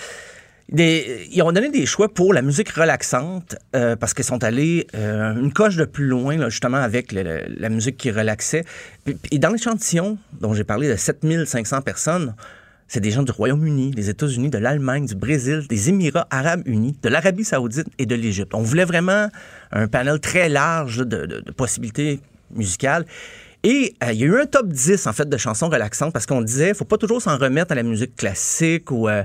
Ils 0.73 1.43
ont 1.43 1.53
donné 1.53 1.69
des 1.69 1.85
choix 1.85 2.13
pour 2.13 2.33
la 2.33 2.41
musique 2.41 2.71
relaxante 2.71 3.55
euh, 3.77 3.97
parce 3.97 4.15
qu'ils 4.15 4.25
sont 4.25 4.43
allés 4.43 4.87
euh, 4.95 5.35
une 5.35 5.53
coche 5.53 5.77
de 5.77 5.85
plus 5.85 6.07
loin, 6.07 6.49
justement, 6.49 6.79
avec 6.79 7.13
la 7.13 7.69
musique 7.69 7.99
qui 7.99 8.11
relaxait. 8.11 8.65
Et 9.31 9.39
dans 9.39 9.51
l'échantillon 9.51 10.17
dont 10.41 10.55
j'ai 10.55 10.65
parlé 10.65 10.89
de 10.89 10.97
7500 10.97 11.83
personnes, 11.83 12.35
c'est 12.89 13.01
des 13.01 13.11
gens 13.11 13.23
du 13.23 13.31
Royaume-Uni, 13.31 13.91
des 13.91 14.09
États-Unis, 14.09 14.49
de 14.49 14.57
l'Allemagne, 14.57 15.05
du 15.05 15.15
Brésil, 15.15 15.67
des 15.69 15.91
Émirats 15.91 16.27
arabes 16.31 16.63
unis, 16.65 16.97
de 17.03 17.09
l'Arabie 17.11 17.45
saoudite 17.45 17.89
et 17.99 18.07
de 18.07 18.15
l'Égypte. 18.15 18.55
On 18.55 18.63
voulait 18.63 18.85
vraiment 18.87 19.29
un 19.71 19.87
panel 19.87 20.19
très 20.19 20.49
large 20.49 21.07
de 21.07 21.43
possibilités 21.53 22.21
musicales. 22.55 23.05
Et 23.67 23.95
euh, 24.05 24.13
il 24.13 24.19
y 24.21 24.25
a 24.25 24.27
eu 24.27 24.37
un 24.39 24.45
top 24.45 24.69
10, 24.69 25.07
en 25.07 25.13
fait, 25.15 25.27
de 25.27 25.37
chansons 25.39 25.71
relaxantes 25.71 26.13
parce 26.13 26.27
qu'on 26.27 26.43
disait, 26.43 26.75
faut 26.75 26.85
pas 26.85 26.99
toujours 26.99 27.23
s'en 27.23 27.39
remettre 27.39 27.73
à 27.73 27.75
la 27.75 27.83
musique 27.83 28.15
classique 28.15 28.91
ou 28.91 29.09
euh, 29.09 29.23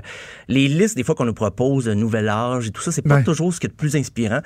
les 0.48 0.66
listes, 0.66 0.96
des 0.96 1.04
fois, 1.04 1.14
qu'on 1.14 1.26
nous 1.26 1.34
propose 1.34 1.84
de 1.84 1.92
nouvel 1.94 2.26
âge 2.28 2.68
et 2.68 2.70
tout 2.70 2.80
ça, 2.80 2.90
c'est 2.90 3.02
pas 3.02 3.16
Ouais. 3.16 3.22
toujours 3.24 3.52
ce 3.52 3.60
qui 3.60 3.66
est 3.66 3.70
le 3.70 3.74
plus 3.76 3.96
inspirant. 3.96 4.40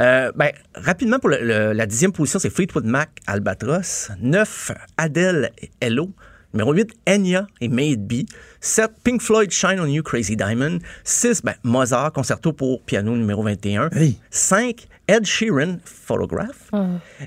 Euh, 0.00 0.30
ben, 0.36 0.50
rapidement, 0.74 1.18
pour 1.18 1.30
le- 1.30 1.40
le- 1.42 1.72
la 1.72 1.86
dixième 1.86 2.12
position, 2.12 2.38
c'est 2.38 2.50
Fleetwood 2.50 2.84
Mac, 2.84 3.08
Albatros. 3.26 4.10
9, 4.20 4.70
Adele, 4.98 5.50
Hello. 5.80 6.10
Numéro 6.54 6.72
8, 6.72 6.90
Enya 7.06 7.46
et 7.60 7.68
May 7.68 7.90
It 7.90 8.06
Be. 8.06 8.24
7, 8.60 8.90
Pink 9.04 9.20
Floyd, 9.20 9.50
Shine 9.50 9.80
on 9.80 9.86
You, 9.86 10.02
Crazy 10.02 10.34
Diamond. 10.34 10.78
6, 11.04 11.42
ben, 11.42 11.54
Mozart, 11.62 12.12
concerto 12.12 12.52
pour 12.54 12.82
piano 12.82 13.14
numéro 13.16 13.42
21. 13.42 13.90
Hey. 13.92 14.16
5, 14.30 14.88
Ed 15.08 15.24
Sheeran, 15.24 15.78
Photograph. 15.84 16.70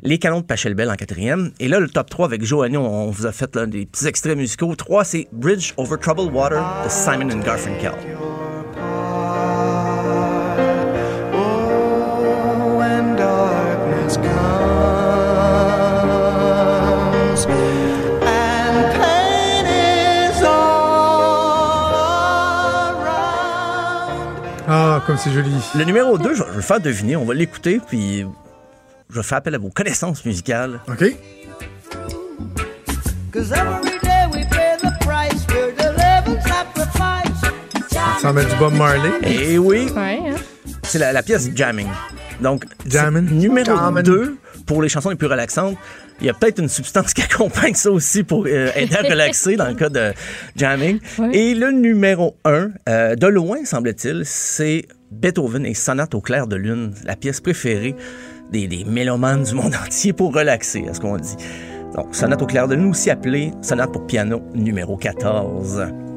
Les 0.03 0.20
canons 0.20 0.41
de 0.41 0.45
Pachelbel 0.45 0.90
en 0.90 0.95
quatrième. 0.95 1.52
Et 1.60 1.68
là, 1.68 1.80
le 1.80 1.90
top 1.90 2.12
3 2.12 2.28
avec 2.28 2.44
Joanny, 2.45 2.78
on, 2.78 3.10
vous 3.10 3.26
a 3.26 3.32
fait 3.32 3.58
des 3.58 3.88
petits 3.88 4.06
extraits 4.06 4.38
musicaux. 4.38 4.76
3, 4.76 5.03
c'est 5.03 5.28
Bridge 5.32 5.74
Over 5.78 5.98
Troubled 5.99 6.32
Water 6.32 6.64
de 6.84 6.90
Simon 6.90 7.32
and 7.32 7.40
Garfunkel. 7.40 7.94
C'est 25.18 25.32
joli. 25.32 25.52
Le 25.76 25.84
numéro 25.84 26.18
2, 26.18 26.34
je 26.36 26.44
vais 26.44 26.56
le 26.56 26.61
faire 26.61 26.80
deviner. 26.80 27.15
On 27.15 27.26
va 27.26 27.34
l'écouter, 27.34 27.80
puis 27.86 28.26
je 29.10 29.15
vais 29.15 29.23
faire 29.23 29.40
appel 29.40 29.56
à 29.56 29.57
vos 29.57 29.69
connaissances 29.69 30.23
musicales. 30.26 30.80
OK. 30.88 31.03
Ça 38.22 38.32
met 38.34 38.45
du 38.45 38.56
Bob 38.57 38.73
Marley. 38.76 39.11
Eh 39.23 39.57
oui, 39.57 39.90
Ouais, 39.95 40.19
hein? 40.30 40.36
c'est 40.84 40.99
la, 40.99 41.11
la 41.11 41.23
pièce 41.23 41.49
Jamming. 41.56 41.88
Donc, 42.40 42.65
Jamming. 42.86 43.30
numéro 43.32 43.76
Jamming. 43.76 44.03
2 44.03 44.38
pour 44.68 44.82
les 44.82 44.90
chansons 44.90 45.10
les 45.10 45.15
plus 45.15 45.28
relaxantes. 45.28 45.76
Il 46.22 46.27
y 46.27 46.30
a 46.30 46.34
peut-être 46.34 46.60
une 46.60 46.69
substance 46.69 47.14
qui 47.15 47.22
accompagne 47.22 47.73
ça 47.73 47.91
aussi 47.91 48.23
pour 48.23 48.45
euh, 48.45 48.69
aider 48.76 48.95
à 48.95 49.02
relaxer 49.02 49.56
dans 49.56 49.68
le 49.68 49.73
cas 49.73 49.89
de 49.89 50.14
jamming. 50.56 50.99
Et 51.34 51.53
le 51.53 51.72
numéro 51.72 52.38
1, 52.45 53.15
de 53.15 53.27
loin, 53.27 53.65
semble-t-il, 53.65 54.23
c'est 54.26 54.85
Beethoven 55.11 55.65
et 55.65 55.73
Sonate 55.73 56.15
au 56.15 56.22
clair 56.22 56.48
de 56.48 56.56
lune, 56.56 56.93
la 57.03 57.15
pièce 57.15 57.41
préférée 57.41 57.95
des, 58.52 58.68
des 58.68 58.84
mélomanes 58.85 59.43
du 59.43 59.56
monde 59.56 59.73
entier 59.85 60.14
pour 60.14 60.34
relaxer, 60.34 60.85
à 60.88 60.93
ce 60.93 60.99
qu'on 60.99 61.18
dit. 61.18 61.35
Donc, 61.95 62.15
Sonate 62.15 62.41
au 62.41 62.45
clair 62.45 62.68
de 62.68 62.76
lune, 62.76 62.89
aussi 62.89 63.10
appelée 63.10 63.52
Sonate 63.61 63.91
pour 63.91 64.06
piano 64.06 64.41
numéro 64.53 64.98
14. 64.98 66.11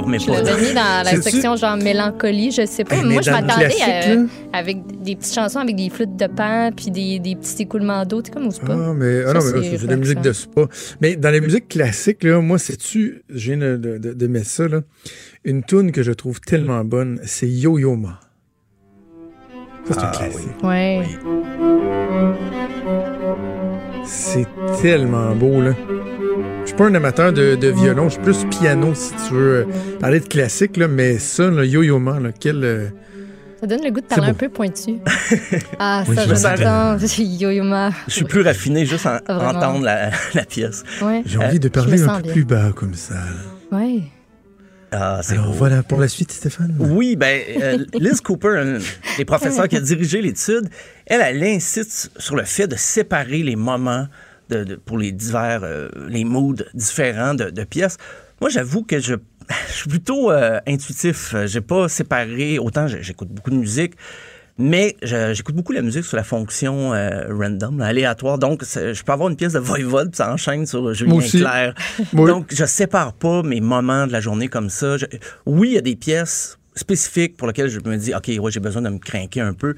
Dormez 0.00 0.18
Je 0.18 0.26
pas. 0.26 0.42
l'avais 0.42 0.60
mis 0.68 0.74
dans 0.74 1.04
la 1.04 1.20
section 1.22 1.56
genre 1.56 1.76
mélancolie, 1.76 2.50
je 2.50 2.66
sais 2.66 2.84
pas. 2.84 2.96
Mais 3.02 3.12
Moi, 3.12 3.22
je 3.22 3.30
m'attendais 3.30 3.66
classique, 3.68 4.28
à- 4.52 4.58
avec 4.58 5.02
des 5.02 5.16
petites 5.16 5.34
chansons 5.34 5.58
avec 5.60 5.76
des 5.76 5.90
flûtes 5.90 6.16
de 6.16 6.26
pan 6.26 6.70
puis 6.74 6.90
des, 6.90 7.18
des 7.18 7.36
petits 7.36 7.62
écoulements 7.62 8.04
d'eau. 8.04 8.22
Tu 8.22 8.30
comme 8.30 8.46
au 8.46 8.50
spa. 8.50 8.66
Ah, 8.70 8.92
mais, 8.94 9.22
ah 9.26 9.32
non, 9.34 9.40
mais 9.54 9.76
c'est 9.78 9.86
de 9.86 9.90
la 9.90 9.96
musique 9.96 10.20
de 10.20 10.32
spa. 10.32 10.62
Mais 11.00 11.16
dans 11.16 11.30
la 11.30 11.40
musique 11.40 11.68
classique, 11.68 12.22
là, 12.24 12.40
moi, 12.40 12.58
sais-tu, 12.58 13.22
je 13.28 13.52
viens 13.52 13.56
de, 13.58 13.76
de, 13.76 13.98
de- 13.98 14.12
de 14.12 14.26
mettre 14.26 14.46
ça, 14.48 14.68
là. 14.68 14.80
Une 15.44 15.62
tune 15.64 15.90
que 15.92 16.02
je 16.02 16.12
trouve 16.12 16.40
tellement 16.40 16.84
bonne, 16.84 17.20
c'est 17.24 17.48
Yo-Yo 17.48 17.96
Ma. 17.96 18.20
Ça, 19.88 19.94
c'est 19.94 20.04
un 20.04 20.10
classique. 20.10 20.62
Ouais. 20.62 21.00
C'est 24.04 24.46
tellement 24.82 25.34
beau, 25.34 25.60
là. 25.60 25.72
Je 26.62 26.66
suis 26.66 26.76
pas 26.76 26.86
un 26.86 26.94
amateur 26.94 27.32
de, 27.32 27.54
de 27.54 27.68
violon, 27.68 28.08
je 28.08 28.14
suis 28.14 28.22
plus 28.22 28.44
piano, 28.58 28.94
si 28.94 29.12
tu 29.28 29.34
veux 29.34 29.54
euh, 29.56 29.64
parler 29.98 30.20
de 30.20 30.26
classique, 30.26 30.76
là, 30.76 30.88
mais 30.88 31.18
ça, 31.18 31.50
là, 31.50 31.64
Yo-Yo 31.64 31.98
Ma, 31.98 32.20
là, 32.20 32.30
quel... 32.38 32.62
euh, 32.64 32.88
Ça 33.60 33.66
donne 33.66 33.82
le 33.84 33.90
goût 33.90 34.00
de 34.00 34.06
C'est 34.08 34.16
parler 34.16 34.30
un 34.30 34.34
peu 34.34 34.48
pointu. 34.48 34.96
ah, 35.78 36.04
Oui, 36.08 36.14
ça, 36.16 36.24
je 36.24 36.30
me 36.30 36.34
j'adore. 36.36 36.98
Yo-yo-ma. 37.18 37.90
Je 38.08 38.12
suis 38.12 38.24
plus 38.24 38.42
raffiné 38.42 38.86
juste 38.86 39.06
en 39.06 39.18
Vraiment. 39.26 39.50
entendre 39.58 39.84
la, 39.84 40.10
la 40.34 40.44
pièce. 40.44 40.82
Ouais. 41.02 41.22
J'ai 41.26 41.38
envie 41.38 41.58
de 41.60 41.68
je 41.68 41.72
parler 41.72 42.02
un 42.02 42.16
peu 42.16 42.22
bien. 42.22 42.32
plus 42.32 42.44
bas, 42.44 42.72
comme 42.74 42.94
ça. 42.94 43.16
Ouais. 43.72 44.00
Ah, 44.92 45.20
Alors, 45.28 45.46
beau. 45.46 45.52
voilà 45.52 45.82
pour 45.84 46.00
la 46.00 46.08
suite, 46.08 46.32
Stéphane. 46.32 46.74
Oui, 46.78 47.14
ben, 47.16 47.40
euh, 47.62 47.78
Liz 47.94 48.20
Cooper, 48.20 48.56
un 48.58 48.78
des 49.18 49.24
professeurs 49.24 49.68
qui 49.68 49.76
a 49.76 49.80
dirigé 49.80 50.20
l'étude, 50.20 50.68
elle, 51.06 51.20
elle 51.20 51.44
insiste 51.44 52.10
sur 52.18 52.34
le 52.36 52.42
fait 52.44 52.66
de 52.66 52.74
séparer 52.76 53.42
les 53.44 53.54
moments 53.56 54.06
de, 54.50 54.64
de- 54.64 54.74
pour 54.76 54.98
les 54.98 55.12
divers, 55.12 55.60
euh, 55.64 55.88
les 56.08 56.24
moods 56.24 56.56
différents 56.74 57.34
de, 57.34 57.50
de 57.50 57.64
pièces. 57.64 57.96
Moi, 58.40 58.50
j'avoue 58.50 58.82
que 58.82 58.98
je, 59.00 59.14
je 59.68 59.72
suis 59.72 59.88
plutôt 59.88 60.30
euh, 60.30 60.60
intuitif. 60.66 61.34
J'ai 61.46 61.60
pas 61.60 61.88
séparé, 61.88 62.58
autant 62.58 62.86
j'écoute 62.86 63.28
beaucoup 63.28 63.50
de 63.50 63.56
musique, 63.56 63.94
mais 64.58 64.96
j'écoute 65.02 65.54
beaucoup 65.54 65.72
la 65.72 65.80
musique 65.80 66.04
sur 66.04 66.16
la 66.18 66.24
fonction 66.24 66.92
euh, 66.92 67.24
random, 67.30 67.78
là, 67.78 67.86
aléatoire. 67.86 68.38
Donc, 68.38 68.62
je 68.64 69.02
peux 69.02 69.12
avoir 69.12 69.28
une 69.30 69.36
pièce 69.36 69.54
de 69.54 69.58
Voivode, 69.58 70.10
puis 70.10 70.16
ça 70.18 70.30
enchaîne 70.32 70.66
sur 70.66 70.92
Julien. 70.92 71.12
Clerc. 71.20 71.74
Donc, 72.12 72.52
je 72.54 72.64
sépare 72.66 73.14
pas 73.14 73.42
mes 73.42 73.60
moments 73.62 74.06
de 74.06 74.12
la 74.12 74.20
journée 74.20 74.48
comme 74.48 74.68
ça. 74.68 74.98
Je- 74.98 75.06
oui, 75.46 75.68
il 75.70 75.74
y 75.74 75.78
a 75.78 75.82
des 75.82 75.96
pièces 75.96 76.58
spécifiques 76.74 77.36
pour 77.36 77.46
lesquelles 77.48 77.68
je 77.70 77.80
me 77.80 77.96
dis, 77.96 78.14
OK, 78.14 78.30
ouais, 78.38 78.50
j'ai 78.50 78.60
besoin 78.60 78.82
de 78.82 78.88
me 78.90 78.98
craquer 78.98 79.40
un 79.40 79.54
peu, 79.54 79.74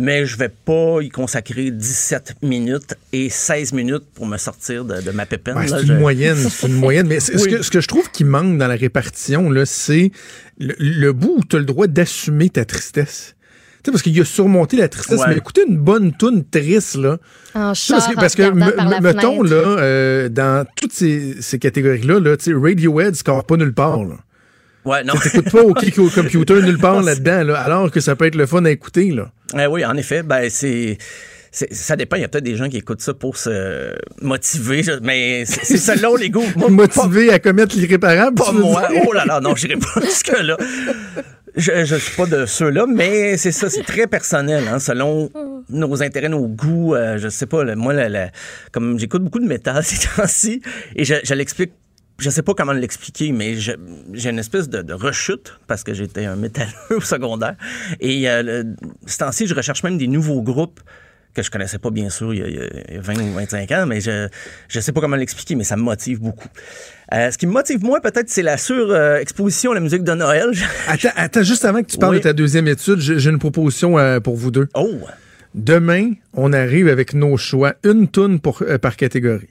mais 0.00 0.26
je 0.26 0.36
vais 0.36 0.48
pas 0.48 0.98
y 1.00 1.08
consacrer 1.10 1.70
17 1.70 2.36
minutes 2.42 2.94
et 3.12 3.28
16 3.30 3.72
minutes 3.72 4.04
pour 4.14 4.26
me 4.26 4.36
sortir 4.38 4.84
de, 4.84 5.00
de 5.00 5.10
ma 5.10 5.26
pépine. 5.26 5.54
Ouais, 5.54 5.68
c'est 5.68 5.86
Je- 5.86 5.92
une 5.92 5.98
moyenne, 5.98 6.36
c'est 6.36 6.66
une 6.66 6.74
moyenne. 6.74 7.06
Mais 7.06 7.20
ce, 7.20 7.32
que, 7.32 7.62
ce 7.62 7.70
que 7.70 7.80
je 7.80 7.88
trouve 7.88 8.10
qui 8.10 8.24
manque 8.24 8.58
dans 8.58 8.66
la 8.68 8.76
répartition, 8.76 9.50
là, 9.50 9.66
c'est 9.66 10.10
le, 10.58 10.74
le 10.78 11.12
bout 11.12 11.36
où 11.38 11.44
tu 11.44 11.56
as 11.56 11.58
le 11.58 11.64
droit 11.64 11.86
d'assumer 11.86 12.50
ta 12.50 12.64
tristesse. 12.64 13.34
Tu 13.82 13.88
sais, 13.88 13.92
parce 13.92 14.02
qu'il 14.02 14.20
a 14.20 14.24
surmonté 14.26 14.76
la 14.76 14.88
tristesse, 14.88 15.20
Ouais. 15.20 15.26
mais 15.28 15.36
écoutez 15.38 15.62
une 15.66 15.78
bonne 15.78 16.12
toune 16.12 16.44
triste, 16.44 16.96
là. 16.96 17.16
En 17.54 17.72
parce 17.72 17.86
que, 17.88 18.14
parce 18.14 18.34
en 18.34 18.36
que 18.36 18.42
regardant 18.42 18.66
me- 18.66 18.72
par 18.72 18.88
la 18.90 19.00
me- 19.00 19.06
mettons, 19.06 19.38
fenêtre. 19.44 19.54
là, 19.54 19.82
euh, 19.82 20.28
dans 20.28 20.66
toutes 20.76 20.92
ces, 20.92 21.40
ces 21.40 21.58
catégories-là, 21.58 22.20
là, 22.20 22.36
tu 22.36 22.44
sais, 22.44 22.52
Radiohead 22.54 23.14
score 23.16 23.44
pas 23.44 23.56
nulle 23.56 23.72
part, 23.72 24.04
là. 24.04 24.16
Ouais, 24.84 25.04
non. 25.04 25.14
T'écoutes 25.14 25.50
pas 25.50 25.62
au 25.62 25.74
click 25.74 25.98
au 25.98 26.08
computer 26.08 26.62
nulle 26.62 26.78
part 26.78 27.02
là-dedans, 27.02 27.44
là, 27.44 27.60
alors 27.60 27.90
que 27.90 28.00
ça 28.00 28.16
peut 28.16 28.26
être 28.26 28.34
le 28.34 28.46
fun 28.46 28.64
à 28.64 28.70
écouter, 28.70 29.10
là. 29.10 29.30
Eh 29.58 29.66
oui, 29.66 29.84
en 29.84 29.96
effet, 29.96 30.22
ben 30.22 30.48
c'est. 30.50 30.96
Ça 31.52 31.96
dépend, 31.96 32.14
il 32.14 32.22
y 32.22 32.24
a 32.24 32.28
peut-être 32.28 32.44
des 32.44 32.54
gens 32.54 32.68
qui 32.68 32.76
écoutent 32.76 33.00
ça 33.02 33.12
pour 33.12 33.36
se 33.36 33.92
motiver, 34.22 34.82
mais 35.02 35.44
c'est 35.46 35.76
selon 35.78 36.14
les 36.14 36.30
goûts. 36.30 36.44
Moi, 36.56 36.70
Motivé 36.70 37.32
à 37.32 37.40
commettre 37.40 37.76
l'irréparable. 37.76 38.36
Pas 38.36 38.52
moi. 38.52 38.88
Oh 39.06 39.12
là 39.12 39.24
là, 39.26 39.40
non, 39.40 39.56
j'irai 39.56 39.76
pas 39.76 40.00
jusque-là. 40.00 40.56
Je, 41.56 41.84
je 41.84 41.96
suis 41.96 42.16
pas 42.16 42.26
de 42.26 42.46
ceux-là, 42.46 42.86
mais 42.86 43.36
c'est 43.36 43.50
ça, 43.50 43.68
c'est 43.68 43.82
très 43.82 44.06
personnel, 44.06 44.62
hein, 44.72 44.78
selon 44.78 45.28
nos 45.68 46.00
intérêts, 46.04 46.28
nos 46.28 46.46
goûts. 46.46 46.94
euh, 46.94 47.18
je 47.18 47.28
sais 47.28 47.46
pas, 47.46 47.64
moi, 47.74 47.92
la- 47.92 48.08
la- 48.08 48.30
comme 48.70 49.00
j'écoute 49.00 49.24
beaucoup 49.24 49.40
de 49.40 49.46
métal 49.48 49.82
ces 49.82 50.06
temps-ci, 50.16 50.62
et 50.94 51.04
je, 51.04 51.16
je 51.24 51.34
l'explique, 51.34 51.72
je 52.20 52.30
sais 52.30 52.42
pas 52.42 52.54
comment 52.54 52.72
l'expliquer, 52.72 53.32
mais 53.32 53.54
j'ai 53.56 53.76
une 54.30 54.38
espèce 54.38 54.68
de, 54.68 54.82
de 54.82 54.92
rechute, 54.92 55.58
parce 55.66 55.82
que 55.84 55.94
j'étais 55.94 56.24
un 56.26 56.36
métalleux 56.36 56.70
au 56.96 57.00
secondaire, 57.00 57.56
et 58.00 58.28
euh, 58.30 58.42
le- 58.42 58.76
ce 59.06 59.18
temps-ci, 59.18 59.46
je 59.46 59.54
recherche 59.54 59.82
même 59.82 59.98
des 59.98 60.06
nouveaux 60.06 60.42
groupes 60.42 60.80
que 61.32 61.44
je 61.44 61.50
connaissais 61.52 61.78
pas 61.78 61.90
bien 61.90 62.10
sûr 62.10 62.34
il 62.34 62.40
y 62.40 62.42
a, 62.42 62.48
il 62.48 62.94
y 62.94 62.98
a 62.98 63.00
20 63.00 63.14
ou 63.22 63.32
25 63.34 63.70
ans, 63.70 63.86
mais 63.86 64.00
je 64.00 64.26
je 64.68 64.80
sais 64.80 64.90
pas 64.90 65.00
comment 65.00 65.14
l'expliquer, 65.14 65.54
mais 65.54 65.62
ça 65.62 65.76
me 65.76 65.82
motive 65.82 66.18
beaucoup. 66.20 66.48
Euh, 67.14 67.30
ce 67.30 67.38
qui 67.38 67.46
me 67.46 67.52
motive 67.52 67.84
moins 67.84 68.00
peut-être, 68.00 68.28
c'est 68.28 68.42
la 68.42 68.56
sur-exposition 68.56 69.70
à 69.70 69.74
la 69.74 69.80
musique 69.80 70.02
de 70.02 70.12
Noël. 70.12 70.50
Attends, 70.88 71.08
attends, 71.16 71.42
juste 71.44 71.64
avant 71.64 71.82
que 71.82 71.86
tu 71.86 71.98
parles 71.98 72.14
Oui. 72.14 72.18
de 72.18 72.24
ta 72.24 72.32
deuxième 72.32 72.66
étude, 72.66 72.98
j'ai 72.98 73.30
une 73.30 73.38
proposition 73.38 73.96
euh, 73.98 74.18
pour 74.18 74.34
vous 74.36 74.50
deux. 74.50 74.68
Oh! 74.74 74.88
Demain, 75.54 76.12
on 76.34 76.52
arrive 76.52 76.88
avec 76.88 77.14
nos 77.14 77.36
choix, 77.36 77.74
une 77.84 78.08
toune 78.08 78.40
pour, 78.40 78.62
par 78.82 78.96
catégorie. 78.96 79.48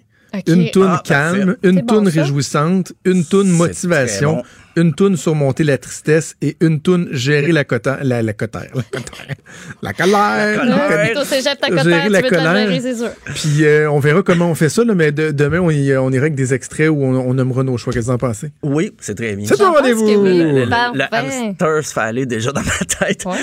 Une 0.48 0.70
toune 0.72 0.88
Ah, 0.90 1.02
calme, 1.04 1.56
parfait. 1.56 1.60
une 1.64 1.82
bon, 1.82 1.86
toune 1.96 2.12
ça? 2.12 2.22
réjouissante, 2.22 2.94
une 3.06 3.26
toune 3.26 3.50
motivation, 3.50 4.36
bon. 4.36 4.44
une 4.76 4.94
toune 4.94 5.18
surmonter 5.18 5.64
la 5.64 5.78
tristesse 5.78 6.36
et 6.42 6.56
une 6.62 6.82
toune 6.82 7.08
gérer 7.12 7.52
la 7.52 7.64
cotère, 7.64 7.98
la, 8.04 8.22
la 8.22 8.34
cotère, 8.34 8.68
la 8.76 8.84
cotère, 8.84 9.36
la 9.82 9.94
colère. 9.94 10.62
colère. 10.62 10.66
la 10.66 11.56
ta 11.56 11.68
Gérer 11.68 11.84
cotère, 11.84 12.10
la 12.10 12.22
colère. 12.22 12.68
gérer, 12.70 12.80
c'est 12.82 12.96
sûr. 12.96 13.10
Puis 13.34 13.66
euh, 13.66 13.90
on 13.92 14.00
verra 14.00 14.22
comment 14.22 14.50
on 14.52 14.56
fait 14.56 14.70
ça, 14.70 14.84
là, 14.84 14.94
mais 14.94 15.12
de- 15.12 15.32
demain, 15.32 15.60
on, 15.60 15.72
y- 15.72 15.96
on 15.98 16.12
ira 16.12 16.22
avec 16.24 16.36
des 16.36 16.54
extraits 16.54 16.90
où 16.90 17.04
on, 17.04 17.16
on 17.16 17.34
nommera 17.34 17.64
nos 17.64 17.78
choix. 17.78 17.92
Qu'est-ce 17.92 18.06
que 18.06 18.12
vous 18.12 18.16
en 18.16 18.20
pensez? 18.20 18.52
Oui, 18.62 18.94
c'est 19.00 19.16
très 19.16 19.36
bien. 19.36 19.48
C'est 19.48 19.58
que 19.58 19.64
rendez-vous! 19.64 20.06
oui. 20.06 20.38
Le, 20.38 20.66
le- 20.66 20.66
le 20.98 21.04
hamster 21.16 21.84
se 21.84 21.94
fait 21.94 22.00
aller 22.02 22.26
déjà 22.26 22.52
dans 22.52 22.62
ma 22.62 22.86
tête. 23.08 23.26
Ouais. 23.26 23.34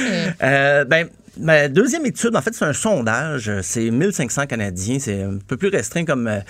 Euh, 0.43 0.85
ben, 0.85 1.09
ma 1.39 1.69
deuxième 1.69 2.07
étude, 2.07 2.35
en 2.37 2.43
fait, 2.43 2.55
c'est 2.55 2.65
un 2.65 2.73
sondage. 2.73 3.51
C'est 3.63 3.91
1500 3.91 4.47
Canadiens. 4.47 4.99
C'est 4.99 5.23
un 5.23 5.39
peu 5.47 5.57
plus 5.57 5.69
restreint 5.69 6.05
comme, 6.05 6.29
euh, 6.29 6.41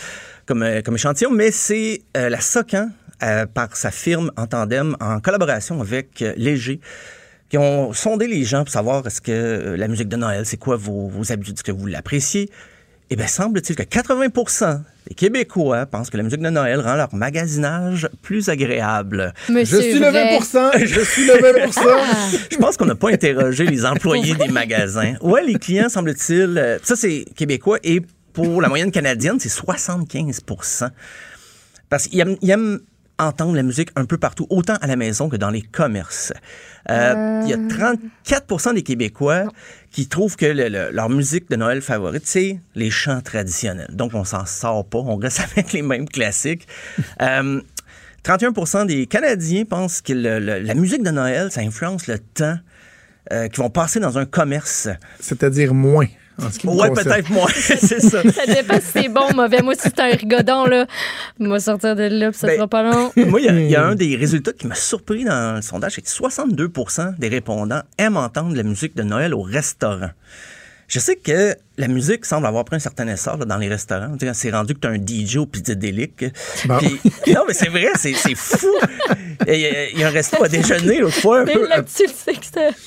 euh, 0.51 0.95
échantillon, 0.95 1.31
mais 1.31 1.51
c'est 1.51 2.03
euh, 2.17 2.29
la 2.29 2.41
SOCAN, 2.41 2.91
par 3.55 3.75
sa 3.77 3.91
firme 3.91 4.31
en 4.37 4.47
tandem, 4.47 4.95
en 5.01 5.21
collaboration 5.21 5.81
avec 5.81 6.23
Léger, 6.37 6.81
qui 7.49 7.57
ont 7.57 7.95
sondé 7.95 8.27
les 8.27 8.45
gens 8.45 8.63
pour 8.63 8.71
savoir 8.71 9.07
est-ce 9.07 9.23
que 9.23 9.75
la 9.75 9.89
musique 9.89 10.09
de 10.09 10.17
Noël, 10.17 10.45
c'est 10.45 10.59
quoi 10.59 10.77
vos, 10.77 11.09
vos 11.09 11.33
habitudes, 11.33 11.55
est-ce 11.55 11.65
que 11.65 11.73
vous 11.73 11.87
l'appréciez? 11.87 12.51
Eh 13.09 13.15
bien, 13.15 13.28
semble-t-il 13.28 13.77
que 13.77 13.85
80% 13.85 14.83
des 15.09 15.15
Québécois 15.15 15.87
pensent 15.87 16.11
que 16.11 16.16
la 16.16 16.24
musique 16.24 16.41
de 16.41 16.51
Noël 16.51 16.81
rend 16.81 16.97
leur 16.97 17.15
magasinage 17.15 18.09
plus 18.20 18.49
agréable. 18.49 19.33
Je 19.49 19.65
suis 19.65 20.01
le 20.01 20.09
vrai. 20.09 20.39
20% 20.39 20.78
Je 20.85 21.01
suis 21.01 21.27
le 21.27 21.35
20% 21.35 22.49
Je 22.51 22.57
pense 22.57 22.77
qu'on 22.77 22.87
n'a 22.87 22.97
pas 22.97 23.11
interrogé 23.11 23.65
les 23.66 23.87
employés 23.87 24.35
des 24.35 24.49
magasins. 24.49 25.15
Ouais, 25.20 25.45
les 25.45 25.55
clients, 25.55 25.89
semble-t-il, 25.89 26.59
euh, 26.59 26.78
ça 26.83 26.97
c'est 26.97 27.24
québécois 27.37 27.78
et 27.85 28.03
pour 28.33 28.61
la 28.61 28.69
moyenne 28.69 28.91
canadienne, 28.91 29.39
c'est 29.39 29.53
75% 29.53 30.91
Parce 31.89 32.09
qu'ils 32.09 32.20
aiment, 32.20 32.37
ils 32.43 32.51
aiment 32.51 32.81
entendre 33.18 33.55
la 33.55 33.62
musique 33.62 33.90
un 33.97 34.05
peu 34.05 34.18
partout, 34.18 34.47
autant 34.51 34.74
à 34.80 34.86
la 34.86 34.97
maison 34.97 35.28
que 35.28 35.36
dans 35.36 35.51
les 35.51 35.62
commerces. 35.62 36.32
Euh, 36.90 37.40
Il 37.44 37.48
y 37.51 37.55
a 37.55 37.56
34% 37.56 38.74
des 38.74 38.82
Québécois 38.82 39.44
qui 39.90 40.06
trouvent 40.09 40.36
que 40.36 40.47
le- 40.47 40.68
le- 40.68 40.90
leur 40.93 41.09
musique 41.09 41.48
de 41.51 41.56
Noël 41.56 41.80
favorite, 41.80 42.26
c'est 42.26 42.59
les 42.74 42.90
chants 42.90 43.20
traditionnels. 43.22 43.88
Donc, 43.93 44.12
on 44.14 44.24
s'en 44.24 44.44
sort 44.47 44.84
pas, 44.86 44.98
on 44.98 45.16
reste 45.16 45.40
avec 45.56 45.72
les 45.72 45.82
mêmes 45.82 46.09
classiques. 46.09 46.66
Euh, 47.22 47.60
31% 48.24 48.86
des 48.86 49.06
Canadiens 49.06 49.64
pensent 49.64 50.01
que 50.01 50.12
le- 50.12 50.38
le- 50.40 50.59
la 50.59 50.74
musique 50.74 51.02
de 51.02 51.10
Noël, 51.10 51.51
ça 51.51 51.60
influence 51.62 52.06
le 52.09 52.18
temps 52.18 52.59
euh, 53.32 53.48
qu'ils 53.48 53.62
vont 53.62 53.70
passer 53.70 53.98
dans 53.98 54.18
un 54.18 54.24
commerce. 54.26 54.88
C'est-à-dire 55.20 55.74
moins. 55.74 56.06
En 56.43 56.51
ce 56.51 56.59
qui 56.59 56.67
me 56.67 56.73
Ouais, 56.73 56.91
peut-être 56.91 57.31
moins, 57.31 57.49
c'est 57.55 58.01
ça. 58.01 58.23
Ça 58.23 58.47
dépend 58.47 58.77
si 58.81 58.87
c'est 58.93 59.09
bon 59.09 59.31
ou 59.31 59.35
mauvais. 59.35 59.63
Moi, 59.63 59.75
si 59.75 59.83
c'est 59.83 60.01
un 60.01 60.11
rigodon, 60.11 60.65
là, 60.67 60.87
on 61.41 61.49
va 61.49 61.61
sortir 61.61 61.97
de 61.97 62.03
là, 62.05 62.31
puis 62.31 62.39
ça 62.39 62.47
Ben, 62.49 62.57
sera 62.57 62.69
pas 62.69 62.83
long. 62.83 63.13
Moi, 63.27 63.41
il 63.41 63.47
y 63.47 63.49
a- 63.49 63.61
il 63.61 63.71
y, 63.71 63.77
a 63.77 63.85
un 63.85 63.95
des 63.95 64.17
résultats 64.17 64.53
qui 64.53 64.67
m'a 64.67 64.75
surpris 64.75 65.25
dans 65.25 65.57
le 65.57 65.63
sondage, 65.63 65.93
c'est 65.95 66.03
que 66.03 66.11
62 66.11 66.71
des 67.19 67.29
répondants 67.29 67.83
aiment 67.99 68.17
entendre 68.17 68.55
la 68.55 68.63
musique 68.63 68.95
de 68.97 69.03
Noël 69.03 69.35
au 69.35 69.43
restaurant. 69.43 70.11
Je 70.89 70.99
sais 70.99 71.17
que 71.17 71.55
la 71.78 71.89
musique 71.89 72.24
semble 72.24 72.47
avoir 72.47 72.65
pris 72.65 72.77
un 72.77 72.81
certain 72.81 73.07
essor 73.09 73.36
là, 73.36 73.44
dans 73.44 73.59
les 73.59 73.69
restaurants. 73.69 74.16
C'est 74.32 74.51
rendu 74.51 74.74
que 74.74 74.81
tu 74.81 74.86
as 74.89 74.90
un 74.90 74.97
DJ 74.97 75.36
au 75.36 75.47
Pizza 75.47 75.74
Délic. 75.74 76.24
Bon. 76.66 76.78
Non, 77.28 77.43
mais 77.47 77.55
c'est 77.55 77.69
vrai, 77.69 77.89
c'est 77.97 78.15
fou. 78.35 78.66
Il 79.48 79.55
y, 79.61 79.66
a- 79.66 79.90
il 79.90 79.98
y 79.98 80.05
a 80.05 80.09
un 80.09 80.11
resto 80.11 80.43
à 80.43 80.48
déjeuner 80.48 81.01
l'autre 81.01 81.15
fois, 81.20 81.40
un 81.40 81.44
Mais 81.44 81.53
peu, 81.55 81.69
c'est... 81.86 82.07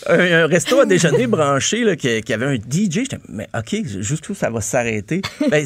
un, 0.07 0.43
un 0.43 0.47
resto 0.47 0.79
à 0.79 0.85
déjeuner 0.85 1.27
branché 1.27 1.83
là, 1.83 1.95
qui, 1.95 2.21
qui 2.21 2.33
avait 2.33 2.45
un 2.47 2.55
DJ. 2.55 2.91
J'étais, 3.01 3.19
mais 3.27 3.47
OK, 3.55 3.75
jusqu'où 3.99 4.33
ça 4.33 4.49
va 4.49 4.59
s'arrêter? 4.61 5.21
Ben, 5.51 5.65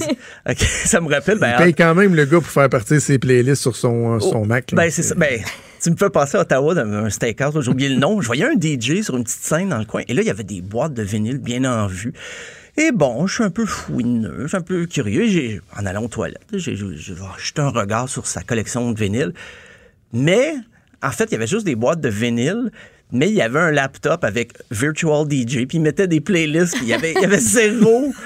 OK, 0.50 0.58
ça 0.86 1.00
me 1.00 1.08
rappelle. 1.10 1.38
Ben, 1.40 1.56
Il 1.60 1.64
paye 1.64 1.74
quand 1.74 1.96
même 1.96 2.16
le 2.16 2.26
gars 2.26 2.40
pour 2.42 2.48
faire 2.50 2.70
partir 2.70 3.00
ses 3.02 3.20
playlists 3.20 3.62
sur 3.62 3.76
son, 3.76 4.16
euh, 4.16 4.20
son 4.20 4.46
Mac. 4.46 4.72
là. 4.72 4.76
ben, 4.84 4.92
c'est 4.92 5.04
ça. 5.04 5.16
Ben, 5.16 5.40
tu 5.82 5.92
me 5.92 5.96
fais 5.96 6.10
passer 6.10 6.38
à 6.38 6.42
Ottawa 6.42 6.74
dans 6.76 6.82
un 6.94 7.10
steakhouse, 7.10 7.62
j'ai 7.64 7.70
oublié 7.72 7.90
le 7.90 7.98
nom. 7.98 8.20
Je 8.22 8.28
voyais 8.28 8.46
un 8.46 8.54
DJ 8.60 9.02
sur 9.04 9.16
une 9.18 9.24
petite 9.24 9.44
scène 9.44 9.70
dans 9.70 9.78
le 9.80 9.86
coin. 9.86 10.02
Et 10.08 10.14
là, 10.14 10.22
il 10.22 10.28
y 10.28 10.32
avait 10.32 10.44
des 10.44 10.62
boîtes 10.62 10.94
de 10.94 11.04
vinyle 11.04 11.38
bien 11.40 11.64
en 11.66 11.88
vue. 11.88 12.14
Et 12.76 12.92
bon, 12.92 13.28
je 13.28 13.36
suis 13.36 13.44
un 13.44 13.52
peu 13.52 13.66
fouineux, 13.66 14.48
je 14.48 14.58
un 14.58 14.62
peu 14.62 14.86
curieux. 14.88 15.28
J'ai, 15.28 15.62
en 15.78 15.86
allant 15.86 16.04
aux 16.04 16.08
toilettes, 16.08 16.48
j'ai 16.54 16.76
jeté 16.76 17.62
un 17.62 17.70
regard 17.70 18.10
sur 18.10 18.26
sa 18.26 18.42
collection 18.42 18.92
de 18.92 19.00
vinyles. 19.00 19.34
Mais, 20.12 20.56
en 21.04 21.12
fait, 21.12 21.26
il 21.26 21.34
y 21.34 21.36
avait 21.36 21.48
juste 21.48 21.66
des 21.66 21.76
boîtes 21.76 22.02
de 22.02 22.10
vinyle. 22.10 22.72
Mais 23.14 23.30
il 23.30 23.36
y 23.36 23.42
avait 23.42 23.60
un 23.60 23.72
laptop 23.72 24.24
avec 24.24 24.54
Virtual 24.72 25.26
DJ, 25.30 25.66
puis 25.68 25.78
il 25.78 25.82
mettait 25.82 26.08
des 26.08 26.20
playlists, 26.20 26.74
puis 26.76 26.84
il 26.86 26.90
y 26.90 26.94
avait, 26.94 27.14
il 27.16 27.22
y 27.22 27.26
avait 27.26 27.38
zéro. 27.40 28.12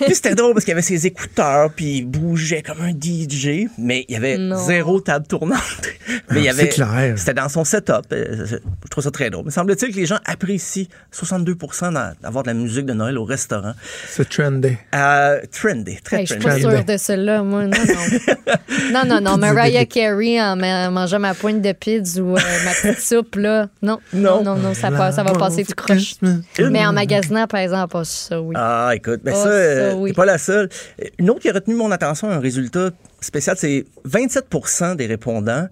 puis 0.00 0.14
c'était 0.14 0.34
drôle 0.34 0.54
parce 0.54 0.64
qu'il 0.64 0.72
y 0.72 0.74
avait 0.74 0.82
ses 0.82 1.06
écouteurs, 1.06 1.70
puis 1.74 1.98
il 1.98 2.06
bougeait 2.06 2.62
comme 2.62 2.80
un 2.80 2.90
DJ, 2.90 3.68
mais 3.78 4.04
il 4.08 4.14
y 4.14 4.16
avait 4.16 4.38
Non. 4.38 4.56
zéro 4.56 5.00
table 5.00 5.26
tournante. 5.26 5.60
mais 6.30 6.40
il 6.40 6.44
y 6.44 6.48
avait, 6.48 6.62
c'est 6.62 6.68
clair. 6.70 7.14
C'était 7.18 7.34
dans 7.34 7.48
son 7.48 7.64
setup. 7.64 8.06
Euh, 8.12 8.46
Je 8.46 8.88
trouve 8.90 9.04
ça 9.04 9.10
très 9.10 9.30
drôle. 9.30 9.44
Mais 9.44 9.50
semble-t-il 9.50 9.92
que 9.92 9.98
les 10.00 10.06
gens 10.06 10.18
apprécient 10.24 10.86
62 11.10 11.54
d'a- 11.92 12.14
d'avoir 12.22 12.44
de 12.44 12.48
la 12.48 12.54
musique 12.54 12.86
de 12.86 12.92
Noël 12.94 13.18
au 13.18 13.24
restaurant. 13.24 13.72
C'est 14.08 14.28
trendy. 14.28 14.76
Euh, 14.94 15.40
trendy, 15.50 15.98
très 16.02 16.20
Hey, 16.20 16.26
je 16.26 16.32
suis 16.34 16.40
trendy. 16.42 16.62
pas 16.62 16.70
sûre 16.70 16.84
de 16.84 16.96
cela, 16.96 17.42
moi. 17.42 17.64
Non, 17.64 17.70
non. 17.70 18.92
non, 18.92 19.04
non, 19.06 19.20
non. 19.20 19.36
Mariah 19.38 19.84
Carey 19.86 20.40
en 20.40 20.56
ma- 20.56 20.90
mangeant 20.90 21.18
ma 21.18 21.34
pointe 21.34 21.60
de 21.62 21.72
pizza 21.72 22.20
ou 22.22 22.36
euh, 22.36 22.40
ma 22.64 22.72
petite 22.72 23.00
soupe, 23.00 23.36
là. 23.36 23.68
Non, 23.82 23.98
non, 24.12 24.44
non, 24.44 24.54
non, 24.56 24.74
ça, 24.74 24.90
passe- 24.92 25.16
ça 25.16 25.24
va 25.24 25.32
passer 25.32 25.64
du 25.64 25.74
croche. 25.74 26.14
Mais 26.70 26.86
en 26.86 26.92
magasinant, 26.92 27.46
par 27.48 27.60
exemple, 27.60 27.92
pas 27.92 28.04
ça, 28.04 28.40
oui. 28.40 28.54
Ah, 28.56 28.92
écoute, 28.94 29.20
ben 29.24 29.32
Oh, 29.34 29.38
ça, 29.38 29.42
ça, 29.44 29.48
euh, 29.50 29.94
oui. 29.94 30.10
t'es 30.10 30.14
pas 30.16 30.24
la 30.24 30.38
seule. 30.38 30.68
Une 31.18 31.30
autre 31.30 31.40
qui 31.40 31.50
a 31.50 31.52
retenu 31.52 31.74
mon 31.74 31.90
attention, 31.90 32.30
un 32.30 32.38
résultat 32.38 32.90
spécial, 33.20 33.56
c'est 33.58 33.84
27% 34.08 34.94
des 34.96 35.06
répondants 35.06 35.66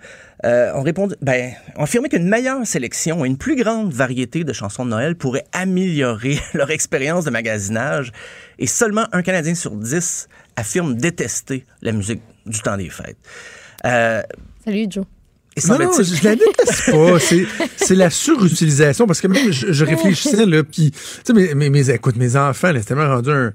euh, 0.45 0.73
ont 0.75 0.83
répondu, 0.83 1.15
ben, 1.21 1.53
ont 1.77 1.83
affirmé 1.85 2.09
qu'une 2.09 2.27
meilleure 2.29 2.67
sélection 2.67 3.25
et 3.25 3.29
une 3.29 3.37
plus 3.37 3.57
grande 3.57 3.93
variété 3.93 4.43
de 4.43 4.53
chansons 4.55 4.85
de 4.87 4.91
Noël 4.91 5.15
pourraient 5.15 5.45
améliorer 5.53 6.39
leur 6.55 6.71
expérience 6.71 7.25
de 7.27 7.31
magasinage. 7.31 8.11
Et 8.59 8.67
seulement 8.67 9.05
un 9.13 9.23
Canadien 9.23 9.55
sur 9.55 9.73
10 9.73 10.29
affirme 10.57 10.95
détester 10.97 11.65
la 11.83 11.93
musique 11.93 12.23
du 12.47 12.61
temps 12.61 12.77
des 12.77 12.89
fêtes. 12.89 13.19
Euh, 13.87 14.23
Salut, 14.65 14.87
Joe. 14.89 15.05
Non, 15.69 15.79
non, 15.79 15.91
je 16.01 16.25
la 16.25 16.37
déteste 16.37 16.91
pas. 16.91 17.19
C'est, 17.21 17.45
c'est 17.77 17.95
la 17.95 18.09
surutilisation. 18.11 19.07
Parce 19.07 19.21
que 19.21 19.27
même, 19.27 19.53
je, 19.53 19.73
je 19.73 19.85
réfléchissais, 19.85 20.47
là, 20.47 20.63
puis, 20.63 20.91
tu 20.93 20.99
sais, 21.25 21.33
mes, 21.33 21.55
mes, 21.55 21.71
mes- 21.71 21.91
écoute, 21.91 22.17
mes 22.17 22.37
enfants, 22.37 22.73
là, 22.73 22.79
c'est 22.81 22.87
tellement 22.87 23.09
rendu 23.09 23.31
un, 23.31 23.53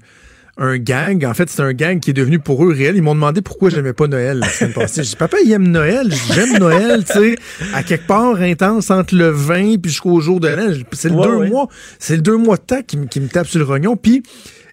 un 0.58 0.76
gang. 0.78 1.24
En 1.24 1.34
fait, 1.34 1.48
c'est 1.50 1.62
un 1.62 1.72
gang 1.72 1.98
qui 1.98 2.10
est 2.10 2.14
devenu 2.14 2.38
pour 2.38 2.64
eux 2.64 2.72
réel. 2.72 2.96
Ils 2.96 3.02
m'ont 3.02 3.14
demandé 3.14 3.40
pourquoi 3.42 3.70
j'aimais 3.70 3.92
pas 3.94 4.06
Noël 4.08 4.38
la 4.38 4.48
semaine 4.48 4.74
passée. 4.74 5.02
J'ai 5.02 5.10
dit, 5.10 5.16
papa, 5.16 5.38
il 5.44 5.50
aime 5.52 5.68
Noël. 5.68 6.12
J'aime 6.34 6.58
Noël, 6.58 7.04
tu 7.04 7.12
sais, 7.12 7.36
à 7.74 7.82
quelque 7.82 8.06
part 8.06 8.36
intense 8.36 8.90
entre 8.90 9.14
le 9.16 9.28
20 9.30 9.78
puis 9.80 9.90
jusqu'au 9.90 10.20
jour 10.20 10.38
de 10.38 10.48
l'an. 10.48 10.72
C'est 10.92 11.08
le 11.08 11.14
Ouais, 11.14 11.26
deux 11.26 11.34
ouais. 11.36 11.48
mois. 11.48 11.68
C'est 11.98 12.16
le 12.16 12.22
deux 12.22 12.36
mois 12.36 12.56
de 12.56 12.62
temps 12.62 12.82
qui, 12.86 12.98
me- 12.98 13.06
qui 13.06 13.20
me 13.20 13.28
tape 13.28 13.46
sur 13.48 13.58
le 13.58 13.64
rognon. 13.64 13.96
Puis, 13.96 14.22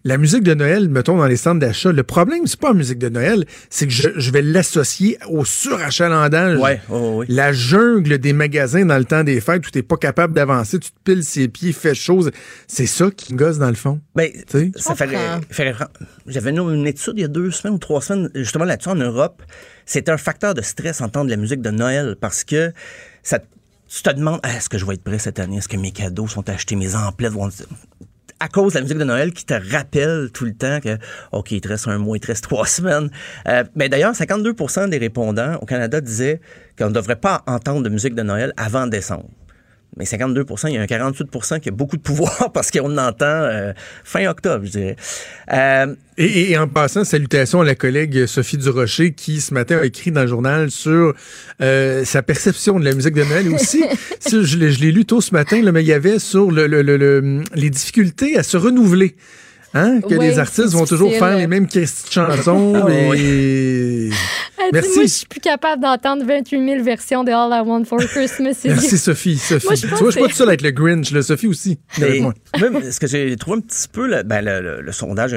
la 0.06 0.18
musique 0.18 0.44
de 0.44 0.54
Noël, 0.54 0.90
mettons, 0.90 1.18
dans 1.18 1.28
les 1.28 1.38
centres 1.38 1.60
d'achat, 1.60 1.92
le 1.92 2.04
problème, 2.04 2.46
c'est 2.46 2.60
pas 2.60 2.70
la 2.70 2.74
musique 2.74 3.00
de 3.00 3.10
Noël, 3.10 3.46
c'est 3.70 3.88
que 3.88 3.94
je, 3.94 4.10
je 4.16 4.32
vais 4.32 4.42
l'associer 4.42 5.18
au 5.30 5.46
surachalandage. 5.46 6.60
Ouais, 6.60 6.82
ouais, 6.90 7.10
ouais. 7.16 7.26
La 7.30 7.54
jungle 7.54 8.18
des 8.18 8.34
magasins 8.34 8.86
dans 8.86 8.98
le 8.98 9.06
temps 9.06 9.24
des 9.24 9.40
fêtes 9.40 9.66
où 9.66 9.72
t'es 9.72 9.84
pas 9.84 9.98
capable 9.98 10.34
d'avancer, 10.34 10.80
tu 10.80 10.92
te 10.92 11.00
piles 11.04 11.24
ses 11.24 11.48
pieds, 11.48 11.72
fais 11.72 11.96
chose. 11.96 12.32
C'est 12.68 12.86
ça 12.86 13.10
qui 13.16 13.34
me 13.34 13.38
gosse 13.38 13.60
dans 13.60 13.70
le 13.70 13.76
fond. 13.76 14.02
Ben, 14.16 14.30
sais? 14.48 14.72
ça 14.76 14.96
fait, 14.96 15.10
J'avais 16.28 16.50
une, 16.50 16.60
une 16.60 16.88
étude 16.88 17.14
il 17.18 17.22
y 17.22 17.26
a 17.26 17.30
deux 17.30 17.52
semaines 17.52 17.76
ou 17.76 17.80
trois 17.80 18.02
semaines, 18.02 18.30
justement 18.36 18.66
là-dessus 18.66 18.90
en 18.90 18.96
Europe. 18.96 19.42
C'est 19.86 20.10
un 20.10 20.18
facteur 20.18 20.54
de 20.54 20.62
stress 20.62 21.02
entendre 21.02 21.30
la 21.30 21.38
musique 21.38 21.62
de 21.62 21.70
Noël 21.70 22.16
parce 22.20 22.44
que 22.44 22.74
ça, 23.22 23.40
tu 23.40 24.02
te 24.04 24.10
demandes 24.10 24.40
Ah, 24.44 24.58
est-ce 24.58 24.70
que 24.70 24.78
je 24.78 24.86
vais 24.86 24.96
être 24.96 25.04
prêt 25.04 25.20
cette 25.20 25.40
année? 25.40 25.58
Est-ce 25.58 25.70
que 25.70 25.78
mes 25.78 25.92
cadeaux 25.92 26.28
sont 26.28 26.50
achetés? 26.50 26.76
Mes 26.76 26.96
emplettes 26.96 27.32
vont. 27.32 27.50
À 28.44 28.50
cause 28.50 28.74
de 28.74 28.80
la 28.80 28.82
musique 28.82 28.98
de 28.98 29.06
Noël 29.06 29.32
qui 29.32 29.46
te 29.46 29.54
rappelle 29.54 30.30
tout 30.34 30.44
le 30.44 30.54
temps 30.54 30.82
que, 30.82 30.98
OK, 31.32 31.52
il 31.52 31.62
te 31.62 31.70
reste 31.70 31.88
un 31.88 31.98
mois, 31.98 32.18
il 32.18 32.20
te 32.20 32.28
reste 32.28 32.44
trois 32.44 32.68
semaines. 32.68 33.10
Euh, 33.48 33.64
mais 33.74 33.88
d'ailleurs, 33.88 34.12
52% 34.12 34.90
des 34.90 34.98
répondants 34.98 35.56
au 35.62 35.66
Canada 35.66 36.02
disaient 36.02 36.42
qu'on 36.78 36.90
ne 36.90 36.94
devrait 36.94 37.16
pas 37.16 37.44
entendre 37.48 37.84
de 37.84 37.88
musique 37.90 38.16
de 38.16 38.22
Noël 38.22 38.52
avant 38.58 38.86
décembre. 38.86 39.30
Mais 39.98 40.06
52% 40.06 40.70
il 40.70 40.74
y 40.76 40.78
a 40.78 40.82
un 40.82 40.86
48% 40.86 41.60
qui 41.60 41.70
a 41.70 41.72
beaucoup 41.72 41.98
de 41.98 42.02
pouvoir 42.02 42.52
parce 42.54 42.72
qu'on 42.72 42.98
entend 42.98 43.26
euh, 43.26 43.74
fin 44.04 44.28
octobre, 44.28 44.66
je 44.66 44.72
dirais. 44.72 44.96
Euh, 45.52 45.94
Et, 46.18 46.58
en 46.58 46.68
passant, 46.68 47.04
salutations 47.04 47.62
à 47.62 47.66
la 47.66 47.76
collègue 47.76 48.26
Sophie 48.26 48.58
Durocher 48.58 49.14
qui, 49.14 49.42
ce 49.42 49.54
matin, 49.54 49.78
a 49.82 49.86
écrit 49.86 50.12
dans 50.12 50.22
le 50.22 50.28
journal 50.28 50.72
sur 50.72 51.14
euh, 51.62 52.06
sa 52.06 52.22
perception 52.24 52.80
de 52.80 52.86
la 52.86 52.94
musique 52.94 53.14
de 53.14 53.24
Noël. 53.24 53.48
Et 53.48 53.54
aussi, 53.54 53.84
je 54.30 54.58
l'ai 54.58 54.92
lu 54.92 55.06
tôt 55.06 55.22
ce 55.22 55.34
matin, 55.34 55.62
là, 55.62 55.72
mais 55.72 55.84
il 55.84 55.88
y 55.88 55.94
avait 55.94 56.20
sur 56.20 56.52
le, 56.52 56.68
le- 56.68 56.82
le- 56.82 56.98
le- 56.98 57.42
les 57.56 57.70
difficultés 57.70 58.38
à 58.38 58.44
se 58.44 58.58
renouveler. 58.58 59.16
Hein? 59.76 60.02
Que 60.02 60.16
Oui, 60.16 60.28
les 60.28 60.38
artistes 60.40 60.74
vont 60.74 60.86
toujours 60.86 61.12
faire 61.14 61.36
les 61.36 61.48
mêmes 61.48 61.66
de 61.66 61.86
chansons. 62.10 62.74
Ah 62.76 62.92
et... 63.16 64.10
Dit, 64.64 64.70
Merci. 64.72 64.90
moi, 64.96 65.04
je 65.04 65.08
suis 65.10 65.26
plus 65.26 65.40
capable 65.42 65.82
d'entendre 65.82 66.24
28 66.26 66.66
000 66.74 66.84
versions 66.84 67.24
de 67.24 67.32
All 67.32 67.50
I 67.52 67.68
Want 67.68 67.84
for 67.86 67.98
Christmas. 68.00 68.52
is 68.64 68.68
Merci. 68.70 68.98
Sophie. 68.98 69.38
Sophie. 69.38 69.66
Moi, 69.66 69.76
je 69.76 69.82
tu 69.82 69.88
vois, 69.96 70.06
je 70.06 70.12
suis 70.12 70.20
pas 70.22 70.26
que- 70.28 70.32
tout 70.32 70.38
seul 70.38 70.48
avec 70.48 70.62
le 70.62 70.72
Grinch, 70.72 71.12
là. 71.12 71.22
Sophie 71.22 71.48
aussi. 71.48 71.80
avec 71.98 72.10
mais 72.14 72.20
moi. 72.20 72.34
même 72.62 72.92
ce 72.92 73.00
que 73.00 73.08
j'ai 73.08 73.36
trouvé 73.36 73.58
un 73.58 73.62
petit 73.62 73.88
peu, 73.92 74.08
le, 74.08 74.24
ben, 74.24 74.42
le, 74.46 74.62
le- 74.62 74.82
le 74.82 74.92
sondage 74.94 75.36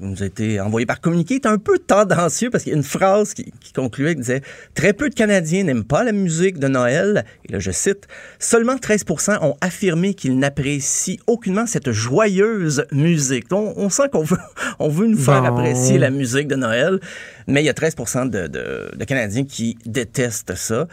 nous 0.00 0.22
a 0.22 0.26
été 0.26 0.60
envoyé 0.60 0.86
par 0.86 1.00
communiqué, 1.00 1.34
est 1.36 1.46
un 1.46 1.58
peu 1.58 1.78
tendancieux 1.78 2.50
parce 2.50 2.64
qu'il 2.64 2.72
y 2.72 2.74
a 2.74 2.78
une 2.78 2.84
phrase 2.84 3.34
qui, 3.34 3.52
qui 3.60 3.72
concluait 3.72 4.14
qui 4.14 4.20
disait 4.20 4.42
Très 4.74 4.92
peu 4.92 5.08
de 5.08 5.14
Canadiens 5.14 5.64
n'aiment 5.64 5.84
pas 5.84 6.04
la 6.04 6.12
musique 6.12 6.58
de 6.58 6.68
Noël. 6.68 7.24
Et 7.48 7.52
là, 7.52 7.58
je 7.58 7.70
cite 7.70 8.06
Seulement 8.38 8.76
13% 8.76 9.38
ont 9.42 9.56
affirmé 9.60 10.14
qu'ils 10.14 10.38
n'apprécient 10.38 11.16
aucunement 11.26 11.66
cette 11.66 11.90
joyeuse 11.90 12.84
musique. 12.92 13.48
Donc, 13.48 13.74
on 13.76 13.88
sent 13.90 14.08
qu'on 14.12 14.22
veut, 14.22 14.36
on 14.78 14.88
veut 14.88 15.06
nous 15.06 15.18
faire 15.18 15.42
Bon. 15.42 15.56
apprécier 15.58 15.98
la 15.98 16.10
musique 16.10 16.48
de 16.48 16.56
Noël, 16.56 17.00
mais 17.46 17.62
il 17.62 17.66
y 17.66 17.68
a 17.68 17.74
13 17.74 17.94
de, 18.26 18.46
de- 18.46 18.90
de 18.96 19.04
Canadiens 19.04 19.44
qui 19.44 19.76
détestent 19.86 20.54
ça. 20.54 20.86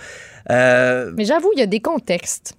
Euh, 0.50 1.12
Mais 1.16 1.26
j'avoue, 1.26 1.52
il 1.56 1.60
y 1.60 1.64
a 1.64 1.68
des 1.68 1.80
contextes. 1.80 2.56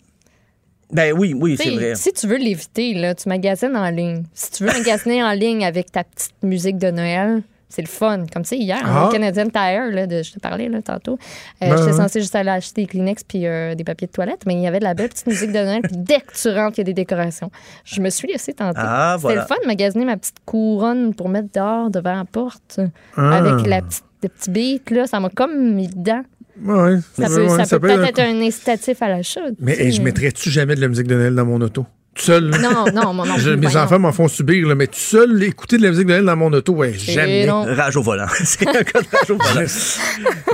Ben 0.92 1.12
oui, 1.16 1.34
oui, 1.34 1.56
c'est 1.56 1.70
vrai. 1.70 1.94
Si 1.96 2.12
tu 2.12 2.26
veux 2.26 2.36
l'éviter, 2.36 2.94
là, 2.94 3.14
tu 3.14 3.28
magasines 3.28 3.76
en 3.76 3.90
ligne. 3.90 4.22
Si 4.34 4.50
tu 4.52 4.64
veux 4.64 4.72
magasiner 4.72 5.22
en 5.22 5.32
ligne 5.32 5.64
avec 5.64 5.90
ta 5.90 6.04
petite 6.04 6.34
musique 6.42 6.78
de 6.78 6.90
Noël, 6.90 7.42
c'est 7.68 7.82
le 7.82 7.88
fun. 7.88 8.24
Comme 8.32 8.44
tu 8.44 8.50
sais, 8.50 8.56
hier, 8.58 8.80
Ah. 8.84 9.06
au 9.06 9.08
Canadian 9.10 9.46
Tire, 9.48 9.90
là, 9.90 10.06
de, 10.06 10.22
je 10.22 10.32
te 10.32 10.38
parlais 10.38 10.68
là, 10.68 10.80
tantôt, 10.82 11.14
euh, 11.62 11.68
Ben 11.68 11.76
j'étais 11.76 11.92
censée 11.92 12.20
juste 12.20 12.36
aller 12.36 12.50
acheter 12.50 12.82
des 12.82 12.86
Kleenex 12.86 13.24
puis 13.24 13.46
euh, 13.46 13.74
des 13.74 13.82
papiers 13.82 14.06
de 14.06 14.12
toilette, 14.12 14.42
mais 14.46 14.54
il 14.54 14.60
y 14.60 14.66
avait 14.68 14.78
de 14.78 14.84
la 14.84 14.94
belle 14.94 15.08
petite 15.08 15.26
musique 15.26 15.50
de 15.50 15.58
Noël. 15.58 15.82
Puis 15.82 15.96
dès 15.96 16.20
que 16.20 16.32
tu 16.40 16.48
rentres, 16.50 16.74
il 16.78 16.78
y 16.78 16.80
a 16.82 16.84
des 16.84 16.94
décorations. 16.94 17.50
Je 17.84 18.00
me 18.00 18.08
suis 18.08 18.28
laissée 18.28 18.52
tenter. 18.54 18.78
Ah, 18.80 19.14
C'était 19.16 19.22
voilà. 19.22 19.40
le 19.42 19.46
fun 19.48 19.56
de 19.60 19.66
magasiner 19.66 20.04
ma 20.04 20.16
petite 20.16 20.36
couronne 20.46 21.12
pour 21.14 21.28
mettre 21.28 21.48
dehors 21.52 21.90
devant 21.90 22.14
la 22.14 22.24
porte 22.24 22.78
Ah. 23.16 23.38
avec 23.38 23.66
la 23.66 23.82
petite, 23.82 24.04
le 24.22 24.28
petit 24.28 24.50
beat. 24.50 24.90
Là, 24.92 25.08
ça 25.08 25.18
m'a 25.18 25.28
comme 25.30 25.74
mis 25.74 25.88
dedans. 25.88 26.22
Ouais, 26.64 26.96
Ça 27.18 27.26
peut, 27.28 27.46
ouais, 27.46 27.64
ça 27.64 27.78
peut 27.78 27.88
être 27.90 27.98
un 27.98 28.02
peut-être 28.02 28.18
être 28.18 28.28
un 28.34 28.40
incitatif 28.40 29.02
à 29.02 29.08
l'achat. 29.08 29.40
Mais 29.60 29.72
tu 29.72 29.78
sais. 29.78 29.84
hey, 29.86 29.92
je 29.92 30.02
mettrais-tu 30.02 30.50
jamais 30.50 30.74
de 30.74 30.80
la 30.80 30.88
musique 30.88 31.06
de 31.06 31.14
Noël 31.14 31.34
dans 31.34 31.44
mon 31.44 31.60
auto? 31.60 31.84
Tout 32.14 32.22
seul, 32.22 32.48
là? 32.48 32.58
Non, 32.58 32.86
non, 32.94 33.12
mon 33.12 33.26
non, 33.26 33.36
Je- 33.38 33.50
mes 33.50 33.66
voyons. 33.66 33.80
enfants 33.80 33.98
m'en 33.98 34.12
font 34.12 34.26
subir, 34.26 34.66
là, 34.66 34.74
mais 34.74 34.86
tout 34.86 34.94
seul, 34.98 35.42
écouter 35.42 35.76
de 35.76 35.82
la 35.82 35.90
musique 35.90 36.06
de 36.06 36.12
Noël 36.12 36.24
dans 36.24 36.34
mon 36.36 36.50
auto, 36.54 36.72
ouais, 36.72 36.94
jamais. 36.94 37.44
non. 37.44 37.64
Rage 37.74 37.96
au 37.98 38.02
volant. 38.02 38.24
c'est 38.44 38.66
un 38.66 38.82
cas 38.84 39.02
de 39.02 39.06
rage 39.12 39.30
au 39.30 39.36
volant. 39.36 39.66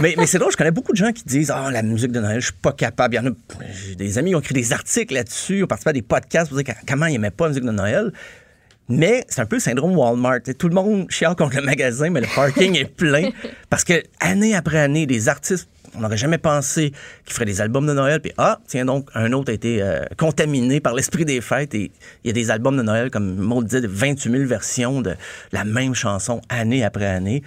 mais 0.01 0.15
mais 0.19 0.27
c'est 0.27 0.39
drôle, 0.39 0.51
je 0.51 0.57
connais 0.57 0.73
beaucoup 0.73 0.91
de 0.91 0.97
gens 0.97 1.13
qui 1.13 1.23
disent 1.25 1.53
Ah, 1.55 1.71
la 1.71 1.83
musique 1.83 2.11
de 2.11 2.19
Noël, 2.19 2.41
je 2.41 2.47
suis 2.47 2.55
pas 2.61 2.73
capable. 2.73 3.15
Il 3.15 3.19
y 3.19 3.21
en 3.21 3.27
a 3.31 3.35
j'ai 3.89 3.95
des 3.95 4.19
amis 4.19 4.31
qui 4.31 4.35
ont 4.35 4.41
écrit 4.41 4.55
des 4.55 4.73
articles 4.73 5.15
là-dessus, 5.15 5.59
ils 5.59 5.63
ont 5.63 5.69
participé 5.69 5.91
à 5.91 5.93
des 5.93 6.03
podcasts 6.03 6.49
pour 6.51 6.61
dire 6.61 6.75
comment 6.89 7.07
ils 7.07 7.13
n'aimaient 7.13 7.31
pas 7.31 7.45
la 7.45 7.51
musique 7.51 7.65
de 7.65 7.71
Noël. 7.71 8.13
Mais 8.89 9.25
c'est 9.29 9.41
un 9.41 9.47
peu 9.47 9.57
le 9.57 9.61
syndrome 9.61 9.97
Walmart. 9.97 10.41
Tout 10.59 10.69
le 10.69 10.75
monde 10.75 11.07
chiale 11.11 11.37
contre 11.37 11.55
le 11.57 11.63
magasin, 11.63 12.11
mais 12.11 12.21
le 12.21 12.27
parking 12.35 12.77
est 12.77 12.85
plein. 12.93 13.31
Parce 13.71 13.85
que 13.85 14.03
année 14.19 14.57
après 14.57 14.79
année, 14.81 15.07
des 15.07 15.29
artistes 15.29 15.69
on 15.95 16.01
n'aurait 16.01 16.17
jamais 16.17 16.39
pensé 16.39 16.93
qu'il 17.25 17.35
ferait 17.35 17.45
des 17.45 17.61
albums 17.61 17.87
de 17.87 17.93
Noël. 17.93 18.21
Puis 18.21 18.33
ah, 18.39 18.61
tiens 18.67 18.85
donc, 18.85 19.09
un 19.15 19.33
autre 19.33 19.51
a 19.51 19.55
été 19.55 19.83
euh, 19.83 20.05
contaminé 20.17 20.81
par 20.81 20.95
l'esprit 20.95 21.25
des 21.25 21.41
fêtes. 21.41 21.75
Et 21.75 21.93
il 22.25 22.29
y 22.29 22.31
a 22.31 22.33
des 22.33 22.51
albums 22.51 22.77
de 22.77 22.83
Noël, 22.83 23.11
comme 23.11 23.37
Maud 23.37 23.67
disait, 23.67 23.81
de 23.81 23.89
28 23.89 24.31
000 24.31 24.45
versions 24.47 25.01
de 25.03 25.15
la 25.53 25.65
même 25.65 25.95
chanson 25.95 26.41
année 26.49 26.85
après 26.85 27.07
année. 27.07 27.43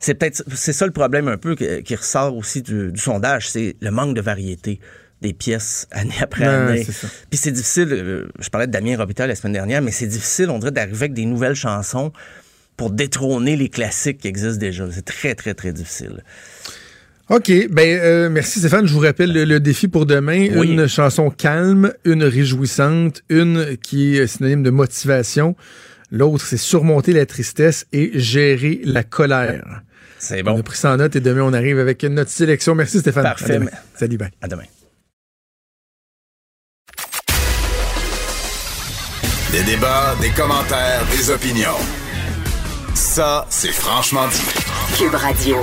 C'est 0.00 0.14
peut-être 0.14 0.44
c'est 0.54 0.72
ça 0.72 0.86
le 0.86 0.92
problème 0.92 1.28
un 1.28 1.38
peu 1.38 1.54
qui, 1.54 1.82
qui 1.82 1.94
ressort 1.94 2.36
aussi 2.36 2.62
du, 2.62 2.92
du 2.92 3.00
sondage, 3.00 3.48
c'est 3.48 3.76
le 3.80 3.90
manque 3.90 4.14
de 4.14 4.20
variété 4.20 4.80
des 5.22 5.32
pièces 5.32 5.88
année 5.90 6.14
après 6.20 6.44
année. 6.44 6.84
Puis 7.30 7.38
c'est 7.38 7.52
difficile, 7.52 7.88
euh, 7.90 8.28
je 8.38 8.50
parlais 8.50 8.66
de 8.66 8.72
Damien 8.72 8.98
Robitaille 8.98 9.28
la 9.28 9.34
semaine 9.34 9.54
dernière, 9.54 9.80
mais 9.80 9.92
c'est 9.92 10.06
difficile, 10.06 10.50
on 10.50 10.58
dirait, 10.58 10.72
d'arriver 10.72 10.96
avec 10.96 11.14
des 11.14 11.24
nouvelles 11.24 11.54
chansons 11.54 12.12
pour 12.76 12.90
détrôner 12.90 13.56
les 13.56 13.70
classiques 13.70 14.18
qui 14.18 14.28
existent 14.28 14.58
déjà. 14.58 14.84
C'est 14.90 15.04
très, 15.04 15.34
très, 15.34 15.54
très 15.54 15.72
difficile. 15.72 16.22
OK. 17.30 17.50
Ben, 17.70 17.98
euh, 18.00 18.28
merci 18.30 18.58
Stéphane. 18.58 18.86
Je 18.86 18.92
vous 18.92 19.00
rappelle 19.00 19.32
le, 19.32 19.44
le 19.44 19.60
défi 19.60 19.88
pour 19.88 20.04
demain. 20.06 20.48
Oui. 20.56 20.72
Une 20.72 20.86
chanson 20.86 21.30
calme, 21.30 21.92
une 22.04 22.22
réjouissante, 22.24 23.22
une 23.30 23.76
qui 23.82 24.16
est 24.18 24.26
synonyme 24.26 24.62
de 24.62 24.70
motivation. 24.70 25.56
L'autre, 26.10 26.44
c'est 26.46 26.58
surmonter 26.58 27.12
la 27.12 27.26
tristesse 27.26 27.86
et 27.92 28.10
gérer 28.14 28.80
la 28.84 29.02
colère. 29.02 29.82
C'est 30.18 30.42
On 30.42 30.52
bon. 30.54 30.60
a 30.60 30.62
pris 30.62 30.76
ça 30.76 30.92
en 30.92 30.96
note 30.98 31.16
et 31.16 31.20
demain, 31.20 31.42
on 31.42 31.52
arrive 31.54 31.78
avec 31.78 32.02
notre 32.04 32.30
sélection. 32.30 32.74
Merci 32.74 33.00
Stéphane. 33.00 33.22
Parfait. 33.24 33.54
À 33.54 33.58
demain. 33.58 33.70
Salut, 33.94 34.16
bye. 34.18 34.30
À 34.42 34.48
demain. 34.48 34.62
Des 39.50 39.62
débats, 39.62 40.14
des 40.20 40.30
commentaires, 40.30 41.02
des 41.16 41.30
opinions. 41.30 41.78
Ça, 42.94 43.46
c'est 43.50 43.72
franchement 43.72 44.26
dit. 44.28 44.98
Cube 44.98 45.14
Radio. 45.14 45.56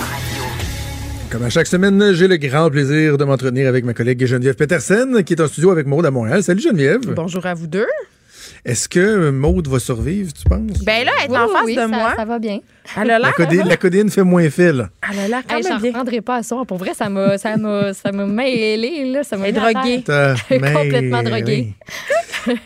Comme 1.31 1.43
à 1.43 1.49
chaque 1.49 1.67
semaine, 1.67 2.11
j'ai 2.11 2.27
le 2.27 2.35
grand 2.35 2.69
plaisir 2.69 3.17
de 3.17 3.23
m'entretenir 3.23 3.69
avec 3.69 3.85
ma 3.85 3.93
collègue 3.93 4.25
Geneviève 4.25 4.55
Petersen, 4.55 5.23
qui 5.23 5.31
est 5.31 5.41
en 5.41 5.47
studio 5.47 5.71
avec 5.71 5.87
Maude 5.87 6.05
à 6.05 6.11
Montréal. 6.11 6.43
Salut 6.43 6.59
Geneviève. 6.59 6.99
Bonjour 7.15 7.45
à 7.45 7.53
vous 7.53 7.67
deux. 7.67 7.87
Est-ce 8.65 8.87
que 8.89 9.29
Maude 9.31 9.67
va 9.67 9.79
survivre, 9.79 10.31
tu 10.33 10.43
penses? 10.47 10.83
Ben 10.83 11.05
là, 11.05 11.11
elle 11.23 11.31
est 11.31 11.33
Oui, 11.33 11.37
en 11.37 11.47
face 11.47 11.65
oui, 11.65 11.75
de 11.75 11.79
ça- 11.81 11.87
moi. 11.87 12.13
Ça 12.15 12.25
va 12.25 12.39
bien. 12.39 12.59
Elle 12.97 13.11
a 13.11 13.19
La, 13.19 13.27
l'air 13.27 13.33
codé- 13.35 13.63
la 13.63 13.77
codéine 13.77 14.09
fait 14.09 14.23
moins 14.23 14.49
fait, 14.49 14.73
là. 14.73 14.89
elle 15.11 15.19
a 15.19 15.27
l'air 15.27 15.41
quand 15.47 15.57
Hey, 15.57 15.63
même 15.63 15.79
bien. 15.81 15.91
reprendrai 15.91 16.21
pas 16.21 16.37
à 16.37 16.43
soir. 16.43 16.65
Pour 16.65 16.77
vrai, 16.77 16.93
ça 16.95 17.09
m'a, 17.09 17.37
ça 17.37 17.55
m'a, 17.57 17.93
ça 17.93 18.11
m'a 18.11 18.25
mêlé, 18.25 19.05
là. 19.11 19.23
Ça 19.23 19.37
m'a. 19.37 19.51
T'as- 19.51 20.35
Complètement 20.49 21.23
droguée. 21.23 21.73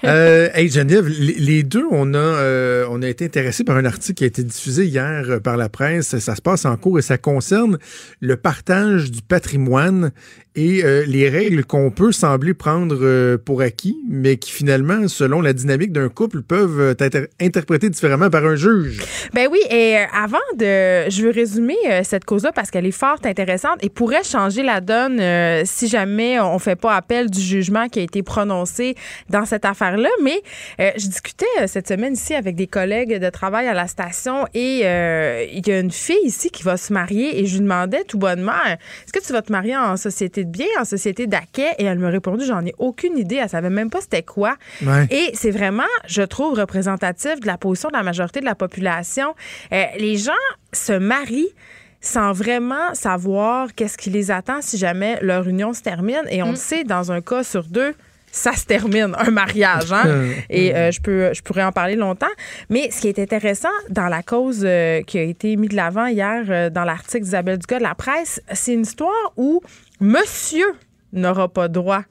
Euh, 0.06 0.48
hey 0.53 0.70
Geneviève, 0.70 1.06
les, 1.07 1.64
deux, 1.64 1.84
on 1.91 2.14
a, 2.14 2.18
euh, 2.18 2.86
on 2.90 3.02
a 3.02 3.10
été 3.10 3.26
intéressés 3.26 3.66
par 3.66 3.76
un 3.76 3.84
article 3.84 4.14
qui 4.14 4.24
a 4.24 4.28
été 4.28 4.41
diffusé 4.41 4.86
hier 4.86 5.26
euh, 5.28 5.40
par 5.41 5.57
la 5.57 5.68
presse. 5.68 6.18
Ça 6.18 6.34
se 6.36 6.41
passe 6.41 6.64
en 6.64 6.78
cours 6.78 6.98
et 6.98 7.02
ça 7.02 7.18
concerne 7.18 7.78
le 8.22 8.38
partage 8.38 9.12
du 9.12 9.22
patrimoine 9.22 10.12
et 10.56 10.84
euh, 10.84 11.03
les 11.06 11.30
règles 11.30 11.65
qu'on 11.65 11.91
peut 11.91 12.11
sembler 12.11 12.53
prendre 12.53 12.98
euh, 13.02 13.38
pour 13.38 13.61
acquis, 13.61 13.98
mais 14.10 14.38
qui 14.38 14.52
finalement, 14.52 15.07
selon 15.07 15.41
la 15.41 15.53
dynamique 15.53 15.91
d'un 15.91 16.10
couple, 16.10 16.41
peuvent 16.41 16.80
euh, 16.80 16.95
être 16.99 17.30
interprétées 17.41 17.90
différemment 17.90 18.30
par 18.30 18.45
un 18.45 18.56
juge. 18.56 19.02
Ben 19.34 19.49
oui, 19.52 19.60
et 19.69 19.98
euh, 19.98 20.06
avant 20.14 20.38
de. 20.57 21.10
Je 21.10 21.23
veux 21.23 21.32
résumer 21.32 21.76
euh, 21.90 22.02
cette 22.03 22.23
cause-là 22.23 22.52
parce 22.53 22.72
qu'elle 22.72 22.86
est 22.86 22.91
fort 22.91 23.18
intéressante 23.26 23.77
et 23.82 23.90
pourrait 23.90 24.23
changer 24.23 24.64
la 24.64 24.82
donne 24.82 25.22
si 25.65 25.88
jamais 25.88 26.40
on 26.40 26.60
fait 26.60 26.76
pas 26.76 26.95
appel 26.95 27.30
du 27.30 27.40
jugement 27.40 27.88
qui 27.90 27.99
a 27.99 28.03
été 28.03 28.23
prononcé 28.23 28.95
dans 29.30 29.45
cette 29.45 29.65
affaire-là. 29.65 30.10
Mais 30.23 30.41
je 30.80 31.07
discutais 31.07 31.45
cette 31.68 31.88
semaine 31.88 32.14
ici 32.14 32.34
avec 32.34 32.56
des 32.56 32.68
collègues 32.68 33.19
de 33.19 33.30
travail 33.30 33.68
à 33.68 33.73
la 33.73 33.88
station 33.88 34.45
et 34.53 34.80
il 34.80 35.68
y 35.68 35.72
a 35.72 35.80
une 35.80 35.91
fille 35.91 36.15
ici 36.23 36.49
qui 36.49 36.64
va 36.64 36.77
se 36.77 36.94
marier 36.94 37.40
et 37.40 37.45
je 37.45 37.53
lui 37.56 37.61
demandais 37.61 38.03
tout 38.03 38.18
bonnement 38.18 38.53
est-ce 38.65 39.14
que 39.14 39.26
tu 39.26 39.34
vas 39.34 39.41
te 39.41 39.52
marier 39.52 39.76
en 39.76 39.98
société 39.98 40.44
de 40.45 40.51
biens, 40.51 40.65
en 40.80 40.85
société 40.85 41.27
d'acquet 41.27 41.72
Et 41.77 41.85
elle 41.85 41.99
me 41.99 42.09
répondu 42.09 42.45
j'en 42.45 42.65
ai 42.65 42.73
aucune 42.77 43.17
idée. 43.17 43.35
Elle 43.35 43.49
savait 43.49 43.69
même 43.69 43.89
pas 43.89 44.01
c'était 44.01 44.23
quoi. 44.23 44.55
Ouais. 44.85 45.07
Et 45.09 45.31
c'est 45.34 45.51
vraiment, 45.51 45.84
je 46.07 46.22
trouve, 46.22 46.57
représentatif 46.57 47.39
de 47.39 47.47
la 47.47 47.57
position 47.57 47.89
de 47.89 47.95
la 47.95 48.03
majorité 48.03 48.39
de 48.39 48.45
la 48.45 48.55
population. 48.55 49.35
Euh, 49.73 49.84
les 49.97 50.17
gens 50.17 50.31
se 50.73 50.93
marient 50.93 51.53
sans 52.01 52.34
vraiment 52.34 52.93
savoir 52.93 53.73
qu'est-ce 53.73 53.97
qui 53.97 54.09
les 54.09 54.31
attend 54.31 54.61
si 54.61 54.77
jamais 54.77 55.17
leur 55.22 55.47
union 55.47 55.73
se 55.73 55.81
termine. 55.81 56.23
Et 56.30 56.43
on 56.43 56.51
le 56.51 56.55
sait, 56.55 56.84
dans 56.84 57.11
un 57.11 57.22
cas 57.22 57.43
sur 57.43 57.63
deux, 57.63 57.95
ça 58.35 58.53
se 58.53 58.65
termine, 58.65 59.15
un 59.17 59.31
mariage. 59.31 59.91
Hein? 59.91 60.03
Et 60.49 60.76
euh, 60.76 60.91
je, 60.91 60.99
peux, 60.99 61.34
je 61.34 61.41
pourrais 61.41 61.63
en 61.63 61.72
parler 61.72 61.95
longtemps. 61.95 62.26
Mais 62.69 62.91
ce 62.91 63.01
qui 63.01 63.07
est 63.07 63.17
intéressant 63.17 63.69
dans 63.89 64.07
la 64.07 64.22
cause 64.22 64.63
euh, 64.65 65.01
qui 65.03 65.17
a 65.17 65.23
été 65.23 65.55
mise 65.55 65.69
de 65.69 65.76
l'avant 65.76 66.05
hier 66.07 66.43
euh, 66.49 66.69
dans 66.69 66.84
l'article 66.84 67.23
d'Isabelle 67.23 67.57
Dugas 67.57 67.80
de 67.80 67.84
la 67.84 67.95
presse, 67.95 68.41
c'est 68.51 68.73
une 68.73 68.81
histoire 68.81 69.34
où 69.38 69.61
monsieur 70.06 70.65
n'aura 71.14 71.48
pas 71.49 71.68
droit 71.68 72.03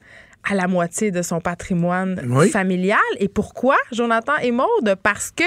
à 0.47 0.53
la 0.53 0.67
moitié 0.67 1.09
de 1.09 1.21
son 1.23 1.39
patrimoine 1.41 2.21
Oui. 2.29 2.49
familial. 2.49 2.99
Et 3.19 3.27
pourquoi, 3.27 3.77
Jonathan 3.91 4.33
et 4.43 4.51
Maude? 4.51 4.95
Parce 5.01 5.31
que... 5.31 5.43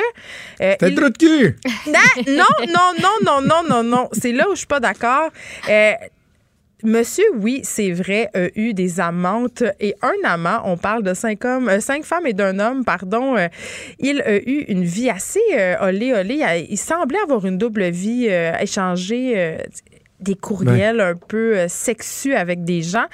euh, 0.60 0.74
il- 0.82 0.94
trou 0.96 1.08
de 1.10 1.16
cul! 1.16 1.56
non, 1.86 1.92
non, 2.26 2.44
non, 2.66 2.92
non, 3.00 3.10
non, 3.24 3.40
non, 3.42 3.62
non, 3.68 3.82
non. 3.84 4.08
C'est 4.12 4.32
là 4.32 4.48
où 4.48 4.52
je 4.54 4.58
suis 4.58 4.66
pas 4.66 4.80
d'accord. 4.80 5.30
Euh, 5.68 5.92
Monsieur, 6.84 7.24
oui, 7.34 7.60
c'est 7.64 7.90
vrai, 7.90 8.30
a 8.34 8.46
eu 8.56 8.72
des 8.72 9.00
amantes 9.00 9.64
et 9.80 9.96
un 10.00 10.14
amant. 10.24 10.60
On 10.64 10.76
parle 10.76 11.02
de 11.02 11.12
cinq 11.12 11.44
hommes, 11.44 11.68
euh, 11.68 11.80
cinq 11.80 12.04
femmes 12.04 12.24
et 12.28 12.32
d'un 12.34 12.60
homme, 12.60 12.84
pardon. 12.84 13.36
Euh, 13.36 13.48
il 13.98 14.20
a 14.22 14.36
eu 14.36 14.64
une 14.68 14.84
vie 14.84 15.10
assez 15.10 15.40
euh, 15.56 15.74
olé 15.80 16.12
olé. 16.12 16.34
Il, 16.36 16.66
il 16.70 16.76
semblait 16.76 17.18
avoir 17.18 17.44
une 17.46 17.58
double 17.58 17.88
vie, 17.90 18.26
échanger 18.60 19.32
euh, 19.36 19.58
des 20.20 20.34
courriels 20.34 21.00
un 21.00 21.14
peu 21.14 21.56
euh, 21.56 21.68
sexus 21.68 22.34
avec 22.34 22.64
des 22.64 22.82
gens. 22.82 23.06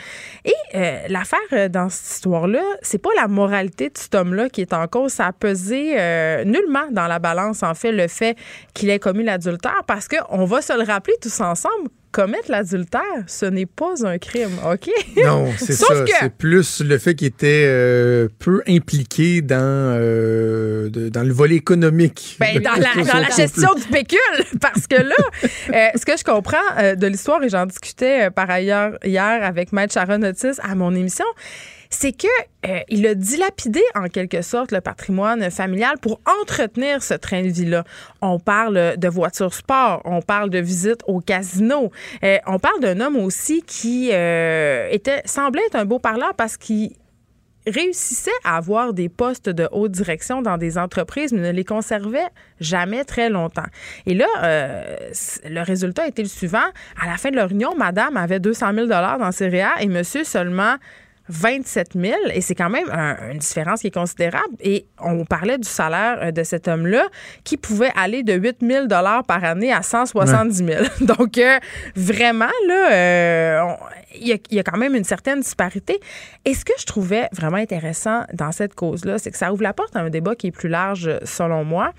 Et 0.44 0.54
euh, 0.74 1.00
l'affaire 1.08 1.38
euh, 1.52 1.68
dans 1.68 1.88
cette 1.88 2.16
histoire-là, 2.16 2.62
c'est 2.82 2.98
pas 2.98 3.10
la 3.16 3.28
moralité 3.28 3.90
de 3.90 3.98
cet 3.98 4.14
homme-là 4.14 4.48
qui 4.48 4.62
est 4.62 4.72
en 4.72 4.86
cause. 4.86 5.12
Ça 5.12 5.26
a 5.26 5.32
pesé 5.32 5.94
euh, 5.98 6.44
nullement 6.44 6.86
dans 6.90 7.06
la 7.06 7.18
balance, 7.18 7.62
en 7.62 7.74
fait, 7.74 7.92
le 7.92 8.08
fait 8.08 8.36
qu'il 8.72 8.90
ait 8.90 8.98
commis 8.98 9.24
l'adultère, 9.24 9.82
parce 9.86 10.08
qu'on 10.08 10.44
va 10.44 10.62
se 10.62 10.72
le 10.72 10.84
rappeler 10.84 11.14
tous 11.20 11.40
ensemble. 11.40 11.90
Commettre 12.14 12.48
l'adultère, 12.48 13.00
ce 13.26 13.44
n'est 13.44 13.66
pas 13.66 14.06
un 14.06 14.18
crime, 14.18 14.52
OK? 14.72 14.88
Non, 15.24 15.48
c'est 15.58 15.72
Sauf 15.72 15.88
ça. 15.98 16.04
que- 16.04 16.10
C'est 16.20 16.32
plus 16.32 16.80
le 16.80 16.96
fait 16.98 17.16
qu'il 17.16 17.26
était 17.26 17.64
euh, 17.66 18.28
peu 18.38 18.62
impliqué 18.68 19.42
dans, 19.42 19.56
euh, 19.60 20.88
de- 20.90 21.08
dans 21.08 21.24
le 21.24 21.32
volet 21.32 21.56
économique. 21.56 22.36
Ben, 22.38 22.58
dans 22.62 22.70
la, 22.74 23.02
dans 23.04 23.36
gestion 23.36 23.74
du 23.74 23.82
pécule, 23.90 24.18
parce 24.60 24.86
que 24.86 24.94
là, 24.94 25.14
euh, 25.42 25.88
ce 25.98 26.06
que 26.06 26.16
je 26.16 26.22
comprends 26.22 26.94
de 26.96 27.06
l'histoire, 27.08 27.42
et 27.42 27.48
j'en 27.48 27.66
discutais 27.66 28.30
par 28.30 28.48
ailleurs 28.48 28.92
hier 29.04 29.42
avec 29.42 29.72
Maître 29.72 29.92
Sharon 29.94 30.22
Otis 30.22 30.60
à 30.62 30.76
mon 30.76 30.94
émission, 30.94 31.24
c'est 31.94 32.12
que 32.12 32.26
euh, 32.66 32.80
il 32.88 33.06
a 33.06 33.14
dilapidé 33.14 33.80
en 33.94 34.08
quelque 34.08 34.42
sorte 34.42 34.72
le 34.72 34.80
patrimoine 34.80 35.50
familial 35.50 35.96
pour 36.00 36.20
entretenir 36.40 37.02
ce 37.02 37.14
train 37.14 37.42
de 37.42 37.48
vie-là. 37.48 37.84
On 38.20 38.38
parle 38.38 38.96
de 38.96 39.08
voitures 39.08 39.54
sport, 39.54 40.02
on 40.04 40.20
parle 40.20 40.50
de 40.50 40.58
visites 40.58 41.02
au 41.06 41.20
casino, 41.20 41.90
euh, 42.24 42.38
on 42.46 42.58
parle 42.58 42.80
d'un 42.80 43.00
homme 43.00 43.16
aussi 43.16 43.62
qui 43.62 44.10
euh, 44.12 44.94
semblait 45.24 45.62
être 45.66 45.76
un 45.76 45.84
beau 45.84 45.98
parleur 45.98 46.34
parce 46.34 46.56
qu'il 46.56 46.90
réussissait 47.66 48.30
à 48.42 48.56
avoir 48.56 48.92
des 48.92 49.08
postes 49.08 49.48
de 49.48 49.68
haute 49.70 49.92
direction 49.92 50.42
dans 50.42 50.58
des 50.58 50.76
entreprises, 50.76 51.32
mais 51.32 51.40
ne 51.40 51.52
les 51.52 51.64
conservait 51.64 52.28
jamais 52.60 53.04
très 53.04 53.30
longtemps. 53.30 53.64
Et 54.04 54.14
là, 54.14 54.26
le 55.48 55.62
résultat 55.62 56.02
a 56.02 56.08
été 56.08 56.22
le 56.22 56.28
suivant. 56.28 56.66
À 57.00 57.06
la 57.06 57.16
fin 57.16 57.30
de 57.30 57.36
leur 57.36 57.50
union, 57.52 57.74
madame 57.74 58.18
avait 58.18 58.38
200 58.38 58.74
000 58.74 58.86
dans 58.86 59.32
ses 59.32 59.48
REER 59.48 59.80
et 59.80 59.86
monsieur 59.86 60.24
seulement 60.24 60.76
27 61.28 61.92
000 61.94 62.14
et 62.32 62.40
c'est 62.40 62.54
quand 62.54 62.68
même 62.70 62.88
un- 62.90 63.30
une 63.30 63.38
différence 63.38 63.80
qui 63.80 63.86
est 63.88 63.94
considérable. 63.94 64.54
Et 64.60 64.86
on 65.00 65.24
parlait 65.24 65.58
du 65.58 65.68
salaire 65.68 66.18
euh, 66.22 66.30
de 66.32 66.42
cet 66.42 66.68
homme-là 66.68 67.06
qui 67.44 67.56
pouvait 67.56 67.90
aller 67.96 68.22
de 68.22 68.34
8 68.34 68.58
000 68.60 68.86
par 68.88 69.42
année 69.44 69.72
à 69.72 69.82
170 69.82 70.64
000. 70.64 70.84
Donc, 71.00 71.38
euh, 71.38 71.58
vraiment, 71.96 72.50
là, 72.68 72.92
euh, 72.92 73.72
il 74.20 74.28
y, 74.28 74.54
y 74.54 74.58
a 74.58 74.62
quand 74.62 74.76
même 74.78 74.94
une 74.94 75.04
certaine 75.04 75.40
disparité. 75.40 75.98
Et 76.44 76.54
ce 76.54 76.64
que 76.64 76.72
je 76.78 76.84
trouvais 76.84 77.28
vraiment 77.32 77.56
intéressant 77.56 78.24
dans 78.32 78.52
cette 78.52 78.74
cause-là, 78.74 79.18
c'est 79.18 79.30
que 79.30 79.36
ça 79.38 79.52
ouvre 79.52 79.62
la 79.62 79.72
porte 79.72 79.96
à 79.96 80.00
un 80.00 80.10
débat 80.10 80.34
qui 80.34 80.48
est 80.48 80.52
plus 80.52 80.68
large, 80.68 81.10
selon 81.24 81.64
moi. 81.64 81.92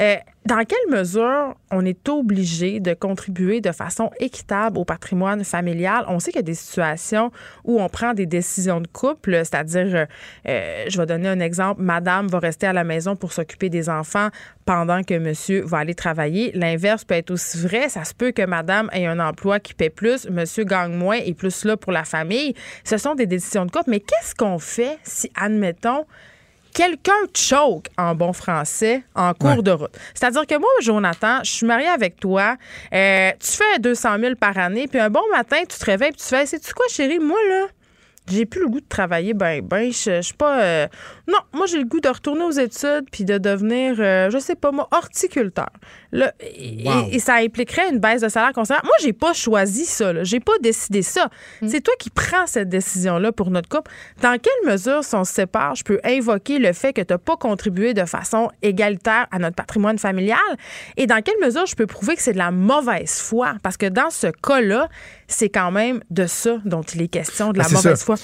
Euh, 0.00 0.16
dans 0.46 0.62
quelle 0.64 0.90
mesure 0.90 1.54
on 1.70 1.84
est 1.86 2.08
obligé 2.08 2.80
de 2.80 2.92
contribuer 2.92 3.60
de 3.60 3.72
façon 3.72 4.10
équitable 4.18 4.76
au 4.76 4.84
patrimoine 4.84 5.44
familial? 5.44 6.04
On 6.08 6.18
sait 6.18 6.32
qu'il 6.32 6.40
y 6.40 6.40
a 6.40 6.42
des 6.42 6.54
situations 6.54 7.30
où 7.64 7.80
on 7.80 7.88
prend 7.88 8.12
des 8.12 8.26
décisions 8.26 8.80
de 8.80 8.86
couple, 8.86 9.36
c'est-à-dire, 9.36 9.94
euh, 9.94 10.06
euh, 10.48 10.84
je 10.88 10.98
vais 10.98 11.06
donner 11.06 11.28
un 11.28 11.40
exemple, 11.40 11.80
madame 11.80 12.26
va 12.26 12.40
rester 12.40 12.66
à 12.66 12.72
la 12.72 12.84
maison 12.84 13.16
pour 13.16 13.32
s'occuper 13.32 13.70
des 13.70 13.88
enfants 13.88 14.28
pendant 14.64 15.02
que 15.02 15.18
monsieur 15.18 15.62
va 15.64 15.78
aller 15.78 15.94
travailler. 15.94 16.50
L'inverse 16.54 17.04
peut 17.04 17.14
être 17.14 17.30
aussi 17.30 17.58
vrai. 17.58 17.88
Ça 17.88 18.04
se 18.04 18.14
peut 18.14 18.32
que 18.32 18.44
madame 18.44 18.90
ait 18.92 19.06
un 19.06 19.20
emploi 19.20 19.60
qui 19.60 19.74
paie 19.74 19.90
plus, 19.90 20.28
monsieur 20.28 20.64
gagne 20.64 20.92
moins 20.92 21.16
et 21.16 21.34
plus 21.34 21.64
là 21.64 21.76
pour 21.76 21.92
la 21.92 22.04
famille. 22.04 22.54
Ce 22.84 22.98
sont 22.98 23.14
des 23.14 23.26
décisions 23.26 23.64
de 23.64 23.70
couple. 23.70 23.90
Mais 23.90 24.00
qu'est-ce 24.00 24.34
qu'on 24.34 24.58
fait 24.58 24.98
si, 25.04 25.30
admettons, 25.36 26.04
quelqu'un 26.74 27.12
choke 27.34 27.86
en 27.96 28.14
bon 28.14 28.32
français 28.34 29.02
en 29.14 29.32
cours 29.32 29.50
Ouais. 29.56 29.62
de 29.62 29.70
route. 29.70 29.96
C'est-à-dire 30.12 30.46
que 30.46 30.58
moi, 30.58 30.68
Jonathan, 30.82 31.38
je 31.44 31.50
suis 31.50 31.66
mariée 31.66 31.88
avec 31.88 32.20
toi, 32.20 32.56
euh, 32.92 33.30
tu 33.40 33.50
fais 33.52 33.78
200 33.78 34.18
000 34.20 34.34
par 34.34 34.58
année, 34.58 34.86
puis 34.88 34.98
un 35.00 35.08
bon 35.10 35.22
matin, 35.32 35.58
tu 35.68 35.78
te 35.78 35.84
réveilles, 35.86 36.10
puis 36.12 36.20
tu 36.20 36.28
fais, 36.28 36.44
c'est-tu 36.44 36.74
quoi, 36.74 36.84
chérie, 36.90 37.18
moi, 37.20 37.38
là, 37.48 37.66
j'ai 38.26 38.46
plus 38.46 38.62
le 38.62 38.68
goût 38.68 38.80
de 38.80 38.88
travailler, 38.88 39.34
ben, 39.34 39.60
ben, 39.60 39.92
je 39.92 40.16
je 40.16 40.20
suis 40.22 40.34
pas. 40.34 40.62
euh, 40.62 40.86
Non, 41.28 41.38
moi, 41.52 41.66
j'ai 41.66 41.76
le 41.78 41.84
goût 41.84 42.00
de 42.00 42.08
retourner 42.08 42.42
aux 42.44 42.50
études 42.52 43.04
puis 43.12 43.24
de 43.26 43.36
devenir, 43.36 43.96
euh, 43.98 44.30
je 44.30 44.38
sais 44.38 44.54
pas 44.54 44.72
moi, 44.72 44.88
horticulteur. 44.92 45.68
Et, 46.40 46.84
Wow. 46.86 47.08
et 47.10 47.18
ça 47.18 47.34
impliquerait 47.36 47.90
une 47.90 47.98
baisse 47.98 48.20
de 48.22 48.28
salaire 48.28 48.52
considérable. 48.52 48.86
Moi, 48.86 48.96
j'ai 49.02 49.12
pas 49.12 49.32
choisi 49.32 49.84
ça, 49.84 50.12
là. 50.12 50.22
J'ai 50.22 50.38
pas 50.40 50.52
décidé 50.60 51.02
ça. 51.02 51.28
C'est 51.66 51.80
toi 51.80 51.94
qui 51.98 52.10
prends 52.10 52.46
cette 52.46 52.68
décision-là 52.68 53.32
pour 53.32 53.50
notre 53.50 53.68
couple. 53.68 53.90
Dans 54.22 54.38
quelle 54.38 54.70
mesure, 54.72 55.02
si 55.02 55.14
on 55.14 55.24
se 55.24 55.32
sépare, 55.32 55.74
je 55.74 55.82
peux 55.84 56.00
invoquer 56.04 56.58
le 56.58 56.72
fait 56.72 56.92
que 56.92 57.00
tu 57.00 57.12
n'as 57.12 57.18
pas 57.18 57.36
contribué 57.36 57.94
de 57.94 58.04
façon 58.04 58.50
égalitaire 58.62 59.26
à 59.30 59.38
notre 59.38 59.56
patrimoine 59.56 59.98
familial? 59.98 60.38
Et 60.96 61.06
dans 61.06 61.20
quelle 61.22 61.38
mesure 61.42 61.66
je 61.66 61.74
peux 61.74 61.86
prouver 61.86 62.14
que 62.16 62.22
c'est 62.22 62.32
de 62.34 62.38
la 62.38 62.50
mauvaise 62.50 63.18
foi? 63.20 63.54
Parce 63.62 63.76
que 63.76 63.86
dans 63.86 64.10
ce 64.10 64.28
cas-là, 64.28 64.88
c'est 65.26 65.48
quand 65.48 65.70
même 65.72 66.00
de 66.10 66.26
ça 66.26 66.58
dont 66.64 66.82
il 66.82 67.02
est 67.02 67.08
question, 67.08 67.52
de 67.52 67.58
la 67.58 67.64
Ah, 67.64 67.68
c'est 67.68 67.74
mauvaise 67.74 67.98
ça. 67.98 68.04
foi. 68.04 68.16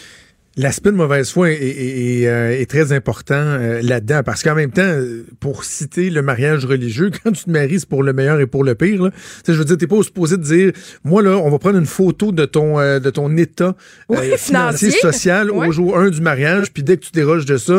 L'aspect 0.56 0.90
de 0.90 0.96
mauvaise 0.96 1.30
foi 1.30 1.52
est, 1.52 1.54
est- 1.54 2.22
est, 2.22 2.26
euh, 2.26 2.50
est 2.60 2.68
très 2.68 2.92
important 2.92 3.34
euh, 3.36 3.80
là-dedans 3.82 4.22
parce 4.24 4.42
qu'en 4.42 4.56
même 4.56 4.72
temps, 4.72 4.98
pour 5.38 5.64
citer 5.64 6.10
le 6.10 6.22
mariage 6.22 6.64
religieux, 6.66 7.10
quand 7.24 7.30
tu 7.30 7.44
te 7.44 7.50
maries, 7.50 7.80
c'est 7.80 7.88
pour 7.88 8.02
le 8.02 8.12
meilleur 8.12 8.40
et 8.40 8.46
pour 8.46 8.64
le 8.64 8.74
pire. 8.74 9.04
Là. 9.04 9.10
Tu 9.10 9.16
sais, 9.46 9.52
je 9.54 9.58
veux 9.58 9.64
dire, 9.64 9.78
t'es 9.78 9.86
pas 9.86 10.02
supposé 10.02 10.36
de 10.36 10.42
dire, 10.42 10.72
moi 11.04 11.22
là, 11.22 11.36
on 11.38 11.50
va 11.50 11.58
prendre 11.60 11.78
une 11.78 11.86
photo 11.86 12.32
de 12.32 12.44
ton 12.46 12.80
euh, 12.80 12.98
de 12.98 13.10
ton 13.10 13.36
état 13.36 13.76
Oui, 14.08 14.18
euh, 14.18 14.36
financier, 14.36 14.90
social 14.90 15.50
au 15.52 15.70
jour 15.70 15.96
1 15.96 16.10
du 16.10 16.20
mariage, 16.20 16.72
puis 16.72 16.82
dès 16.82 16.96
que 16.96 17.04
tu 17.04 17.12
déroges 17.12 17.46
de 17.46 17.56
ça, 17.56 17.78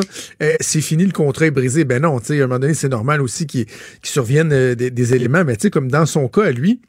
c'est 0.61 0.81
fini, 0.81 1.05
le 1.05 1.11
contrat 1.11 1.47
est 1.47 1.51
brisé. 1.51 1.83
Ben 1.83 2.01
non, 2.01 2.19
tu 2.19 2.27
sais, 2.27 2.39
à 2.41 2.45
un 2.45 2.47
moment 2.47 2.59
donné, 2.59 2.73
c'est 2.73 2.89
normal 2.89 3.21
aussi 3.21 3.45
qu'il 3.47 3.65
qu'il 3.65 3.75
survienne 4.03 4.51
euh, 4.53 4.75
des, 4.75 4.89
des 4.91 5.13
éléments, 5.13 5.43
mais 5.45 5.55
tu 5.57 5.63
sais, 5.63 5.69
comme 5.69 5.91
dans 5.91 6.05
son 6.05 6.27
cas 6.29 6.43
à 6.45 6.51
lui. 6.51 6.79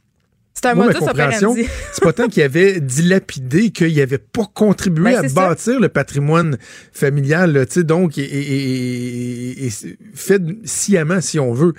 C'est 0.55 0.67
un 0.67 0.75
modus 0.75 0.99
operandi. 1.01 1.67
c'est 1.93 2.03
pas 2.05 2.13
tant 2.13 2.29
qu'il 2.29 2.43
avait 2.43 2.81
dilapidé, 2.81 3.71
qu'il 3.71 4.01
avait 4.01 4.19
pas 4.19 4.45
contribué 4.55 5.13
Ben, 5.13 5.25
à 5.25 5.29
ça. 5.29 5.35
bâtir 5.35 5.81
le 5.81 5.89
patrimoine 5.89 6.59
familial, 6.93 7.67
tu 7.67 7.73
sais, 7.75 7.85
donc, 7.85 8.19
et, 8.19 8.23
et- 8.23 9.65
et- 9.65 9.67
et 9.67 9.71
fait 10.15 10.43
sciemment, 10.65 11.21
si 11.21 11.39
on 11.41 11.53
veut. 11.53 11.73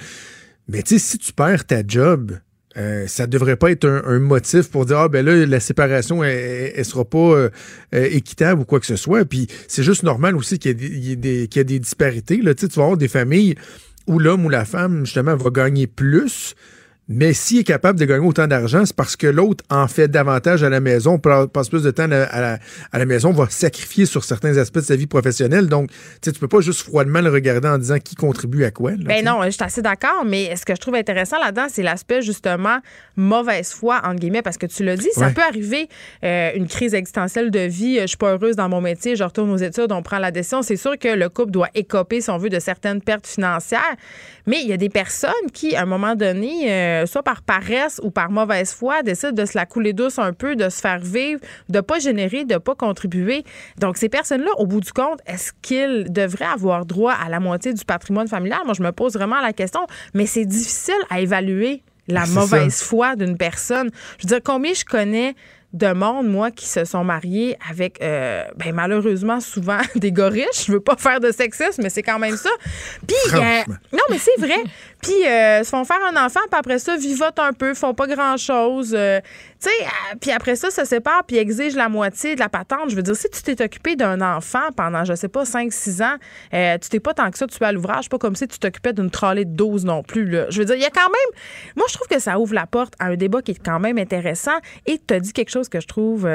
Mais 0.67 0.81
tu 0.81 0.97
sais, 0.97 0.99
si 0.99 1.17
tu 1.17 1.33
perds 1.33 1.65
ta 1.65 1.81
job, 1.87 2.37
euh, 2.75 3.05
ça 3.07 3.27
devrait 3.27 3.57
pas 3.57 3.69
être 3.71 3.85
un, 3.85 4.01
un 4.05 4.19
motif 4.19 4.69
pour 4.71 4.85
dire 4.87 4.97
ah 4.97 5.07
ben 5.07 5.23
là 5.23 5.45
la 5.45 5.59
séparation 5.59 6.23
elle, 6.23 6.71
elle 6.75 6.85
sera 6.85 7.05
pas 7.05 7.19
euh, 7.19 7.49
euh, 7.93 8.07
équitable 8.09 8.61
ou 8.61 8.65
quoi 8.65 8.79
que 8.79 8.87
ce 8.87 8.95
soit 8.95 9.25
puis 9.25 9.45
c'est 9.67 9.83
juste 9.83 10.01
normal 10.01 10.35
aussi 10.35 10.57
qu'il 10.57 10.69
y 10.69 10.71
ait 10.71 10.73
des, 10.73 10.87
il 10.87 11.03
y 11.05 11.11
ait 11.11 11.15
des- 11.15 11.47
qu'il 11.47 11.59
y 11.59 11.61
ait 11.61 11.65
des 11.65 11.77
disparités 11.77 12.37
là 12.37 12.55
tu 12.55 12.61
sais 12.61 12.67
tu 12.69 12.77
vas 12.77 12.85
avoir 12.85 12.97
des 12.97 13.07
familles 13.07 13.53
où 14.07 14.17
l'homme 14.17 14.43
ou 14.43 14.49
la 14.49 14.65
femme 14.65 15.05
justement 15.05 15.35
va 15.35 15.51
gagner 15.51 15.85
plus 15.85 16.55
mais 17.09 17.33
s'il 17.33 17.59
est 17.59 17.63
capable 17.63 17.99
de 17.99 18.05
gagner 18.05 18.25
autant 18.25 18.47
d'argent, 18.47 18.85
c'est 18.85 18.95
parce 18.95 19.15
que 19.15 19.27
l'autre 19.27 19.63
en 19.69 19.87
fait 19.87 20.07
davantage 20.07 20.63
à 20.63 20.69
la 20.69 20.79
maison, 20.79 21.19
pa- 21.19 21.47
passe 21.47 21.69
plus 21.69 21.83
de 21.83 21.91
temps 21.91 22.03
à 22.03 22.07
la, 22.07 22.23
à 22.23 22.41
la- 22.41 22.59
à 22.91 22.99
la 22.99 23.05
maison, 23.05 23.31
va 23.33 23.47
sacrifier 23.49 24.05
sur 24.05 24.23
certains 24.23 24.57
aspects 24.57 24.75
de 24.79 24.83
sa 24.83 24.95
vie 24.95 25.07
professionnelle. 25.07 25.67
Donc, 25.67 25.89
tu 26.21 26.31
tu 26.31 26.39
peux 26.39 26.47
pas 26.47 26.61
juste 26.61 26.81
froidement 26.81 27.21
le 27.21 27.29
regarder 27.29 27.67
en 27.67 27.77
disant 27.77 27.99
qui 27.99 28.15
contribue 28.15 28.63
à 28.63 28.71
quoi. 28.71 28.91
là, 28.91 28.97
Ben 29.05 29.25
non, 29.25 29.41
je 29.43 29.49
suis 29.51 29.63
assez 29.63 29.81
d'accord, 29.81 30.23
mais 30.25 30.55
ce 30.55 30.65
que 30.65 30.73
je 30.75 30.79
trouve 30.81 30.95
intéressant 30.95 31.37
là-dedans, 31.39 31.67
c'est 31.69 31.83
l'aspect 31.83 32.21
justement 32.21 32.79
mauvaise 33.15 33.71
foi, 33.71 34.01
entre 34.03 34.15
guillemets, 34.19 34.41
parce 34.41 34.57
que 34.57 34.65
tu 34.65 34.83
l'as 34.83 34.97
dit, 34.97 35.09
ça 35.13 35.27
Ouais. 35.27 35.33
peut 35.33 35.41
arriver 35.41 35.89
euh, 36.23 36.51
une 36.55 36.67
crise 36.67 36.93
existentielle 36.93 37.51
de 37.51 37.59
vie, 37.59 37.97
euh, 37.99 38.03
je 38.03 38.07
suis 38.07 38.17
pas 38.17 38.31
heureuse 38.33 38.55
dans 38.55 38.69
mon 38.69 38.81
métier, 38.81 39.15
je 39.15 39.23
retourne 39.23 39.49
aux 39.51 39.57
études, 39.57 39.91
on 39.91 40.01
prend 40.01 40.19
la 40.19 40.31
décision. 40.31 40.61
C'est 40.61 40.77
sûr 40.77 40.97
que 40.97 41.09
le 41.09 41.29
couple 41.29 41.51
doit 41.51 41.69
écoper, 41.75 42.21
si 42.21 42.29
on 42.29 42.37
veut, 42.37 42.49
de 42.49 42.59
certaines 42.59 43.01
pertes 43.01 43.27
financières, 43.27 43.81
mais 44.45 44.61
il 44.61 44.67
y 44.67 44.73
a 44.73 44.77
des 44.77 44.89
personnes 44.89 45.31
qui, 45.53 45.75
à 45.75 45.83
un 45.83 45.85
moment 45.85 46.15
donné, 46.15 46.71
euh, 46.71 47.05
soit 47.05 47.23
par 47.23 47.41
paresse 47.41 47.99
ou 48.03 48.11
par 48.11 48.29
mauvaise 48.29 48.73
foi, 48.73 49.03
décident 49.03 49.31
de 49.31 49.45
se 49.45 49.57
la 49.57 49.65
couler 49.65 49.93
douce 49.93 50.19
un 50.19 50.33
peu, 50.33 50.55
de 50.55 50.69
se 50.69 50.81
faire 50.81 50.99
vivre, 50.99 51.39
de 51.69 51.79
pas 51.81 51.99
générer, 51.99 52.45
de 52.45 52.57
pas 52.57 52.75
contribuer. 52.75 53.43
Donc, 53.79 53.97
ces 53.97 54.09
personnes-là, 54.09 54.51
au 54.57 54.65
bout 54.65 54.81
du 54.81 54.91
compte, 54.91 55.19
est-ce 55.25 55.51
qu'ils 55.61 56.11
devraient 56.11 56.45
avoir 56.45 56.85
droit 56.85 57.13
à 57.13 57.29
la 57.29 57.39
moitié 57.39 57.73
du 57.73 57.85
patrimoine 57.85 58.27
familial? 58.27 58.61
Moi, 58.65 58.73
je 58.73 58.83
me 58.83 58.91
pose 58.91 59.13
vraiment 59.13 59.39
la 59.39 59.53
question, 59.53 59.81
mais 60.13 60.25
c'est 60.25 60.45
difficile 60.45 60.93
à 61.09 61.21
évaluer 61.21 61.83
la 62.07 62.25
mauvaise 62.25 62.73
ça. 62.73 62.85
foi 62.85 63.15
d'une 63.15 63.37
personne. 63.37 63.89
Je 64.17 64.27
veux 64.27 64.27
dire, 64.27 64.41
combien 64.43 64.73
je 64.73 64.83
connais 64.83 65.35
de 65.73 65.91
monde, 65.91 66.27
moi, 66.27 66.51
qui 66.51 66.67
se 66.67 66.85
sont 66.85 67.03
mariés 67.03 67.57
avec, 67.69 68.01
euh, 68.01 68.43
ben, 68.55 68.73
malheureusement, 68.73 69.39
souvent 69.39 69.79
des 69.95 70.11
gars 70.11 70.29
riches. 70.29 70.65
Je 70.67 70.71
veux 70.71 70.79
pas 70.79 70.95
faire 70.97 71.19
de 71.19 71.31
sexisme, 71.31 71.81
mais 71.81 71.89
c'est 71.89 72.03
quand 72.03 72.19
même 72.19 72.37
ça. 72.37 72.51
Puis, 73.07 73.17
euh, 73.33 73.61
non, 73.91 74.03
mais 74.09 74.19
c'est 74.19 74.39
vrai. 74.39 74.63
Puis, 75.03 75.27
euh, 75.27 75.63
se 75.65 75.69
font 75.69 75.83
faire 75.83 75.99
un 76.09 76.25
enfant, 76.25 76.39
puis 76.49 76.57
après 76.57 76.79
ça, 76.79 76.95
vivotent 76.95 77.39
un 77.39 77.51
peu, 77.51 77.73
font 77.73 77.93
pas 77.93 78.07
grand-chose. 78.07 78.93
euh, 78.97 79.19
tu 79.61 79.69
sais, 79.69 79.83
euh, 79.83 80.15
puis 80.19 80.31
après 80.31 80.55
ça, 80.55 80.71
se 80.71 80.85
séparent, 80.85 81.25
puis 81.25 81.35
exigent 81.37 81.75
la 81.75 81.89
moitié 81.89 82.35
de 82.35 82.39
la 82.39 82.47
patente. 82.47 82.89
Je 82.89 82.95
veux 82.95 83.03
dire, 83.03 83.15
si 83.15 83.29
tu 83.29 83.41
t'es 83.41 83.61
occupé 83.61 83.97
d'un 83.97 84.21
enfant 84.21 84.71
pendant, 84.77 85.03
je 85.03 85.13
sais 85.13 85.27
pas, 85.27 85.43
5-6 85.43 86.01
ans, 86.03 86.15
euh, 86.53 86.77
tu 86.77 86.87
t'es 86.87 87.01
pas 87.01 87.13
tant 87.13 87.29
que 87.31 87.37
ça, 87.37 87.45
tu 87.47 87.61
es 87.61 87.65
à 87.65 87.73
l'ouvrage, 87.73 88.07
pas 88.07 88.17
comme 88.17 88.37
si 88.37 88.47
tu 88.47 88.57
t'occupais 88.59 88.93
d'une 88.93 89.11
trolley 89.11 89.43
de 89.43 89.51
12 89.51 89.83
non 89.83 90.03
plus. 90.03 90.37
Je 90.49 90.59
veux 90.59 90.65
dire, 90.65 90.75
il 90.75 90.81
y 90.81 90.85
a 90.85 90.89
quand 90.89 91.01
même. 91.01 91.41
Moi, 91.75 91.85
je 91.89 91.95
trouve 91.95 92.07
que 92.07 92.19
ça 92.19 92.39
ouvre 92.39 92.53
la 92.53 92.65
porte 92.65 92.93
à 92.99 93.07
un 93.07 93.15
débat 93.15 93.41
qui 93.41 93.51
est 93.51 93.63
quand 93.63 93.79
même 93.79 93.97
intéressant. 93.97 94.57
Et 94.85 95.01
tu 95.05 95.13
as 95.13 95.19
dit 95.19 95.33
quelque 95.33 95.51
chose 95.51 95.67
que 95.67 95.81
je 95.81 95.87
trouve. 95.87 96.29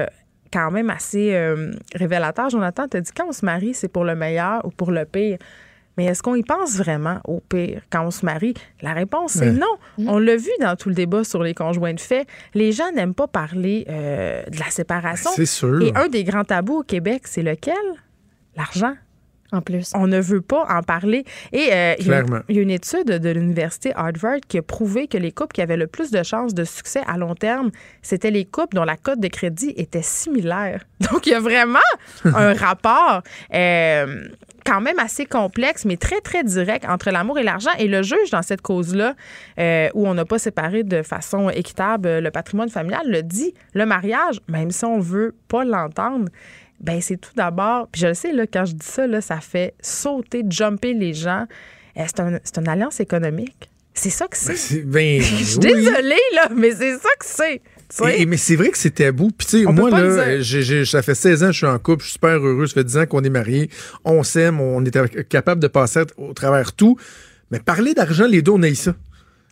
quand 0.53 0.71
même 0.71 0.91
assez 0.91 1.37
révélateur. 1.95 2.49
Jonathan, 2.51 2.87
tu 2.89 2.97
as 2.97 3.01
dit 3.01 3.11
quand 3.15 3.27
on 3.29 3.33
se 3.33 3.45
marie, 3.45 3.75
c'est 3.75 3.89
pour 3.89 4.05
le 4.05 4.15
meilleur 4.15 4.65
ou 4.65 4.71
pour 4.71 4.91
le 4.91 5.05
pire? 5.05 5.39
Mais 5.99 6.05
est-ce 6.07 6.23
qu'on 6.23 6.37
y 6.37 6.43
pense 6.43 6.77
vraiment 6.77 7.19
au 7.25 7.41
pire 7.41 7.83
quand 7.91 8.07
on 8.07 8.11
se 8.11 8.25
marie? 8.25 8.55
La 8.81 8.93
réponse, 8.95 9.33
c'est 9.33 9.51
Ouais. 9.51 9.53
non. 9.53 10.07
On 10.07 10.19
l'a 10.19 10.37
vu 10.37 10.51
dans 10.61 10.77
tout 10.77 10.89
le 10.89 10.95
débat 10.95 11.25
sur 11.25 11.43
les 11.43 11.53
conjoints 11.55 11.93
de 11.93 12.01
fait. 12.01 12.27
Les 12.55 12.73
gens 12.73 12.91
n'aiment 12.93 13.15
pas 13.15 13.27
parler 13.27 13.85
euh, 13.91 14.43
de 14.45 14.59
la 14.59 14.71
séparation. 14.71 15.31
C'est 15.35 15.45
sûr. 15.45 15.83
Et 15.83 15.93
un 15.97 16.09
des 16.09 16.25
grands 16.25 16.45
tabous 16.45 16.79
au 16.79 16.83
Québec, 16.85 17.23
c'est 17.27 17.43
lequel? 17.43 17.75
L'argent. 18.57 18.95
En 19.51 19.63
plus. 19.63 19.93
On 19.95 20.07
ne 20.07 20.21
veut 20.21 20.43
pas 20.43 20.67
en 20.69 20.83
parler. 20.83 21.25
Et 21.53 21.71
euh, 21.73 21.95
il 21.99 22.07
y 22.07 22.13
a- 22.13 22.23
Clairement. 22.23 22.43
il 22.51 22.57
y 22.57 22.59
a 22.59 22.63
une 22.63 22.71
étude 22.71 23.07
de 23.07 23.31
l'université 23.31 23.93
Harvard 23.97 24.41
qui 24.47 24.59
a 24.59 24.63
prouvé 24.63 25.09
que 25.09 25.17
les 25.17 25.33
couples 25.33 25.55
qui 25.55 25.63
avaient 25.63 25.79
le 25.79 25.87
plus 25.87 26.11
de 26.11 26.23
chances 26.23 26.53
de 26.53 26.65
succès 26.65 27.01
à 27.07 27.17
long 27.17 27.35
terme, 27.35 27.71
c'était 28.03 28.31
les 28.31 28.45
couples 28.45 28.77
dont 28.77 28.85
la 28.85 28.99
cote 28.99 29.21
de 29.21 29.29
crédit 29.29 29.73
était 29.79 30.03
similaire. 30.03 30.85
Donc, 31.11 31.27
il 31.27 31.31
y 31.31 31.35
a 31.35 31.41
vraiment 31.41 31.79
un 32.27 32.53
rapport 32.53 33.23
euh, 33.55 34.29
quand 34.65 34.81
même 34.81 34.99
assez 34.99 35.25
complexe, 35.27 35.85
mais 35.85 35.97
très, 35.97 36.21
très 36.21 36.45
direct 36.45 36.85
entre 36.89 37.11
l'amour 37.11 37.39
et 37.39 37.43
l'argent. 37.43 37.71
Et 37.79 37.89
le 37.89 38.03
juge, 38.03 38.31
dans 38.31 38.43
cette 38.43 38.61
cause-là, 38.63 39.15
euh, 39.59 39.89
où 39.95 40.07
on 40.07 40.15
n'a 40.15 40.25
pas 40.25 40.39
séparé 40.39 40.83
de 40.85 41.03
façon 41.03 41.49
équitable 41.51 42.19
le 42.19 42.31
patrimoine 42.31 42.69
familial, 42.69 43.03
le 43.07 43.23
dit, 43.23 43.55
le 43.75 43.87
mariage, 43.87 44.41
même 44.49 44.71
si 44.71 44.85
on 44.85 44.99
veut 45.01 45.35
pas 45.49 45.65
l'entendre, 45.65 46.29
ben 46.81 47.01
c'est 47.01 47.17
tout 47.17 47.33
d'abord, 47.35 47.89
puis 47.89 48.03
je 48.03 48.07
le 48.09 48.15
sais, 48.15 48.33
là, 48.33 48.47
quand 48.47 48.65
je 48.65 48.75
dis 48.75 48.87
ça, 48.87 49.07
là, 49.07 49.21
ça 49.21 49.41
fait 49.41 49.75
sauter, 49.81 50.45
jumper 50.49 50.95
les 50.95 51.13
gens. 51.15 51.47
Euh, 51.97 52.05
c'est, 52.07 52.21
un- 52.21 52.39
une 52.63 52.69
alliance 52.69 53.01
économique. 53.01 53.69
C'est 53.95 54.11
ça 54.11 54.29
que 54.29 54.37
c'est. 54.37 54.55
C'est- 54.55 54.83
ben, 54.83 55.21
je 55.21 55.25
suis 55.45 55.57
oui. 55.59 55.75
désolée, 55.75 56.15
là, 56.37 56.49
mais 56.55 56.71
c'est 56.71 56.97
ça 56.99 57.09
que 57.19 57.25
c'est. 57.27 57.61
Et- 58.19 58.27
mais 58.27 58.37
c'est 58.37 58.57
vrai 58.57 58.69
que 58.71 58.79
c'est 58.79 58.91
tabou. 58.95 59.31
Puis 59.37 59.47
tu 59.47 59.59
sais, 59.65 59.73
moi, 59.73 59.91
là, 59.91 60.43
ça 60.85 61.03
fait 61.03 61.15
16 61.15 61.43
ans 61.43 61.47
que 61.47 61.53
je 61.53 61.57
suis 61.59 61.67
en 61.67 61.79
couple, 61.79 62.03
je 62.03 62.09
suis 62.09 62.13
super 62.15 62.37
heureux, 62.39 62.67
ça 62.67 62.75
fait 62.75 62.85
10 62.85 62.97
ans 62.99 63.07
qu'on 63.07 63.23
est 63.25 63.31
mariés, 63.31 63.71
on 64.05 64.23
s'aime, 64.23 64.61
on 64.61 64.85
est 64.85 65.29
capable 65.29 65.61
de 65.63 65.69
passer 65.69 66.01
au 66.17 66.33
travers 66.35 66.73
tout. 66.75 66.97
Mais 67.51 67.61
parler 67.61 67.95
d'argent, 67.95 68.27
les 68.27 68.43
deux, 68.43 68.53
on 68.53 68.63
aille 68.63 68.77
ça. 68.77 68.95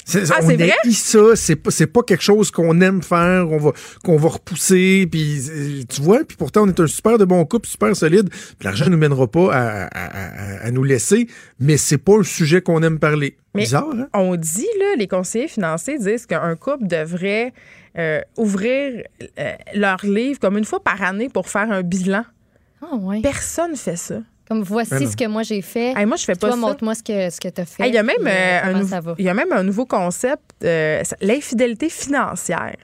C'est, 0.09 0.31
Ah, 0.31 0.39
on 0.41 0.49
c'est 0.49 0.55
vrai? 0.57 0.71
ça, 0.93 1.19
c'est 1.35 1.57
pas, 1.57 1.71
c'est 1.73 1.89
pas 1.89 2.03
quelque 2.05 2.23
chose 2.23 2.53
qu'on 2.53 2.81
aime 2.81 3.03
faire, 3.03 3.51
on 3.51 3.57
va, 3.59 3.73
qu'on 4.05 4.17
va 4.17 4.29
repousser, 4.29 5.09
puis 5.11 5.41
euh, 5.51 5.83
tu 5.89 6.01
vois, 6.01 6.21
puis 6.23 6.37
pourtant 6.37 6.63
on 6.63 6.69
est 6.69 6.79
un 6.79 6.87
super 6.87 7.19
de 7.19 7.25
bon 7.25 7.45
couple, 7.45 7.67
super 7.67 7.97
solide, 7.97 8.29
puis 8.31 8.65
l'argent 8.67 8.89
nous 8.89 8.99
mènera 8.99 9.27
pas 9.27 9.53
à, 9.53 9.87
à- 9.87 9.89
à- 10.63 10.67
à 10.67 10.71
nous 10.71 10.85
laisser, 10.85 11.27
mais 11.59 11.77
c'est 11.77 11.99
pas 11.99 12.19
un 12.19 12.23
sujet 12.23 12.61
qu'on 12.63 12.85
aime 12.85 13.01
parler. 13.01 13.37
Mais 13.57 13.63
Bizarre, 13.63 13.89
hein? 13.99 14.07
on 14.15 14.37
dit, 14.37 14.69
là, 14.79 14.95
les 14.97 15.09
conseillers 15.09 15.49
financiers 15.49 15.99
disent 15.99 16.27
qu'un 16.27 16.55
couple 16.55 16.87
devrait 16.87 17.53
euh, 17.99 18.21
ouvrir 18.37 19.03
euh, 19.39 19.53
leur 19.75 20.05
livre 20.05 20.39
comme 20.41 20.59
une 20.59 20.65
fois 20.65 20.83
par 20.83 21.03
année 21.03 21.29
pour 21.29 21.49
faire 21.49 21.71
un 21.71 21.83
bilan. 21.83 22.25
Ah 22.83 22.95
ouais. 22.97 23.21
Personne 23.23 23.75
fait 23.77 23.97
ça. 23.97 24.17
Comme 24.49 24.63
voici 24.63 24.91
Ben 24.93 25.09
ce 25.11 25.17
que 25.17 25.27
moi 25.27 25.43
j'ai 25.43 25.61
fait. 25.61 25.93
Hey, 25.97 26.07
moi, 26.07 26.17
je 26.17 26.25
fais 26.25 26.35
pas 26.35 26.47
Toi, 26.49 26.51
ça. 26.53 26.57
montre-moi 26.57 26.95
ce 26.95 27.03
que, 27.03 27.31
ce 27.31 27.41
que 27.41 27.49
tu 27.49 27.61
as 27.61 27.65
fait. 27.65 27.83
Hey, 27.83 27.91
Il 27.91 27.95
y, 27.95 27.99
a 27.99 28.05
même, 28.05 28.17
puis, 28.19 28.29
euh, 28.29 29.03
euh, 29.09 29.15
y 29.19 29.29
a 29.29 29.35
même 29.35 29.53
un 29.53 29.65
nouveau 29.65 29.87
concept, 29.87 30.43
euh, 30.63 31.03
l'infidélité 31.21 31.89
financière. 31.89 32.77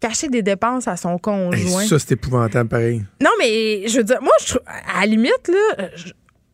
Cacher 0.00 0.28
des 0.28 0.42
dépenses 0.42 0.88
à 0.88 0.96
son 0.98 1.14
Hey, 1.14 1.20
conjoint. 1.20 1.86
ça, 1.86 1.98
c'est 1.98 2.12
épouvantable, 2.12 2.68
pareil. 2.68 3.02
Non, 3.22 3.30
mais 3.38 3.88
je 3.88 3.98
veux 3.98 4.04
dire, 4.04 4.20
moi, 4.20 4.32
je 4.42 4.46
trouve, 4.48 4.62
à 4.66 5.00
la 5.00 5.06
limite, 5.06 5.48
là, 5.48 5.88
je, 5.94 6.12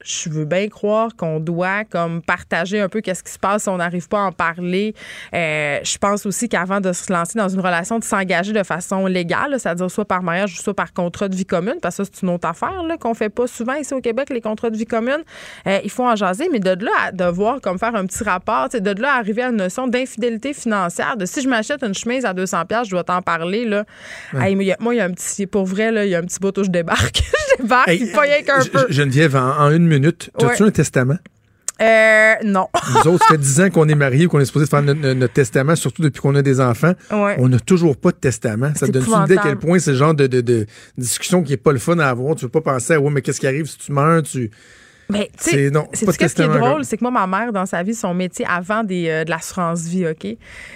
je 0.08 0.30
veux 0.30 0.44
bien 0.44 0.68
croire 0.68 1.14
qu'on 1.16 1.40
doit 1.40 1.84
comme 1.84 2.22
partager 2.22 2.80
un 2.80 2.88
peu 2.88 3.00
qu'est-ce 3.00 3.22
qui 3.22 3.32
se 3.32 3.38
passe 3.38 3.64
si 3.64 3.68
on 3.68 3.76
n'arrive 3.76 4.08
pas 4.08 4.20
à 4.20 4.22
en 4.22 4.32
parler. 4.32 4.94
Euh, 5.34 5.80
je 5.82 5.98
pense 5.98 6.26
aussi 6.26 6.48
qu'avant 6.48 6.80
de 6.80 6.92
se 6.92 7.12
lancer 7.12 7.38
dans 7.38 7.48
une 7.48 7.60
relation, 7.60 7.98
de 7.98 8.04
s'engager 8.04 8.52
de 8.52 8.62
façon 8.62 9.06
légale, 9.06 9.56
c'est-à-dire 9.58 9.90
soit 9.90 10.04
par 10.04 10.22
mariage 10.22 10.54
ou 10.58 10.62
soit 10.62 10.74
par 10.74 10.92
contrat 10.92 11.28
de 11.28 11.36
vie 11.36 11.44
commune, 11.44 11.76
parce 11.82 11.96
que 11.96 12.04
ça, 12.04 12.10
c'est 12.12 12.22
une 12.22 12.30
autre 12.30 12.48
affaire 12.48 12.74
qu'on 13.00 13.14
fait 13.14 13.28
pas 13.28 13.46
souvent 13.46 13.74
ici 13.74 13.94
au 13.94 14.00
Québec, 14.00 14.30
les 14.30 14.40
contrats 14.40 14.70
de 14.70 14.76
vie 14.76 14.86
commune. 14.86 15.22
Euh, 15.66 15.78
il 15.84 15.90
faut 15.90 16.04
en 16.04 16.16
jaser, 16.16 16.48
mais 16.50 16.60
de 16.60 16.84
là 16.84 16.92
à 17.06 17.12
devoir 17.12 17.60
comme 17.60 17.78
faire 17.78 17.94
un 17.94 18.06
petit 18.06 18.24
rapport, 18.24 18.68
de 18.68 19.00
là 19.00 19.14
à 19.14 19.18
arriver 19.18 19.42
à 19.42 19.48
une 19.48 19.56
notion 19.56 19.86
d'infidélité 19.86 20.52
financière, 20.54 21.16
de 21.16 21.26
si 21.26 21.42
je 21.42 21.48
m'achète 21.48 21.82
une 21.82 21.94
chemise 21.94 22.24
à 22.24 22.32
200 22.34 22.58
je 22.84 22.90
dois 22.90 23.04
t'en 23.04 23.22
parler. 23.22 23.64
Là. 23.64 23.84
moi, 24.32 24.94
il 24.94 24.96
y 24.96 25.00
a 25.00 25.04
un 25.04 25.12
petit, 25.12 25.46
pour 25.46 25.64
vrai, 25.64 25.90
là, 25.90 26.04
il 26.04 26.10
y 26.10 26.14
a 26.14 26.18
un 26.18 26.22
petit 26.22 26.38
bateau, 26.40 26.64
je 26.64 26.70
débarque. 26.70 27.22
je 27.58 27.62
débarque, 27.62 27.88
il 27.88 28.08
faut 28.08 28.22
y 28.22 28.44
qu'un 28.44 28.64
peu. 28.64 28.86
Geneviève, 28.90 29.36
en, 29.36 29.70
une 29.70 29.86
minute, 29.86 29.97
as-tu 30.06 30.62
un 30.62 30.70
testament? 30.70 31.18
Euh, 31.80 32.34
non. 32.44 32.66
Nous 33.04 33.12
autres, 33.12 33.24
ça 33.24 33.32
fait 33.32 33.38
10 33.38 33.60
ans 33.60 33.70
qu'on 33.70 33.88
est 33.88 33.94
mariés, 33.94 34.26
qu'on 34.26 34.40
est 34.40 34.44
supposé 34.44 34.66
faire 34.66 34.82
notre, 34.82 35.32
testament, 35.32 35.76
surtout 35.76 36.02
depuis 36.02 36.20
qu'on 36.20 36.34
a 36.34 36.42
des 36.42 36.60
enfants. 36.60 36.92
On 37.10 37.48
n'a 37.48 37.60
toujours 37.60 37.96
pas 37.96 38.10
de 38.10 38.16
testament. 38.16 38.72
Ça 38.74 38.86
te 38.86 38.92
donne 38.92 39.04
une 39.04 39.24
idée 39.24 39.38
à 39.38 39.42
quel 39.42 39.56
point 39.56 39.78
c'est 39.78 39.92
le 39.92 39.96
genre 39.96 40.14
de, 40.14 40.26
de, 40.26 40.66
discussion 40.96 41.42
qui 41.42 41.52
n'est 41.52 41.56
pas 41.56 41.72
le 41.72 41.78
fun 41.78 41.98
à 41.98 42.08
avoir. 42.08 42.34
Tu 42.34 42.44
ne 42.44 42.48
veux 42.48 42.60
pas 42.60 42.72
penser 42.72 42.94
à, 42.94 43.00
ouais, 43.00 43.10
mais 43.10 43.22
qu'est-ce 43.22 43.40
qui 43.40 43.46
arrive 43.46 43.66
si 43.66 43.78
tu 43.78 43.92
meurs? 43.92 44.22
Tu... 44.22 44.50
Mais 45.10 45.30
tu 45.42 45.50
sais, 45.50 45.70
ce 45.94 46.34
qui 46.34 46.42
est 46.42 46.48
drôle, 46.48 46.84
c'est 46.84 46.98
que 46.98 47.04
moi, 47.04 47.10
ma 47.10 47.26
mère, 47.26 47.50
dans 47.50 47.64
sa 47.64 47.82
vie, 47.82 47.94
son 47.94 48.12
métier 48.12 48.44
avant 48.46 48.84
des, 48.84 49.08
euh, 49.08 49.24
de 49.24 49.30
l'assurance 49.30 49.84
vie, 49.84 50.06
OK? 50.06 50.26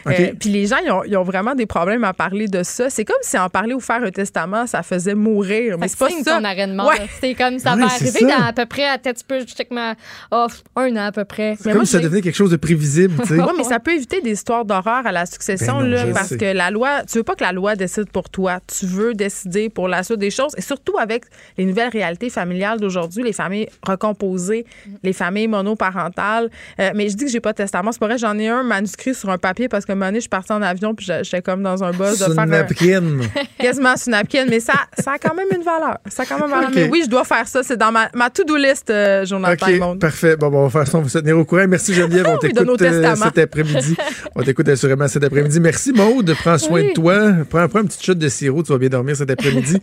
Euh, 0.07 0.33
puis 0.41 0.49
les 0.49 0.67
gens, 0.67 0.77
ils 1.07 1.17
ont, 1.19 1.23
vraiment 1.23 1.55
des 1.55 1.67
problèmes 1.67 2.03
à 2.05 2.15
parler 2.15 2.49
de 2.49 2.63
ça. 2.63 2.89
C'est 2.89 3.05
comme 3.05 3.17
si 3.21 3.39
en 3.39 3.51
parler 3.51 3.75
ou 3.75 3.81
faire 3.81 4.03
un 4.03 4.11
testament, 4.11 4.67
ça 4.67 4.83
faisait 4.83 5.15
mourir. 5.15 5.77
Mais 5.79 5.89
c'est 5.89 5.99
pas 5.99 6.09
ça. 6.09 6.39
ton 6.39 6.45
arrêt 6.45 6.67
de 6.67 6.73
mort. 6.73 6.93
C'est 7.21 7.35
comme 7.35 7.59
ça 7.59 7.77
va 7.77 7.85
arriver 7.85 8.23
dans 8.23 8.47
à 8.47 8.53
peu 8.55 8.65
près, 8.65 8.89
à 8.89 8.97
tête, 8.97 9.23
peu, 9.27 9.41
je 9.41 9.75
ma, 9.75 9.95
oh, 10.31 10.47
un 10.77 10.97
an 10.97 11.07
à 11.07 11.13
peu 11.13 11.25
près. 11.25 11.57
C'est 11.59 11.65
comme 11.65 11.75
moi, 11.75 11.85
si 11.85 11.93
ça 11.93 12.01
devenait 12.01 12.23
quelque 12.23 12.35
chose 12.35 12.51
de 12.51 12.57
prévisible, 12.57 13.15
tu 13.23 13.29
sais. 13.29 13.35
oui, 13.41 13.53
mais 13.57 13.65
ça 13.65 13.81
peut 13.81 13.93
éviter 13.93 14.23
des 14.23 14.33
histoires 14.33 14.65
d'horreur 14.65 15.07
à 15.07 15.13
la 15.13 15.27
succession, 15.27 15.81
ben 15.81 15.91
là, 15.91 16.07
parce 16.15 16.35
que 16.35 16.53
la 16.53 16.71
loi, 16.71 17.03
tu 17.05 17.19
veux 17.19 17.25
pas 17.25 17.35
que 17.35 17.45
la 17.45 17.53
loi 17.53 17.77
décide 17.77 18.11
pour 18.11 18.31
toi. 18.31 18.61
Tu 18.67 18.87
veux 18.87 19.13
décider 19.13 19.69
pour 19.69 19.89
la 19.89 20.03
suite 20.03 20.19
des 20.19 20.31
choses. 20.31 20.53
Et 20.57 20.63
surtout 20.63 20.99
avec 20.99 21.25
les 21.59 21.67
nouvelles 21.67 21.91
réalités 21.91 22.31
familiales 22.31 22.81
d'aujourd'hui, 22.81 23.23
les 23.23 23.35
familles 23.35 23.69
recomposées 23.87 24.22
poser 24.23 24.65
les 25.03 25.13
familles 25.13 25.49
monoparentales. 25.49 26.49
Euh, 26.79 26.91
mais 26.95 27.09
je 27.09 27.17
dis 27.17 27.25
que 27.25 27.31
j'ai 27.31 27.41
pas 27.41 27.51
de 27.51 27.57
testament. 27.57 27.91
C'est 27.91 27.99
pas 27.99 28.07
vrai, 28.07 28.19
j'en 28.19 28.39
ai 28.39 28.47
un 28.47 28.63
manuscrit 28.63 29.15
sur 29.17 29.31
un 29.31 29.39
papier 29.39 29.69
parce 29.69 29.85
que 29.85 29.91
un 29.91 29.95
moment 29.97 30.07
donné, 30.07 30.19
je 30.19 30.23
suis 30.23 30.29
partie 30.29 30.53
en 30.53 30.63
avion 30.63 30.95
puis 30.95 31.07
j'étais 31.07 31.43
comme 31.43 31.61
dans 31.61 31.83
un 31.83 31.91
buzz 31.91 32.21
de 32.21 32.33
faire. 32.33 32.47
napkin. 32.47 33.03
Quasiment 33.59 33.97
sur 33.97 34.13
napkin. 34.13 34.47
Mais 34.49 34.61
ça, 34.61 34.75
ça 34.97 35.13
a 35.13 35.19
quand 35.19 35.35
même 35.35 35.49
une 35.53 35.65
valeur. 35.65 35.99
Ça 36.09 36.23
a 36.23 36.27
quand 36.27 36.39
même 36.39 36.51
valeur. 36.51 36.71
Mais 36.73 36.89
oui, 36.89 37.03
je 37.05 37.11
dois 37.11 37.25
faire 37.25 37.49
ça. 37.49 37.65
C'est 37.65 37.77
dans 37.77 37.91
ma, 37.91 38.11
ma 38.15 38.31
to-do 38.31 38.57
list, 38.57 38.91
euh, 38.91 39.25
Jonathan 39.25 39.67
OK, 39.67 39.99
Parfait. 39.99 40.37
Bon, 40.37 40.51
bon, 40.51 40.59
on 40.59 40.69
va 40.69 40.71
faire 40.71 40.87
ça. 40.87 40.99
On 40.99 41.03
va 41.03 41.09
se 41.09 41.19
tenir 41.19 41.37
au 41.37 41.45
courant. 41.45 41.67
Merci, 41.67 41.93
Geneviève. 41.93 42.29
On 42.29 42.39
t'écoute 42.39 42.83
euh, 42.83 43.15
cet 43.17 43.39
après-midi. 43.39 43.97
on 44.37 44.43
t'écoute 44.43 44.69
assurément 44.69 45.09
cet 45.09 45.25
après-midi. 45.25 45.59
Merci, 45.59 45.93
Maude. 45.93 46.33
Prends 46.41 46.59
soin 46.59 46.85
de 46.85 46.93
toi. 46.93 47.33
Prends, 47.51 47.67
prends 47.69 47.81
un 47.81 47.87
petit 47.87 48.05
shot 48.05 48.15
de 48.15 48.29
sirop. 48.29 48.63
Tu 48.63 48.71
vas 48.71 48.79
bien 48.79 48.89
dormir 48.89 49.17
cet 49.17 49.31
après-midi. 49.31 49.79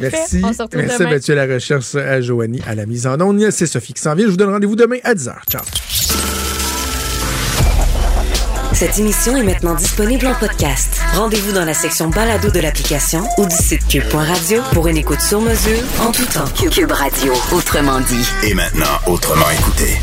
Merci. 0.00 0.42
Merci, 0.74 1.02
Mathieu, 1.02 1.38
à 1.38 1.46
la 1.46 1.54
recherche 1.54 1.94
à 1.94 2.22
Joanie, 2.22 2.62
à 2.66 2.74
la 2.74 2.86
mise 2.86 3.06
en 3.06 3.20
onde. 3.20 3.50
C'est 3.50 3.66
Sophie 3.82 3.92
qui 3.94 4.02
s'en 4.02 4.14
vient. 4.14 4.26
Je 4.26 4.30
vous 4.30 4.36
donne 4.36 4.50
rendez-vous 4.50 4.76
demain 4.76 4.98
à 5.02 5.14
10h. 5.14 5.34
Ciao. 5.50 5.62
Cette 8.72 8.98
émission 8.98 9.36
est 9.36 9.42
maintenant 9.42 9.74
disponible 9.74 10.26
en 10.26 10.34
podcast. 10.34 11.00
Rendez-vous 11.14 11.52
dans 11.52 11.64
la 11.64 11.74
section 11.74 12.08
balado 12.08 12.50
de 12.50 12.60
l'application 12.60 13.24
ou 13.38 13.46
du 13.46 13.54
site 13.54 13.86
cube.radio 13.86 14.62
pour 14.72 14.88
une 14.88 14.96
écoute 14.96 15.20
sur 15.20 15.40
mesure 15.40 15.78
en 16.00 16.10
tout 16.10 16.24
temps. 16.26 16.48
Cube 16.70 16.90
Radio, 16.90 17.32
autrement 17.52 18.00
dit. 18.00 18.26
Et 18.44 18.54
maintenant, 18.54 18.98
autrement 19.06 19.50
écouté. 19.50 19.98